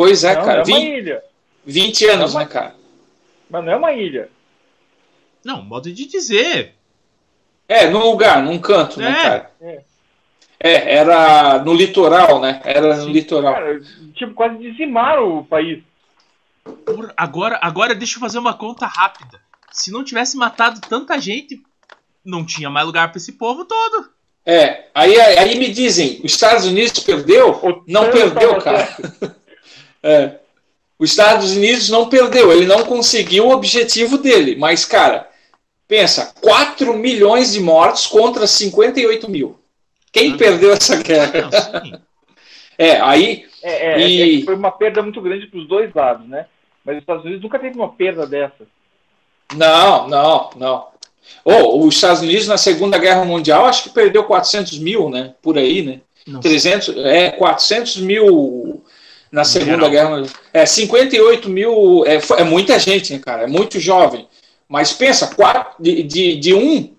Pois 0.00 0.24
é, 0.24 0.34
não, 0.34 0.44
cara. 0.46 0.64
Não 0.66 0.74
é 0.74 0.78
uma 0.78 0.80
20, 0.80 0.98
ilha. 0.98 1.22
20 1.66 2.08
anos, 2.08 2.30
é 2.30 2.34
uma... 2.34 2.40
né, 2.40 2.50
cara? 2.50 2.74
Mas 3.50 3.64
não 3.66 3.72
é 3.72 3.76
uma 3.76 3.92
ilha. 3.92 4.30
Não, 5.44 5.62
modo 5.62 5.92
de 5.92 6.06
dizer. 6.06 6.74
É, 7.68 7.86
num 7.86 8.10
lugar, 8.10 8.42
num 8.42 8.58
canto, 8.58 8.98
né, 8.98 9.06
é. 9.06 9.10
né, 9.10 9.22
cara? 9.22 9.50
É. 9.60 9.82
É, 10.58 10.94
era 10.96 11.58
no 11.58 11.74
litoral, 11.74 12.40
né? 12.40 12.62
Era 12.64 12.96
no 12.96 13.04
Sim, 13.04 13.12
litoral. 13.12 13.52
Cara, 13.52 13.80
tipo, 14.14 14.32
quase 14.32 14.56
dizimaram 14.56 15.36
o 15.40 15.44
país. 15.44 15.82
Por, 16.64 17.12
agora, 17.14 17.58
agora 17.60 17.94
deixa 17.94 18.16
eu 18.16 18.20
fazer 18.20 18.38
uma 18.38 18.54
conta 18.54 18.86
rápida. 18.86 19.38
Se 19.70 19.90
não 19.90 20.02
tivesse 20.02 20.34
matado 20.34 20.80
tanta 20.80 21.20
gente, 21.20 21.62
não 22.24 22.42
tinha 22.42 22.70
mais 22.70 22.86
lugar 22.86 23.10
para 23.10 23.18
esse 23.18 23.32
povo 23.32 23.66
todo. 23.66 24.08
É, 24.46 24.86
aí, 24.94 25.20
aí 25.20 25.58
me 25.58 25.68
dizem, 25.68 26.22
os 26.24 26.32
Estados 26.32 26.64
Unidos 26.64 27.00
perdeu? 27.00 27.50
O 27.50 27.84
não 27.86 28.10
perdeu, 28.10 28.56
cara. 28.56 28.88
é. 30.02 30.34
Os 30.98 31.10
Estados 31.10 31.56
Unidos 31.56 31.88
não 31.88 32.10
perdeu, 32.10 32.52
ele 32.52 32.66
não 32.66 32.84
conseguiu 32.84 33.46
o 33.46 33.52
objetivo 33.52 34.18
dele. 34.18 34.56
Mas, 34.56 34.84
cara, 34.84 35.30
pensa, 35.88 36.34
4 36.42 36.92
milhões 36.94 37.52
de 37.52 37.60
mortos 37.60 38.06
contra 38.06 38.46
58 38.46 39.30
mil. 39.30 39.58
Quem 40.12 40.36
perdeu 40.36 40.72
essa 40.72 41.02
guerra? 41.02 41.48
é, 42.76 43.00
aí. 43.00 43.46
É, 43.62 44.02
é, 44.02 44.08
e... 44.08 44.42
é 44.42 44.44
foi 44.44 44.54
uma 44.54 44.70
perda 44.70 45.02
muito 45.02 45.22
grande 45.22 45.46
para 45.46 45.58
os 45.58 45.66
dois 45.66 45.92
lados, 45.94 46.28
né? 46.28 46.46
Mas 46.84 46.96
os 46.96 47.02
Estados 47.02 47.24
Unidos 47.24 47.42
nunca 47.42 47.58
teve 47.58 47.76
uma 47.76 47.88
perda 47.88 48.26
dessa. 48.26 48.66
Não, 49.54 50.06
não, 50.06 50.50
não. 50.56 50.86
Oh, 51.44 51.86
os 51.86 51.94
Estados 51.94 52.22
Unidos 52.22 52.46
na 52.46 52.58
Segunda 52.58 52.98
Guerra 52.98 53.24
Mundial 53.24 53.66
acho 53.66 53.84
que 53.84 53.90
perdeu 53.90 54.24
400 54.24 54.78
mil, 54.78 55.08
né? 55.08 55.34
Por 55.40 55.56
aí, 55.56 55.82
né? 55.82 56.00
Não 56.26 56.40
300, 56.40 56.96
é, 56.98 57.30
400 57.30 57.96
mil 57.98 58.84
na 59.30 59.44
Segunda 59.44 59.88
Guerra 59.88 60.10
Mundial. 60.10 60.34
É, 60.52 60.66
58 60.66 61.48
mil, 61.48 62.04
é, 62.06 62.20
é 62.40 62.44
muita 62.44 62.78
gente, 62.78 63.12
né, 63.12 63.18
cara? 63.18 63.44
É 63.44 63.46
muito 63.46 63.78
jovem. 63.78 64.28
Mas 64.68 64.92
pensa, 64.92 65.34
quatro, 65.34 65.74
de, 65.80 66.02
de, 66.02 66.36
de 66.36 66.54
um 66.54 66.94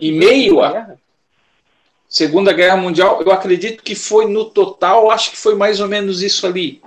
e 0.00 0.12
meio 0.12 0.60
a, 0.62 0.94
Segunda 2.08 2.52
Guerra 2.52 2.76
Mundial, 2.76 3.22
eu 3.22 3.32
acredito 3.32 3.82
que 3.82 3.94
foi 3.94 4.26
no 4.26 4.44
total, 4.44 5.10
acho 5.10 5.30
que 5.30 5.36
foi 5.36 5.54
mais 5.54 5.80
ou 5.80 5.88
menos 5.88 6.22
isso 6.22 6.46
ali. 6.46 6.82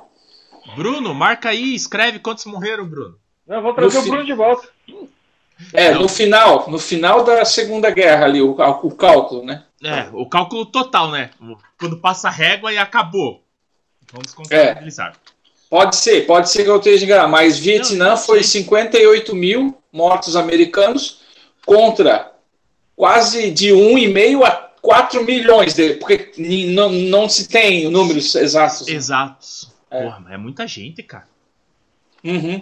Bruno, 0.75 1.15
marca 1.15 1.49
aí, 1.49 1.73
escreve 1.73 2.19
quantos 2.19 2.45
morreram, 2.45 2.85
Bruno. 2.85 3.15
Não, 3.47 3.61
vou 3.61 3.73
trazer 3.73 3.97
no 3.97 4.03
o 4.03 4.07
Bruno 4.07 4.25
de 4.25 4.33
volta. 4.33 4.69
É, 5.73 5.93
no 5.93 6.07
final, 6.07 6.69
no 6.69 6.77
final 6.77 7.23
da 7.23 7.43
Segunda 7.43 7.89
Guerra 7.89 8.25
ali, 8.25 8.41
o, 8.41 8.51
o 8.51 8.91
cálculo, 8.91 9.43
né? 9.43 9.63
É, 9.83 10.09
o 10.13 10.27
cálculo 10.27 10.65
total, 10.65 11.09
né? 11.09 11.31
Quando 11.79 11.97
passa 11.97 12.27
a 12.27 12.31
régua 12.31 12.73
e 12.73 12.77
acabou. 12.77 13.44
Vamos 14.11 14.33
contabilizar. 14.33 15.13
É. 15.13 15.35
Pode 15.69 15.95
ser, 15.95 16.25
pode 16.25 16.49
ser 16.49 16.63
que 16.63 16.69
eu 16.69 16.77
esteja 16.77 17.05
enganado, 17.05 17.29
mas 17.29 17.57
Vietnã 17.57 18.09
não, 18.09 18.17
foi 18.17 18.43
58 18.43 19.35
mil 19.35 19.77
mortos 19.91 20.35
americanos 20.35 21.21
contra 21.65 22.31
quase 22.95 23.51
de 23.51 23.69
1,5 23.69 24.43
a 24.43 24.65
4 24.81 25.23
milhões, 25.25 25.73
de, 25.73 25.95
porque 25.95 26.31
não, 26.67 26.91
não 26.91 27.27
se 27.27 27.47
tem 27.47 27.89
números 27.89 28.35
exatos. 28.35 28.87
Exatos. 28.87 29.73
É. 29.89 30.03
Porra, 30.03 30.19
mas 30.19 30.33
é 30.33 30.37
muita 30.37 30.67
gente, 30.67 31.01
cara. 31.01 31.27
Uhum. 32.23 32.61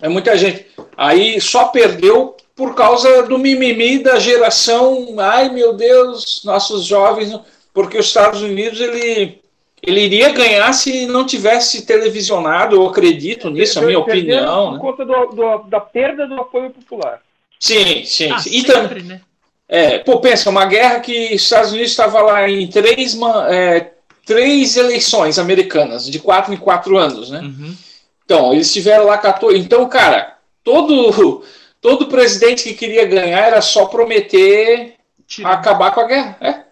É 0.00 0.08
muita 0.08 0.36
gente. 0.36 0.66
Aí 0.96 1.40
só 1.40 1.68
perdeu 1.68 2.36
por 2.56 2.74
causa 2.74 3.22
do 3.22 3.38
mimimi 3.38 3.98
da 3.98 4.18
geração. 4.18 5.14
Ai 5.18 5.48
meu 5.48 5.72
Deus, 5.72 6.42
nossos 6.44 6.84
jovens. 6.84 7.38
Porque 7.72 7.98
os 7.98 8.06
Estados 8.06 8.42
Unidos 8.42 8.80
ele, 8.80 9.39
ele 9.82 10.00
iria 10.02 10.30
ganhar 10.30 10.72
se 10.72 11.06
não 11.06 11.24
tivesse 11.24 11.86
televisionado. 11.86 12.76
Eu 12.76 12.86
acredito 12.86 13.50
nisso, 13.50 13.78
a 13.78 13.82
minha 13.82 13.98
opinião. 13.98 14.66
Por 14.66 14.72
né? 14.72 14.78
conta 14.80 15.04
do, 15.04 15.26
do, 15.34 15.58
da 15.68 15.80
perda 15.80 16.26
do 16.26 16.40
apoio 16.40 16.70
popular. 16.70 17.20
Sim, 17.58 18.04
sim. 18.04 18.30
Ah, 18.30 18.42
e 18.46 18.62
sempre, 18.62 19.02
né? 19.02 19.20
É, 19.68 19.98
pô, 19.98 20.18
pensa, 20.18 20.50
uma 20.50 20.66
guerra 20.66 21.00
que 21.00 21.26
os 21.26 21.42
Estados 21.42 21.70
Unidos 21.70 21.90
estava 21.92 22.20
lá 22.20 22.48
em 22.48 22.66
três, 22.66 23.16
é, 23.48 23.92
três 24.26 24.76
eleições 24.76 25.38
americanas, 25.38 26.10
de 26.10 26.18
quatro 26.18 26.52
em 26.52 26.56
quatro 26.56 26.98
anos, 26.98 27.30
né? 27.30 27.40
Uhum. 27.40 27.76
Então, 28.24 28.52
eles 28.52 28.72
tiveram 28.72 29.06
lá 29.06 29.16
14. 29.16 29.58
Então, 29.58 29.88
cara, 29.88 30.38
todo, 30.64 31.44
todo 31.80 32.08
presidente 32.08 32.64
que 32.64 32.74
queria 32.74 33.04
ganhar 33.06 33.46
era 33.46 33.60
só 33.60 33.86
prometer 33.86 34.94
Tira. 35.26 35.48
acabar 35.48 35.92
com 35.92 36.00
a 36.00 36.06
guerra. 36.06 36.36
É. 36.40 36.69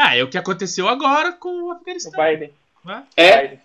Ah, 0.00 0.16
é 0.16 0.22
o 0.22 0.28
que 0.28 0.38
aconteceu 0.38 0.88
agora 0.88 1.32
com 1.32 1.64
o 1.64 1.72
Afeganistão. 1.72 2.12
O 2.12 2.24
Biden. 2.24 2.52
É. 3.16 3.58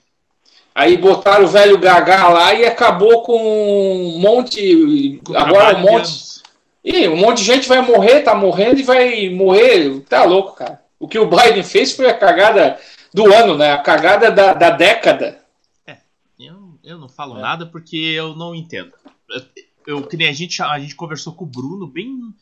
Aí 0.74 0.98
botaram 0.98 1.46
o 1.46 1.48
velho 1.48 1.78
Gagá 1.78 2.28
lá 2.28 2.56
e 2.56 2.66
acabou 2.66 3.22
com 3.22 3.38
um 3.38 4.20
monte. 4.20 5.22
Com 5.24 5.38
agora 5.38 5.78
um 5.78 5.82
monte. 5.82 6.42
E 6.84 7.08
um 7.08 7.18
monte 7.18 7.38
de 7.38 7.44
gente 7.44 7.70
vai 7.70 7.84
morrer, 7.84 8.22
tá 8.22 8.34
morrendo 8.34 8.80
e 8.80 8.84
vai 8.84 9.30
morrer. 9.30 10.00
Tá 10.10 10.24
louco, 10.24 10.56
cara. 10.56 10.82
O 11.00 11.08
que 11.08 11.20
o 11.20 11.30
Biden 11.30 11.62
fez 11.62 11.92
foi 11.92 12.10
a 12.10 12.18
cagada 12.18 12.80
do 13.14 13.32
ano, 13.32 13.56
né? 13.56 13.72
A 13.72 13.78
cagada 13.78 14.32
da, 14.32 14.56
da 14.56 14.72
década. 14.72 15.40
É, 15.86 15.98
eu, 16.40 16.80
eu 16.84 16.98
não 16.98 17.08
falo 17.08 17.38
é. 17.38 17.42
nada 17.42 17.68
porque 17.68 17.96
eu 17.96 18.36
não 18.36 18.56
entendo. 18.56 18.92
Eu, 19.30 19.44
eu 19.86 20.08
que 20.08 20.18
nem 20.18 20.30
a 20.30 20.34
gente, 20.34 20.64
a 20.64 20.80
gente 20.80 20.96
conversou 20.96 21.34
com 21.34 21.46
o 21.46 21.48
Bruno 21.48 21.86
bem, 21.86 22.34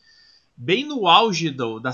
bem 0.56 0.82
no 0.82 1.06
auge 1.06 1.50
do, 1.50 1.78
da, 1.78 1.92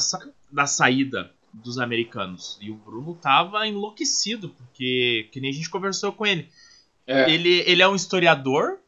da 0.53 0.67
saída 0.69 1.37
dos 1.53 1.79
americanos. 1.79 2.59
E 2.61 2.71
o 2.71 2.75
Bruno 2.75 3.15
tava 3.15 3.67
enlouquecido, 3.67 4.51
porque 4.51 5.29
que 5.33 5.41
nem 5.41 5.51
a 5.51 5.55
gente 5.55 5.71
conversou 5.71 6.13
com 6.13 6.27
ele. 6.27 6.49
É. 7.07 7.31
Ele, 7.31 7.63
ele 7.67 7.83
é 7.83 7.89
um 7.89 7.95
historiador. 7.95 8.79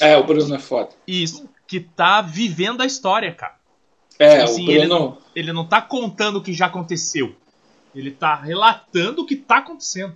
É, 0.00 0.16
o 0.16 0.24
Bruno 0.24 0.54
é 0.54 0.58
foda. 0.58 0.90
Isso 1.06 1.48
que 1.66 1.80
tá 1.80 2.20
vivendo 2.20 2.80
a 2.80 2.86
história, 2.86 3.32
cara. 3.32 3.56
É, 4.18 4.38
tipo 4.38 4.44
assim, 4.44 4.62
o 4.62 4.66
Bruno... 4.66 4.80
ele, 4.80 4.86
não, 4.86 5.18
ele 5.34 5.52
não 5.52 5.66
tá 5.66 5.82
contando 5.82 6.36
o 6.36 6.42
que 6.42 6.52
já 6.52 6.66
aconteceu. 6.66 7.34
Ele 7.94 8.10
tá 8.10 8.34
relatando 8.34 9.22
o 9.22 9.26
que 9.26 9.36
tá 9.36 9.58
acontecendo. 9.58 10.14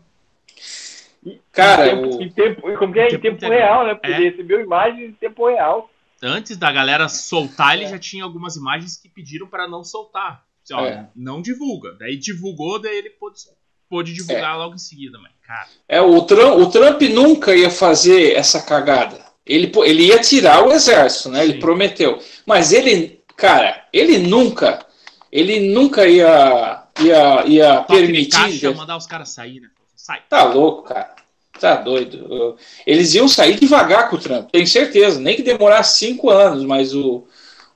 Cara, 1.52 1.86
em 1.86 1.96
tempo, 1.96 2.16
o... 2.16 2.22
em 2.22 2.30
tempo, 2.30 2.78
como 2.78 2.92
que 2.92 3.00
é? 3.00 3.06
Em 3.08 3.18
tempo, 3.18 3.38
tempo 3.38 3.52
real, 3.52 3.86
né? 3.86 3.94
Porque 3.94 4.12
é. 4.12 4.16
ele 4.16 4.30
recebeu 4.30 4.60
imagens 4.60 5.10
em 5.10 5.12
tempo 5.12 5.46
real. 5.46 5.90
Antes 6.22 6.56
da 6.56 6.70
galera 6.70 7.08
soltar, 7.08 7.74
ele 7.74 7.84
é. 7.84 7.88
já 7.88 7.98
tinha 7.98 8.24
algumas 8.24 8.56
imagens 8.56 8.96
que 8.96 9.08
pediram 9.08 9.46
para 9.46 9.66
não 9.66 9.82
soltar. 9.82 10.44
Assim, 10.70 10.74
ó, 10.74 10.86
é. 10.86 11.08
Não 11.14 11.42
divulga. 11.42 11.96
Daí 11.98 12.16
divulgou, 12.16 12.80
daí 12.80 12.96
ele 12.96 13.10
pôde, 13.10 13.40
pôde 13.88 14.12
divulgar 14.12 14.54
é. 14.54 14.58
logo 14.58 14.74
em 14.74 14.78
seguida. 14.78 15.18
Mas, 15.18 15.32
cara... 15.46 15.66
É, 15.88 16.00
o 16.00 16.22
Trump, 16.22 16.58
o 16.60 16.66
Trump 16.70 17.02
nunca 17.02 17.54
ia 17.54 17.70
fazer 17.70 18.36
essa 18.36 18.62
cagada. 18.62 19.18
Ele, 19.44 19.72
ele 19.84 20.06
ia 20.06 20.20
tirar 20.20 20.66
o 20.66 20.72
exército, 20.72 21.30
né? 21.30 21.44
Ele 21.44 21.58
prometeu. 21.58 22.18
Mas 22.46 22.72
ele, 22.72 23.20
cara, 23.36 23.86
ele 23.92 24.18
nunca, 24.18 24.86
ele 25.32 25.72
nunca 25.72 26.06
ia, 26.06 26.84
ia, 27.00 27.46
ia 27.46 27.82
permitir. 27.82 28.30
Caixa, 28.30 28.72
mandar 28.72 28.96
os 28.96 29.06
caras 29.06 29.30
sair, 29.30 29.60
né? 29.60 29.68
Sai. 29.96 30.22
Tá 30.28 30.44
louco, 30.44 30.84
cara. 30.84 31.16
Tá 31.58 31.76
doido. 31.76 32.56
Eles 32.86 33.12
iam 33.14 33.28
sair 33.28 33.58
devagar 33.58 34.08
com 34.08 34.16
o 34.16 34.18
Trump, 34.18 34.50
tenho 34.50 34.66
certeza. 34.66 35.20
Nem 35.20 35.36
que 35.36 35.42
demorasse 35.42 35.98
cinco 35.98 36.30
anos, 36.30 36.64
mas 36.64 36.94
o, 36.94 37.26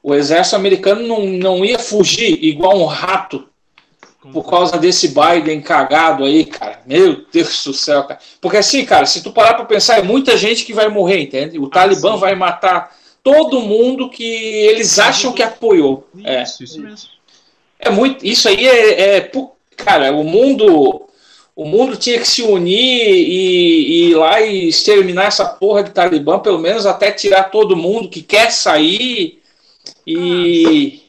o 0.05 0.15
exército 0.15 0.55
americano 0.55 1.09
não, 1.09 1.25
não 1.25 1.65
ia 1.65 1.79
fugir 1.79 2.39
igual 2.45 2.79
um 2.79 2.85
rato 2.85 3.49
por 4.35 4.49
causa 4.49 4.77
desse 4.77 5.09
Biden 5.09 5.63
cagado 5.63 6.25
aí, 6.25 6.45
cara. 6.45 6.83
Meu 6.85 7.25
Deus 7.33 7.65
do 7.65 7.73
céu, 7.73 8.05
cara. 8.05 8.21
Porque 8.39 8.59
assim, 8.59 8.85
cara, 8.85 9.07
se 9.07 9.23
tu 9.23 9.33
parar 9.33 9.55
pra 9.55 9.65
pensar, 9.65 9.99
é 9.99 10.03
muita 10.03 10.37
gente 10.37 10.63
que 10.63 10.75
vai 10.75 10.89
morrer, 10.89 11.23
entende? 11.23 11.59
O 11.59 11.67
ah, 11.67 11.71
Talibã 11.71 12.15
sim. 12.15 12.21
vai 12.21 12.35
matar 12.35 12.95
todo 13.23 13.63
mundo 13.63 14.11
que 14.11 14.23
eles 14.23 14.99
acham 14.99 15.33
que 15.33 15.43
apoiou. 15.43 16.07
Isso, 16.15 16.63
é. 16.63 16.65
isso 16.65 16.81
mesmo. 16.83 17.09
É 17.79 17.89
muito. 17.89 18.27
Isso 18.27 18.47
aí 18.47 18.67
é, 18.67 19.17
é. 19.17 19.31
Cara, 19.75 20.13
o 20.13 20.23
mundo. 20.23 21.07
o 21.57 21.65
mundo 21.65 21.97
tinha 21.97 22.19
que 22.19 22.29
se 22.29 22.43
unir 22.43 23.09
e, 23.09 24.07
e 24.07 24.11
ir 24.11 24.15
lá 24.17 24.39
e 24.43 24.69
exterminar 24.69 25.27
essa 25.27 25.47
porra 25.47 25.83
de 25.83 25.93
Talibã, 25.93 26.39
pelo 26.39 26.59
menos 26.59 26.85
até 26.85 27.11
tirar 27.11 27.45
todo 27.45 27.75
mundo 27.75 28.11
que 28.11 28.23
quer 28.23 28.51
sair. 28.53 29.43
E. 30.07 31.03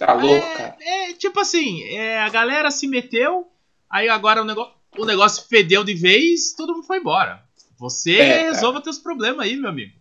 Ah, 0.00 0.06
tá 0.06 0.12
louco, 0.12 0.46
cara. 0.56 0.76
É, 0.80 1.10
é, 1.10 1.12
tipo 1.14 1.40
assim, 1.40 1.82
é, 1.84 2.20
a 2.20 2.28
galera 2.28 2.70
se 2.70 2.86
meteu, 2.86 3.46
aí 3.88 4.08
agora 4.08 4.42
o 4.42 4.44
negócio, 4.44 4.72
o 4.98 5.04
negócio 5.04 5.46
fedeu 5.48 5.82
de 5.84 5.94
vez, 5.94 6.52
todo 6.54 6.74
mundo 6.74 6.86
foi 6.86 6.98
embora. 6.98 7.42
Você 7.78 8.16
é, 8.16 8.42
resolva 8.50 8.80
teus 8.80 8.98
problemas 8.98 9.46
aí, 9.46 9.56
meu 9.56 9.70
amigo. 9.70 9.92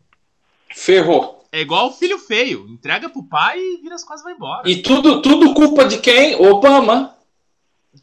Ferrou. 0.73 1.45
É 1.51 1.61
igual 1.61 1.87
o 1.87 1.93
filho 1.93 2.19
feio. 2.19 2.67
Entrega 2.69 3.09
pro 3.09 3.23
pai 3.23 3.59
e 3.59 3.81
vira 3.81 3.95
as 3.95 4.03
coisas 4.03 4.21
e 4.21 4.25
vai 4.25 4.33
embora. 4.33 4.69
E 4.69 4.81
tudo, 4.81 5.21
tudo 5.21 5.53
culpa 5.53 5.85
de 5.85 5.99
quem? 5.99 6.35
Obama. 6.35 7.15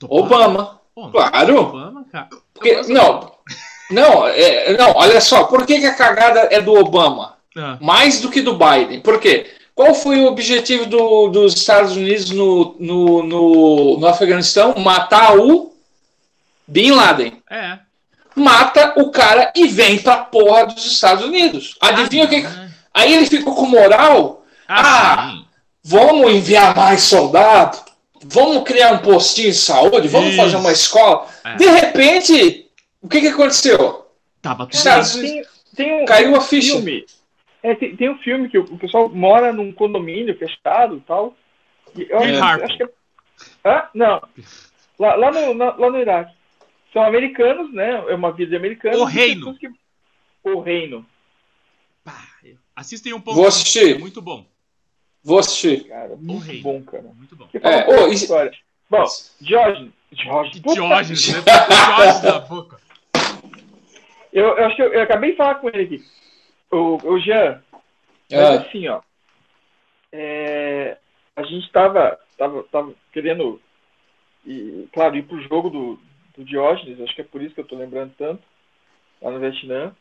Obama. 0.09 0.81
Claro. 1.10 1.59
Obama, 1.59 2.05
cara. 2.10 2.28
Porque, 2.55 2.82
não, 2.93 3.32
não, 3.90 4.27
é, 4.27 4.77
não, 4.77 4.93
olha 4.97 5.20
só, 5.20 5.44
por 5.44 5.66
que, 5.66 5.81
que, 5.81 5.86
a 5.86 5.94
cagada 5.94 6.48
é 6.51 6.60
do 6.60 6.73
Obama? 6.73 7.36
Ah. 7.56 7.78
Mais 7.81 8.20
do 8.20 8.31
que 8.31 8.40
do 8.40 8.56
Biden. 8.56 9.01
Por 9.01 9.20
quê? 9.20 9.51
Qual 9.74 9.94
foi 9.94 10.20
o 10.20 10.27
objetivo 10.27 10.86
do, 10.86 11.28
dos 11.28 11.55
Estados 11.55 11.97
Unidos 11.97 12.31
no, 12.31 12.77
no, 12.78 13.23
no, 13.23 13.99
no 13.99 14.07
Afeganistão? 14.07 14.74
Matar 14.77 15.39
o 15.39 15.73
Bin 16.66 16.90
Laden. 16.90 17.43
É. 17.51 17.78
Mata 18.35 18.94
o 18.97 19.11
cara 19.11 19.53
e 19.55 19.66
vem 19.69 19.99
pra 19.99 20.19
porra 20.19 20.66
dos 20.66 20.85
Estados 20.85 21.24
Unidos. 21.24 21.77
Adivinha 21.81 22.24
o 22.24 22.28
que. 22.28 22.44
Ah, 22.47 22.69
Aí 22.94 23.15
ele 23.15 23.27
ficou 23.27 23.55
com 23.55 23.66
moral. 23.66 24.44
Ah, 24.69 25.31
ah 25.31 25.43
vamos 25.85 26.32
enviar 26.32 26.77
mais 26.77 27.03
soldados 27.03 27.82
vamos 28.24 28.62
criar 28.65 28.93
um 28.93 28.99
postinho 28.99 29.51
de 29.51 29.59
saúde, 29.59 30.09
vamos 30.09 30.28
Isso. 30.28 30.36
fazer 30.36 30.57
uma 30.57 30.73
escola. 30.73 31.27
É. 31.44 31.57
De 31.57 31.66
repente, 31.66 32.66
o 33.01 33.09
que, 33.09 33.20
que 33.20 33.28
aconteceu? 33.28 34.07
Tava 34.40 34.66
tudo 34.66 35.20
tem, 35.20 35.44
tem 35.74 36.03
um, 36.03 36.05
Caiu 36.05 36.36
a 36.36 36.40
ficha. 36.40 36.74
Filme. 36.74 37.05
É, 37.62 37.74
tem, 37.74 37.97
tem, 37.97 38.10
um 38.10 38.18
filme 38.18 38.48
que 38.48 38.59
o, 38.59 38.64
o, 38.64 38.78
pessoal 38.78 39.09
mora 39.09 39.52
num 39.52 39.72
condomínio 39.72 40.36
fechado 40.36 40.97
e 40.97 41.01
tal. 41.01 41.36
E 41.97 42.06
eu 42.10 42.18
acho, 42.18 42.64
acho 42.64 42.76
que 42.76 42.82
é... 42.82 42.89
Ah, 43.64 43.89
não. 43.94 44.20
Lá, 44.98 45.14
lá, 45.14 45.30
no, 45.30 45.55
na, 45.55 45.76
lá 45.76 45.90
no 45.90 45.98
Iraque. 45.98 46.34
São 46.93 47.02
americanos, 47.02 47.72
né? 47.72 48.05
É 48.09 48.14
uma 48.14 48.32
vida 48.32 48.56
americana. 48.56 48.98
O 48.98 49.05
reino. 49.05 49.56
Que... 49.56 49.70
O 50.44 50.60
reino. 50.60 51.06
assistem 52.74 53.14
um 53.14 53.20
pouco. 53.20 53.39
Vou 53.39 53.48
assistir. 53.48 53.97
É 53.97 53.98
muito 53.98 54.20
bom. 54.20 54.44
Vou 55.22 55.39
assistir. 55.39 55.84
Cara, 55.84 56.16
muito 56.16 56.62
bom, 56.62 56.82
cara. 56.82 57.05
Muito 57.16 57.36
bom. 57.36 57.48
É, 57.55 57.86
oh, 57.89 58.09
isso... 58.09 58.24
história. 58.24 58.52
Bom. 58.90 59.05
Jorge. 59.40 59.93
Jorge, 60.12 60.60
né? 60.60 61.43
Jorge 61.97 62.22
da 62.22 62.40
boca. 62.40 62.82
Eu, 64.32 64.47
eu 64.56 64.64
acho 64.66 64.76
que 64.76 64.82
eu, 64.82 64.93
eu, 64.93 65.02
acabei 65.02 65.30
de 65.30 65.36
falar 65.36 65.56
com 65.56 65.68
ele 65.68 65.82
aqui. 65.82 66.05
O, 66.73 66.99
o 67.07 67.19
Jean. 67.20 67.62
É. 68.31 68.43
assim, 68.57 68.89
ó. 68.89 69.01
É, 70.11 70.97
a 71.36 71.43
gente 71.44 71.70
tava, 71.70 72.19
tava, 72.36 72.62
tava 72.65 72.94
querendo, 73.12 73.61
e, 74.44 74.89
claro, 74.93 75.16
ir 75.16 75.23
pro 75.23 75.40
jogo 75.43 75.70
do, 75.70 75.99
do 76.36 76.44
Diógenes, 76.44 77.01
acho 77.01 77.15
que 77.15 77.20
é 77.20 77.24
por 77.24 77.40
isso 77.40 77.55
que 77.55 77.61
eu 77.61 77.66
tô 77.66 77.77
lembrando 77.77 78.12
tanto, 78.19 78.43
lá 79.20 79.31
no 79.31 79.39
Vietnã. 79.39 79.94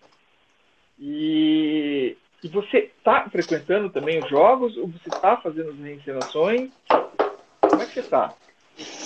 E 1.00 2.18
e 2.44 2.48
você 2.48 2.92
está 2.98 3.30
frequentando 3.30 3.90
também 3.90 4.20
os 4.20 4.30
jogos? 4.30 4.76
Ou 4.78 4.88
você 4.88 5.10
está 5.10 5.38
fazendo 5.38 5.70
as 5.70 5.78
reencenações? 5.78 6.72
Como 6.88 7.82
é 7.82 7.86
que 7.86 7.94
você 7.94 8.00
está? 8.00 8.34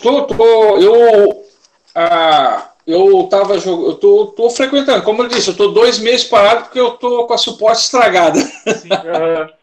Tô, 0.01 0.25
tô, 0.25 0.77
eu, 0.77 1.45
ah, 1.93 2.71
eu 2.87 3.27
tava 3.29 3.55
eu 3.55 3.95
tô, 3.95 4.27
tô 4.27 4.49
frequentando, 4.49 5.03
como 5.03 5.23
eu 5.23 5.27
disse, 5.27 5.49
eu 5.49 5.55
tô 5.55 5.69
dois 5.69 5.97
meses 5.97 6.23
parado 6.23 6.65
porque 6.65 6.79
eu 6.79 6.91
tô 6.91 7.25
com 7.25 7.33
a 7.33 7.37
suporte 7.37 7.81
estragada. 7.81 8.39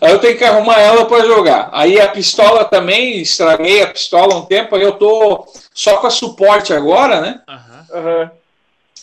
aí 0.00 0.12
eu 0.12 0.18
tenho 0.18 0.36
que 0.36 0.44
arrumar 0.44 0.78
ela 0.78 1.06
para 1.06 1.24
jogar. 1.24 1.70
Aí 1.72 1.98
a 1.98 2.08
pistola 2.08 2.64
também, 2.64 3.20
estraguei 3.20 3.82
a 3.82 3.86
pistola 3.86 4.34
um 4.34 4.44
tempo, 4.44 4.76
aí 4.76 4.82
eu 4.82 4.92
tô 4.92 5.46
só 5.72 5.96
com 5.96 6.06
a 6.06 6.10
suporte 6.10 6.74
agora, 6.74 7.20
né? 7.20 7.40
Uhum. 7.94 8.30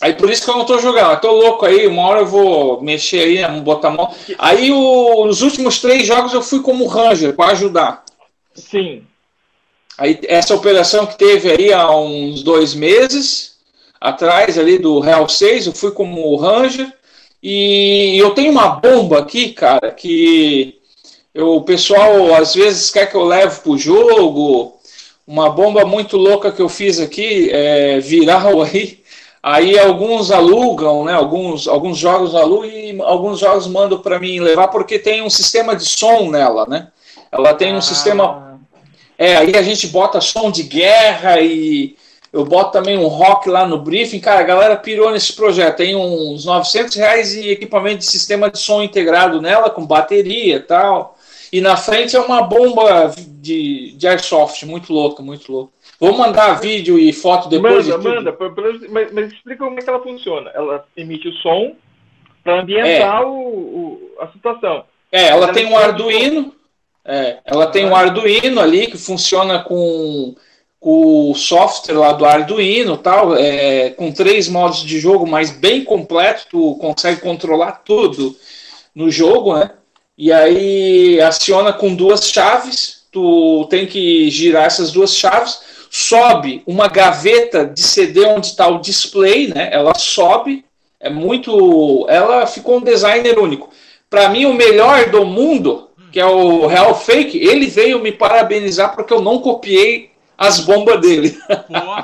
Aí 0.00 0.14
por 0.14 0.30
isso 0.30 0.44
que 0.44 0.50
eu 0.50 0.56
não 0.56 0.64
tô 0.64 0.78
jogando. 0.78 1.10
Eu 1.10 1.20
tô 1.20 1.32
louco 1.32 1.66
aí, 1.66 1.86
uma 1.88 2.06
hora 2.06 2.20
eu 2.20 2.26
vou 2.26 2.80
mexer 2.80 3.20
aí, 3.20 3.42
né, 3.42 3.60
botar 3.60 3.88
a 3.88 3.90
mão. 3.90 4.14
Aí 4.38 4.70
o, 4.70 5.24
os 5.26 5.42
últimos 5.42 5.80
três 5.80 6.06
jogos 6.06 6.32
eu 6.32 6.42
fui 6.42 6.62
como 6.62 6.86
Ranger 6.86 7.34
para 7.34 7.52
ajudar. 7.52 8.04
Sim. 8.54 9.02
Aí 9.96 10.20
essa 10.28 10.54
operação 10.54 11.06
que 11.06 11.18
teve 11.18 11.50
aí 11.50 11.72
há 11.72 11.90
uns 11.90 12.44
dois 12.44 12.72
meses 12.72 13.47
atrás 14.00 14.58
ali 14.58 14.78
do 14.78 15.00
Real 15.00 15.28
6, 15.28 15.66
eu 15.66 15.72
fui 15.72 15.90
como 15.90 16.36
Ranger. 16.36 16.92
E 17.42 18.18
eu 18.18 18.30
tenho 18.30 18.50
uma 18.50 18.68
bomba 18.68 19.20
aqui, 19.20 19.52
cara, 19.52 19.92
que 19.92 20.78
eu, 21.34 21.56
o 21.56 21.62
pessoal 21.62 22.34
às 22.34 22.54
vezes 22.54 22.90
quer 22.90 23.10
que 23.10 23.16
eu 23.16 23.24
leve 23.24 23.60
pro 23.60 23.78
jogo. 23.78 24.76
Uma 25.26 25.50
bomba 25.50 25.84
muito 25.84 26.16
louca 26.16 26.50
que 26.50 26.62
eu 26.62 26.68
fiz 26.68 26.98
aqui, 27.00 27.50
é, 27.52 28.00
viral 28.00 28.62
aí 28.62 28.98
Aí 29.42 29.78
alguns 29.78 30.30
alugam, 30.30 31.04
né? 31.04 31.14
Alguns, 31.14 31.68
alguns 31.68 31.96
jogos 31.96 32.34
alugam 32.34 32.68
e 32.68 33.00
alguns 33.00 33.38
jogos 33.38 33.66
mandam 33.66 33.98
para 33.98 34.18
mim 34.18 34.40
levar 34.40 34.68
porque 34.68 34.98
tem 34.98 35.22
um 35.22 35.30
sistema 35.30 35.76
de 35.76 35.84
som 35.84 36.30
nela, 36.30 36.66
né? 36.66 36.88
Ela 37.30 37.54
tem 37.54 37.72
um 37.72 37.78
ah. 37.78 37.82
sistema. 37.82 38.60
É, 39.16 39.36
aí 39.36 39.56
a 39.56 39.62
gente 39.62 39.86
bota 39.86 40.20
som 40.20 40.50
de 40.50 40.64
guerra 40.64 41.40
e 41.40 41.96
eu 42.32 42.44
boto 42.44 42.72
também 42.72 42.98
um 42.98 43.06
rock 43.06 43.48
lá 43.48 43.66
no 43.66 43.78
briefing. 43.78 44.20
Cara, 44.20 44.40
a 44.40 44.44
galera 44.44 44.76
pirou 44.76 45.10
nesse 45.10 45.32
projeto. 45.34 45.76
Tem 45.76 45.96
uns 45.96 46.44
900 46.44 46.94
reais 46.96 47.34
e 47.34 47.50
equipamento 47.50 47.98
de 47.98 48.06
sistema 48.06 48.50
de 48.50 48.58
som 48.58 48.82
integrado 48.82 49.40
nela, 49.40 49.70
com 49.70 49.86
bateria 49.86 50.56
e 50.56 50.60
tal. 50.60 51.16
E 51.50 51.60
na 51.60 51.76
frente 51.76 52.14
é 52.14 52.20
uma 52.20 52.42
bomba 52.42 53.10
de, 53.16 53.92
de 53.92 54.06
airsoft, 54.06 54.64
muito 54.66 54.92
louca, 54.92 55.22
muito 55.22 55.50
louca. 55.50 55.72
Vou 55.98 56.16
mandar 56.16 56.60
vídeo 56.60 56.98
e 56.98 57.12
foto 57.12 57.48
depois. 57.48 57.88
Manda, 57.88 57.98
de 57.98 58.08
manda. 58.08 58.36
Mas, 58.90 59.12
mas, 59.12 59.32
explica 59.32 59.64
como 59.64 59.78
é 59.78 59.82
que 59.82 59.88
ela 59.88 60.02
funciona. 60.02 60.50
Ela 60.54 60.84
emite 60.96 61.28
o 61.28 61.32
som 61.34 61.74
para 62.44 62.60
ambientar 62.60 63.22
é. 63.22 63.24
o, 63.24 63.30
o, 63.30 64.10
a 64.20 64.28
situação. 64.28 64.84
É, 65.10 65.28
ela, 65.28 65.44
ela 65.44 65.52
tem 65.52 65.66
um 65.66 65.76
Arduino. 65.76 66.54
É, 67.04 67.38
ela 67.44 67.66
tem 67.66 67.86
um 67.86 67.96
Arduino 67.96 68.60
ali 68.60 68.86
que 68.86 68.98
funciona 68.98 69.60
com 69.60 70.36
o 70.80 71.34
software 71.34 71.98
lá 71.98 72.12
do 72.12 72.24
Arduino 72.24 72.96
tal, 72.96 73.36
é, 73.36 73.90
com 73.90 74.12
três 74.12 74.48
modos 74.48 74.80
de 74.80 75.00
jogo, 75.00 75.26
mas 75.26 75.50
bem 75.50 75.84
completo, 75.84 76.46
tu 76.50 76.76
consegue 76.80 77.20
controlar 77.20 77.82
tudo 77.84 78.36
no 78.94 79.10
jogo, 79.10 79.56
né? 79.56 79.72
E 80.16 80.32
aí 80.32 81.20
aciona 81.20 81.72
com 81.72 81.94
duas 81.94 82.28
chaves, 82.30 83.06
tu 83.10 83.66
tem 83.70 83.86
que 83.86 84.30
girar 84.30 84.64
essas 84.64 84.92
duas 84.92 85.14
chaves 85.14 85.58
sobe 85.90 86.62
uma 86.66 86.88
gaveta 86.88 87.64
de 87.64 87.82
CD 87.82 88.24
onde 88.24 88.48
está 88.48 88.68
o 88.68 88.80
display, 88.80 89.48
né? 89.48 89.70
Ela 89.72 89.94
sobe, 89.96 90.64
é 91.00 91.08
muito. 91.08 92.06
Ela 92.08 92.46
ficou 92.46 92.78
um 92.78 92.82
designer 92.82 93.38
único. 93.38 93.70
Para 94.10 94.28
mim, 94.28 94.44
o 94.46 94.54
melhor 94.54 95.10
do 95.10 95.24
mundo, 95.24 95.88
que 96.12 96.20
é 96.20 96.26
o 96.26 96.66
Real 96.66 96.98
Fake, 96.98 97.38
ele 97.38 97.66
veio 97.66 98.00
me 98.00 98.12
parabenizar 98.12 98.94
porque 98.94 99.12
eu 99.12 99.20
não 99.20 99.38
copiei 99.38 100.10
as 100.38 100.60
bombas 100.60 101.00
dele. 101.00 101.36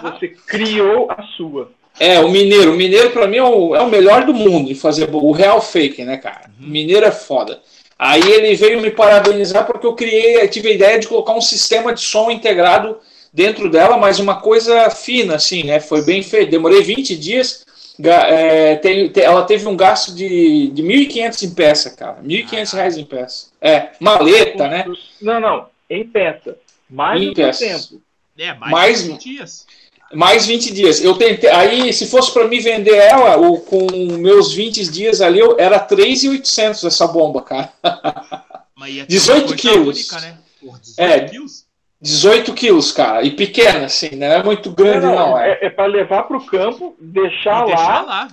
Você 0.02 0.28
criou 0.28 1.08
a 1.10 1.22
sua. 1.36 1.70
É, 2.00 2.18
o 2.18 2.28
Mineiro. 2.28 2.72
O 2.72 2.76
Mineiro, 2.76 3.10
para 3.10 3.28
mim, 3.28 3.36
é 3.36 3.42
o, 3.42 3.76
é 3.76 3.80
o, 3.80 3.88
melhor 3.88 4.26
do 4.26 4.34
mundo 4.34 4.70
em 4.70 4.74
fazer 4.74 5.08
o 5.12 5.30
Real 5.30 5.62
Fake, 5.62 6.04
né, 6.04 6.16
cara? 6.16 6.50
O 6.60 6.66
Mineiro 6.66 7.06
é 7.06 7.12
foda. 7.12 7.60
Aí 7.96 8.28
ele 8.28 8.56
veio 8.56 8.80
me 8.80 8.90
parabenizar 8.90 9.64
porque 9.64 9.86
eu 9.86 9.94
criei, 9.94 10.46
tive 10.48 10.70
a 10.70 10.74
ideia 10.74 10.98
de 10.98 11.06
colocar 11.06 11.32
um 11.32 11.40
sistema 11.40 11.94
de 11.94 12.00
som 12.00 12.28
integrado 12.30 12.98
dentro 13.32 13.70
dela, 13.70 13.96
mas 13.96 14.18
uma 14.18 14.40
coisa 14.40 14.90
fina, 14.90 15.36
assim, 15.36 15.62
né? 15.62 15.78
Foi 15.78 16.04
bem 16.04 16.22
feito. 16.22 16.50
Demorei 16.50 16.82
20 16.82 17.16
dias. 17.16 17.64
É, 18.02 18.74
tem, 18.76 19.08
tem, 19.08 19.22
ela 19.22 19.44
teve 19.44 19.68
um 19.68 19.76
gasto 19.76 20.12
de, 20.12 20.66
de 20.68 20.82
1.500 20.82 21.42
em 21.44 21.54
peça, 21.54 21.90
cara. 21.90 22.16
1.500 22.24 22.74
ah. 22.74 22.76
reais 22.76 22.98
em 22.98 23.04
peça. 23.04 23.46
É, 23.60 23.90
maleta, 24.00 24.66
né? 24.68 24.84
Não, 25.22 25.40
não, 25.40 25.66
em 25.88 26.04
peça. 26.04 26.58
Mais 26.90 27.22
em 27.22 27.32
peça. 27.32 27.64
tempo. 27.64 28.02
É, 28.38 28.54
mais, 28.54 28.72
mais 28.72 29.02
20 29.02 29.22
dias. 29.22 29.66
Mais 30.12 30.46
20 30.46 30.72
dias. 30.72 31.02
Eu 31.02 31.16
tentei. 31.16 31.50
Aí, 31.50 31.92
se 31.92 32.06
fosse 32.06 32.32
para 32.32 32.46
mim 32.46 32.60
vender 32.60 32.96
ela, 32.96 33.36
o, 33.36 33.60
com 33.60 33.86
meus 34.18 34.52
20 34.52 34.90
dias 34.90 35.20
ali, 35.20 35.38
eu, 35.38 35.56
era 35.58 35.84
3.800 35.84 36.86
essa 36.86 37.06
bomba, 37.06 37.42
cara. 37.42 37.72
Mas 38.76 39.06
18 39.06 39.54
quilos. 39.54 39.98
Única, 39.98 40.20
né? 40.20 40.38
Por 40.60 40.78
18 40.78 41.00
é, 41.00 41.20
quilos? 41.28 41.64
18 42.00 42.52
quilos, 42.52 42.92
cara. 42.92 43.22
E 43.22 43.30
pequena, 43.30 43.86
assim, 43.86 44.10
não 44.10 44.26
é 44.26 44.42
muito 44.42 44.70
grande, 44.70 45.06
não. 45.06 45.14
não 45.14 45.38
é 45.38 45.52
é, 45.52 45.66
é 45.66 45.70
para 45.70 45.86
levar 45.86 46.24
para 46.24 46.36
o 46.36 46.44
campo, 46.44 46.94
deixar, 47.00 47.64
deixar 47.64 48.02
lá. 48.02 48.28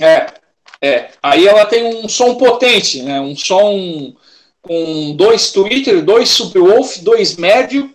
É, 0.00 0.26
é. 0.80 1.10
Aí 1.22 1.46
ela 1.46 1.66
tem 1.66 1.84
um 1.84 2.08
som 2.08 2.36
potente, 2.36 3.02
né? 3.02 3.20
Um 3.20 3.36
som 3.36 4.14
com 4.62 5.14
dois 5.14 5.52
Twitter, 5.52 6.02
dois 6.02 6.30
subwoof, 6.30 7.02
dois 7.02 7.36
médio, 7.36 7.94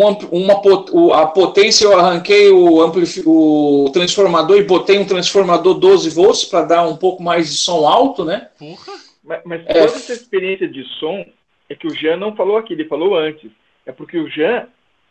uma, 0.00 1.20
a 1.20 1.26
potência 1.26 1.84
eu 1.84 1.98
arranquei 1.98 2.50
o, 2.50 2.80
o 3.26 3.90
transformador 3.92 4.58
e 4.58 4.64
botei 4.64 4.98
um 4.98 5.06
transformador 5.06 5.74
12 5.74 6.10
volts 6.10 6.44
para 6.44 6.62
dar 6.62 6.88
um 6.88 6.96
pouco 6.96 7.22
mais 7.22 7.50
de 7.50 7.56
som 7.56 7.86
alto, 7.86 8.24
né? 8.24 8.48
Porra. 8.58 8.92
Mas, 9.22 9.40
mas 9.44 9.62
é. 9.66 9.72
toda 9.72 9.96
essa 9.96 10.12
experiência 10.12 10.68
de 10.68 10.84
som 10.98 11.24
é 11.68 11.74
que 11.74 11.86
o 11.86 11.94
Jean 11.94 12.16
não 12.16 12.36
falou 12.36 12.56
aqui, 12.56 12.74
ele 12.74 12.84
falou 12.86 13.16
antes. 13.16 13.50
É 13.86 13.92
porque 13.92 14.18
o 14.18 14.28
Jean 14.28 14.66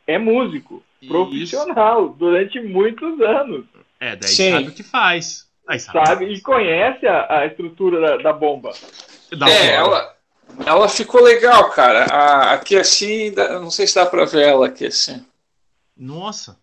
é 0.06 0.18
músico, 0.18 0.84
Isso. 1.02 1.12
profissional, 1.12 2.10
durante 2.10 2.60
muitos 2.60 3.20
anos. 3.22 3.66
É, 4.00 4.16
daí 4.16 4.30
Sim. 4.30 4.52
sabe 4.52 4.68
o 4.68 4.72
que 4.72 4.84
faz. 4.84 5.48
Aí 5.68 5.80
sabe. 5.80 6.06
sabe 6.06 6.26
e 6.26 6.42
conhece 6.42 7.08
a, 7.08 7.40
a 7.40 7.46
estrutura 7.46 8.00
da, 8.00 8.18
da 8.18 8.34
bomba. 8.34 8.72
Da 9.38 9.50
é, 9.50 9.76
ela, 9.76 10.13
ela 10.66 10.88
ficou 10.90 11.22
legal, 11.22 11.70
cara. 11.70 12.06
A, 12.06 12.54
aqui 12.54 12.76
assim, 12.76 13.32
não 13.32 13.72
sei 13.72 13.88
se 13.88 13.96
dá 13.96 14.06
pra 14.06 14.26
ver 14.26 14.48
ela 14.48 14.68
aqui 14.68 14.86
assim. 14.86 15.26
Nossa. 15.98 16.58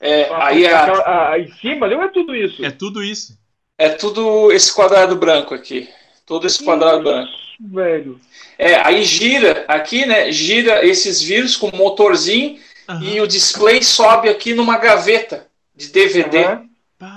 É, 0.00 0.28
a, 0.28 0.46
aí 0.46 0.66
a, 0.66 0.84
a, 0.84 1.32
a, 1.32 1.38
em 1.38 1.52
cima 1.54 1.86
ali 1.86 1.94
é 1.94 2.08
tudo 2.08 2.34
isso? 2.34 2.64
É 2.64 2.70
tudo 2.70 3.02
isso. 3.02 3.38
É 3.76 3.88
tudo 3.90 4.52
esse 4.52 4.72
quadrado 4.72 5.16
branco 5.16 5.54
aqui. 5.54 5.88
Todo 6.26 6.46
esse 6.46 6.64
quadrado 6.64 7.02
branco. 7.02 7.32
Velho. 7.60 8.20
É, 8.56 8.76
aí 8.86 9.02
gira 9.04 9.64
aqui, 9.68 10.04
né? 10.06 10.30
Gira 10.30 10.84
esses 10.86 11.22
vírus 11.22 11.56
com 11.56 11.74
motorzinho 11.76 12.60
uhum. 12.88 13.02
e 13.02 13.20
o 13.20 13.26
display 13.26 13.82
sobe 13.82 14.28
aqui 14.28 14.54
numa 14.54 14.78
gaveta 14.78 15.46
de 15.74 15.88
DVD. 15.88 16.44
Uhum. 16.44 16.68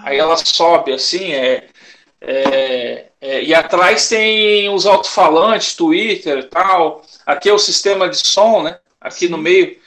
Aí 0.04 0.18
ela 0.18 0.38
sobe 0.38 0.94
assim, 0.94 1.32
é, 1.32 1.68
é, 2.22 3.08
é, 3.20 3.44
e 3.44 3.54
atrás 3.54 4.08
tem 4.08 4.70
os 4.70 4.86
alto-falantes, 4.86 5.76
Twitter 5.76 6.38
e 6.40 6.44
tal. 6.44 7.02
Aqui 7.26 7.50
é 7.50 7.54
o 7.54 7.58
sistema 7.58 8.08
de 8.08 8.18
som, 8.18 8.62
né? 8.62 8.78
Aqui 9.00 9.26
Sim. 9.26 9.30
no 9.30 9.38
meio. 9.38 9.78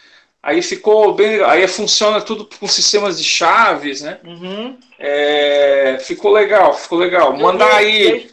Aí 0.43 0.61
ficou 0.61 1.15
bem 1.15 1.31
legal. 1.31 1.51
Aí 1.51 1.67
funciona 1.69 2.21
tudo 2.21 2.49
com 2.59 2.67
sistemas 2.67 3.17
de 3.17 3.25
chaves, 3.25 4.03
né? 4.03 4.19
Uhum. 4.25 4.77
É, 4.99 5.99
ficou 6.01 6.33
legal, 6.33 6.75
ficou 6.75 6.99
legal. 6.99 7.37
Mandar 7.37 7.77
aí. 7.77 8.29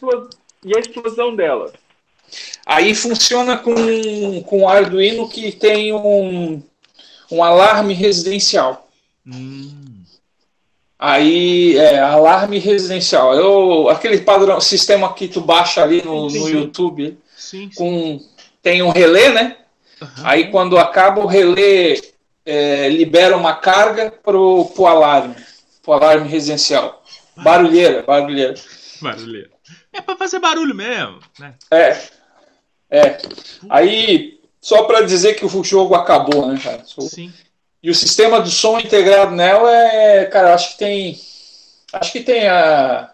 E 0.64 0.76
a 0.76 0.80
explosão 0.80 1.34
dela? 1.34 1.72
Aí 2.66 2.94
funciona 2.94 3.56
com, 3.56 4.42
com 4.42 4.68
Arduino 4.68 5.28
que 5.28 5.52
tem 5.52 5.92
um, 5.92 6.62
um 7.30 7.42
alarme 7.42 7.94
residencial. 7.94 8.88
Hum. 9.26 9.81
Aí, 11.04 11.76
é, 11.76 11.98
alarme 11.98 12.60
residencial. 12.60 13.34
Eu, 13.34 13.88
aquele 13.88 14.20
padrão, 14.20 14.60
sistema 14.60 15.12
que 15.12 15.26
tu 15.26 15.40
baixa 15.40 15.82
ali 15.82 16.00
no, 16.00 16.30
sim, 16.30 16.38
sim. 16.38 16.40
no 16.44 16.48
YouTube, 16.60 17.18
sim, 17.36 17.68
com, 17.74 18.20
tem 18.62 18.82
um 18.84 18.90
relé, 18.90 19.30
né? 19.30 19.56
Uhum. 20.00 20.08
Aí 20.22 20.48
quando 20.52 20.78
acaba 20.78 21.20
o 21.20 21.26
relé, 21.26 22.00
é, 22.46 22.88
libera 22.88 23.36
uma 23.36 23.56
carga 23.56 24.12
pro, 24.12 24.66
pro 24.66 24.86
alarme, 24.86 25.34
pro 25.82 25.94
alarme 25.94 26.28
residencial. 26.28 27.02
Barulheira, 27.36 28.04
barulheira. 28.04 28.54
Barulheira. 29.00 29.50
É 29.92 30.00
para 30.00 30.16
fazer 30.16 30.38
barulho 30.38 30.72
mesmo, 30.72 31.18
né? 31.36 31.54
É. 31.68 31.98
É. 32.88 33.18
Aí, 33.68 34.40
só 34.60 34.84
para 34.84 35.00
dizer 35.00 35.34
que 35.34 35.44
o 35.44 35.64
jogo 35.64 35.96
acabou, 35.96 36.46
né, 36.46 36.60
cara? 36.62 36.84
Sim. 36.84 37.32
E 37.82 37.90
o 37.90 37.94
sistema 37.94 38.40
do 38.40 38.48
som 38.48 38.78
integrado 38.78 39.34
nela 39.34 39.70
é, 39.72 40.24
cara, 40.26 40.54
acho 40.54 40.72
que 40.72 40.78
tem, 40.78 41.20
acho 41.92 42.12
que 42.12 42.20
tem 42.20 42.46
a 42.46 43.10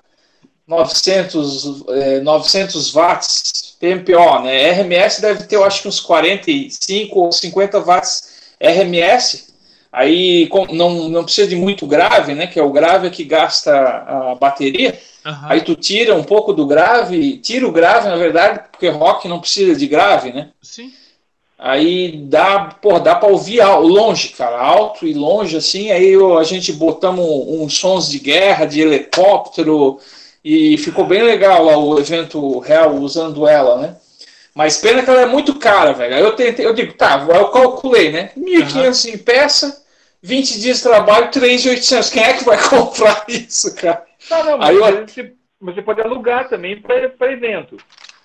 900, 0.67 1.89
é, 1.89 2.21
900 2.21 2.93
watts 2.93 3.77
PMPO, 3.81 4.43
né? 4.43 4.71
RMS 4.73 5.23
deve 5.23 5.45
ter, 5.45 5.57
eu 5.57 5.65
acho 5.65 5.83
que 5.83 5.89
uns 5.89 6.01
45 6.01 7.19
ou 7.19 7.33
50 7.33 7.81
watts 7.81 8.55
RMS. 8.61 9.49
Aí 9.91 10.49
não, 10.71 11.09
não 11.09 11.25
precisa 11.25 11.49
de 11.49 11.57
muito 11.57 11.87
grave, 11.87 12.35
né? 12.35 12.47
Que 12.47 12.61
é 12.61 12.63
o 12.63 12.71
grave 12.71 13.09
que 13.09 13.25
gasta 13.25 13.73
a 13.75 14.35
bateria. 14.35 15.01
Uhum. 15.25 15.33
Aí 15.45 15.63
tu 15.63 15.75
tira 15.75 16.15
um 16.15 16.23
pouco 16.23 16.53
do 16.53 16.67
grave, 16.67 17.39
tira 17.39 17.67
o 17.67 17.73
grave, 17.73 18.09
na 18.09 18.17
verdade, 18.17 18.65
porque 18.71 18.89
rock 18.89 19.27
não 19.27 19.41
precisa 19.41 19.75
de 19.75 19.87
grave, 19.87 20.33
né? 20.33 20.51
Sim. 20.61 20.93
Aí 21.59 22.17
dá, 22.29 22.77
pô, 22.81 23.01
dá 23.01 23.17
para 23.17 23.29
ouvir 23.29 23.65
longe, 23.65 24.29
cara, 24.29 24.57
alto 24.61 25.05
e 25.05 25.13
longe, 25.13 25.57
assim. 25.57 25.91
Aí 25.91 26.15
a 26.39 26.45
gente 26.45 26.73
botamos 26.73 27.27
uns 27.27 27.77
sons 27.77 28.09
de 28.09 28.21
guerra, 28.21 28.65
de 28.65 28.81
helicóptero, 28.81 29.99
e 30.45 30.79
ficou 30.79 31.05
bem 31.05 31.23
legal 31.23 31.65
lá 31.65 31.77
o 31.77 31.99
evento 31.99 32.61
real 32.61 32.95
usando 32.95 33.47
ela, 33.49 33.77
né? 33.79 33.97
Mas 34.55 34.79
pena 34.79 35.03
que 35.03 35.11
ela 35.11 35.23
é 35.23 35.27
muito 35.27 35.57
cara, 35.57 35.93
velho. 35.93 36.15
Aí 36.15 36.23
eu 36.23 36.33
tentei, 36.33 36.65
eu 36.65 36.75
digo, 36.75 36.93
tá, 36.95 37.27
eu 37.29 37.49
calculei, 37.49 38.13
né? 38.13 38.31
1.500 38.39 39.05
uhum. 39.05 39.15
em 39.15 39.19
peça, 39.19 39.85
20 40.23 40.61
dias 40.61 40.77
de 40.77 40.83
trabalho, 40.85 41.31
3.800. 41.31 42.13
Quem 42.13 42.23
é 42.23 42.33
que 42.35 42.45
vai 42.45 42.59
comprar 42.71 43.25
isso, 43.29 43.75
cara? 43.75 44.05
Não, 44.31 44.45
não, 44.45 44.59
mas, 44.59 44.77
eu... 44.77 45.07
você, 45.07 45.33
você 45.61 45.83
pode 45.83 46.01
alugar 46.01 46.49
também 46.49 46.81
para 46.81 47.33
evento. 47.33 47.77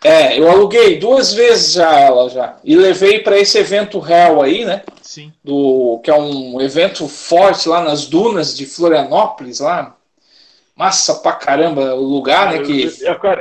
É, 0.04 0.38
eu 0.38 0.50
aluguei 0.50 1.00
duas 1.00 1.34
vezes 1.34 1.74
já 1.74 2.00
ela 2.00 2.30
já. 2.30 2.58
E 2.64 2.76
levei 2.76 3.20
para 3.20 3.38
esse 3.38 3.58
evento 3.58 4.00
real 4.00 4.42
aí, 4.42 4.66
né? 4.66 4.84
Sim. 5.02 5.32
Do, 5.44 6.02
que 6.04 6.12
é 6.12 6.16
um 6.16 6.60
evento 6.60 7.08
forte 7.08 7.70
lá 7.70 7.82
nas 7.82 8.06
dunas 8.06 8.56
de 8.56 8.66
Florianópolis, 8.66 9.60
lá. 9.60 9.96
Massa 10.76 11.16
pra 11.16 11.34
caramba 11.34 11.94
o 11.94 12.04
lugar, 12.04 12.52
né? 12.52 12.64
Que... 12.64 12.90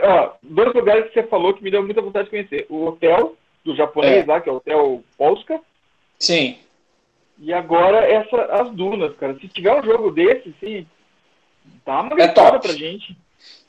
ó, 0.05 0.33
dois 0.43 0.73
lugares 0.75 1.09
que 1.09 1.15
você 1.15 1.27
falou 1.27 1.55
que 1.55 1.65
me 1.65 1.71
deu 1.71 1.83
muita 1.83 2.03
vontade 2.03 2.27
de 2.27 2.31
conhecer. 2.31 2.67
O 2.69 2.85
hotel 2.87 3.35
do 3.65 3.75
japonês 3.75 4.29
é. 4.29 4.31
lá, 4.31 4.41
que 4.41 4.49
é 4.49 4.53
o 4.53 4.57
Hotel 4.57 5.03
Polska. 5.17 5.61
Sim. 6.19 6.59
E 7.39 7.53
agora 7.53 8.07
essa, 8.07 8.37
as 8.45 8.71
dunas, 8.71 9.17
cara. 9.17 9.35
Se 9.41 9.49
tiver 9.49 9.75
um 9.75 9.83
jogo 9.83 10.11
desse, 10.11 10.55
sim, 10.61 10.87
dá 11.85 12.03
uma 12.03 12.21
é 12.21 12.29
top. 12.29 12.61
pra 12.61 12.73
gente. 12.73 13.17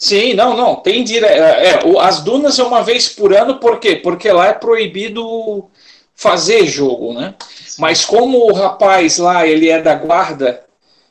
Sim, 0.04 0.34
não, 0.34 0.58
não. 0.58 0.76
Tem 0.76 1.02
dire... 1.02 1.26
É, 1.26 1.80
é 1.80 2.00
as 2.02 2.20
dunas 2.20 2.60
é 2.60 2.64
uma 2.64 2.84
vez 2.84 3.08
por 3.08 3.34
ano, 3.34 3.56
por 3.56 3.80
quê? 3.80 3.96
Porque 3.96 4.30
lá 4.30 4.48
é 4.48 4.54
proibido 4.54 5.70
fazer 6.14 6.68
jogo, 6.68 7.14
né? 7.14 7.34
Mas 7.80 8.04
como 8.04 8.38
o 8.40 8.54
rapaz 8.54 9.18
lá, 9.18 9.48
ele 9.48 9.70
é 9.70 9.82
da 9.82 9.96
guarda, 9.96 10.62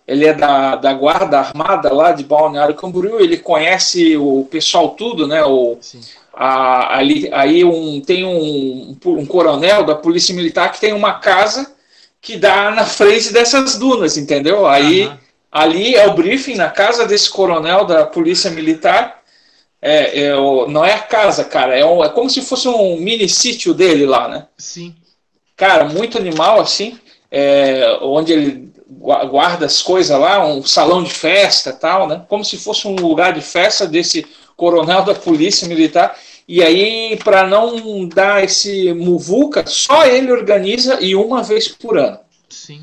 ele 0.06 0.26
é 0.26 0.34
da, 0.34 0.76
da 0.76 0.92
guarda 0.92 1.38
armada 1.38 1.90
lá 1.90 2.12
de 2.12 2.22
Balneário 2.22 2.74
Camboriú, 2.74 3.18
ele 3.18 3.38
conhece 3.38 4.14
o 4.18 4.46
pessoal 4.50 4.90
tudo, 4.90 5.26
né? 5.26 5.42
O, 5.42 5.78
a, 6.34 6.98
ali, 6.98 7.30
aí 7.32 7.64
um, 7.64 7.98
tem 7.98 8.26
um, 8.26 8.94
um 9.06 9.24
coronel 9.24 9.84
da 9.84 9.94
polícia 9.94 10.34
militar 10.34 10.70
que 10.70 10.80
tem 10.80 10.92
uma 10.92 11.14
casa 11.14 11.72
que 12.20 12.36
dá 12.36 12.70
na 12.70 12.84
frente 12.84 13.32
dessas 13.32 13.78
dunas, 13.78 14.18
entendeu? 14.18 14.66
Aí 14.66 15.06
uhum. 15.06 15.16
Ali 15.52 15.94
é 15.94 16.06
o 16.08 16.14
briefing 16.14 16.54
na 16.54 16.70
casa 16.70 17.06
desse 17.06 17.28
coronel 17.28 17.84
da 17.84 18.06
polícia 18.06 18.50
militar. 18.50 19.22
É, 19.80 20.20
é 20.20 20.36
não 20.68 20.84
é 20.84 20.94
a 20.94 21.00
casa, 21.00 21.44
cara, 21.44 21.76
é, 21.76 21.84
um, 21.84 22.02
é 22.02 22.08
como 22.08 22.30
se 22.30 22.40
fosse 22.40 22.68
um 22.68 22.96
mini 22.96 23.28
sítio 23.28 23.74
dele 23.74 24.06
lá, 24.06 24.28
né? 24.28 24.46
Sim. 24.56 24.94
Cara, 25.56 25.84
muito 25.84 26.16
animal 26.16 26.60
assim, 26.60 26.98
é, 27.30 27.98
onde 28.00 28.32
ele 28.32 28.72
guarda 28.88 29.66
as 29.66 29.82
coisas 29.82 30.18
lá, 30.18 30.44
um 30.44 30.62
salão 30.62 31.02
de 31.02 31.12
festa 31.12 31.72
tal, 31.72 32.06
né? 32.06 32.24
Como 32.28 32.44
se 32.44 32.56
fosse 32.56 32.86
um 32.86 32.94
lugar 32.94 33.32
de 33.32 33.40
festa 33.40 33.86
desse 33.86 34.26
coronel 34.56 35.04
da 35.04 35.14
polícia 35.14 35.66
militar. 35.66 36.16
E 36.46 36.62
aí, 36.62 37.18
para 37.24 37.46
não 37.46 38.06
dar 38.06 38.44
esse 38.44 38.92
muvuca, 38.92 39.64
só 39.66 40.04
ele 40.06 40.30
organiza 40.30 40.98
e 41.00 41.14
uma 41.16 41.42
vez 41.42 41.68
por 41.68 41.96
ano. 41.98 42.18
Sim. 42.48 42.82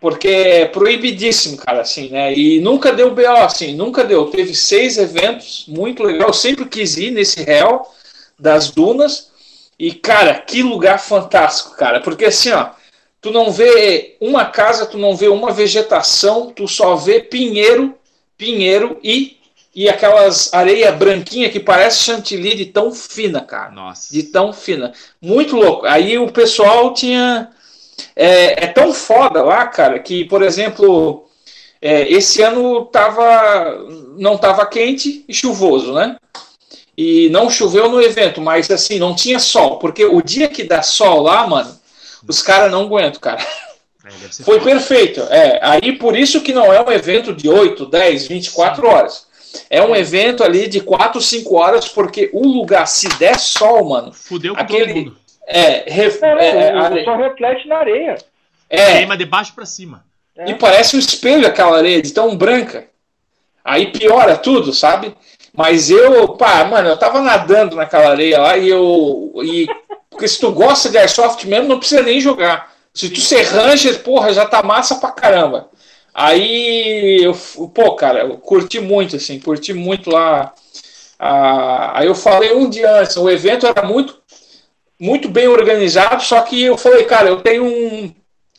Porque 0.00 0.28
é 0.28 0.66
proibidíssimo, 0.66 1.56
cara, 1.56 1.80
assim, 1.80 2.08
né? 2.08 2.32
E 2.32 2.60
nunca 2.60 2.92
deu 2.92 3.14
BO, 3.14 3.26
assim, 3.26 3.74
nunca 3.74 4.04
deu. 4.04 4.26
Teve 4.26 4.54
seis 4.54 4.98
eventos, 4.98 5.64
muito 5.66 6.02
legal. 6.02 6.28
Eu 6.28 6.34
sempre 6.34 6.64
quis 6.66 6.96
ir 6.96 7.10
nesse 7.10 7.42
réu 7.42 7.82
das 8.38 8.70
dunas. 8.70 9.32
E, 9.78 9.92
cara, 9.92 10.34
que 10.34 10.62
lugar 10.62 10.98
fantástico, 10.98 11.76
cara. 11.76 12.00
Porque 12.00 12.26
assim, 12.26 12.52
ó, 12.52 12.70
tu 13.20 13.32
não 13.32 13.50
vê 13.50 14.16
uma 14.20 14.44
casa, 14.44 14.86
tu 14.86 14.96
não 14.96 15.16
vê 15.16 15.28
uma 15.28 15.52
vegetação, 15.52 16.52
tu 16.54 16.68
só 16.68 16.94
vê 16.94 17.20
pinheiro, 17.20 17.94
pinheiro 18.38 18.98
e 19.02 19.38
e 19.74 19.88
aquelas 19.88 20.54
areia 20.54 20.92
branquinha 20.92 21.50
que 21.50 21.58
parece 21.58 22.04
chantilly 22.04 22.54
de 22.54 22.66
tão 22.66 22.92
fina, 22.92 23.40
cara. 23.40 23.72
Nossa. 23.72 24.12
De 24.12 24.22
tão 24.22 24.52
fina. 24.52 24.92
Muito 25.20 25.56
louco. 25.56 25.84
Aí 25.86 26.16
o 26.16 26.30
pessoal 26.30 26.94
tinha. 26.94 27.50
É, 28.16 28.64
é 28.64 28.66
tão 28.68 28.92
foda 28.92 29.42
lá, 29.42 29.66
cara, 29.66 29.98
que, 29.98 30.24
por 30.24 30.42
exemplo, 30.42 31.26
é, 31.80 32.10
esse 32.10 32.42
ano 32.42 32.86
tava, 32.86 33.86
não 34.16 34.38
tava 34.38 34.64
quente 34.66 35.24
e 35.28 35.34
chuvoso, 35.34 35.92
né? 35.92 36.16
E 36.96 37.28
não 37.30 37.50
choveu 37.50 37.88
no 37.88 38.00
evento, 38.00 38.40
mas 38.40 38.70
assim, 38.70 38.98
não 38.98 39.14
tinha 39.14 39.38
sol. 39.38 39.78
Porque 39.78 40.04
o 40.04 40.22
dia 40.22 40.48
que 40.48 40.62
dá 40.62 40.82
sol 40.82 41.22
lá, 41.22 41.46
mano, 41.46 41.76
os 42.26 42.40
caras 42.40 42.70
não 42.70 42.82
aguentam, 42.82 43.20
cara. 43.20 43.44
É, 44.06 44.44
Foi 44.44 44.60
perfeito. 44.60 45.22
É, 45.30 45.58
aí 45.62 45.92
por 45.92 46.14
isso 46.14 46.42
que 46.42 46.52
não 46.52 46.70
é 46.70 46.78
um 46.78 46.92
evento 46.92 47.32
de 47.32 47.48
8, 47.48 47.86
10, 47.86 48.26
24 48.26 48.82
Sim. 48.82 48.86
horas. 48.86 49.26
É 49.70 49.82
um 49.82 49.96
evento 49.96 50.44
ali 50.44 50.68
de 50.68 50.80
4, 50.80 51.18
5 51.22 51.54
horas, 51.54 51.88
porque 51.88 52.28
o 52.34 52.46
lugar, 52.46 52.86
se 52.86 53.08
der 53.18 53.38
sol, 53.38 53.88
mano. 53.88 54.12
Fudeu 54.12 54.54
com 54.54 54.60
aquele, 54.60 54.86
todo 54.86 54.96
mundo. 54.96 55.16
É, 55.46 55.90
ref, 55.90 56.22
é, 56.22 56.28
é, 56.28 57.00
é 57.00 57.04
só 57.04 57.16
reflete 57.16 57.68
na 57.68 57.76
areia. 57.76 58.16
É. 58.68 58.92
Queima 58.92 59.16
de 59.16 59.24
baixo 59.24 59.54
para 59.54 59.66
cima. 59.66 60.04
É. 60.36 60.50
E 60.50 60.54
parece 60.54 60.96
um 60.96 60.98
espelho 60.98 61.46
aquela 61.46 61.76
areia, 61.76 62.02
de 62.02 62.12
tão 62.12 62.36
branca. 62.36 62.88
Aí 63.64 63.92
piora 63.92 64.36
tudo, 64.36 64.72
sabe? 64.72 65.14
Mas 65.56 65.88
eu, 65.90 66.28
pá, 66.36 66.64
mano, 66.64 66.88
eu 66.88 66.96
tava 66.96 67.20
nadando 67.20 67.76
naquela 67.76 68.10
areia 68.10 68.40
lá 68.40 68.56
e 68.58 68.68
eu. 68.68 69.32
E, 69.42 69.66
porque 70.10 70.26
se 70.26 70.40
tu 70.40 70.50
gosta 70.50 70.90
de 70.90 70.98
airsoft 70.98 71.44
mesmo, 71.46 71.68
não 71.68 71.78
precisa 71.78 72.02
nem 72.02 72.20
jogar. 72.20 72.72
Se 72.92 73.08
tu 73.08 73.20
ser 73.20 73.42
ranger, 73.44 74.02
porra, 74.02 74.32
já 74.32 74.44
tá 74.46 74.62
massa 74.62 74.96
pra 74.96 75.12
caramba. 75.12 75.68
Aí 76.12 77.20
eu, 77.22 77.34
pô, 77.68 77.94
cara, 77.96 78.20
eu 78.20 78.38
curti 78.38 78.80
muito, 78.80 79.16
assim, 79.16 79.40
curti 79.40 79.72
muito 79.72 80.10
lá. 80.10 80.52
Ah, 81.18 81.98
aí 81.98 82.06
eu 82.06 82.14
falei 82.14 82.54
um 82.54 82.68
dia 82.68 83.00
antes, 83.00 83.16
o 83.16 83.28
evento 83.30 83.66
era 83.66 83.82
muito, 83.82 84.20
muito 84.98 85.28
bem 85.28 85.48
organizado, 85.48 86.22
só 86.22 86.40
que 86.40 86.62
eu 86.62 86.76
falei, 86.76 87.04
cara, 87.04 87.28
eu 87.28 87.40
tenho 87.40 87.64
um, 87.64 88.14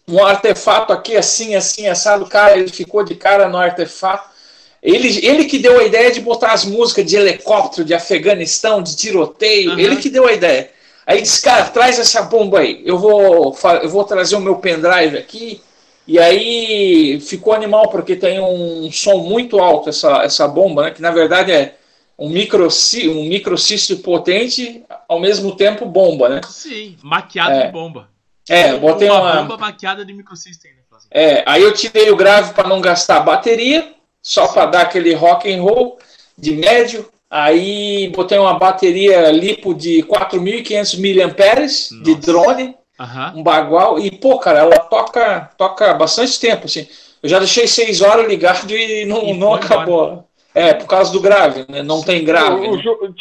um 0.07 0.23
artefato 0.23 0.91
aqui 0.93 1.15
assim, 1.15 1.55
assim, 1.55 1.87
assado, 1.87 2.25
cara, 2.25 2.57
ele 2.57 2.69
ficou 2.69 3.03
de 3.03 3.15
cara 3.15 3.47
no 3.47 3.57
artefato. 3.57 4.35
Ele, 4.81 5.25
ele 5.25 5.45
que 5.45 5.57
deu 5.57 5.79
a 5.79 5.83
ideia 5.83 6.11
de 6.11 6.21
botar 6.21 6.51
as 6.51 6.63
músicas 6.63 7.05
de 7.05 7.15
helicóptero, 7.15 7.85
de 7.85 7.93
Afeganistão, 7.93 8.83
de 8.83 8.95
tiroteio, 8.95 9.71
uhum. 9.71 9.79
ele 9.79 9.95
que 9.95 10.09
deu 10.09 10.27
a 10.27 10.33
ideia. 10.33 10.69
Aí 11.07 11.21
disse, 11.21 11.41
cara, 11.41 11.65
traz 11.65 11.97
essa 11.97 12.21
bomba 12.23 12.59
aí, 12.59 12.81
eu 12.85 12.97
vou, 12.97 13.55
eu 13.81 13.89
vou 13.89 14.03
trazer 14.03 14.35
o 14.35 14.41
meu 14.41 14.57
pendrive 14.57 15.17
aqui, 15.17 15.61
e 16.07 16.19
aí 16.19 17.19
ficou 17.19 17.53
animal, 17.53 17.89
porque 17.89 18.15
tem 18.15 18.39
um 18.39 18.91
som 18.91 19.17
muito 19.17 19.59
alto 19.59 19.89
essa, 19.89 20.23
essa 20.23 20.47
bomba, 20.47 20.83
né, 20.83 20.91
que 20.91 21.01
na 21.01 21.11
verdade 21.11 21.51
é 21.51 21.75
um 22.17 22.29
micro 22.29 22.67
um 23.09 23.23
microcício 23.27 23.97
potente, 23.99 24.83
ao 25.07 25.19
mesmo 25.19 25.55
tempo 25.55 25.85
bomba, 25.85 26.29
né? 26.29 26.41
Sim, 26.47 26.97
maquiado 27.03 27.51
é. 27.51 27.65
de 27.65 27.71
bomba. 27.71 28.09
É, 28.49 28.71
eu 28.71 28.79
botei 28.79 29.09
uma, 29.09 29.21
uma 29.21 29.41
bomba 29.41 29.57
maquiada 29.57 30.05
de 30.05 30.13
microsystem. 30.13 30.71
Né, 30.71 30.77
é, 31.11 31.43
aí 31.45 31.61
eu 31.61 31.73
tirei 31.73 32.09
o 32.11 32.15
grave 32.15 32.53
para 32.53 32.67
não 32.67 32.79
gastar 32.79 33.19
bateria, 33.19 33.93
só 34.21 34.47
para 34.47 34.65
dar 34.67 34.81
aquele 34.81 35.13
rock 35.13 35.51
and 35.51 35.61
roll 35.61 35.97
de 36.37 36.51
médio. 36.51 37.09
Aí 37.29 38.09
botei 38.15 38.37
uma 38.37 38.57
bateria 38.57 39.29
lipo 39.31 39.73
de 39.73 40.03
4.500 40.03 40.97
mAh 40.99 42.03
de 42.03 42.15
drone, 42.15 42.75
uhum. 42.99 43.39
um 43.39 43.43
bagual 43.43 43.99
e 43.99 44.11
pô, 44.11 44.37
cara, 44.37 44.59
ela 44.59 44.79
toca 44.79 45.49
toca 45.57 45.93
bastante 45.95 46.39
tempo 46.39 46.65
assim. 46.65 46.87
Eu 47.21 47.27
já 47.27 47.39
deixei 47.39 47.67
6 47.67 48.01
horas 48.01 48.27
ligado 48.27 48.71
e 48.71 49.03
não, 49.05 49.23
e 49.23 49.33
não 49.33 49.53
acabou. 49.53 50.05
Embora. 50.05 50.25
É, 50.55 50.73
por 50.73 50.87
causa 50.87 51.11
do 51.11 51.19
grave, 51.19 51.65
né? 51.67 51.83
Não 51.83 52.01
tem 52.01 52.23
grave. 52.23 52.65
O, 52.65 52.77
né? 52.77 52.81
jogo, 52.81 53.13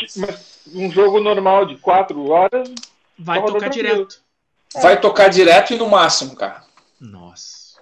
um 0.73 0.91
jogo 0.91 1.21
normal 1.21 1.67
de 1.67 1.77
4 1.77 2.31
horas 2.31 2.71
vai 3.19 3.45
tocar 3.45 3.69
direto. 3.69 4.21
Vai 4.81 5.01
tocar 5.01 5.29
direto 5.29 5.75
e 5.75 5.77
no 5.77 5.89
máximo, 5.89 6.37
cara. 6.37 6.63
Nossa. 7.01 7.75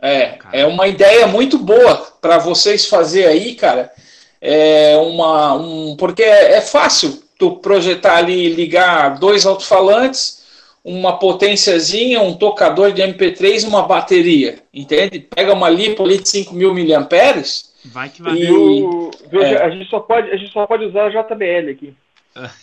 É, 0.00 0.38
é 0.52 0.66
uma 0.66 0.88
ideia 0.88 1.26
muito 1.26 1.56
boa 1.56 1.96
para 2.20 2.38
vocês 2.38 2.86
fazer 2.86 3.26
aí, 3.26 3.54
cara. 3.54 3.92
É 4.40 4.96
uma, 4.98 5.54
um, 5.54 5.96
porque 5.96 6.22
é, 6.22 6.54
é 6.54 6.60
fácil 6.60 7.22
tu 7.38 7.56
projetar 7.56 8.16
ali, 8.16 8.48
ligar 8.48 9.18
dois 9.18 9.46
alto-falantes, 9.46 10.44
uma 10.84 11.18
potênciazinha, 11.18 12.20
um 12.20 12.34
tocador 12.34 12.92
de 12.92 13.02
MP3 13.02 13.62
e 13.62 13.66
uma 13.66 13.82
bateria, 13.82 14.58
entende? 14.72 15.18
Pega 15.18 15.52
uma 15.52 15.68
lipo 15.68 16.04
ali 16.04 16.18
de 16.18 16.28
5 16.28 16.54
mil 16.54 16.72
miliamperes. 16.72 17.70
Vai 17.86 18.08
que 18.08 18.22
vai. 18.22 18.34
E, 18.34 18.50
o, 18.50 19.10
é. 19.32 19.62
a, 19.62 19.70
gente 19.70 19.88
só 19.88 20.00
pode, 20.00 20.30
a 20.30 20.36
gente 20.36 20.52
só 20.52 20.66
pode 20.66 20.84
usar 20.84 21.06
a 21.06 21.10
JBL 21.10 21.70
aqui. 21.70 21.94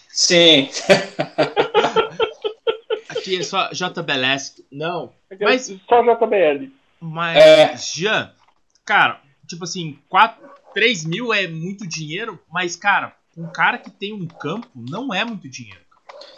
Sim. 0.09 0.69
aqui 3.09 3.39
é 3.39 3.43
só 3.43 3.69
JBLS. 3.71 4.65
Não. 4.71 5.11
Mas... 5.39 5.73
Só 5.87 6.01
JBL. 6.01 6.69
Mas, 6.99 7.37
é... 7.37 7.77
Jean, 7.77 8.31
cara, 8.85 9.19
tipo 9.47 9.63
assim, 9.63 9.97
4, 10.09 10.43
3 10.73 11.05
mil 11.05 11.33
é 11.33 11.47
muito 11.47 11.87
dinheiro, 11.87 12.39
mas, 12.51 12.75
cara, 12.75 13.13
um 13.37 13.47
cara 13.47 13.77
que 13.77 13.89
tem 13.89 14.13
um 14.13 14.27
campo 14.27 14.67
não 14.75 15.13
é 15.13 15.23
muito 15.25 15.49
dinheiro. 15.49 15.81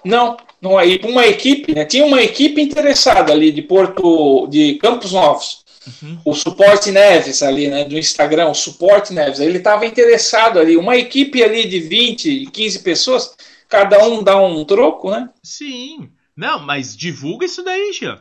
Não, 0.03 0.37
não 0.61 0.79
é. 0.79 0.87
E 0.87 0.99
uma 1.03 1.27
equipe, 1.27 1.73
né? 1.73 1.85
Tinha 1.85 2.05
uma 2.05 2.21
equipe 2.21 2.61
interessada 2.61 3.33
ali 3.33 3.51
de 3.51 3.61
Porto, 3.61 4.47
de 4.47 4.75
Campos 4.75 5.11
Novos. 5.11 5.64
Uhum. 6.01 6.19
O 6.25 6.33
Suporte 6.33 6.91
Neves 6.91 7.43
ali, 7.43 7.67
né? 7.67 7.83
Do 7.85 7.97
Instagram, 7.97 8.49
o 8.49 8.55
Suporte 8.55 9.13
Neves. 9.13 9.39
Ele 9.39 9.57
estava 9.57 9.85
interessado 9.85 10.59
ali. 10.59 10.77
Uma 10.77 10.97
equipe 10.97 11.43
ali 11.43 11.67
de 11.67 11.79
20, 11.79 12.47
15 12.47 12.79
pessoas, 12.79 13.35
cada 13.67 14.03
um 14.05 14.23
dá 14.23 14.37
um 14.37 14.63
troco, 14.65 15.11
né? 15.11 15.29
Sim. 15.43 16.09
Não, 16.35 16.59
mas 16.59 16.95
divulga 16.95 17.45
isso 17.45 17.63
daí, 17.63 17.93
Jean. 17.93 18.19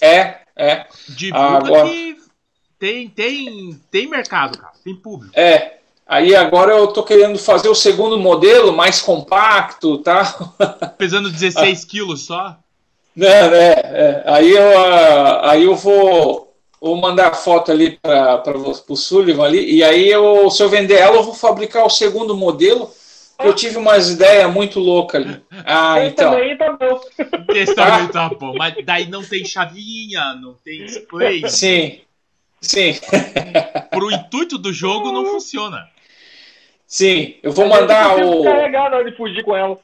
É, 0.00 0.38
é. 0.56 0.86
Divulga 1.08 1.68
agora... 1.68 1.88
que 1.88 2.16
tem, 2.78 3.08
tem, 3.08 3.80
tem 3.90 4.06
mercado, 4.06 4.58
cara. 4.58 4.72
Tem 4.84 4.94
público. 4.94 5.32
É. 5.38 5.76
Aí 6.06 6.36
agora 6.36 6.72
eu 6.72 6.86
tô 6.88 7.02
querendo 7.02 7.36
fazer 7.38 7.68
o 7.68 7.74
segundo 7.74 8.18
modelo, 8.18 8.76
mais 8.76 9.00
compacto, 9.00 9.98
tá? 9.98 10.24
Pesando 10.96 11.30
16 11.30 11.84
quilos 11.84 12.26
só? 12.26 12.56
Né, 13.14 13.48
né, 13.48 13.72
é. 13.72 14.22
Aí 14.26 14.50
eu, 14.50 14.78
ah, 14.78 15.50
aí 15.50 15.64
eu 15.64 15.74
vou, 15.74 16.45
vou 16.80 16.96
mandar 16.96 17.28
a 17.28 17.34
foto 17.34 17.70
ali 17.70 17.98
para 18.02 18.42
o 18.88 18.96
Sullivan 18.96 19.44
ali, 19.44 19.76
e 19.76 19.82
aí 19.82 20.08
eu, 20.08 20.50
se 20.50 20.62
eu 20.62 20.68
vender 20.68 20.94
ela, 20.94 21.16
eu 21.16 21.24
vou 21.24 21.34
fabricar 21.34 21.84
o 21.84 21.90
segundo 21.90 22.36
modelo 22.36 22.90
eu 23.38 23.54
tive 23.54 23.76
umas 23.76 24.10
ideias 24.10 24.50
muito 24.52 24.80
loucas 24.80 25.22
ali. 25.22 25.42
Ah, 25.64 25.98
Esse 25.98 26.08
então. 26.08 26.32
Também 26.32 26.56
tá 26.56 26.72
bom. 26.72 27.00
Esse 27.54 27.74
também 27.74 28.08
tá 28.08 28.28
bom. 28.30 28.54
Mas 28.56 28.74
daí 28.84 29.08
não 29.08 29.22
tem 29.22 29.44
chavinha, 29.44 30.34
não 30.34 30.54
tem 30.54 30.86
display. 30.86 31.48
Sim. 31.48 32.00
Sim. 32.60 32.94
Pro 33.90 34.10
intuito 34.10 34.56
do 34.56 34.72
jogo 34.72 35.12
não 35.12 35.26
funciona. 35.26 35.86
Sim, 36.86 37.34
eu 37.42 37.52
vou 37.52 37.66
mandar 37.66 38.16
o. 38.16 38.44
carregar 38.44 38.90
na 38.90 38.98
hora 38.98 39.10
de 39.10 39.16
fugir 39.16 39.42
com 39.44 39.56
ela. 39.56 39.78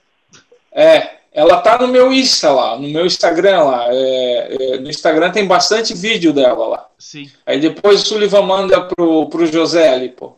É, 0.70 1.16
ela 1.34 1.60
tá 1.60 1.78
no 1.78 1.88
meu 1.88 2.12
Insta 2.12 2.50
lá, 2.50 2.76
no 2.76 2.88
meu 2.88 3.06
Instagram 3.06 3.64
lá. 3.64 3.86
É, 3.88 4.56
é, 4.60 4.78
no 4.78 4.90
Instagram 4.90 5.30
tem 5.30 5.46
bastante 5.46 5.94
vídeo 5.94 6.32
dela 6.32 6.66
lá. 6.66 6.88
Sim. 6.98 7.30
Aí 7.46 7.58
depois 7.58 8.02
o 8.02 8.06
Sullivan 8.06 8.42
manda 8.42 8.82
pro, 8.82 9.28
pro 9.28 9.46
José 9.46 9.92
ali, 9.92 10.10
pô. 10.10 10.36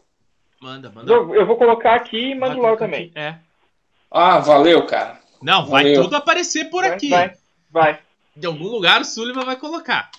Manda, 0.61 0.91
manda. 0.91 1.12
Eu 1.12 1.47
vou 1.47 1.57
colocar 1.57 1.95
aqui 1.95 2.31
e 2.31 2.35
mando 2.35 2.61
lá 2.61 2.77
também. 2.77 3.11
É. 3.15 3.35
Ah, 4.11 4.39
valeu, 4.39 4.87
cara. 4.87 5.19
Não, 5.43 5.66
vai 5.66 5.85
valeu. 5.85 6.05
tudo 6.05 6.16
aparecer 6.16 6.71
por 6.71 6.85
vai, 6.85 6.93
aqui. 6.93 7.11
Vai, 7.11 7.33
vai. 7.71 7.99
De 8.37 8.47
algum 8.47 8.69
lugar 8.69 9.01
o 9.01 9.05
Sullivan 9.05 9.45
vai 9.45 9.57
colocar. 9.57 10.11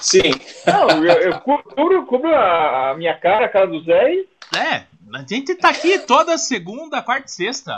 Sim. 0.00 0.32
Não, 0.66 1.04
eu, 1.04 1.32
eu 1.32 1.40
cubro, 1.40 2.06
cubro 2.06 2.34
a 2.34 2.94
minha 2.96 3.14
cara, 3.14 3.46
a 3.46 3.48
cara 3.48 3.66
do 3.66 3.82
Zé 3.82 4.14
e... 4.14 4.28
É, 4.56 4.84
a 5.16 5.24
gente 5.26 5.54
tá 5.54 5.70
aqui 5.70 5.98
toda 6.00 6.36
segunda, 6.36 7.00
quarta 7.00 7.26
e 7.26 7.30
sexta. 7.30 7.74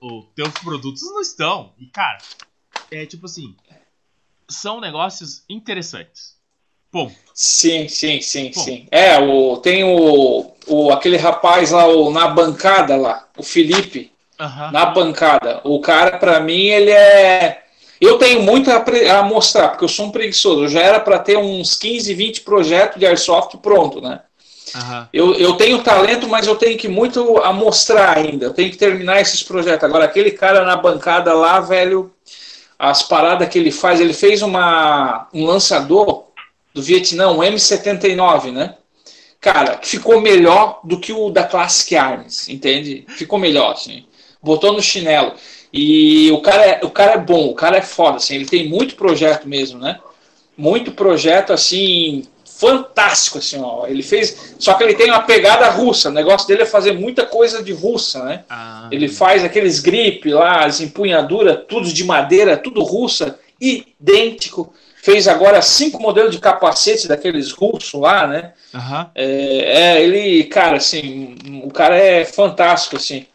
Os 0.00 0.24
teus 0.34 0.52
produtos 0.54 1.02
não 1.02 1.20
estão. 1.20 1.72
E, 1.78 1.84
cara, 1.86 2.18
é 2.90 3.04
tipo 3.04 3.26
assim, 3.26 3.54
são 4.48 4.80
negócios 4.80 5.44
interessantes. 5.50 6.38
Ponto. 6.90 7.14
Sim, 7.34 7.88
sim, 7.88 8.22
sim, 8.22 8.50
sim. 8.54 8.88
É, 8.90 9.18
o, 9.18 9.58
tem 9.58 9.84
o, 9.84 10.50
o 10.66 10.90
aquele 10.90 11.18
rapaz 11.18 11.72
lá 11.72 11.86
o, 11.86 12.10
na 12.10 12.28
bancada 12.28 12.96
lá, 12.96 13.28
o 13.36 13.42
Felipe, 13.42 14.10
na 14.72 14.86
bancada. 14.86 15.60
O 15.64 15.80
cara, 15.82 16.16
para 16.16 16.40
mim, 16.40 16.68
ele 16.68 16.90
é. 16.90 17.64
Eu 18.00 18.16
tenho 18.16 18.42
muito 18.42 18.70
a, 18.70 18.82
a, 19.18 19.22
mostrar, 19.22 19.68
porque 19.68 19.84
eu 19.84 19.88
sou 19.88 20.06
um 20.06 20.10
preguiçoso. 20.10 20.64
Eu 20.64 20.68
já 20.68 20.80
era 20.80 21.00
para 21.00 21.18
ter 21.18 21.36
uns 21.36 21.76
15, 21.76 22.14
20 22.14 22.40
projetos 22.42 22.98
de 22.98 23.04
airsoft 23.04 23.58
pronto, 23.58 24.00
né? 24.00 24.22
Eu, 25.12 25.34
eu 25.34 25.54
tenho 25.54 25.82
talento, 25.82 26.28
mas 26.28 26.46
eu 26.46 26.56
tenho 26.56 26.76
que 26.78 26.88
muito 26.88 27.38
a 27.38 27.52
mostrar 27.52 28.16
ainda. 28.16 28.46
Eu 28.46 28.54
tenho 28.54 28.70
que 28.70 28.76
terminar 28.76 29.20
esses 29.20 29.42
projetos. 29.42 29.84
Agora, 29.84 30.04
aquele 30.04 30.30
cara 30.30 30.64
na 30.64 30.76
bancada 30.76 31.32
lá, 31.32 31.60
velho, 31.60 32.12
as 32.78 33.02
paradas 33.02 33.48
que 33.48 33.58
ele 33.58 33.70
faz, 33.70 34.00
ele 34.00 34.12
fez 34.12 34.42
uma, 34.42 35.28
um 35.32 35.44
lançador 35.44 36.24
do 36.72 36.82
Vietnã, 36.82 37.28
um 37.28 37.38
M79, 37.38 38.52
né? 38.52 38.74
Cara, 39.40 39.80
ficou 39.82 40.20
melhor 40.20 40.80
do 40.84 40.98
que 40.98 41.12
o 41.12 41.30
da 41.30 41.44
Classic 41.44 41.94
Arms, 41.96 42.48
entende? 42.48 43.04
Ficou 43.08 43.38
melhor, 43.38 43.72
assim. 43.72 44.04
Botou 44.42 44.72
no 44.72 44.82
chinelo. 44.82 45.34
E 45.72 46.30
o 46.32 46.40
cara, 46.40 46.64
é, 46.64 46.80
o 46.82 46.90
cara 46.90 47.12
é 47.12 47.18
bom, 47.18 47.48
o 47.48 47.54
cara 47.54 47.76
é 47.76 47.82
foda, 47.82 48.16
assim. 48.16 48.36
Ele 48.36 48.46
tem 48.46 48.68
muito 48.68 48.96
projeto 48.96 49.48
mesmo, 49.48 49.78
né? 49.78 49.98
Muito 50.56 50.92
projeto, 50.92 51.52
assim, 51.52 52.24
fantástico, 52.58 53.38
assim, 53.38 53.60
ó. 53.62 53.86
Ele 53.86 54.02
fez. 54.02 54.54
Só 54.58 54.74
que 54.74 54.82
ele 54.82 54.94
tem 54.94 55.10
uma 55.10 55.22
pegada 55.22 55.68
russa. 55.70 56.08
O 56.08 56.12
negócio 56.12 56.46
dele 56.48 56.62
é 56.62 56.66
fazer 56.66 56.92
muita 56.92 57.24
coisa 57.24 57.62
de 57.62 57.72
russa, 57.72 58.24
né? 58.24 58.44
Ah. 58.50 58.88
Ele 58.90 59.08
faz 59.08 59.44
aqueles 59.44 59.78
grip 59.80 60.28
lá, 60.30 60.64
as 60.64 60.80
empunhaduras, 60.80 61.60
tudo 61.68 61.92
de 61.92 62.04
madeira, 62.04 62.56
tudo 62.56 62.82
russa, 62.82 63.38
idêntico 63.60 64.72
fez 65.00 65.28
agora 65.28 65.62
cinco 65.62 66.02
modelos 66.02 66.32
de 66.32 66.40
capacete 66.40 67.08
daqueles 67.08 67.50
russos 67.52 67.98
lá, 67.98 68.26
né? 68.26 68.52
Uhum. 68.74 69.06
É, 69.14 69.24
é, 69.24 70.02
ele, 70.02 70.44
cara, 70.44 70.76
assim, 70.76 71.34
o 71.64 71.70
cara 71.70 71.96
é 71.96 72.24
fantástico, 72.24 72.96
assim. 72.96 73.26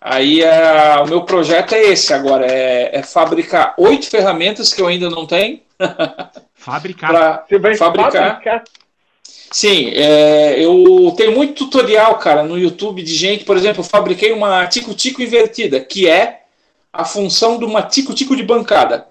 Aí 0.00 0.44
a, 0.44 1.02
o 1.02 1.08
meu 1.08 1.22
projeto 1.22 1.74
é 1.74 1.82
esse 1.86 2.12
agora, 2.14 2.46
é, 2.46 2.98
é 2.98 3.02
fabricar 3.02 3.74
oito 3.78 4.08
ferramentas 4.08 4.72
que 4.72 4.80
eu 4.80 4.86
ainda 4.86 5.10
não 5.10 5.26
tenho. 5.26 5.60
Fabricar. 6.70 7.10
Pra 7.10 7.44
Você 7.48 7.58
vai 7.58 7.74
fabricar. 7.76 8.12
fabricar. 8.12 8.64
Sim, 9.50 9.90
é, 9.94 10.62
eu 10.62 11.12
tenho 11.16 11.32
muito 11.32 11.54
tutorial, 11.54 12.18
cara, 12.18 12.42
no 12.42 12.58
YouTube 12.58 13.02
de 13.02 13.14
gente, 13.14 13.44
por 13.44 13.56
exemplo, 13.56 13.80
eu 13.80 13.84
fabriquei 13.84 14.32
uma 14.32 14.66
tico-tico 14.66 15.22
invertida, 15.22 15.80
que 15.80 16.08
é 16.08 16.42
a 16.92 17.04
função 17.04 17.58
de 17.58 17.64
uma 17.64 17.82
tico-tico 17.82 18.36
de 18.36 18.42
bancada. 18.42 19.06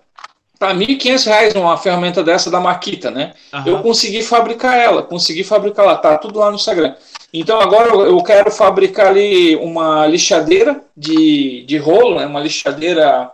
Tá 0.60 0.72
R$ 0.72 0.86
1.500 0.86 1.56
uma 1.60 1.78
ferramenta 1.78 2.24
dessa 2.24 2.50
da 2.50 2.60
Makita, 2.60 3.12
né? 3.12 3.34
Aham. 3.54 3.70
Eu 3.70 3.80
consegui 3.80 4.24
fabricar 4.24 4.76
ela, 4.76 5.04
consegui 5.04 5.44
fabricar 5.44 5.86
ela, 5.86 5.96
tá 5.96 6.18
tudo 6.18 6.40
lá 6.40 6.50
no 6.50 6.56
Instagram. 6.56 6.96
Então 7.32 7.60
agora 7.60 7.90
eu 7.90 8.02
eu 8.02 8.24
quero 8.24 8.50
fabricar 8.52 9.08
ali 9.08 9.56
uma 9.58 10.08
lixadeira 10.08 10.82
de, 10.96 11.64
de 11.68 11.78
rolo, 11.78 12.20
né? 12.20 12.26
uma 12.26 12.40
lixadeira 12.40 13.32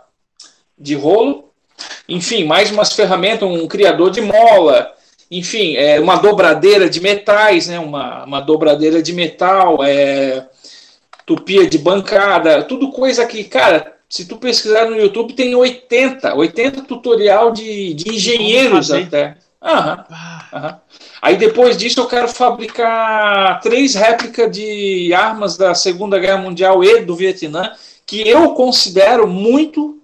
de 0.78 0.94
rolo, 0.94 1.50
enfim, 2.08 2.44
mais 2.44 2.70
umas 2.70 2.92
ferramentas, 2.92 3.48
um 3.48 3.66
criador 3.66 4.10
de 4.10 4.20
mola, 4.20 4.92
enfim, 5.30 5.76
é, 5.76 5.98
uma 6.00 6.16
dobradeira 6.16 6.88
de 6.88 7.00
metais, 7.00 7.66
né? 7.68 7.78
uma, 7.78 8.24
uma 8.24 8.40
dobradeira 8.40 9.02
de 9.02 9.12
metal, 9.12 9.82
é, 9.82 10.46
tupia 11.26 11.66
de 11.66 11.78
bancada, 11.78 12.62
tudo 12.62 12.90
coisa 12.90 13.26
que, 13.26 13.44
cara, 13.44 13.94
se 14.08 14.26
tu 14.26 14.36
pesquisar 14.36 14.88
no 14.88 14.96
YouTube 14.96 15.34
tem 15.34 15.54
80, 15.54 16.34
80 16.34 16.82
tutorial 16.82 17.50
de, 17.50 17.94
de 17.94 18.14
engenheiros 18.14 18.90
até. 18.90 19.36
Aham. 19.62 20.04
Ah, 20.10 20.48
Aham. 20.52 20.80
Aí 21.20 21.36
depois 21.36 21.78
disso 21.78 22.00
eu 22.00 22.06
quero 22.06 22.28
fabricar 22.28 23.58
três 23.60 23.94
réplicas 23.94 24.50
de 24.50 25.12
armas 25.14 25.56
da 25.56 25.74
Segunda 25.74 26.18
Guerra 26.18 26.36
Mundial 26.36 26.84
e 26.84 27.00
do 27.00 27.16
Vietnã, 27.16 27.72
que 28.06 28.28
eu 28.28 28.50
considero 28.50 29.26
muito 29.26 29.98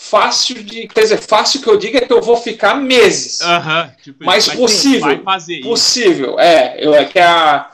fácil 0.00 0.64
de. 0.64 0.88
Quer 0.88 1.02
dizer, 1.02 1.18
fácil 1.18 1.60
que 1.60 1.68
eu 1.68 1.76
diga 1.76 1.98
é 1.98 2.00
que 2.00 2.12
eu 2.12 2.22
vou 2.22 2.36
ficar 2.36 2.74
meses. 2.74 3.40
Tipo, 4.02 4.24
Mas 4.24 4.48
possível. 4.48 5.00
Vai 5.00 5.18
fazer 5.22 5.54
isso. 5.56 5.68
Possível, 5.68 6.40
é. 6.40 6.76
Eu, 6.80 6.94
é 6.94 7.04
que 7.04 7.18
a, 7.18 7.70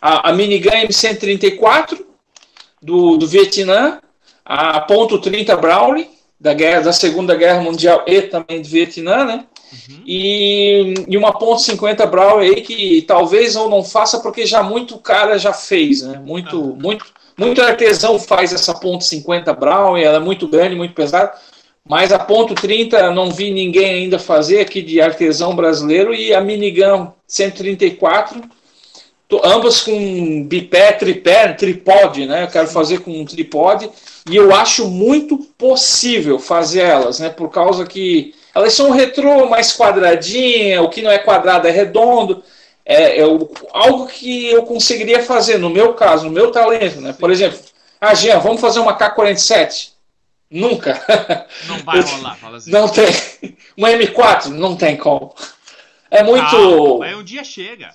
a, 0.00 0.28
a 0.28 0.32
minigun 0.34 0.70
M134 0.70 1.98
do, 2.80 3.16
do 3.16 3.26
Vietnã, 3.26 4.00
a 4.44 4.80
ponto 4.80 5.18
.30 5.18 5.56
Browning 5.58 6.08
da, 6.38 6.52
guerra, 6.52 6.82
da 6.82 6.92
Segunda 6.92 7.34
Guerra 7.34 7.62
Mundial 7.62 8.04
e 8.06 8.20
também 8.22 8.60
do 8.60 8.68
Vietnã, 8.68 9.24
né? 9.24 9.44
Uhum. 9.72 10.02
E, 10.06 10.94
e 11.08 11.16
uma 11.16 11.32
ponto 11.32 11.62
.50 11.62 12.06
Brawl 12.06 12.40
aí 12.40 12.60
que 12.60 13.02
talvez 13.02 13.54
eu 13.54 13.70
não 13.70 13.82
faça 13.82 14.20
porque 14.20 14.44
já 14.44 14.62
muito 14.62 14.98
cara 14.98 15.38
já 15.38 15.54
fez, 15.54 16.02
né? 16.02 16.20
Muito, 16.22 16.58
Aham. 16.58 16.76
muito, 16.78 17.06
muito 17.38 17.62
artesão 17.62 18.18
faz 18.18 18.52
essa 18.52 18.74
ponto 18.74 19.02
.50 19.02 19.56
Brawl, 19.56 19.96
e 19.96 20.04
ela 20.04 20.18
é 20.18 20.20
muito 20.20 20.46
grande, 20.46 20.74
muito 20.74 20.92
pesada. 20.92 21.32
Mas 21.88 22.12
a 22.12 22.18
ponto 22.18 22.54
.30 22.54 23.10
não 23.12 23.30
vi 23.30 23.50
ninguém 23.50 23.94
ainda 24.04 24.18
fazer 24.18 24.60
aqui 24.60 24.80
de 24.82 25.00
artesão 25.00 25.54
brasileiro 25.54 26.14
e 26.14 26.32
a 26.32 26.40
minigun 26.40 27.08
134 27.26 28.40
to- 29.28 29.40
ambas 29.44 29.80
com 29.80 30.44
bipé, 30.44 30.92
tripé, 30.92 31.52
tripode, 31.54 32.26
né? 32.26 32.44
Eu 32.44 32.48
quero 32.48 32.68
fazer 32.68 33.00
com 33.00 33.10
um 33.10 33.24
tripode 33.24 33.90
e 34.30 34.36
eu 34.36 34.54
acho 34.54 34.86
muito 34.88 35.38
possível 35.58 36.38
fazer 36.38 36.82
elas, 36.82 37.18
né? 37.18 37.30
Por 37.30 37.50
causa 37.50 37.84
que 37.84 38.34
elas 38.54 38.74
são 38.74 38.90
retrô, 38.90 39.48
mais 39.48 39.76
quadradinha, 39.76 40.82
o 40.82 40.88
que 40.90 41.02
não 41.02 41.10
é 41.10 41.18
quadrado 41.18 41.66
é 41.66 41.70
redondo. 41.70 42.42
É, 42.84 43.18
é 43.20 43.22
algo 43.72 44.06
que 44.06 44.46
eu 44.50 44.64
conseguiria 44.64 45.22
fazer, 45.22 45.58
no 45.58 45.70
meu 45.70 45.94
caso, 45.94 46.26
no 46.26 46.30
meu 46.30 46.50
talento, 46.52 47.00
né? 47.00 47.12
Por 47.18 47.30
exemplo, 47.30 47.58
ah, 48.00 48.14
Jean, 48.14 48.38
vamos 48.38 48.60
fazer 48.60 48.80
uma 48.80 48.94
K-47? 48.94 49.91
Nunca. 50.52 51.02
Não 51.66 51.78
vai 51.78 52.00
rolar, 52.00 52.36
fala 52.36 52.58
assim. 52.58 52.70
Não 52.70 52.86
tem. 52.86 53.06
Uma 53.74 53.90
M4? 53.90 54.48
Não 54.48 54.76
tem 54.76 54.96
como. 54.98 55.34
É 56.10 56.22
muito. 56.22 56.50
Calma, 56.50 56.98
mas 56.98 57.16
um 57.16 57.24
dia 57.24 57.42
chega. 57.42 57.90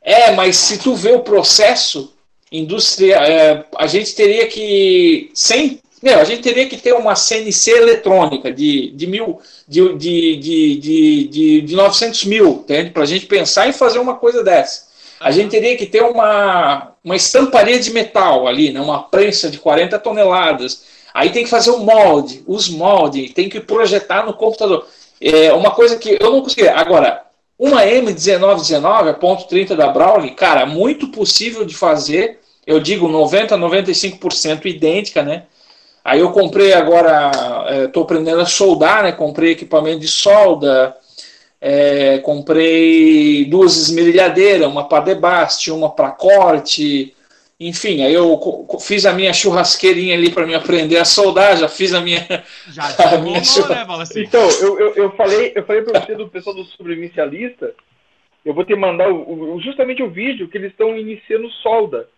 É, 0.00 0.32
mas 0.32 0.56
se 0.56 0.78
tu 0.78 0.94
vê 0.94 1.12
o 1.12 1.20
processo 1.20 2.14
industrial, 2.50 3.22
é, 3.22 3.64
a 3.76 3.86
gente 3.86 4.14
teria 4.14 4.46
que. 4.46 5.30
Sem, 5.34 5.80
meu, 6.02 6.18
a 6.18 6.24
gente 6.24 6.40
teria 6.42 6.66
que 6.66 6.78
ter 6.78 6.94
uma 6.94 7.14
CNC 7.14 7.72
eletrônica 7.72 8.50
de, 8.50 8.90
de 8.92 9.06
mil. 9.06 9.38
De, 9.68 9.94
de, 9.96 10.36
de, 10.36 10.76
de, 10.76 11.28
de, 11.28 11.60
de 11.60 11.76
900 11.76 12.24
mil, 12.24 12.64
entende? 12.64 12.90
Para 12.90 13.02
a 13.02 13.06
gente 13.06 13.26
pensar 13.26 13.68
em 13.68 13.72
fazer 13.72 13.98
uma 13.98 14.14
coisa 14.14 14.42
dessa. 14.42 14.86
A 15.20 15.30
gente 15.30 15.50
teria 15.50 15.76
que 15.76 15.86
ter 15.86 16.02
uma, 16.02 16.92
uma 17.04 17.16
estamparia 17.16 17.78
de 17.78 17.90
metal 17.90 18.46
ali, 18.46 18.70
né? 18.70 18.80
uma 18.80 19.02
prensa 19.02 19.50
de 19.50 19.58
40 19.58 19.98
toneladas. 19.98 20.95
Aí 21.16 21.30
tem 21.30 21.44
que 21.44 21.50
fazer 21.50 21.70
o 21.70 21.78
molde, 21.78 22.44
os 22.46 22.68
moldes, 22.68 23.32
tem 23.32 23.48
que 23.48 23.58
projetar 23.58 24.26
no 24.26 24.34
computador. 24.34 24.86
É 25.18 25.50
uma 25.50 25.70
coisa 25.70 25.96
que 25.96 26.18
eu 26.20 26.30
não 26.30 26.42
consegui. 26.42 26.68
Agora, 26.68 27.22
uma 27.58 27.84
M1919, 27.84 29.08
a 29.08 29.14
ponto 29.14 29.48
.30 29.48 29.74
da 29.74 29.88
Browning, 29.88 30.34
cara, 30.34 30.66
muito 30.66 31.08
possível 31.08 31.64
de 31.64 31.74
fazer. 31.74 32.40
Eu 32.66 32.80
digo 32.80 33.08
90, 33.08 33.56
95% 33.56 34.66
idêntica, 34.66 35.22
né? 35.22 35.44
Aí 36.04 36.20
eu 36.20 36.32
comprei 36.32 36.74
agora, 36.74 37.30
estou 37.86 38.02
aprendendo 38.02 38.42
a 38.42 38.46
soldar, 38.46 39.02
né? 39.02 39.10
Comprei 39.10 39.52
equipamento 39.52 40.00
de 40.00 40.08
solda, 40.08 40.94
é, 41.62 42.18
comprei 42.18 43.46
duas 43.46 43.74
esmerilhadeiras, 43.78 44.68
uma 44.68 44.86
para 44.86 45.04
debaste, 45.04 45.72
uma 45.72 45.88
para 45.88 46.10
corte, 46.10 47.15
enfim, 47.58 48.02
aí 48.04 48.12
eu 48.12 48.38
fiz 48.80 49.06
a 49.06 49.12
minha 49.14 49.32
churrasqueirinha 49.32 50.14
ali 50.14 50.30
para 50.30 50.46
me 50.46 50.54
aprender 50.54 50.98
a 50.98 51.04
soldar, 51.04 51.56
já 51.56 51.68
fiz 51.68 51.94
a 51.94 52.00
minha. 52.00 52.20
Já 52.68 52.82
A 52.98 53.16
rolou, 53.16 53.24
minha 53.24 53.40
né? 53.40 54.02
assim. 54.02 54.22
Então, 54.22 54.46
eu, 54.60 54.78
eu, 54.78 54.94
eu 54.94 55.10
falei, 55.16 55.52
eu 55.54 55.64
falei 55.64 55.82
pra 55.82 56.00
você 56.00 56.14
do 56.14 56.28
pessoal 56.28 56.54
do 56.54 56.64
sobrevivencialista, 56.64 57.74
eu 58.44 58.52
vou 58.52 58.64
te 58.64 58.74
mandar 58.74 59.10
o, 59.10 59.54
o- 59.54 59.60
justamente 59.60 60.02
o 60.02 60.10
vídeo 60.10 60.48
que 60.48 60.58
eles 60.58 60.70
estão 60.70 60.96
iniciando 60.96 61.50
solda. 61.50 62.08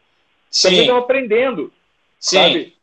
Também 0.63 0.79
Sim, 0.79 0.81
estão 0.83 0.97
aprendendo, 0.99 1.73
sim, 2.19 2.37
sabe? 2.37 2.75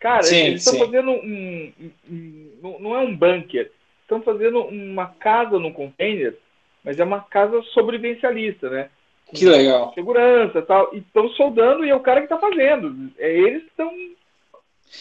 Cara, 0.00 0.22
Sim, 0.22 0.36
eles 0.36 0.64
estão 0.66 0.86
fazendo 0.86 1.10
um, 1.10 1.72
um- 1.80 1.92
um- 2.10 2.50
Não 2.62 2.78
não 2.80 2.96
é 2.96 3.00
um 3.00 3.14
bunker. 3.16 3.70
Estão 4.02 4.22
fazendo 4.22 4.60
uma 4.60 5.06
casa 5.08 5.58
no 5.58 5.72
container, 5.72 6.36
mas 6.84 6.98
é 7.00 7.04
uma 7.04 7.20
casa 7.20 7.60
sobrevivencialista, 7.74 8.70
né? 8.70 8.88
Que 9.34 9.44
legal. 9.44 9.92
Segurança 9.94 10.58
e 10.58 10.62
tal. 10.62 10.94
E 10.94 10.98
estão 10.98 11.28
soldando 11.30 11.84
e 11.84 11.90
é 11.90 11.94
o 11.94 12.00
cara 12.00 12.20
que 12.20 12.26
está 12.26 12.38
fazendo. 12.38 13.10
É 13.18 13.30
eles 13.30 13.62
que 13.62 13.68
estão. 13.68 13.90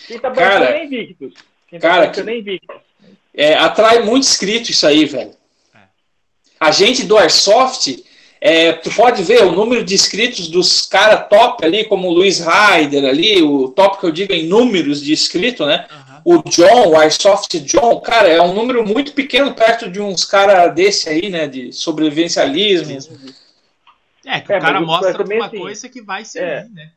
Quem 0.08 0.16
está 0.18 0.30
bancando 0.30 0.66
é 0.66 0.86
Invictus. 0.86 1.34
Quem 1.68 1.80
tá 1.80 1.90
cara, 1.90 2.08
bancando 2.08 2.30
é 2.30 2.38
Invictus. 2.38 2.78
É, 3.34 3.54
atrai 3.56 4.02
muito 4.02 4.24
inscrito 4.24 4.72
isso 4.72 4.88
aí, 4.88 5.06
velho. 5.06 5.32
É. 5.76 5.80
A 6.60 6.72
gente 6.72 7.06
do 7.06 7.18
Airsoft, 7.18 8.04
é, 8.42 8.74
tu 8.74 8.90
pode 8.92 9.22
ver 9.24 9.44
o 9.44 9.52
número 9.52 9.84
de 9.84 9.94
inscritos 9.94 10.48
dos 10.48 10.82
caras 10.82 11.28
top 11.30 11.64
ali, 11.66 11.86
como 11.86 12.08
o 12.08 12.14
Luiz 12.14 12.40
Ryder 12.40 13.06
ali, 13.06 13.42
o 13.44 13.70
top 13.70 14.00
que 14.00 14.06
eu 14.06 14.12
digo 14.12 14.34
em 14.34 14.48
números 14.48 15.02
de 15.02 15.14
inscrito, 15.14 15.66
né? 15.66 15.86
Aham. 15.90 16.22
O 16.26 16.50
John, 16.50 16.88
o 16.88 17.00
Airsoft 17.00 17.60
John, 17.60 18.00
cara, 18.00 18.28
é 18.28 18.42
um 18.42 18.54
número 18.54 18.84
muito 18.84 19.14
pequeno 19.14 19.54
perto 19.54 19.88
de 19.90 20.02
uns 20.02 20.26
caras 20.26 20.74
desse 20.74 21.08
aí, 21.08 21.30
né? 21.30 21.48
De 21.48 21.72
sobrevivencialismo. 21.72 22.98
É, 24.26 24.42
que 24.42 24.52
É, 24.54 24.58
o 24.58 24.62
cara 24.62 24.74
mas 24.80 24.84
o- 24.84 24.86
mostra 24.86 25.14
também, 25.14 25.38
uma 25.40 25.46
assim, 25.48 25.58
coisa 25.60 25.90
que 25.90 26.02
vai 26.02 26.26
servir, 26.26 26.70
né? 26.74 26.92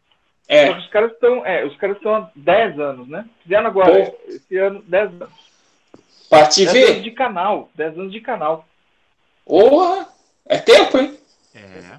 Só 0.48 0.54
É, 0.54 0.72
que 0.72 0.78
os 0.80 0.86
caras 0.88 1.12
estão. 1.12 1.44
É, 1.46 1.64
os 1.66 1.76
caras 1.76 1.96
estão 1.96 2.14
há 2.14 2.30
10 2.34 2.80
anos, 2.80 3.06
né? 3.08 3.24
Fizeram 3.42 3.66
agora, 3.66 4.14
esse 4.28 4.56
ano, 4.56 4.82
10 4.86 5.10
anos. 5.10 5.28
pra 6.30 6.46
te 6.46 6.64
10 6.64 6.74
anos 6.76 6.88
ver. 6.96 7.02
de 7.02 7.10
canal. 7.10 7.70
10 7.74 7.98
anos 7.98 8.12
de 8.12 8.20
canal. 8.20 8.66
Porra, 9.44 10.08
é 10.46 10.58
tempo, 10.58 10.98
hein? 10.98 11.18
É. 11.54 11.98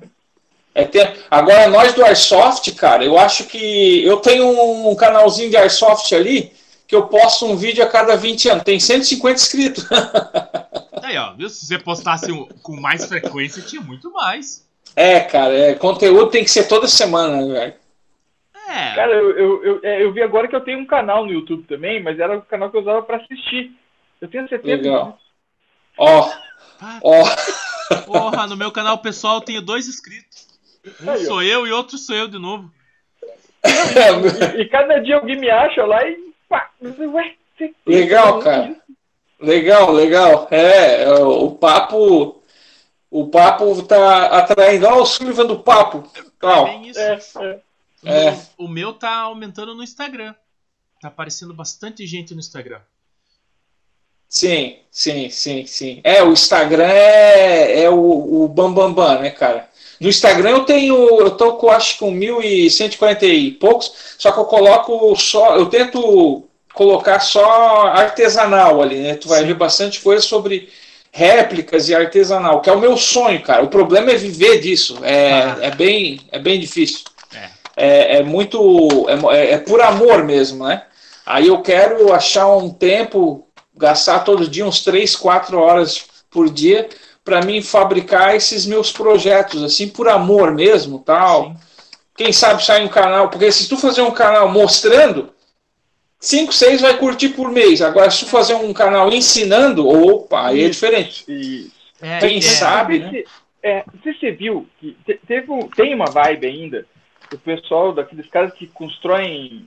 É 0.76 0.85
tempo. 0.85 1.18
Agora, 1.30 1.68
nós 1.68 1.93
do 1.93 2.03
Airsoft, 2.06 2.72
cara, 2.76 3.03
eu 3.03 3.18
acho 3.18 3.45
que 3.45 4.03
eu 4.06 4.18
tenho 4.18 4.47
um 4.89 4.95
canalzinho 4.95 5.49
de 5.49 5.57
Airsoft 5.57 6.11
ali 6.14 6.51
que 6.88 6.95
eu 6.95 7.06
posto 7.07 7.45
um 7.45 7.56
vídeo 7.56 7.84
a 7.84 7.88
cada 7.88 8.15
20 8.15 8.49
anos. 8.49 8.64
Tem 8.64 8.80
150 8.80 9.39
inscritos. 9.39 9.85
Aí, 11.03 11.18
ó, 11.18 11.34
viu? 11.34 11.49
Se 11.49 11.65
você 11.65 11.77
postasse 11.77 12.27
com 12.64 12.76
mais 12.80 13.06
frequência, 13.06 13.61
tinha 13.61 13.81
muito 13.81 14.11
mais. 14.11 14.64
É, 14.95 15.20
cara, 15.22 15.53
é, 15.53 15.76
conteúdo 15.76 16.30
tem 16.30 16.44
que 16.44 16.52
ser 16.52 16.68
toda 16.68 16.88
semana, 16.88 17.38
né, 17.38 17.53
velho. 17.53 17.74
É. 18.70 18.95
Cara, 18.95 19.14
eu, 19.14 19.38
eu, 19.38 19.64
eu, 19.64 19.80
é, 19.84 20.03
eu 20.03 20.14
vi 20.14 20.22
agora 20.22 20.48
que 20.48 20.56
eu 20.56 20.61
tenho 20.61 20.80
um 20.80 20.86
canal 20.86 21.26
no 21.26 21.32
YouTube 21.32 21.64
também, 21.68 22.02
mas 22.02 22.20
era 22.20 22.38
o 22.38 22.41
canal 22.41 22.70
que 22.70 22.78
eu 22.78 22.82
usava 22.82 23.02
pra 23.02 23.18
assistir. 23.18 23.72
Eu 24.22 24.28
tenho 24.28 24.48
70 24.48 24.68
Legal. 24.68 25.20
Ó, 25.98 26.30
ó. 27.03 27.24
porra, 28.06 28.45
no 28.48 28.56
meu 28.56 28.72
canal 28.72 28.99
pessoal 28.99 29.36
eu 29.36 29.41
tenho 29.41 29.61
dois 29.61 29.88
inscritos. 29.88 30.48
Um 31.02 31.10
Aí, 31.10 31.24
ó. 31.24 31.26
sou 31.26 31.44
eu 31.44 31.66
e 31.66 31.72
outro 31.72 31.98
sou 31.98 32.16
eu 32.16 32.28
de 32.28 32.38
novo. 32.38 32.72
E, 34.56 34.61
e 34.61 34.66
cada 34.70 34.99
dia 34.99 35.16
alguém 35.16 35.38
me 35.38 35.49
acha 35.49 35.86
lá 35.86 36.02
e 36.07 36.34
pá, 36.48 36.70
ué, 36.82 37.36
você 37.57 37.74
Legal, 37.86 38.40
cara. 38.40 38.76
Legal, 39.40 39.91
legal. 39.91 40.48
É, 40.52 41.03
é, 41.03 41.14
o 41.14 41.52
papo. 41.52 42.39
O 43.11 43.27
papo 43.27 43.81
tá 43.84 44.27
atraindo. 44.27 44.88
Ó, 44.88 45.02
o 45.02 45.06
Sullivan 45.06 45.45
do 45.45 45.60
papo. 45.60 46.10
É 46.15 46.23
Tal. 46.40 46.65
bem 46.65 46.90
isso. 46.90 46.99
É, 46.99 47.19
é. 47.41 47.60
É. 48.06 48.40
O 48.57 48.68
meu 48.68 48.94
tá 48.94 49.14
aumentando 49.15 49.73
no 49.73 49.84
Instagram. 49.84 50.34
Tá 51.02 51.07
aparecendo 51.07 51.53
bastante 51.53 52.06
gente 52.06 52.34
no 52.34 52.40
Instagram. 52.40 52.80
Sim, 54.27 54.77
sim, 54.91 55.30
sim, 55.30 55.65
sim. 55.65 56.02
É, 56.03 56.22
o 56.22 56.31
Instagram 56.31 56.88
é, 56.88 57.81
é 57.81 57.90
o, 57.90 58.44
o 58.44 58.48
Bambambam, 58.48 58.94
bam, 58.94 59.15
bam, 59.15 59.22
né, 59.22 59.31
cara? 59.31 59.68
No 59.99 60.07
Instagram 60.07 60.52
eu 60.52 60.65
tenho, 60.65 60.95
eu 61.19 61.31
tô 61.31 61.53
com 61.53 61.69
acho 61.69 61.98
com 61.98 62.14
1.140 62.14 63.23
e 63.23 63.52
poucos, 63.52 63.91
só 64.18 64.31
que 64.31 64.40
eu 64.40 64.45
coloco 64.45 65.15
só, 65.15 65.57
eu 65.57 65.65
tento 65.65 66.48
colocar 66.73 67.19
só 67.19 67.88
artesanal 67.88 68.81
ali, 68.81 68.99
né? 68.99 69.15
Tu 69.15 69.27
vai 69.27 69.41
Sim. 69.41 69.48
ver 69.48 69.56
bastante 69.56 69.99
coisa 69.99 70.22
sobre 70.22 70.69
réplicas 71.11 71.90
e 71.90 71.95
artesanal, 71.95 72.61
que 72.61 72.69
é 72.69 72.73
o 72.73 72.80
meu 72.80 72.95
sonho, 72.98 73.41
cara. 73.41 73.64
O 73.64 73.68
problema 73.69 74.11
é 74.11 74.15
viver 74.15 74.60
disso. 74.60 74.99
É, 75.03 75.44
ah. 75.44 75.57
é, 75.61 75.72
bem, 75.72 76.22
é 76.31 76.40
bem 76.40 76.60
difícil. 76.60 77.06
É, 77.34 77.49
é, 77.76 78.18
é 78.18 78.23
muito. 78.23 79.07
É, 79.10 79.36
é, 79.36 79.52
é, 79.53 79.57
por 79.57 79.81
amor 79.81 80.23
mesmo, 80.23 80.65
né? 80.68 80.84
Aí 81.26 81.48
eu 81.48 81.61
quero 81.61 82.11
achar 82.11 82.48
um 82.48 82.69
tempo, 82.69 83.48
gastar 83.76 84.19
todo 84.19 84.48
dia 84.48 84.65
uns 84.65 84.84
3, 84.84 85.15
4 85.15 85.60
horas 85.60 86.03
por 86.30 86.49
dia 86.49 86.90
para 87.23 87.41
mim 87.41 87.61
fabricar 87.61 88.36
esses 88.36 88.65
meus 88.65 88.91
projetos, 88.91 89.64
assim, 89.64 89.88
por 89.88 90.10
amor 90.10 90.52
mesmo, 90.52 90.99
tal. 90.99 91.44
Sim. 91.44 91.56
Quem 92.18 92.34
sabe 92.34 92.65
sair 92.65 92.84
um 92.84 92.90
canal, 92.90 93.30
porque 93.30 93.52
se 93.52 93.69
tu 93.69 93.77
fazer 93.77 94.02
um 94.02 94.11
canal 94.11 94.49
mostrando, 94.49 95.30
5, 96.20 96.52
6 96.52 96.82
vai 96.82 96.98
curtir 96.98 97.30
por 97.30 97.52
mês. 97.52 97.82
Agora, 97.82 98.12
se 98.12 98.26
tu 98.26 98.32
fazer 98.32 98.54
um 98.54 98.74
canal 98.74 99.10
ensinando, 99.10 99.88
opa, 99.88 100.48
aí 100.48 100.66
é 100.66 100.70
diferente. 100.70 101.26
É, 102.02 102.20
Quem 102.20 102.38
é, 102.38 102.41
sabe, 102.41 103.00
né? 103.00 103.24
É, 103.64 103.84
você 104.04 104.32
viu 104.32 104.68
que 104.80 104.98
teve, 105.28 105.48
tem 105.76 105.94
uma 105.94 106.10
vibe 106.10 106.48
ainda 106.48 106.86
do 107.30 107.38
pessoal, 107.38 107.94
daqueles 107.94 108.28
caras 108.30 108.54
que 108.54 108.68
constroem 108.68 109.66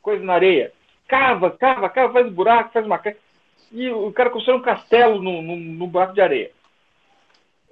coisa 0.00 0.24
na 0.24 0.34
areia. 0.34 0.72
Cava, 1.06 1.50
cava, 1.50 1.88
cava, 1.88 2.12
faz 2.12 2.32
buraco, 2.32 2.72
faz 2.72 2.86
uma 2.86 2.98
casa. 2.98 3.16
E 3.72 3.88
o 3.90 4.12
cara 4.12 4.30
constrói 4.30 4.56
um 4.56 4.62
castelo 4.62 5.20
no, 5.22 5.42
no, 5.42 5.56
no 5.56 5.86
buraco 5.86 6.14
de 6.14 6.20
areia. 6.20 6.50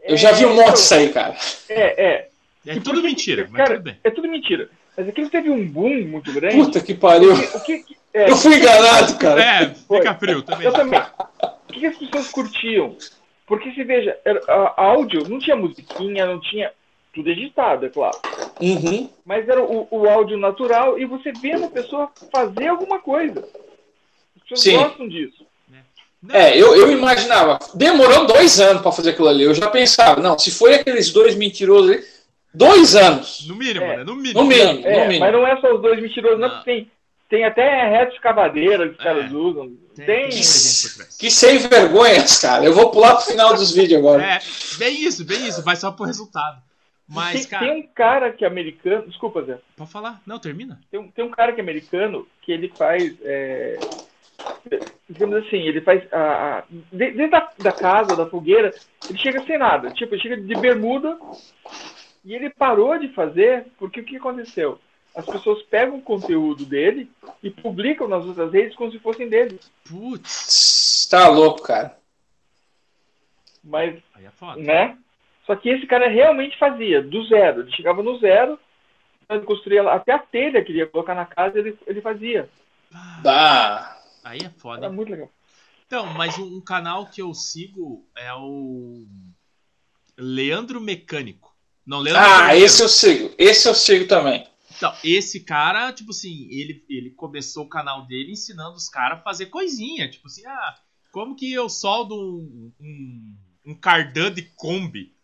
Eu 0.02 0.16
já 0.16 0.32
vi 0.32 0.46
um 0.46 0.54
monte 0.54 0.74
disso 0.74 0.94
aí, 0.94 1.12
cara. 1.12 1.36
É, 1.68 2.04
é. 2.04 2.28
É 2.66 2.80
tudo 2.80 3.02
mentira, 3.02 3.48
cara, 3.48 3.76
tudo 3.76 3.96
É 4.04 4.10
tudo 4.10 4.28
mentira. 4.28 4.68
Mas 4.98 5.08
aquilo 5.08 5.30
teve 5.30 5.48
um 5.48 5.64
boom 5.64 6.06
muito 6.06 6.32
grande. 6.32 6.56
Puta 6.56 6.80
que 6.80 6.92
pariu. 6.92 7.32
O 7.32 7.60
que, 7.60 7.74
o 7.76 7.84
que, 7.84 7.96
é, 8.12 8.28
eu 8.28 8.36
fui 8.36 8.56
enganado, 8.56 9.16
cara. 9.16 9.40
É, 9.40 9.68
fica 9.68 10.14
frio 10.16 10.42
também. 10.42 10.66
Eu 10.66 10.72
também. 10.72 11.00
O 11.40 11.72
que 11.72 11.86
as 11.86 11.96
pessoas 11.96 12.28
curtiam? 12.32 12.96
Porque 13.46 13.70
se 13.74 13.84
veja, 13.84 14.18
era, 14.24 14.40
a, 14.48 14.82
áudio 14.82 15.28
não 15.28 15.38
tinha 15.38 15.54
musiquinha, 15.54 16.26
não 16.26 16.40
tinha. 16.40 16.72
Tudo 17.14 17.30
editado, 17.30 17.86
é 17.86 17.88
claro. 17.88 18.18
Uhum. 18.60 19.08
Mas 19.24 19.48
era 19.48 19.62
o, 19.62 19.86
o 19.88 20.08
áudio 20.08 20.36
natural 20.36 20.98
e 20.98 21.04
você 21.04 21.32
vendo 21.32 21.66
a 21.66 21.70
pessoa 21.70 22.10
fazer 22.32 22.66
alguma 22.66 22.98
coisa. 22.98 23.48
As 24.36 24.42
pessoas 24.42 24.60
Sim. 24.60 24.76
gostam 24.78 25.08
disso. 25.08 25.46
É, 26.32 26.60
eu, 26.60 26.74
eu 26.74 26.90
imaginava. 26.90 27.60
Demorou 27.74 28.26
dois 28.26 28.58
anos 28.58 28.82
para 28.82 28.90
fazer 28.90 29.10
aquilo 29.10 29.28
ali. 29.28 29.44
Eu 29.44 29.54
já 29.54 29.70
pensava, 29.70 30.20
não, 30.20 30.36
se 30.36 30.50
foi 30.50 30.74
aqueles 30.74 31.12
dois 31.12 31.36
mentirosos 31.36 31.92
ali, 31.92 32.04
dois 32.52 32.94
anos. 32.94 33.46
No 33.46 33.54
mínimo, 33.54 33.84
é. 33.84 33.96
né? 33.98 34.04
No 34.04 34.16
mínimo. 34.16 34.40
No 34.40 34.46
mínimo, 34.46 34.86
é, 34.86 35.00
no 35.00 35.06
mínimo. 35.06 35.20
Mas 35.20 35.32
não 35.32 35.46
é 35.46 35.60
só 35.60 35.74
os 35.74 35.82
dois 35.82 36.00
mentirosos, 36.00 36.38
não, 36.38 36.48
não 36.48 36.62
tem, 36.62 36.90
tem 37.28 37.44
até 37.44 37.88
reto 37.88 38.14
escavadeira 38.14 38.88
que 38.88 38.94
os 38.94 39.00
é. 39.00 39.04
caras 39.04 39.32
usam. 39.32 39.72
Tem. 39.94 40.28
Que, 40.28 40.38
que 41.18 41.30
sem 41.30 41.58
vergonhas, 41.58 42.40
cara. 42.40 42.64
Eu 42.64 42.72
vou 42.72 42.90
pular 42.90 43.16
pro 43.16 43.24
final 43.26 43.54
dos 43.54 43.74
vídeos 43.74 43.98
agora. 43.98 44.22
É, 44.22 44.38
bem 44.78 45.02
isso, 45.02 45.24
bem 45.24 45.46
isso. 45.46 45.62
Vai 45.62 45.76
só 45.76 45.90
pro 45.90 46.04
resultado. 46.04 46.62
Mas, 47.08 47.40
tem, 47.40 47.50
cara... 47.50 47.66
tem 47.66 47.80
um 47.80 47.86
cara 47.94 48.32
que 48.32 48.44
é 48.44 48.48
americano. 48.48 49.06
Desculpa, 49.08 49.42
Zé. 49.42 49.58
Pode 49.76 49.90
falar. 49.90 50.20
Não, 50.26 50.38
termina. 50.38 50.78
Tem 50.90 51.00
um, 51.00 51.10
tem 51.10 51.24
um 51.24 51.30
cara 51.30 51.52
que 51.52 51.60
é 51.60 51.62
americano 51.62 52.26
que 52.42 52.52
ele 52.52 52.70
faz. 52.76 53.14
É 53.22 53.78
digamos 55.08 55.36
assim, 55.36 55.56
ele 55.56 55.80
faz 55.80 56.02
a, 56.12 56.58
a 56.58 56.64
dentro 56.92 57.30
da, 57.30 57.50
da, 57.58 57.72
casa, 57.72 58.14
da 58.14 58.26
fogueira, 58.26 58.72
ele 59.08 59.18
chega 59.18 59.42
sem 59.44 59.58
nada, 59.58 59.90
tipo, 59.90 60.14
ele 60.14 60.22
chega 60.22 60.36
de 60.36 60.54
bermuda 60.54 61.18
e 62.24 62.34
ele 62.34 62.50
parou 62.50 62.98
de 62.98 63.08
fazer 63.08 63.66
porque 63.78 64.00
o 64.00 64.04
que 64.04 64.16
aconteceu? 64.16 64.78
As 65.14 65.26
pessoas 65.26 65.62
pegam 65.64 65.98
o 65.98 66.02
conteúdo 66.02 66.64
dele 66.64 67.10
e 67.42 67.50
publicam 67.50 68.06
nas 68.06 68.24
outras 68.24 68.52
redes 68.52 68.76
como 68.76 68.92
se 68.92 68.98
fossem 68.98 69.28
dele. 69.28 69.58
Putz, 69.88 71.08
tá 71.10 71.28
louco, 71.28 71.62
cara. 71.62 71.98
Mas, 73.64 74.00
é 74.16 74.62
né? 74.62 74.96
Só 75.44 75.56
que 75.56 75.70
esse 75.70 75.86
cara 75.86 76.08
realmente 76.08 76.58
fazia, 76.58 77.02
do 77.02 77.24
zero. 77.26 77.62
Ele 77.62 77.72
chegava 77.72 78.02
no 78.02 78.18
zero, 78.18 78.58
ele 79.28 79.44
construía 79.44 79.82
até 79.90 80.12
a 80.12 80.18
telha 80.18 80.62
que 80.62 80.70
ele 80.70 80.78
ia 80.78 80.86
colocar 80.86 81.14
na 81.14 81.26
casa, 81.26 81.58
ele, 81.58 81.76
ele 81.86 82.00
fazia. 82.00 82.48
Bah. 83.22 83.98
Aí 84.22 84.38
é 84.44 84.50
foda. 84.50 84.86
É 84.86 84.88
muito 84.88 85.10
legal. 85.10 85.30
Então, 85.86 86.06
mas 86.12 86.38
um, 86.38 86.58
um, 86.58 86.60
canal 86.60 87.06
que 87.06 87.22
eu 87.22 87.32
sigo 87.32 88.06
é 88.14 88.32
o 88.34 89.06
Leandro 90.18 90.80
Mecânico. 90.80 91.47
Não, 91.88 92.00
ah, 92.00 92.02
Mecânico. 92.02 92.64
esse 92.66 92.82
eu 92.82 92.88
sigo. 92.88 93.34
Esse 93.38 93.66
eu 93.66 93.74
sigo 93.74 94.06
também. 94.06 94.46
Então, 94.76 94.94
esse 95.02 95.40
cara, 95.40 95.90
tipo 95.90 96.10
assim, 96.10 96.46
ele, 96.50 96.84
ele 96.86 97.10
começou 97.12 97.64
o 97.64 97.68
canal 97.68 98.06
dele 98.06 98.32
ensinando 98.32 98.76
os 98.76 98.90
caras 98.90 99.18
a 99.18 99.22
fazer 99.22 99.46
coisinha. 99.46 100.08
Tipo 100.10 100.26
assim, 100.26 100.44
ah, 100.44 100.74
como 101.10 101.34
que 101.34 101.50
eu 101.50 101.66
soldo 101.70 102.14
um, 102.14 102.70
um, 102.78 103.36
um 103.68 103.74
cardan 103.74 104.30
de 104.30 104.42
Kombi? 104.54 105.16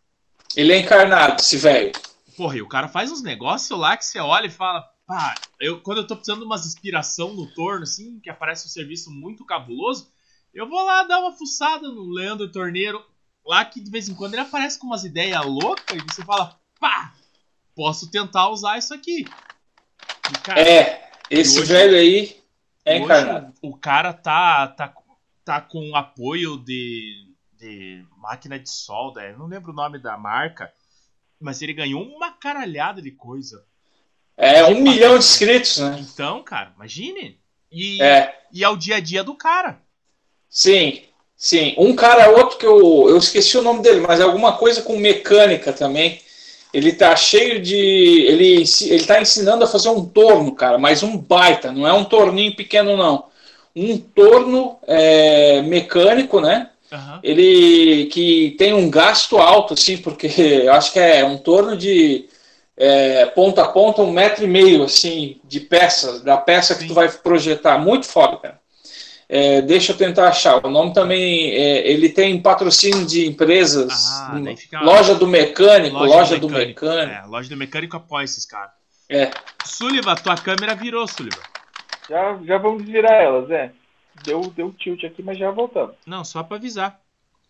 Ele 0.56 0.72
é 0.72 0.78
encarnado, 0.78 1.36
esse 1.38 1.58
velho. 1.58 1.92
Porra, 2.34 2.56
e 2.56 2.62
o 2.62 2.68
cara 2.68 2.88
faz 2.88 3.12
uns 3.12 3.22
negócios 3.22 3.78
lá 3.78 3.94
que 3.94 4.06
você 4.06 4.18
olha 4.18 4.46
e 4.46 4.50
fala, 4.50 4.82
pá, 5.06 5.34
eu, 5.60 5.82
quando 5.82 5.98
eu 5.98 6.06
tô 6.06 6.16
precisando 6.16 6.40
de 6.40 6.46
umas 6.46 6.64
inspiração 6.64 7.34
no 7.34 7.46
torno, 7.52 7.82
assim, 7.82 8.18
que 8.20 8.30
aparece 8.30 8.66
um 8.66 8.70
serviço 8.70 9.10
muito 9.10 9.44
cabuloso, 9.44 10.10
eu 10.54 10.66
vou 10.66 10.82
lá 10.82 11.02
dar 11.02 11.20
uma 11.20 11.32
fuçada 11.32 11.86
no 11.88 12.08
Leandro 12.08 12.50
Torneiro, 12.50 13.04
lá 13.44 13.64
que 13.64 13.80
de 13.80 13.90
vez 13.90 14.08
em 14.08 14.14
quando 14.14 14.34
ele 14.34 14.42
aparece 14.42 14.78
com 14.78 14.86
umas 14.86 15.04
ideias 15.04 15.44
loucas 15.44 15.96
e 15.96 16.02
você 16.02 16.24
fala, 16.24 16.58
pá, 16.80 17.14
posso 17.74 18.10
tentar 18.10 18.48
usar 18.48 18.78
isso 18.78 18.94
aqui. 18.94 19.24
E, 20.30 20.38
cara, 20.42 20.60
é, 20.60 21.10
esse 21.30 21.60
hoje, 21.60 21.72
velho 21.72 21.96
aí 21.96 22.42
é 22.84 22.98
encarnado. 22.98 23.54
O 23.62 23.76
cara 23.76 24.12
tá, 24.12 24.68
tá, 24.68 24.94
tá 25.44 25.60
com 25.60 25.94
apoio 25.94 26.56
de, 26.58 27.34
de 27.58 28.04
máquina 28.16 28.58
de 28.58 28.70
solda, 28.70 29.22
eu 29.22 29.38
não 29.38 29.46
lembro 29.46 29.72
o 29.72 29.76
nome 29.76 29.98
da 29.98 30.16
marca, 30.16 30.72
mas 31.40 31.60
ele 31.62 31.72
ganhou 31.72 32.02
uma 32.02 32.32
caralhada 32.32 33.02
de 33.02 33.10
coisa 33.10 33.64
é, 34.36 34.64
um 34.64 34.80
milhão 34.80 35.18
de 35.18 35.24
inscritos, 35.24 35.78
né? 35.78 35.96
Então, 36.00 36.42
cara, 36.42 36.72
imagine. 36.74 37.38
E 37.70 38.02
é, 38.02 38.36
e 38.52 38.64
é 38.64 38.68
o 38.68 38.76
dia 38.76 38.96
a 38.96 39.00
dia 39.00 39.22
do 39.22 39.34
cara. 39.34 39.80
Sim, 40.48 41.02
sim. 41.44 41.74
Um 41.76 41.94
cara, 41.94 42.30
outro 42.30 42.56
que 42.56 42.64
eu, 42.64 43.08
eu 43.08 43.18
esqueci 43.18 43.58
o 43.58 43.62
nome 43.62 43.82
dele, 43.82 44.00
mas 44.00 44.18
é 44.18 44.22
alguma 44.22 44.52
coisa 44.54 44.80
com 44.80 44.96
mecânica 44.96 45.72
também. 45.72 46.20
Ele 46.72 46.92
tá 46.92 47.14
cheio 47.14 47.60
de. 47.60 47.76
Ele, 47.76 48.64
ele 48.80 49.04
tá 49.04 49.20
ensinando 49.20 49.62
a 49.62 49.66
fazer 49.66 49.90
um 49.90 50.04
torno, 50.04 50.54
cara, 50.54 50.78
mas 50.78 51.02
um 51.02 51.16
baita, 51.16 51.70
não 51.70 51.86
é 51.86 51.92
um 51.92 52.04
torninho 52.04 52.56
pequeno, 52.56 52.96
não. 52.96 53.26
Um 53.76 53.98
torno 53.98 54.76
é, 54.86 55.62
mecânico, 55.62 56.40
né? 56.40 56.70
Uhum. 56.90 57.18
Ele 57.22 58.06
que 58.06 58.54
tem 58.58 58.72
um 58.72 58.88
gasto 58.88 59.36
alto, 59.36 59.74
assim, 59.74 59.98
porque 59.98 60.26
eu 60.38 60.72
acho 60.72 60.92
que 60.92 60.98
é 60.98 61.24
um 61.24 61.36
torno 61.36 61.76
de 61.76 62.26
é, 62.76 63.26
ponta 63.26 63.62
a 63.62 63.68
ponta, 63.68 64.02
um 64.02 64.10
metro 64.10 64.44
e 64.44 64.48
meio 64.48 64.84
assim 64.84 65.40
de 65.44 65.60
peça, 65.60 66.20
da 66.20 66.36
peça 66.36 66.74
que 66.74 66.82
Sim. 66.82 66.88
tu 66.88 66.94
vai 66.94 67.08
projetar. 67.08 67.78
Muito 67.78 68.06
foda, 68.06 68.36
cara. 68.38 68.63
É, 69.28 69.62
deixa 69.62 69.92
eu 69.92 69.96
tentar 69.96 70.28
achar. 70.28 70.64
O 70.64 70.70
nome 70.70 70.92
também, 70.92 71.50
é, 71.50 71.88
ele 71.90 72.08
tem 72.08 72.40
patrocínio 72.40 73.06
de 73.06 73.26
empresas, 73.26 74.10
ah, 74.20 74.82
loja 74.82 75.14
do 75.14 75.26
mecânico, 75.26 75.96
loja, 75.96 76.14
loja 76.14 76.38
do, 76.38 76.48
mecânico. 76.48 76.80
Do 76.80 76.86
mecânico. 76.86 77.24
É, 77.24 77.26
loja 77.26 77.48
do 77.48 77.56
mecânico 77.56 77.96
apoia 77.96 78.24
esses 78.24 78.44
caras. 78.44 78.72
É. 79.08 79.30
Sullivan, 79.64 80.14
tua 80.16 80.36
câmera 80.36 80.74
virou, 80.74 81.06
Sullivan. 81.06 81.42
Já, 82.08 82.38
já 82.44 82.58
vamos 82.58 82.84
virar 82.84 83.14
ela, 83.14 83.46
Zé. 83.46 83.72
Deu, 84.24 84.42
deu 84.54 84.72
tilt 84.72 85.04
aqui, 85.04 85.22
mas 85.22 85.38
já 85.38 85.50
voltamos. 85.50 85.96
Não, 86.06 86.24
só 86.24 86.42
para 86.42 86.56
avisar. 86.56 87.00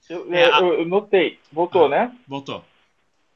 Eu, 0.08 0.32
é, 0.32 0.48
eu, 0.60 0.80
eu, 0.80 0.84
notei. 0.86 1.38
Voltou, 1.52 1.86
ah, 1.86 1.88
né? 1.88 2.12
Voltou 2.26 2.64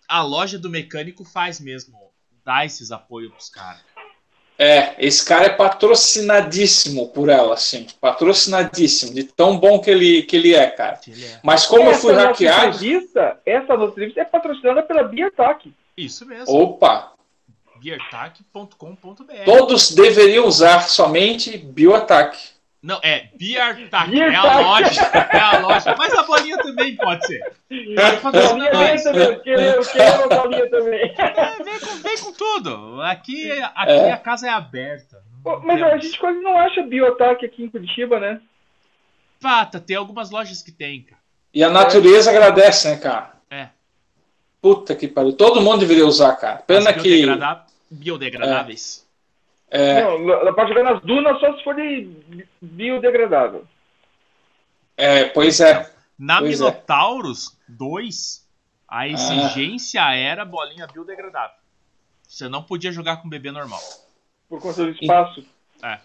a 0.09 0.23
loja 0.23 0.59
do 0.59 0.71
mecânico 0.71 1.23
faz 1.23 1.61
mesmo, 1.61 2.11
dá 2.43 2.65
esses 2.65 2.91
apoios 2.91 3.31
pros 3.31 3.51
caras. 3.51 3.83
É, 4.59 4.95
esse 4.99 5.25
cara 5.25 5.47
é 5.47 5.51
patrocinadíssimo 5.51 7.09
por 7.11 7.29
ela, 7.29 7.55
assim. 7.55 7.87
Patrocinadíssimo, 8.01 9.15
de 9.15 9.23
tão 9.23 9.57
bom 9.57 9.79
que 9.79 9.89
ele, 9.89 10.23
que 10.25 10.37
ele 10.37 10.53
é, 10.53 10.69
cara. 10.69 10.99
Ele 11.07 11.25
é. 11.25 11.39
Mas 11.45 11.65
como 11.65 11.89
essa 11.89 11.99
eu 11.99 12.01
fui 12.01 12.13
hackeado. 12.15 12.67
Entrevista, 12.75 13.41
essa 13.47 13.77
nossa 13.77 13.93
entrevista 13.93 14.21
é 14.21 14.25
patrocinada 14.25 14.83
pela 14.83 15.05
Biatac. 15.05 15.73
Isso 15.97 16.27
mesmo. 16.27 16.53
Opa! 16.53 17.13
Biertac.com.br 17.79 19.45
Todos 19.45 19.93
deveriam 19.93 20.47
usar 20.47 20.81
somente 20.89 21.57
Bioataque. 21.57 22.58
Não, 22.89 22.99
é 23.03 23.29
Biertac. 23.37 24.19
É 24.19 24.35
a 24.35 24.61
loja. 24.61 25.03
É 25.03 25.39
a 25.39 25.59
loja. 25.59 25.95
Mas 25.99 26.15
a 26.15 26.23
bolinha 26.23 26.57
também 26.57 26.97
pode 26.97 27.27
ser. 27.27 27.39
Pode 27.39 28.17
também. 29.05 29.29
Eu 29.45 29.83
bolinha 30.29 30.71
também. 30.71 31.15
É, 31.19 31.63
vem, 31.63 31.81
com, 31.81 31.97
vem 31.97 32.19
com 32.19 32.33
tudo. 32.33 33.03
Aqui, 33.03 33.53
aqui 33.75 33.93
é. 33.93 34.13
a 34.13 34.17
casa 34.17 34.47
é 34.47 34.51
aberta. 34.51 35.23
Pô, 35.45 35.61
mas 35.61 35.83
a 35.83 35.99
gente 35.99 36.19
quase 36.19 36.41
não 36.41 36.59
acha 36.59 36.81
Biotac 36.81 37.45
aqui 37.45 37.63
em 37.63 37.69
Curitiba, 37.69 38.19
né? 38.19 38.41
Pata, 39.39 39.79
tem 39.79 39.95
algumas 39.95 40.31
lojas 40.31 40.63
que 40.63 40.73
tem, 40.73 41.03
cara. 41.03 41.21
E 41.53 41.63
a 41.63 41.69
natureza 41.69 42.31
agradece, 42.31 42.89
né, 42.89 42.97
cara? 42.97 43.35
É. 43.51 43.69
Puta 44.63 44.97
que 44.97 45.07
pariu. 45.07 45.35
Todo 45.35 45.61
mundo 45.61 45.81
deveria 45.81 46.07
usar, 46.07 46.35
cara. 46.37 46.57
Pena 46.67 46.91
que. 46.95 47.27
Biodegradáveis. 47.91 49.05
É. 49.05 49.08
Não, 49.73 50.31
ela 50.33 50.53
pode 50.55 50.71
jogar 50.71 50.85
nas 50.85 51.03
dunas 51.03 51.39
só 51.41 51.57
se 51.57 51.63
for 51.63 51.75
de 51.75 52.11
biodegradável. 52.61 53.65
É, 54.97 55.25
pois 55.25 55.61
é. 55.61 55.91
Na 56.19 56.41
pois 56.41 56.61
é. 56.61 56.65
Minotauros 56.65 57.49
é. 57.69 57.73
2, 57.73 58.47
a 58.89 59.01
ah. 59.01 59.09
exigência 59.09 60.05
ah. 60.05 60.15
era 60.15 60.45
bolinha 60.45 60.87
biodegradável. 60.87 61.57
Você 62.27 62.49
não 62.49 62.63
podia 62.63 62.91
jogar 62.91 63.19
com 63.19 63.29
bebê 63.29 63.51
normal. 63.51 63.81
Por 64.49 64.61
conta 64.61 64.85
do 64.85 64.91
espaço. 64.91 65.45
É. 65.83 65.99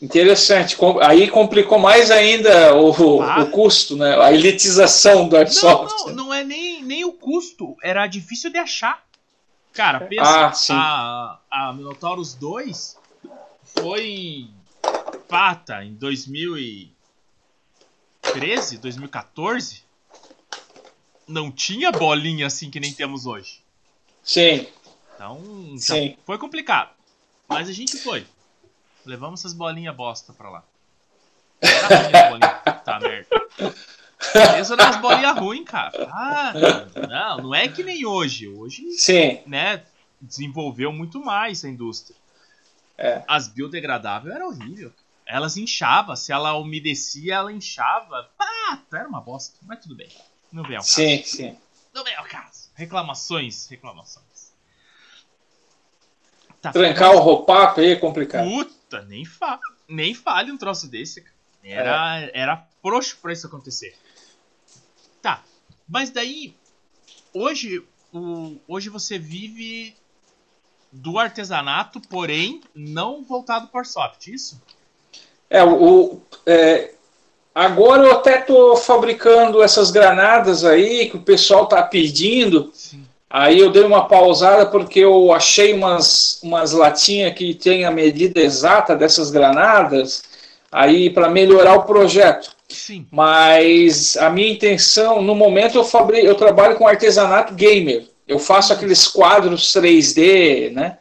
Interessante. 0.00 0.76
Aí 1.02 1.30
complicou 1.30 1.78
mais 1.78 2.10
ainda 2.10 2.74
o, 2.74 3.22
ah. 3.22 3.42
o 3.42 3.50
custo, 3.50 3.96
né? 3.96 4.20
A 4.20 4.32
elitização 4.32 5.28
do 5.28 5.36
Airsoft. 5.36 5.92
Não, 5.92 6.06
não, 6.06 6.14
não 6.26 6.34
é 6.34 6.44
nem, 6.44 6.82
nem 6.82 7.04
o 7.04 7.12
custo. 7.12 7.76
Era 7.82 8.06
difícil 8.06 8.50
de 8.50 8.58
achar. 8.58 9.02
Cara, 9.72 10.00
pensa. 10.00 10.46
Ah, 10.46 10.52
sim. 10.52 10.74
A, 10.74 11.38
a 11.50 11.72
Minotauros 11.72 12.34
2 12.34 12.98
foi 13.64 14.50
pata 15.28 15.84
em 15.84 15.94
2013, 15.94 18.78
2014. 18.78 19.82
Não 21.26 21.50
tinha 21.50 21.90
bolinha 21.90 22.46
assim 22.46 22.70
que 22.70 22.78
nem 22.78 22.92
temos 22.92 23.26
hoje. 23.26 23.62
Sim. 24.22 24.66
Então, 25.14 25.40
Sim. 25.78 26.16
foi 26.26 26.36
complicado. 26.36 26.90
Mas 27.48 27.68
a 27.68 27.72
gente 27.72 27.96
foi. 27.96 28.26
Levamos 29.04 29.40
essas 29.40 29.52
bolinhas 29.52 29.94
bosta 29.94 30.32
pra 30.32 30.50
lá. 30.50 30.64
Tá, 32.84 33.00
merda. 33.00 33.28
Beleza 34.32 34.76
nas 34.76 34.96
bolinhas 34.96 35.36
ruins, 35.38 35.64
cara. 35.64 36.08
Ah, 36.10 36.52
não, 37.08 37.36
não 37.44 37.54
é 37.54 37.68
que 37.68 37.82
nem 37.82 38.06
hoje. 38.06 38.48
Hoje, 38.48 38.90
Sim. 38.92 39.40
né, 39.46 39.82
desenvolveu 40.20 40.92
muito 40.92 41.20
mais 41.22 41.64
a 41.64 41.68
indústria. 41.68 42.16
É. 42.96 43.22
As 43.26 43.48
biodegradáveis 43.48 44.34
era 44.34 44.46
horrível. 44.46 44.92
Elas 45.26 45.56
inchavam, 45.56 46.14
se 46.14 46.32
ela 46.32 46.54
umedecia, 46.54 47.34
ela 47.34 47.52
inchava. 47.52 48.28
Ah, 48.38 48.78
era 48.92 49.08
uma 49.08 49.20
bosta, 49.20 49.56
mas 49.62 49.80
tudo 49.80 49.94
bem. 49.94 50.08
Não 50.52 50.62
vem 50.62 50.76
ao 50.76 50.82
caso. 50.82 50.94
Sim, 50.94 51.22
sim. 51.24 51.58
Não 51.94 52.04
vem 52.04 52.14
ao 52.14 52.24
caso. 52.24 52.70
Reclamações, 52.74 53.66
reclamações. 53.68 54.52
Tá, 56.60 56.70
Trancar 56.70 57.12
o 57.12 57.18
roupapo 57.18 57.80
aí 57.80 57.90
é 57.90 57.96
complicado. 57.96 58.48
Puta, 58.48 59.02
nem, 59.02 59.24
fa... 59.24 59.58
nem 59.88 60.14
fale 60.14 60.52
um 60.52 60.56
troço 60.56 60.88
desse, 60.88 61.24
Era, 61.64 62.20
é. 62.20 62.30
era 62.34 62.66
frouxo 62.80 63.18
pra 63.20 63.32
isso 63.32 63.46
acontecer. 63.46 63.96
Tá, 65.22 65.42
mas 65.88 66.10
daí, 66.10 66.54
hoje, 67.32 67.82
o, 68.12 68.56
hoje 68.66 68.90
você 68.90 69.18
vive 69.18 69.94
do 70.90 71.18
artesanato, 71.18 72.00
porém 72.00 72.60
não 72.74 73.22
voltado 73.22 73.68
para 73.68 73.84
soft, 73.84 74.26
isso? 74.26 74.60
É, 75.48 75.62
o, 75.62 76.20
é, 76.44 76.92
agora 77.54 78.02
eu 78.02 78.12
até 78.12 78.40
tô 78.40 78.76
fabricando 78.76 79.62
essas 79.62 79.90
granadas 79.90 80.64
aí 80.64 81.08
que 81.08 81.16
o 81.16 81.22
pessoal 81.22 81.66
tá 81.66 81.82
pedindo. 81.82 82.70
Sim. 82.74 83.06
Aí 83.30 83.58
eu 83.58 83.70
dei 83.70 83.82
uma 83.82 84.06
pausada 84.06 84.66
porque 84.66 85.00
eu 85.00 85.32
achei 85.32 85.72
umas, 85.72 86.38
umas 86.42 86.72
latinhas 86.72 87.32
que 87.32 87.54
tem 87.54 87.86
a 87.86 87.90
medida 87.90 88.40
exata 88.40 88.94
dessas 88.94 89.30
granadas, 89.30 90.22
aí 90.70 91.08
para 91.08 91.30
melhorar 91.30 91.76
o 91.76 91.84
projeto. 91.84 92.54
Sim. 92.72 93.06
Mas 93.10 94.16
a 94.16 94.30
minha 94.30 94.50
intenção, 94.50 95.22
no 95.22 95.34
momento 95.34 95.76
eu 95.76 95.84
fabrico, 95.84 96.26
eu 96.26 96.34
trabalho 96.34 96.76
com 96.76 96.86
artesanato 96.86 97.54
gamer. 97.54 98.06
Eu 98.26 98.38
faço 98.38 98.72
aqueles 98.72 99.06
quadros 99.06 99.72
3D, 99.72 100.72
né? 100.72 100.98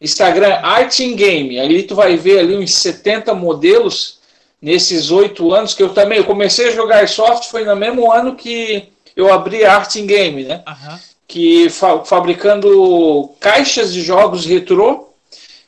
Instagram 0.00 0.54
Art 0.62 0.98
in 1.00 1.16
Game. 1.16 1.58
Ali 1.58 1.82
tu 1.82 1.94
vai 1.94 2.16
ver 2.16 2.40
ali 2.40 2.56
uns 2.56 2.74
70 2.74 3.34
modelos 3.34 4.18
nesses 4.60 5.10
oito 5.10 5.52
anos 5.52 5.74
que 5.74 5.82
eu 5.82 5.90
também 5.90 6.18
eu 6.18 6.24
comecei 6.24 6.68
a 6.68 6.72
jogar 6.72 7.06
soft 7.08 7.50
foi 7.50 7.64
no 7.64 7.76
mesmo 7.76 8.10
ano 8.10 8.34
que 8.34 8.88
eu 9.14 9.32
abri 9.32 9.64
Art 9.64 9.94
in 9.96 10.06
Game, 10.06 10.44
né? 10.44 10.62
Uhum 10.66 10.98
que 11.26 11.68
fa 11.68 12.04
fabricando 12.04 13.30
caixas 13.40 13.92
de 13.92 14.02
jogos 14.02 14.46
retrô, 14.46 15.12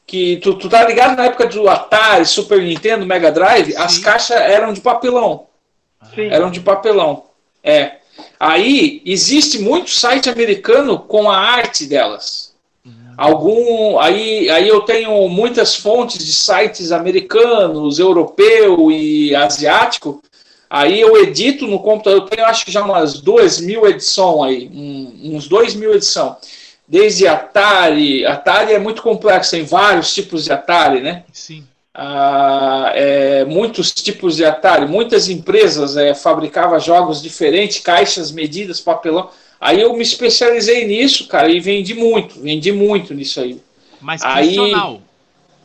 que 0.09 0.39
tu, 0.39 0.55
tu 0.55 0.69
tá 0.69 0.85
ligado 0.85 1.17
na 1.17 1.27
época 1.27 1.47
do 1.47 1.69
Atari, 1.69 2.27
Super 2.27 2.61
Nintendo, 2.61 3.07
Mega 3.07 3.31
Drive, 3.31 3.71
Sim. 3.73 3.79
as 3.79 3.99
caixas 3.99 4.37
eram 4.37 4.73
de 4.73 4.81
papelão. 4.81 5.47
Sim. 6.15 6.29
Eram 6.31 6.51
de 6.51 6.61
papelão. 6.61 7.25
É. 7.63 7.99
Aí 8.41 9.01
existe 9.05 9.61
muito 9.61 9.91
site 9.91 10.29
americano 10.29 10.99
com 10.99 11.31
a 11.31 11.37
arte 11.37 11.87
delas. 11.87 12.55
Uhum. 12.85 12.93
Algum 13.17 13.99
aí, 14.01 14.51
aí 14.51 14.67
eu 14.67 14.81
tenho 14.81 15.29
muitas 15.29 15.77
fontes 15.77 16.25
de 16.25 16.33
sites 16.33 16.91
americanos, 16.91 18.01
europeu 18.01 18.91
e 18.91 19.37
asiático 19.37 20.21
Aí 20.71 21.01
eu 21.01 21.17
edito 21.23 21.67
no 21.67 21.79
computador, 21.79 22.21
eu 22.21 22.27
tenho 22.27 22.47
acho 22.47 22.65
que 22.65 22.73
já 22.73 22.85
umas 22.85 23.21
duas 23.21 23.59
mil 23.59 23.87
edições 23.87 24.51
aí, 24.51 24.71
um, 24.73 25.35
uns 25.35 25.49
dois 25.49 25.75
mil 25.75 25.95
edições. 25.95 26.37
Desde 26.89 27.27
Atari, 27.27 28.25
Atari 28.25 28.73
é 28.73 28.79
muito 28.79 29.03
complexo, 29.03 29.51
tem 29.51 29.63
vários 29.63 30.15
tipos 30.15 30.45
de 30.45 30.53
Atari, 30.53 31.03
né? 31.03 31.25
Sim. 31.31 31.67
Ah, 31.93 32.93
é, 32.95 33.45
muitos 33.45 33.93
tipos 33.93 34.37
de 34.37 34.45
Atari, 34.45 34.87
muitas 34.87 35.29
empresas 35.29 35.99
é, 35.99 36.15
fabricavam 36.15 36.81
jogos 36.81 37.21
diferentes, 37.21 37.81
caixas, 37.81 38.31
medidas, 38.33 38.81
papelão. 38.81 39.29
Aí 39.61 39.81
eu 39.81 39.93
me 39.93 40.03
especializei 40.03 40.87
nisso, 40.87 41.29
cara, 41.29 41.51
e 41.51 41.61
vendi 41.61 41.93
muito, 41.93 42.41
vendi 42.41 42.73
muito 42.73 43.13
nisso 43.13 43.41
aí. 43.41 43.61
Mas 44.01 44.23
funcional, 44.23 44.93
aí, 44.93 45.01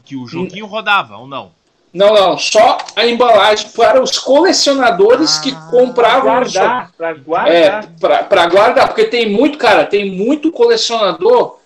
que 0.03 0.15
o 0.17 0.27
joguinho 0.27 0.65
rodava 0.65 1.17
ou 1.17 1.27
não? 1.27 1.51
Não, 1.93 2.11
não, 2.11 2.37
só 2.37 2.79
a 2.95 3.05
embalagem 3.05 3.69
para 3.69 4.01
os 4.01 4.17
colecionadores 4.17 5.37
ah, 5.37 5.41
que 5.41 5.51
compravam 5.69 6.31
guardar, 6.31 6.91
para 6.97 7.13
guardar. 7.13 7.53
É, 7.53 7.81
para 8.27 8.47
guardar, 8.47 8.87
porque 8.87 9.03
tem 9.05 9.29
muito, 9.29 9.59
cara, 9.59 9.85
tem 9.85 10.09
muito 10.09 10.51
colecionador 10.51 11.57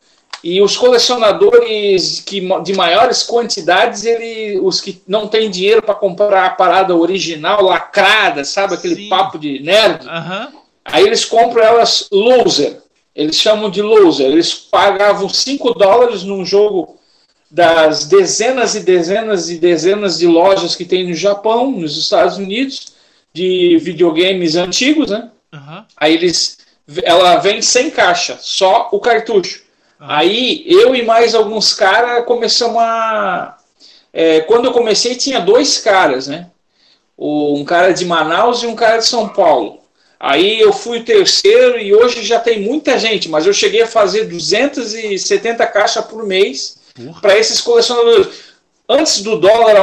e 0.43 0.61
os 0.61 0.77
colecionadores 0.77 2.19
que 2.19 2.41
de 2.61 2.73
maiores 2.73 3.23
quantidades, 3.23 4.05
ele, 4.05 4.59
os 4.59 4.79
que 4.79 5.01
não 5.07 5.27
têm 5.27 5.49
dinheiro 5.49 5.81
para 5.81 5.95
comprar 5.95 6.45
a 6.45 6.49
parada 6.49 6.95
original, 6.95 7.63
lacrada, 7.63 8.43
sabe, 8.43 8.75
aquele 8.75 8.95
Sim. 8.95 9.09
papo 9.09 9.39
de 9.39 9.59
nerd. 9.59 10.05
Uhum. 10.05 10.59
Aí 10.85 11.05
eles 11.05 11.25
compram 11.25 11.63
elas 11.63 12.07
loser. 12.11 12.81
Eles 13.15 13.37
chamam 13.37 13.69
de 13.69 13.81
loser. 13.81 14.27
Eles 14.27 14.53
pagavam 14.53 15.27
5 15.27 15.73
dólares 15.73 16.23
num 16.23 16.45
jogo 16.45 16.96
das 17.49 18.05
dezenas 18.05 18.75
e 18.75 18.81
dezenas 18.81 19.49
e 19.49 19.57
dezenas 19.57 20.19
de 20.19 20.27
lojas 20.27 20.75
que 20.75 20.85
tem 20.85 21.07
no 21.07 21.13
Japão, 21.13 21.71
nos 21.71 21.97
Estados 21.97 22.37
Unidos, 22.37 22.93
de 23.33 23.77
videogames 23.77 24.55
antigos, 24.55 25.09
né? 25.09 25.29
Uhum. 25.53 25.83
Aí 25.95 26.13
eles, 26.13 26.57
ela 27.03 27.37
vem 27.37 27.61
sem 27.61 27.89
caixa, 27.89 28.37
só 28.41 28.89
o 28.91 28.99
cartucho. 28.99 29.63
Uhum. 29.99 30.07
Aí 30.09 30.63
eu 30.67 30.93
e 30.93 31.03
mais 31.03 31.33
alguns 31.33 31.73
caras 31.73 32.25
começamos 32.25 32.81
a. 32.81 33.57
É, 34.11 34.41
quando 34.41 34.65
eu 34.65 34.71
comecei 34.73 35.15
tinha 35.15 35.39
dois 35.39 35.77
caras, 35.77 36.27
né? 36.27 36.49
Um 37.17 37.63
cara 37.65 37.93
de 37.93 38.05
Manaus 38.05 38.61
e 38.61 38.67
um 38.67 38.75
cara 38.75 38.97
de 38.97 39.05
São 39.05 39.29
Paulo. 39.29 39.79
Aí 40.19 40.59
eu 40.59 40.73
fui 40.73 40.99
o 40.99 41.05
terceiro 41.05 41.79
e 41.79 41.93
hoje 41.93 42.23
já 42.23 42.39
tem 42.39 42.61
muita 42.61 42.97
gente, 42.97 43.29
mas 43.29 43.45
eu 43.45 43.53
cheguei 43.53 43.83
a 43.83 43.87
fazer 43.87 44.25
270 44.25 45.65
caixas 45.67 46.05
por 46.05 46.25
mês 46.25 46.76
para 47.21 47.37
esses 47.37 47.61
colecionadores. 47.61 48.47
Antes 48.89 49.21
do 49.21 49.37
dólar, 49.37 49.75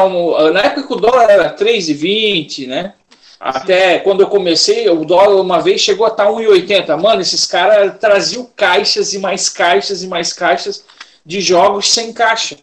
na 0.53 0.61
época 0.61 0.87
que 0.87 0.93
o 0.95 1.01
dólar 1.01 1.29
era 1.29 1.55
3,20, 1.55 2.67
né? 2.67 2.95
Até 3.39 3.99
quando 3.99 4.23
eu 4.23 4.29
comecei, 4.29 4.89
o 4.89 5.05
dólar 5.05 5.39
uma 5.41 5.61
vez 5.61 5.83
chegou 5.83 6.07
a 6.07 6.09
estar 6.09 6.27
1,80. 6.29 6.97
Mano, 6.99 7.21
esses 7.21 7.45
caras 7.45 7.99
traziam 7.99 8.49
caixas 8.57 9.13
e 9.13 9.19
mais 9.19 9.51
caixas 9.51 10.03
e 10.03 10.09
mais 10.09 10.33
caixas 10.33 10.85
de 11.27 11.43
jogos 11.43 11.93
sem 11.93 12.13
caixa. 12.13 12.57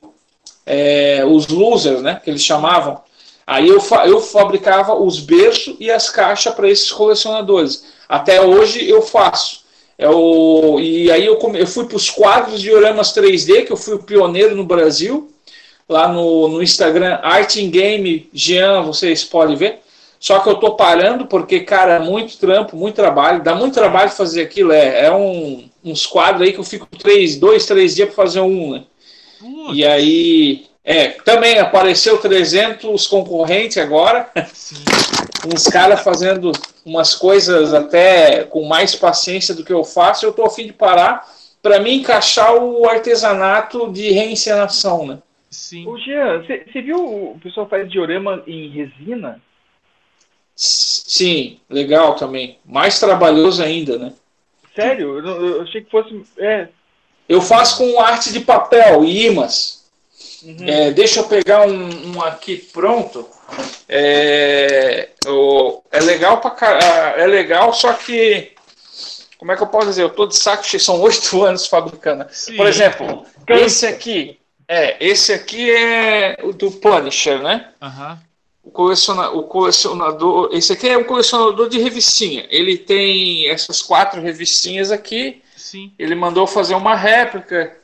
É, 0.65 1.23
os 1.23 1.47
losers, 1.47 2.01
né? 2.01 2.19
Que 2.23 2.31
eles 2.31 2.43
chamavam. 2.43 2.99
Aí 3.45 3.67
eu, 3.67 3.79
fa 3.79 4.07
eu 4.07 4.19
fabricava 4.21 4.95
os 4.95 5.19
berços 5.19 5.75
e 5.79 5.91
as 5.91 6.09
caixas 6.09 6.53
para 6.55 6.69
esses 6.69 6.91
colecionadores. 6.91 7.85
Até 8.09 8.41
hoje 8.41 8.87
eu 8.89 9.01
faço. 9.01 9.60
Eu, 10.01 10.77
é 10.79 10.81
e 10.81 11.11
aí 11.11 11.25
eu, 11.25 11.37
eu 11.53 11.67
fui 11.67 11.85
para 11.85 11.95
os 11.95 12.09
quadros 12.09 12.59
de 12.59 12.69
dioramas 12.69 13.13
3D, 13.13 13.65
que 13.65 13.71
eu 13.71 13.77
fui 13.77 13.93
o 13.93 14.03
pioneiro 14.03 14.55
no 14.55 14.63
Brasil, 14.63 15.31
lá 15.87 16.07
no, 16.07 16.47
no 16.47 16.63
Instagram, 16.63 17.19
Art 17.21 17.55
in 17.57 17.69
Game 17.69 18.27
Jean, 18.33 18.81
vocês 18.81 19.23
podem 19.23 19.55
ver. 19.55 19.79
Só 20.19 20.39
que 20.39 20.49
eu 20.49 20.55
tô 20.55 20.75
parando 20.75 21.27
porque, 21.27 21.59
cara, 21.59 21.99
muito 21.99 22.37
trampo, 22.37 22.75
muito 22.75 22.95
trabalho, 22.95 23.43
dá 23.43 23.53
muito 23.53 23.75
trabalho 23.75 24.09
fazer 24.09 24.41
aquilo. 24.41 24.71
É, 24.71 25.05
é 25.05 25.11
um, 25.13 25.69
uns 25.83 26.05
quadros 26.07 26.41
aí 26.41 26.53
que 26.53 26.59
eu 26.59 26.63
fico 26.63 26.87
três, 26.97 27.37
dois, 27.37 27.65
três 27.67 27.93
dias 27.95 28.07
para 28.07 28.23
fazer 28.23 28.41
um, 28.41 28.71
né? 28.71 28.83
E 29.73 29.85
aí, 29.85 30.65
é, 30.83 31.09
também 31.25 31.59
apareceu 31.59 32.17
300 32.17 33.05
concorrentes 33.07 33.77
agora. 33.77 34.31
uns 35.45 35.67
caras 35.67 36.01
fazendo 36.01 36.51
umas 36.85 37.15
coisas 37.15 37.73
até 37.73 38.43
com 38.43 38.65
mais 38.65 38.95
paciência 38.95 39.55
do 39.55 39.63
que 39.63 39.73
eu 39.73 39.83
faço, 39.83 40.25
eu 40.25 40.33
tô 40.33 40.43
a 40.45 40.49
fim 40.49 40.67
de 40.67 40.73
parar 40.73 41.27
para 41.61 41.79
mim 41.79 41.95
encaixar 41.95 42.55
o 42.55 42.87
artesanato 42.89 43.91
de 43.91 44.11
reencenação, 44.11 45.05
né? 45.05 45.19
Sim. 45.49 45.87
Ô, 45.87 45.97
Jean, 45.97 46.43
você 46.43 46.81
viu 46.81 46.97
o 46.97 47.39
pessoal 47.41 47.67
faz 47.67 47.89
diorama 47.89 48.41
em 48.47 48.69
resina? 48.69 49.41
Sim, 50.55 51.59
legal 51.69 52.15
também. 52.15 52.57
Mais 52.65 52.99
trabalhoso 52.99 53.63
ainda, 53.63 53.97
né? 53.97 54.13
Sério? 54.75 55.19
Eu, 55.19 55.45
eu 55.45 55.61
achei 55.61 55.81
que 55.81 55.91
fosse. 55.91 56.23
É. 56.37 56.69
Eu 57.27 57.41
faço 57.41 57.77
com 57.77 57.99
arte 57.99 58.31
de 58.31 58.39
papel 58.39 59.03
e 59.03 59.27
imãs. 59.27 59.89
Uhum. 60.43 60.67
É, 60.67 60.91
deixa 60.91 61.19
eu 61.19 61.27
pegar 61.27 61.67
um, 61.67 62.15
um 62.15 62.21
aqui 62.21 62.57
pronto. 62.57 63.27
É, 63.87 65.09
o, 65.27 65.81
é 65.91 65.99
legal 65.99 66.39
para 66.39 67.13
é 67.17 67.27
legal, 67.27 67.73
só 67.73 67.93
que 67.93 68.53
como 69.37 69.51
é 69.51 69.57
que 69.57 69.63
eu 69.63 69.67
posso 69.67 69.87
dizer? 69.87 70.03
Eu 70.03 70.11
tô 70.11 70.27
de 70.27 70.37
saco 70.37 70.63
cheio, 70.63 70.79
são 70.79 71.01
oito 71.01 71.43
anos 71.43 71.65
fabricando. 71.65 72.27
Sim. 72.29 72.55
Por 72.55 72.67
exemplo, 72.67 73.25
esse 73.49 73.87
aqui 73.87 74.39
é 74.67 74.95
esse 75.03 75.33
aqui 75.33 75.69
é 75.69 76.37
o 76.43 76.53
do 76.53 76.71
Punisher, 76.71 77.41
né? 77.41 77.69
Uhum. 77.81 78.17
O, 78.63 78.69
coleciona, 78.71 79.29
o 79.31 79.43
colecionador, 79.43 80.49
esse 80.53 80.71
aqui 80.73 80.87
é 80.87 80.97
um 80.97 81.03
colecionador 81.03 81.67
de 81.67 81.79
revistinha. 81.79 82.45
Ele 82.49 82.77
tem 82.77 83.49
essas 83.49 83.81
quatro 83.81 84.21
revistinhas 84.21 84.91
aqui. 84.91 85.41
Sim. 85.57 85.91
Ele 85.97 86.13
mandou 86.13 86.45
fazer 86.45 86.75
uma 86.75 86.95
réplica 86.95 87.75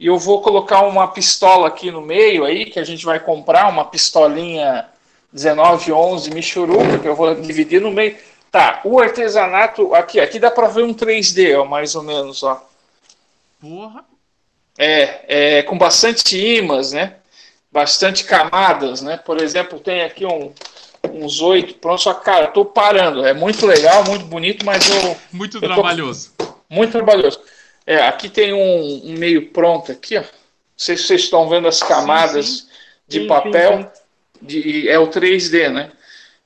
e 0.00 0.06
eu 0.06 0.18
vou 0.18 0.40
colocar 0.40 0.80
uma 0.80 1.08
pistola 1.08 1.68
aqui 1.68 1.90
no 1.90 2.00
meio 2.00 2.44
aí 2.44 2.64
que 2.64 2.80
a 2.80 2.84
gente 2.84 3.04
vai 3.04 3.20
comprar 3.20 3.68
uma 3.68 3.84
pistolinha 3.84 4.86
1911 5.32 6.30
Michuruca, 6.30 6.98
que 6.98 7.08
eu 7.08 7.16
vou 7.16 7.34
dividir 7.34 7.80
no 7.80 7.90
meio. 7.90 8.16
Tá, 8.50 8.82
o 8.84 9.00
artesanato, 9.00 9.94
aqui, 9.94 10.20
aqui 10.20 10.38
dá 10.38 10.50
para 10.50 10.68
ver 10.68 10.84
um 10.84 10.92
3D, 10.92 11.58
ó, 11.58 11.64
mais 11.64 11.94
ou 11.94 12.02
menos, 12.02 12.42
ó. 12.42 12.62
Porra. 13.58 14.04
É, 14.78 15.58
é, 15.58 15.62
com 15.62 15.78
bastante 15.78 16.36
imãs, 16.36 16.92
né? 16.92 17.16
Bastante 17.70 18.24
camadas, 18.24 19.00
né? 19.00 19.16
Por 19.16 19.40
exemplo, 19.40 19.80
tem 19.80 20.02
aqui 20.02 20.26
um, 20.26 20.52
uns 21.10 21.40
oito, 21.40 21.74
pronto, 21.74 22.02
só 22.02 22.12
cara, 22.12 22.48
tô 22.48 22.64
parando. 22.64 23.24
É 23.24 23.32
muito 23.32 23.64
legal, 23.64 24.04
muito 24.04 24.26
bonito, 24.26 24.66
mas 24.66 24.86
eu. 24.90 25.16
Muito 25.32 25.56
eu 25.56 25.60
trabalhoso. 25.62 26.32
Tô, 26.36 26.54
muito 26.68 26.92
trabalhoso. 26.92 27.40
É, 27.86 28.02
aqui 28.02 28.28
tem 28.28 28.52
um, 28.52 29.12
um, 29.12 29.18
meio 29.18 29.48
pronto 29.48 29.90
aqui, 29.90 30.18
ó. 30.18 30.20
Não 30.20 30.28
sei 30.76 30.96
se 30.96 31.04
vocês 31.04 31.22
estão 31.22 31.48
vendo 31.48 31.68
as 31.68 31.82
camadas 31.82 32.46
sim, 32.46 32.58
sim. 32.58 32.66
de 33.08 33.20
sim, 33.20 33.26
papel 33.26 33.90
de, 34.42 34.88
é 34.88 34.98
o 34.98 35.08
3D, 35.08 35.70
né? 35.70 35.90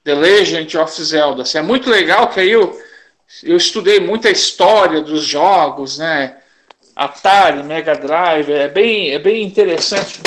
The 0.05 0.15
Legend 0.15 0.79
of 0.79 1.03
Zelda. 1.03 1.43
Assim, 1.43 1.59
é 1.59 1.63
muito 1.63 1.91
legal 1.91 2.29
que 2.29 2.41
aí 2.41 2.51
eu, 2.51 2.81
eu 3.43 3.57
estudei 3.57 3.99
muita 3.99 4.31
história 4.31 5.01
dos 5.01 5.25
jogos, 5.25 5.99
né? 5.99 6.37
Atari, 6.95 7.63
Mega 7.63 7.95
Drive, 7.95 8.51
é 8.51 8.69
bem, 8.69 9.11
é 9.11 9.19
bem 9.19 9.43
interessante. 9.43 10.21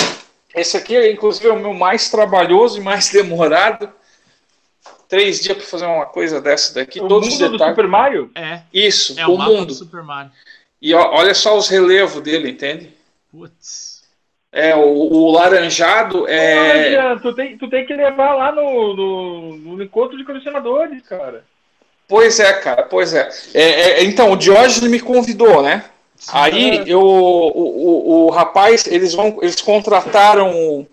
Esse 0.53 0.77
aqui 0.77 0.95
é, 0.95 1.11
inclusive, 1.11 1.47
é 1.47 1.51
o 1.51 1.59
meu 1.59 1.73
mais 1.73 2.09
trabalhoso 2.09 2.77
e 2.79 2.81
mais 2.81 3.09
demorado. 3.13 3.91
Três 5.07 5.39
dias 5.39 5.57
para 5.57 5.65
fazer 5.65 5.85
uma 5.85 6.05
coisa 6.05 6.39
dessa 6.39 6.73
daqui. 6.75 6.99
O 6.99 7.07
todos 7.07 7.29
mundo 7.29 7.33
os 7.33 7.39
detalhes. 7.39 7.59
do 7.59 7.69
Super 7.69 7.87
Mario? 7.87 8.31
É. 8.35 8.61
Isso, 8.71 9.19
é 9.19 9.25
o, 9.25 9.33
o 9.33 9.37
mundo. 9.39 9.73
Super 9.73 10.03
Mario. 10.03 10.31
E 10.81 10.93
ó, 10.93 11.15
olha 11.15 11.33
só 11.33 11.57
os 11.57 11.67
relevos 11.67 12.21
dele, 12.21 12.49
entende? 12.51 12.93
Putz. 13.31 13.88
É, 14.51 14.75
o, 14.75 14.81
o 14.81 15.31
laranjado 15.31 16.27
é. 16.27 16.97
Olha, 16.97 17.19
tu, 17.19 17.33
tem, 17.33 17.57
tu 17.57 17.69
tem 17.69 17.85
que 17.85 17.93
levar 17.93 18.33
lá 18.33 18.51
no, 18.51 18.95
no, 18.95 19.57
no, 19.57 19.83
encontro 19.83 20.17
de 20.17 20.25
colecionadores, 20.25 21.03
cara. 21.07 21.43
Pois 22.07 22.39
é, 22.39 22.53
cara, 22.53 22.83
pois 22.83 23.13
é. 23.13 23.29
é, 23.53 23.61
é 23.61 24.03
então, 24.03 24.31
o 24.31 24.35
Diógenes 24.35 24.89
me 24.89 24.99
convidou, 24.99 25.61
né? 25.61 25.85
Sim, 26.15 26.31
Aí 26.33 26.83
eu, 26.89 26.99
o, 26.99 27.51
o, 27.55 28.25
o, 28.25 28.29
rapaz, 28.31 28.87
eles 28.87 29.13
vão, 29.13 29.37
eles 29.41 29.61
contrataram 29.61 30.85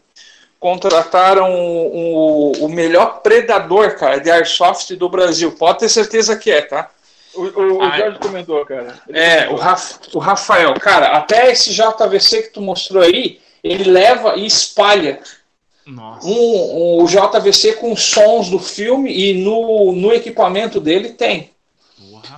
contrataram 0.58 1.50
o, 1.52 2.52
o 2.60 2.68
melhor 2.68 3.20
predador, 3.20 3.94
cara, 3.96 4.18
de 4.18 4.30
airsoft 4.30 4.94
do 4.96 5.08
Brasil. 5.08 5.52
Pode 5.52 5.80
ter 5.80 5.88
certeza 5.88 6.36
que 6.36 6.50
é, 6.50 6.62
tá? 6.62 6.90
O, 7.34 7.42
o, 7.42 7.78
o 7.78 7.96
Jorge 7.96 8.18
comentou, 8.18 8.64
cara. 8.66 8.94
Ele 9.08 9.18
é, 9.18 9.44
comentou. 9.44 9.56
O, 9.56 9.60
Raf, 9.60 9.98
o 10.14 10.18
Rafael, 10.18 10.74
cara, 10.74 11.16
até 11.16 11.50
esse 11.50 11.70
JVC 11.70 12.42
que 12.42 12.48
tu 12.50 12.60
mostrou 12.60 13.02
aí, 13.02 13.40
ele 13.66 13.90
leva 13.90 14.36
e 14.36 14.46
espalha. 14.46 15.20
Um, 15.86 16.00
um, 16.24 17.02
o 17.02 17.06
JVC 17.06 17.74
com 17.74 17.94
sons 17.94 18.48
do 18.50 18.58
filme 18.58 19.12
e 19.12 19.34
no, 19.34 19.92
no 19.92 20.12
equipamento 20.12 20.80
dele 20.80 21.10
tem. 21.10 21.50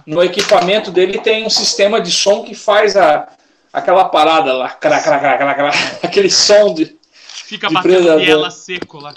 No 0.06 0.22
equipamento 0.22 0.90
dele 0.90 1.18
tem 1.18 1.46
um 1.46 1.50
sistema 1.50 2.00
de 2.00 2.10
som 2.10 2.42
que 2.42 2.54
faz 2.54 2.96
a, 2.96 3.28
aquela 3.72 4.04
parada 4.06 4.52
lá, 4.52 4.70
crá, 4.70 5.00
crá, 5.00 5.18
crá, 5.18 5.54
crá, 5.54 5.70
aquele 6.02 6.30
som 6.30 6.74
de. 6.74 6.96
Fica 7.20 7.68
de 7.68 7.74
batendo 7.74 8.20
ela 8.20 8.50
seco 8.50 8.98
lá. 8.98 9.14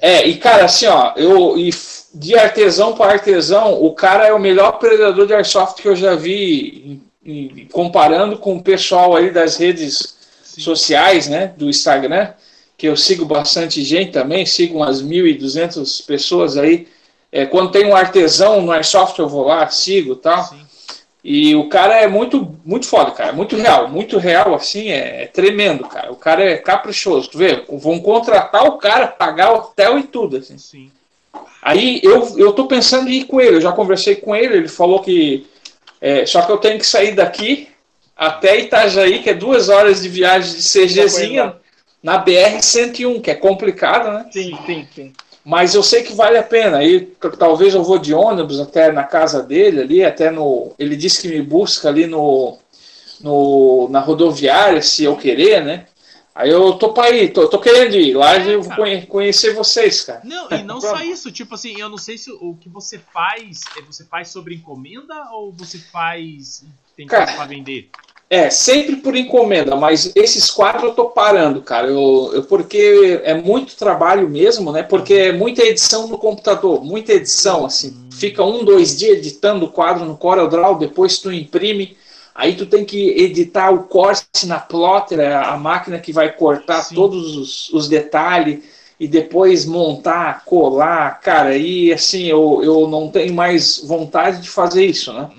É, 0.00 0.26
e 0.26 0.36
cara, 0.36 0.64
assim, 0.64 0.86
ó, 0.86 1.12
eu 1.16 1.58
e 1.58 1.70
de 2.14 2.36
artesão 2.36 2.94
para 2.94 3.12
artesão, 3.12 3.82
o 3.82 3.92
cara 3.92 4.26
é 4.26 4.32
o 4.32 4.38
melhor 4.38 4.72
predador 4.72 5.26
de 5.26 5.34
airsoft 5.34 5.80
que 5.80 5.88
eu 5.88 5.96
já 5.96 6.14
vi, 6.14 7.00
em, 7.24 7.60
em, 7.60 7.68
comparando 7.72 8.38
com 8.38 8.56
o 8.56 8.62
pessoal 8.62 9.16
aí 9.16 9.30
das 9.30 9.56
redes 9.56 10.14
Sim. 10.54 10.60
sociais, 10.60 11.28
né, 11.28 11.52
do 11.56 11.68
Instagram, 11.68 12.32
que 12.76 12.86
eu 12.86 12.96
sigo 12.96 13.24
bastante 13.24 13.82
gente 13.82 14.12
também, 14.12 14.46
sigo 14.46 14.76
umas 14.76 15.02
1.200 15.02 16.04
pessoas 16.06 16.56
aí. 16.56 16.88
É, 17.30 17.46
quando 17.46 17.70
tem 17.70 17.86
um 17.86 17.96
artesão 17.96 18.62
no 18.62 18.72
airsoft, 18.72 19.18
eu 19.18 19.28
vou 19.28 19.46
lá, 19.46 19.68
sigo 19.68 20.16
tal. 20.16 20.44
Sim. 20.44 20.64
E 21.24 21.56
o 21.56 21.70
cara 21.70 22.02
é 22.02 22.06
muito, 22.06 22.54
muito 22.66 22.86
foda, 22.86 23.10
cara. 23.10 23.32
Muito 23.32 23.56
real. 23.56 23.88
Muito 23.88 24.18
real, 24.18 24.54
assim, 24.54 24.90
é, 24.90 25.22
é, 25.22 25.26
tremendo, 25.26 25.84
cara. 25.84 26.12
O 26.12 26.16
cara 26.16 26.44
é 26.44 26.58
caprichoso. 26.58 27.30
Tu 27.30 27.38
vê? 27.38 27.64
Vão 27.66 27.98
contratar 27.98 28.64
o 28.64 28.76
cara, 28.76 29.06
pagar 29.06 29.54
hotel 29.54 29.98
e 29.98 30.02
tudo, 30.02 30.36
assim. 30.36 30.58
Sim. 30.58 30.90
Aí 31.62 31.98
eu, 32.02 32.38
eu 32.38 32.52
tô 32.52 32.66
pensando 32.66 33.08
em 33.08 33.20
ir 33.20 33.24
com 33.24 33.40
ele. 33.40 33.56
Eu 33.56 33.60
já 33.62 33.72
conversei 33.72 34.16
com 34.16 34.36
ele. 34.36 34.58
Ele 34.58 34.68
falou 34.68 35.00
que. 35.00 35.46
É, 35.98 36.26
só 36.26 36.42
que 36.42 36.52
eu 36.52 36.58
tenho 36.58 36.78
que 36.78 36.86
sair 36.86 37.12
daqui 37.12 37.68
até 38.16 38.60
Itajaí, 38.60 39.22
que 39.22 39.30
é 39.30 39.34
duas 39.34 39.68
horas 39.68 40.02
de 40.02 40.08
viagem 40.08 40.54
de 40.54 40.62
CGzinha, 40.62 41.56
na 42.02 42.22
BR-101, 42.24 43.20
que 43.20 43.30
é 43.30 43.34
complicado, 43.34 44.12
né? 44.12 44.26
Sim, 44.30 44.56
sim, 44.66 44.88
sim. 44.94 45.12
Mas 45.44 45.74
eu 45.74 45.82
sei 45.82 46.02
que 46.02 46.14
vale 46.14 46.38
a 46.38 46.42
pena. 46.42 46.78
Aí 46.78 47.00
talvez 47.38 47.74
eu 47.74 47.82
vou 47.82 47.98
de 47.98 48.14
ônibus 48.14 48.60
até 48.60 48.90
na 48.92 49.04
casa 49.04 49.42
dele 49.42 49.80
ali, 49.80 50.04
até 50.04 50.30
no. 50.30 50.72
Ele 50.78 50.96
disse 50.96 51.20
que 51.20 51.28
me 51.28 51.42
busca 51.42 51.88
ali 51.88 52.06
no, 52.06 52.56
no 53.20 53.88
na 53.90 54.00
rodoviária, 54.00 54.80
se 54.80 55.04
eu 55.04 55.16
querer, 55.16 55.62
né? 55.64 55.86
Aí 56.34 56.50
eu 56.50 56.72
tô 56.74 56.92
para 56.92 57.10
ir, 57.10 57.32
tô, 57.32 57.46
tô 57.48 57.60
querendo 57.60 57.94
ir 57.94 58.12
lá 58.12 58.36
é, 58.36 58.54
eu 58.54 58.60
vou 58.60 58.74
conhecer 59.06 59.54
vocês, 59.54 60.02
cara. 60.02 60.20
Não, 60.24 60.50
e 60.50 60.62
não 60.64 60.80
só 60.80 61.00
isso, 61.00 61.30
tipo 61.30 61.54
assim, 61.54 61.78
eu 61.78 61.88
não 61.88 61.98
sei 61.98 62.18
se 62.18 62.30
o 62.32 62.56
que 62.60 62.68
você 62.68 62.98
faz, 62.98 63.60
é 63.78 63.82
você 63.82 64.04
faz 64.04 64.28
sobre 64.28 64.54
encomenda 64.54 65.14
ou 65.30 65.52
você 65.52 65.78
faz 65.78 66.64
tem 66.96 67.06
coisa 67.06 67.26
para 67.26 67.44
vender? 67.46 67.90
É, 68.34 68.50
sempre 68.50 68.96
por 68.96 69.14
encomenda, 69.14 69.76
mas 69.76 70.10
esses 70.16 70.50
quatro 70.50 70.88
eu 70.88 70.92
tô 70.92 71.04
parando, 71.04 71.62
cara. 71.62 71.86
Eu, 71.86 72.32
eu, 72.34 72.42
porque 72.42 73.20
é 73.22 73.32
muito 73.32 73.76
trabalho 73.76 74.28
mesmo, 74.28 74.72
né? 74.72 74.82
Porque 74.82 75.14
é 75.14 75.32
muita 75.32 75.62
edição 75.62 76.08
no 76.08 76.18
computador, 76.18 76.84
muita 76.84 77.12
edição, 77.12 77.64
assim. 77.64 77.96
Fica 78.10 78.42
um, 78.42 78.64
dois 78.64 78.98
dias 78.98 79.18
editando 79.18 79.66
o 79.66 79.70
quadro 79.70 80.04
no 80.04 80.16
CorelDRAW, 80.16 80.78
depois 80.78 81.18
tu 81.18 81.32
imprime, 81.32 81.96
aí 82.34 82.56
tu 82.56 82.66
tem 82.66 82.84
que 82.84 83.10
editar 83.10 83.70
o 83.70 83.84
corte 83.84 84.48
na 84.48 84.58
plotter, 84.58 85.20
a 85.20 85.56
máquina 85.56 86.00
que 86.00 86.12
vai 86.12 86.32
cortar 86.32 86.82
Sim. 86.82 86.96
todos 86.96 87.36
os, 87.36 87.72
os 87.72 87.88
detalhes 87.88 88.64
e 88.98 89.08
depois 89.08 89.64
montar, 89.64 90.44
colar, 90.44 91.20
cara, 91.20 91.56
e 91.56 91.92
assim, 91.92 92.24
eu, 92.24 92.60
eu 92.62 92.86
não 92.88 93.10
tenho 93.10 93.34
mais 93.34 93.78
vontade 93.84 94.40
de 94.40 94.48
fazer 94.48 94.86
isso, 94.86 95.12
né? 95.12 95.30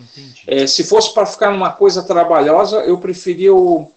É, 0.46 0.68
se 0.68 0.84
fosse 0.84 1.14
para 1.14 1.26
ficar 1.26 1.52
numa 1.52 1.72
coisa 1.72 2.04
trabalhosa, 2.04 2.78
eu 2.82 2.98
preferia 2.98 3.54
o... 3.54 3.92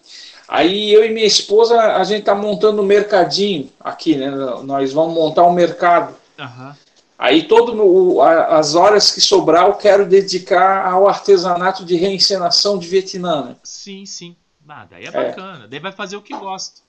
Aí 0.47 0.91
eu 0.91 1.05
e 1.05 1.13
minha 1.13 1.27
esposa, 1.27 1.79
a 1.79 2.03
gente 2.03 2.23
tá 2.23 2.33
montando 2.33 2.81
um 2.81 2.85
mercadinho 2.85 3.69
aqui, 3.79 4.15
né? 4.15 4.31
Nós 4.63 4.91
vamos 4.91 5.13
montar 5.13 5.45
um 5.45 5.53
mercado. 5.53 6.15
Uhum. 6.39 6.73
Aí 7.19 7.43
todo 7.43 8.21
as 8.21 8.75
horas 8.75 9.11
que 9.11 9.19
sobrar 9.19 9.67
eu 9.67 9.73
quero 9.73 10.07
dedicar 10.07 10.89
ao 10.89 11.07
artesanato 11.07 11.83
de 11.83 11.97
reencenação 11.97 12.79
de 12.79 12.87
Vietnã. 12.87 13.43
Né? 13.43 13.55
Sim, 13.61 14.05
sim. 14.05 14.35
Ah, 14.67 14.87
daí 14.89 15.05
é 15.05 15.11
bacana. 15.11 15.65
É. 15.65 15.67
Daí 15.67 15.79
vai 15.79 15.91
fazer 15.91 16.15
o 16.15 16.21
que 16.21 16.33
gosta. 16.33 16.81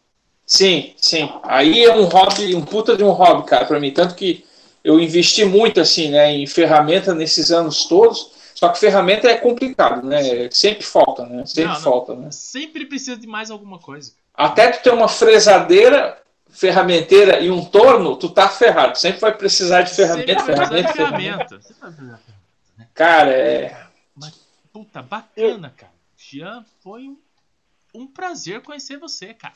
Sim, 0.50 0.94
sim. 0.96 1.30
Aí 1.44 1.84
é 1.84 1.94
um 1.94 2.06
hobby, 2.06 2.56
um 2.56 2.64
puta 2.64 2.96
de 2.96 3.04
um 3.04 3.12
hobby, 3.12 3.46
cara, 3.46 3.64
para 3.64 3.78
mim. 3.78 3.92
Tanto 3.92 4.16
que 4.16 4.44
eu 4.82 4.98
investi 4.98 5.44
muito, 5.44 5.80
assim, 5.80 6.10
né, 6.10 6.32
em 6.32 6.44
ferramenta 6.44 7.14
nesses 7.14 7.52
anos 7.52 7.84
todos. 7.84 8.32
Só 8.52 8.68
que 8.68 8.80
ferramenta 8.80 9.28
é 9.28 9.36
complicado, 9.36 10.04
né? 10.04 10.50
Sempre 10.50 10.82
falta, 10.82 11.24
né? 11.24 11.46
Sempre 11.46 11.72
não, 11.72 11.80
falta, 11.80 12.16
né? 12.16 12.32
Sempre 12.32 12.84
precisa 12.84 13.16
de 13.16 13.28
mais 13.28 13.48
alguma 13.48 13.78
coisa. 13.78 14.12
Até 14.34 14.72
tu 14.72 14.82
ter 14.82 14.92
uma 14.92 15.06
fresadeira, 15.06 16.20
ferramenteira 16.48 17.38
e 17.38 17.48
um 17.48 17.64
torno, 17.64 18.16
tu 18.16 18.28
tá 18.28 18.48
ferrado. 18.48 18.98
Sempre 18.98 19.20
vai 19.20 19.32
precisar 19.32 19.82
de 19.82 19.94
ferramenta, 19.94 20.44
ferramenta, 20.44 20.92
ferramenta. 20.92 21.60
ferramenta. 21.60 22.20
Cara, 22.92 23.30
é. 23.30 23.86
Mas, 24.16 24.34
puta, 24.72 25.00
bacana, 25.00 25.72
cara. 25.76 25.92
Jean, 26.18 26.64
foi 26.82 27.02
um, 27.02 27.16
um 27.94 28.06
prazer 28.06 28.60
conhecer 28.62 28.98
você, 28.98 29.34
cara. 29.34 29.54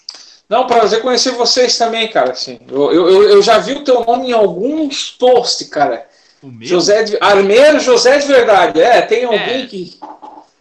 Não, 0.49 0.67
prazer 0.67 1.01
conhecer 1.01 1.33
vocês 1.33 1.77
também, 1.79 2.09
cara. 2.09 2.33
Assim, 2.33 2.61
eu, 2.69 2.93
eu, 2.93 3.23
eu 3.31 3.43
já 3.43 3.59
vi 3.59 3.73
o 3.73 3.85
teu 3.85 4.05
nome 4.05 4.29
em 4.29 4.33
alguns 4.33 5.11
posts, 5.11 5.69
cara. 5.69 6.07
O 6.43 6.49
meu? 6.49 6.67
José 6.67 7.05
de, 7.05 7.19
Armeiro 7.21 7.81
José 7.81 8.19
de 8.19 8.27
Verdade. 8.27 8.81
É, 8.81 9.01
tem 9.03 9.23
é. 9.23 9.25
alguém 9.25 9.63
é. 9.63 9.67
que, 9.67 9.85
que 9.87 10.01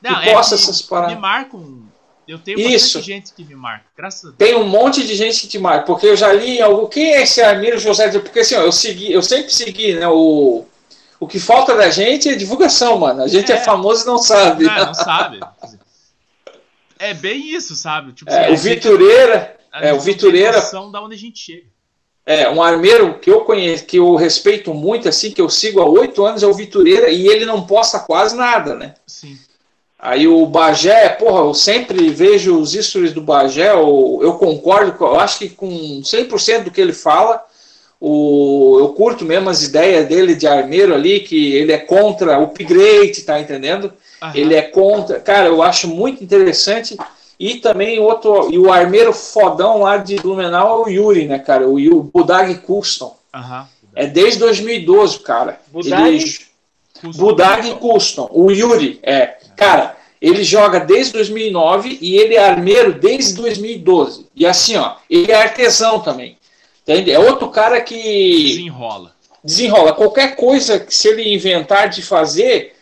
Não, 0.01 0.21
é 0.21 0.33
posta 0.33 0.55
essas 0.55 0.81
paradas. 0.81 1.15
Me 1.15 1.21
marcam. 1.21 1.83
Eu 2.25 2.39
tenho 2.39 2.57
Isso. 2.57 3.01
gente 3.01 3.33
que 3.33 3.43
me 3.43 3.53
marca, 3.53 3.83
graças 3.97 4.23
a 4.23 4.33
Deus. 4.33 4.37
Tem 4.37 4.55
um 4.55 4.65
monte 4.65 5.05
de 5.05 5.13
gente 5.13 5.41
que 5.41 5.47
te 5.47 5.59
marca, 5.59 5.85
porque 5.85 6.07
eu 6.07 6.15
já 6.15 6.31
li 6.31 6.61
algo. 6.61 6.87
Quem 6.87 7.15
é 7.15 7.23
esse 7.23 7.41
Armeiro 7.41 7.77
José 7.77 8.07
de 8.07 8.19
Porque 8.19 8.39
assim, 8.39 8.55
ó, 8.55 8.61
eu 8.61 8.71
segui, 8.71 9.11
eu 9.11 9.21
sempre 9.21 9.51
segui, 9.51 9.93
né? 9.93 10.07
O, 10.07 10.63
o 11.19 11.27
que 11.27 11.37
falta 11.37 11.75
da 11.75 11.89
gente 11.89 12.29
é 12.29 12.35
divulgação, 12.35 12.97
mano. 12.97 13.23
A 13.23 13.27
gente 13.27 13.51
é, 13.51 13.55
é 13.55 13.59
famoso 13.59 14.03
e 14.03 14.07
não 14.07 14.17
sabe. 14.17 14.63
Não, 14.63 14.85
não 14.85 14.93
sabe. 14.93 15.41
É 16.99 17.14
bem 17.14 17.53
isso, 17.53 17.76
sabe? 17.76 18.14
Tipo, 18.14 18.32
é, 18.32 18.52
o 18.52 18.57
Vitureira. 18.57 19.57
É, 19.74 19.94
o 19.94 19.99
Vitureira. 19.99 20.61
da 20.91 21.02
onde 21.02 21.15
a 21.15 21.18
gente 21.18 21.40
chega. 21.40 21.74
É, 22.26 22.49
um 22.49 22.64
armeiro 22.64 23.20
que 23.20 23.30
eu 23.30 23.41
conheço, 23.41 23.86
que 23.86 23.98
eu 23.98 24.15
respeito 24.15 24.74
muito, 24.74 25.10
assim, 25.10 25.32
que 25.32 25.41
eu 25.41 25.49
sigo 25.49 25.82
há 25.82 25.86
oito 25.86 26.26
anos, 26.26 26.41
é 26.41 26.48
o 26.48 26.53
Vitureira, 26.53 27.10
e 27.10 27.28
ele 27.28 27.45
não 27.45 27.65
posta 27.65 27.99
quase 27.99 28.36
nada, 28.36 28.76
né? 28.76 28.94
Sim. 29.06 29.38
Aí 29.99 30.28
o 30.28 30.45
Bagé, 30.45 31.10
porra, 31.10 31.41
eu 31.41 31.53
sempre 31.53 32.10
vejo 32.10 32.57
os 32.57 32.74
stories 32.74 33.14
do 33.14 33.22
Bagé, 33.22 33.72
eu, 33.72 34.20
eu 34.22 34.34
concordo, 34.36 34.95
eu 35.02 35.20
acho 35.20 35.40
que 35.40 35.49
com 35.49 36.02
100% 36.02 36.64
do 36.64 36.72
que 36.72 36.80
ele 36.80 36.94
fala, 36.94 37.44
o, 37.99 38.78
eu 38.80 38.90
curto 38.90 39.24
mesmo 39.24 39.49
as 39.49 39.64
ideias 39.64 40.07
dele 40.07 40.36
de 40.36 40.45
armeiro 40.45 40.94
ali, 40.94 41.22
que 41.22 41.53
ele 41.53 41.72
é 41.72 41.78
contra 41.78 42.40
o 42.40 42.44
upgrade, 42.44 43.22
tá 43.22 43.40
entendendo? 43.40 43.94
Aham. 44.23 44.31
Ele 44.35 44.55
é 44.55 44.61
contra. 44.61 45.19
Cara, 45.19 45.47
eu 45.47 45.61
acho 45.61 45.87
muito 45.87 46.23
interessante. 46.23 46.97
E 47.37 47.55
também 47.55 47.99
outro. 47.99 48.49
E 48.51 48.57
o 48.57 48.71
armeiro 48.71 49.11
fodão 49.11 49.81
lá 49.81 49.97
de 49.97 50.15
Blumenau 50.15 50.79
é 50.79 50.85
o 50.85 50.89
Yuri, 50.89 51.27
né, 51.27 51.39
cara? 51.39 51.67
O, 51.67 51.75
o 51.75 52.03
Budag 52.03 52.55
Custom. 52.59 53.17
Aham. 53.33 53.67
É 53.95 54.07
desde 54.07 54.39
2012, 54.39 55.19
cara. 55.19 55.59
Budag? 55.67 56.07
Ele... 56.07 56.23
Budag 57.15 57.75
Custom. 57.75 58.29
O 58.31 58.49
Yuri, 58.49 58.99
é. 59.03 59.35
Cara, 59.57 59.97
ele 60.21 60.43
joga 60.43 60.79
desde 60.79 61.13
2009 61.13 61.97
e 62.01 62.15
ele 62.15 62.35
é 62.35 62.47
armeiro 62.49 62.93
desde 62.93 63.35
2012. 63.35 64.27
E 64.33 64.45
assim, 64.45 64.77
ó, 64.77 64.95
ele 65.09 65.31
é 65.31 65.35
artesão 65.35 65.99
também. 65.99 66.37
Entende? 66.81 67.11
É 67.11 67.19
outro 67.19 67.49
cara 67.49 67.81
que. 67.81 68.43
Desenrola. 68.43 69.11
Desenrola. 69.43 69.93
Qualquer 69.93 70.35
coisa 70.37 70.79
que 70.79 70.95
se 70.95 71.09
ele 71.09 71.33
inventar 71.33 71.89
de 71.89 72.01
fazer, 72.01 72.73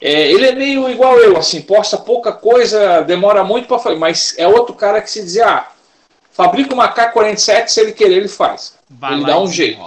é, 0.00 0.30
ele 0.30 0.46
é 0.46 0.52
meio 0.52 0.88
igual 0.88 1.18
eu, 1.18 1.36
assim, 1.36 1.60
posta 1.60 1.98
pouca 1.98 2.32
coisa, 2.32 3.02
demora 3.02 3.44
muito 3.44 3.68
para 3.68 3.78
fazer, 3.78 3.96
mas 3.96 4.34
é 4.38 4.48
outro 4.48 4.74
cara 4.74 5.00
que 5.02 5.10
se 5.10 5.20
dizer, 5.22 5.42
ah, 5.42 5.68
fabrica 6.32 6.72
uma 6.72 6.88
K-47, 6.88 7.68
se 7.68 7.80
ele 7.80 7.92
querer, 7.92 8.16
ele 8.16 8.28
faz. 8.28 8.74
Vai 8.88 9.12
ele 9.12 9.26
dá 9.26 9.38
um 9.38 9.46
jeito. 9.46 9.80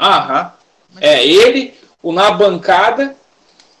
Aham. 0.00 0.52
É, 1.00 1.24
ele, 1.24 1.72
o 2.02 2.12
Na 2.12 2.32
Bancada, 2.32 3.14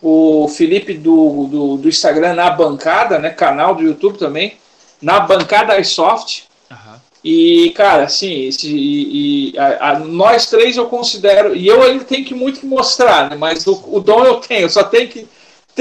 o 0.00 0.46
Felipe 0.48 0.94
do, 0.94 1.48
do, 1.50 1.76
do, 1.76 1.88
Instagram 1.88 2.34
Na 2.34 2.50
Bancada, 2.50 3.18
né, 3.18 3.30
canal 3.30 3.74
do 3.74 3.82
YouTube 3.82 4.16
também, 4.16 4.58
Na 5.02 5.18
Bancada 5.18 5.78
iSoft, 5.80 6.48
e, 7.22 7.72
cara, 7.76 8.04
assim, 8.04 8.46
esse, 8.46 8.66
e, 8.66 9.52
e 9.52 9.58
a, 9.58 9.90
a, 9.90 9.98
nós 9.98 10.46
três 10.46 10.76
eu 10.76 10.86
considero, 10.86 11.54
e 11.54 11.66
eu 11.66 11.82
ainda 11.82 12.04
tenho 12.04 12.24
que 12.24 12.34
muito 12.34 12.64
mostrar, 12.64 13.28
né? 13.28 13.36
Mas 13.36 13.66
o, 13.66 13.82
o 13.92 14.00
dom 14.00 14.24
eu 14.24 14.36
tenho, 14.36 14.70
só 14.70 14.82
tenho 14.84 15.08
que 15.08 15.28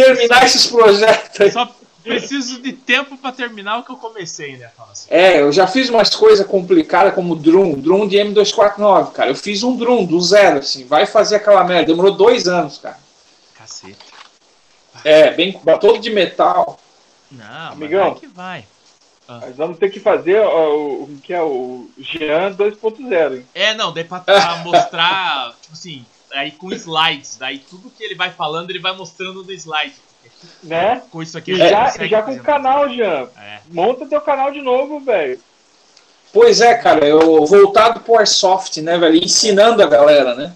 terminar 0.03 0.45
esses 0.45 0.67
projetos. 0.67 1.53
Só 1.53 1.69
preciso 2.03 2.61
de 2.61 2.73
tempo 2.73 3.17
para 3.17 3.31
terminar 3.31 3.79
o 3.79 3.83
que 3.83 3.91
eu 3.91 3.97
comecei, 3.97 4.57
né? 4.57 4.69
Assim. 4.91 5.07
É, 5.09 5.41
eu 5.41 5.51
já 5.51 5.67
fiz 5.67 5.89
umas 5.89 6.15
coisas 6.15 6.45
complicadas 6.45 7.13
como 7.13 7.35
Drum, 7.35 7.73
Drum 7.73 8.07
de 8.07 8.17
M249, 8.17 9.11
cara. 9.11 9.29
Eu 9.29 9.35
fiz 9.35 9.63
um 9.63 9.75
Drum 9.75 10.05
do 10.05 10.19
zero, 10.21 10.59
assim, 10.59 10.85
vai 10.85 11.05
fazer 11.05 11.35
aquela 11.35 11.63
merda. 11.63 11.87
Demorou 11.87 12.13
dois 12.13 12.47
anos, 12.47 12.77
cara. 12.77 12.97
Cacete. 13.55 13.97
É, 15.03 15.31
bem, 15.31 15.59
todo 15.79 15.99
de 15.99 16.09
metal. 16.09 16.79
Não, 17.31 17.71
Amigão, 17.71 18.11
vai 18.11 18.19
que 18.19 18.27
vai. 18.27 18.65
Ah. 19.27 19.41
Nós 19.41 19.55
vamos 19.55 19.77
ter 19.77 19.91
que 19.91 19.99
fazer 19.99 20.41
o, 20.41 21.03
o 21.03 21.19
que 21.21 21.31
é 21.31 21.41
o 21.41 21.87
Jean 21.99 22.51
2.0. 22.55 23.43
É, 23.53 23.75
não, 23.75 23.93
daí 23.93 24.03
pra, 24.03 24.19
pra 24.21 24.55
mostrar, 24.57 25.53
tipo 25.61 25.73
assim, 25.77 26.03
aí 26.31 26.51
com 26.51 26.71
slides, 26.71 27.37
daí 27.37 27.59
tudo 27.59 27.89
que 27.89 28.03
ele 28.03 28.15
vai 28.15 28.31
falando, 28.31 28.69
ele 28.69 28.79
vai 28.79 28.95
mostrando 28.95 29.43
no 29.43 29.51
slide. 29.51 29.95
Né? 30.63 31.01
Com 31.11 31.21
isso 31.21 31.37
aqui. 31.37 31.55
Já, 31.55 31.89
já 32.05 32.21
com 32.21 32.33
o 32.33 32.43
canal, 32.43 32.89
Jean. 32.89 33.27
É. 33.37 33.59
Monta 33.69 34.05
teu 34.05 34.21
canal 34.21 34.51
de 34.51 34.61
novo, 34.61 34.99
velho. 34.99 35.39
Pois 36.31 36.61
é, 36.61 36.75
cara, 36.75 37.07
eu 37.07 37.45
voltado 37.45 38.01
pro 38.01 38.17
Airsoft, 38.17 38.77
né, 38.81 38.97
velho? 38.97 39.15
Ensinando 39.15 39.81
a 39.81 39.87
galera, 39.87 40.35
né? 40.35 40.53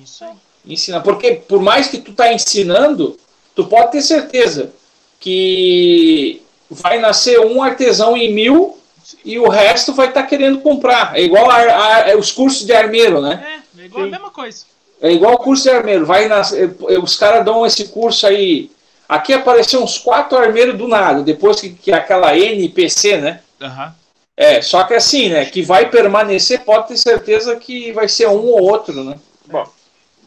Isso 0.00 0.24
aí. 0.24 0.34
Ensina, 0.64 1.00
porque 1.00 1.32
por 1.34 1.60
mais 1.60 1.88
que 1.88 1.98
tu 1.98 2.12
tá 2.12 2.32
ensinando, 2.32 3.18
tu 3.54 3.66
pode 3.66 3.92
ter 3.92 4.02
certeza 4.02 4.72
que 5.18 6.42
vai 6.70 6.98
nascer 6.98 7.40
um 7.40 7.62
artesão 7.62 8.16
em 8.16 8.32
mil 8.32 8.78
e 9.24 9.38
o 9.38 9.48
resto 9.48 9.92
vai 9.92 10.08
estar 10.08 10.22
tá 10.22 10.28
querendo 10.28 10.60
comprar. 10.60 11.16
É 11.16 11.22
igual 11.22 11.50
a, 11.50 12.12
a, 12.12 12.16
os 12.16 12.30
cursos 12.30 12.64
de 12.64 12.72
armeiro, 12.72 13.20
né? 13.20 13.62
É, 13.76 13.82
é 13.82 13.84
igual 13.86 14.04
Sim. 14.04 14.08
a 14.08 14.12
mesma 14.12 14.30
coisa. 14.30 14.64
É 15.00 15.10
igual 15.12 15.34
o 15.34 15.38
curso 15.38 15.62
de 15.62 15.70
armeiro. 15.70 16.04
Vai 16.04 16.28
nascer, 16.28 16.76
é, 16.88 16.98
os 16.98 17.16
caras 17.16 17.44
dão 17.44 17.64
esse 17.64 17.88
curso 17.88 18.26
aí. 18.26 18.70
Aqui 19.08 19.32
apareceu 19.32 19.82
uns 19.82 19.98
quatro 19.98 20.38
armeiros 20.38 20.78
do 20.78 20.86
nada, 20.86 21.22
depois 21.22 21.60
que, 21.60 21.70
que 21.70 21.92
aquela 21.92 22.36
NPC, 22.36 23.16
né? 23.16 23.40
Uhum. 23.60 23.92
É, 24.36 24.62
só 24.62 24.84
que 24.84 24.94
assim, 24.94 25.28
né? 25.30 25.44
Que 25.44 25.62
vai 25.62 25.90
permanecer, 25.90 26.60
pode 26.60 26.88
ter 26.88 26.96
certeza 26.96 27.56
que 27.56 27.92
vai 27.92 28.08
ser 28.08 28.28
um 28.28 28.46
ou 28.46 28.62
outro, 28.62 29.02
né? 29.02 29.18
Bom, 29.46 29.66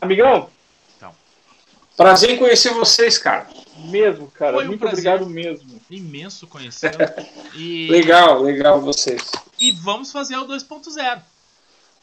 amigão. 0.02 0.50
Então. 0.98 1.12
Prazer 1.96 2.32
em 2.32 2.38
conhecer 2.38 2.74
vocês, 2.74 3.18
cara. 3.18 3.48
Mesmo, 3.86 4.28
cara. 4.32 4.58
Um 4.58 4.66
Muito 4.66 4.86
obrigado 4.86 5.26
mesmo. 5.26 5.80
Imenso 5.90 6.48
conhecê-lo. 6.48 6.98
E... 7.56 7.88
legal, 7.90 8.42
legal 8.42 8.82
vocês. 8.82 9.32
E 9.60 9.72
vamos 9.72 10.12
fazer 10.12 10.38
o 10.38 10.48
2.0. 10.48 11.22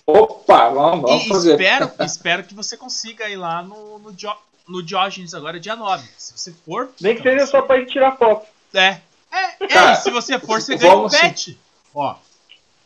Opa, 0.07 0.69
vamos, 0.69 1.03
vamos 1.03 1.25
e 1.25 1.29
fazer. 1.29 1.53
Espero, 1.53 1.91
espero 2.01 2.45
que 2.45 2.55
você 2.55 2.77
consiga 2.77 3.29
ir 3.29 3.37
lá 3.37 3.63
no, 3.63 3.99
no, 3.99 4.13
jo, 4.13 4.33
no 4.69 4.83
Diógenes 4.83 5.35
agora, 5.35 5.61
dia 5.61 5.77
9. 5.77 6.09
Se 6.17 6.37
você 6.37 6.53
for. 6.65 6.91
Nem 7.01 7.17
que 7.17 7.23
seja 7.23 7.47
só 7.47 7.63
pra 7.63 7.79
gente 7.79 7.93
tirar 7.93 8.17
foto. 8.17 8.47
É. 8.75 9.01
É, 9.33 9.67
Cara, 9.69 9.93
é 9.93 9.95
se 9.97 10.11
você 10.11 10.39
for, 10.39 10.61
você 10.61 10.77
ganha 10.77 10.97
um 10.97 11.09
pet. 11.09 11.57
Ó. 11.95 12.17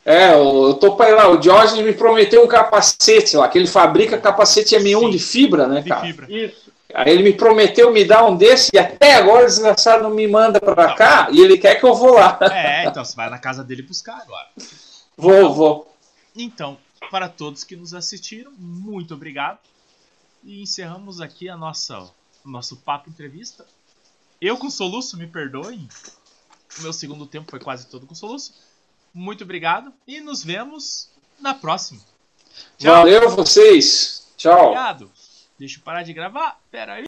É, 0.05 0.35
eu 0.35 0.75
tô 0.75 0.95
pra 0.97 1.09
ir 1.09 1.15
lá. 1.15 1.29
O 1.29 1.39
Diógenes 1.39 1.85
me 1.85 1.93
prometeu 1.95 2.45
um 2.45 2.49
capacete 2.49 3.37
lá, 3.37 3.49
que 3.49 3.57
ele 3.57 3.67
fabrica 3.67 4.19
capacete 4.19 4.77
M1 4.77 5.01
Sim, 5.01 5.11
de 5.11 5.19
fibra, 5.19 5.67
né, 5.67 5.83
cara? 5.83 6.03
De 6.03 6.07
fibra. 6.07 6.27
Isso. 6.31 6.65
Aí 6.95 7.13
ele 7.13 7.25
me 7.25 7.33
prometeu 7.33 7.91
me 7.91 8.05
dar 8.05 8.25
um 8.25 8.37
desse 8.37 8.71
e 8.73 8.79
até 8.79 9.15
agora 9.15 9.43
o 9.43 9.47
desgraçado 9.47 10.05
não 10.05 10.11
me 10.11 10.29
manda 10.29 10.61
para 10.61 10.95
cá 10.95 11.29
e 11.33 11.41
ele 11.41 11.59
quer 11.59 11.75
que 11.75 11.85
eu 11.85 11.95
vou 11.95 12.15
lá. 12.15 12.39
É, 12.53 12.87
então 12.87 13.03
você 13.05 13.17
vai 13.17 13.29
na 13.29 13.39
casa 13.39 13.65
dele 13.65 13.83
buscar 13.83 14.17
agora. 14.23 14.47
Vou, 15.17 15.33
então, 15.33 15.55
vou. 15.55 15.95
Então, 16.37 16.79
para 17.11 17.29
todos 17.29 17.65
que 17.65 17.77
nos 17.77 17.95
assistiram, 17.95 18.53
muito 18.53 19.15
obrigado. 19.15 19.61
E 20.43 20.63
encerramos 20.63 21.21
aqui 21.21 21.49
a 21.49 21.57
nossa 21.57 22.11
nosso 22.45 22.77
papo 22.77 23.09
entrevista. 23.09 23.67
Eu 24.41 24.59
com 24.59 24.71
soluço, 24.71 25.17
me 25.17 25.27
perdoem. 25.27 25.89
O 26.79 26.83
meu 26.83 26.93
segundo 26.93 27.27
tempo 27.27 27.51
foi 27.51 27.59
quase 27.59 27.87
todo 27.87 28.07
com 28.07 28.15
soluço. 28.15 28.55
Muito 29.13 29.45
obrigado 29.45 29.93
e 30.07 30.21
nos 30.21 30.45
vemos 30.45 31.09
na 31.41 31.55
próxima. 31.55 32.01
Tchau. 32.77 32.95
Valeu 32.95 33.31
vocês. 33.31 34.29
Tchau. 34.37 34.67
Obrigado. 34.67 35.11
Deixa 35.59 35.79
eu 35.79 35.83
parar 35.83 36.03
de 36.03 36.13
gravar. 36.13 36.61
Pera 36.71 36.95
aí. 36.95 37.03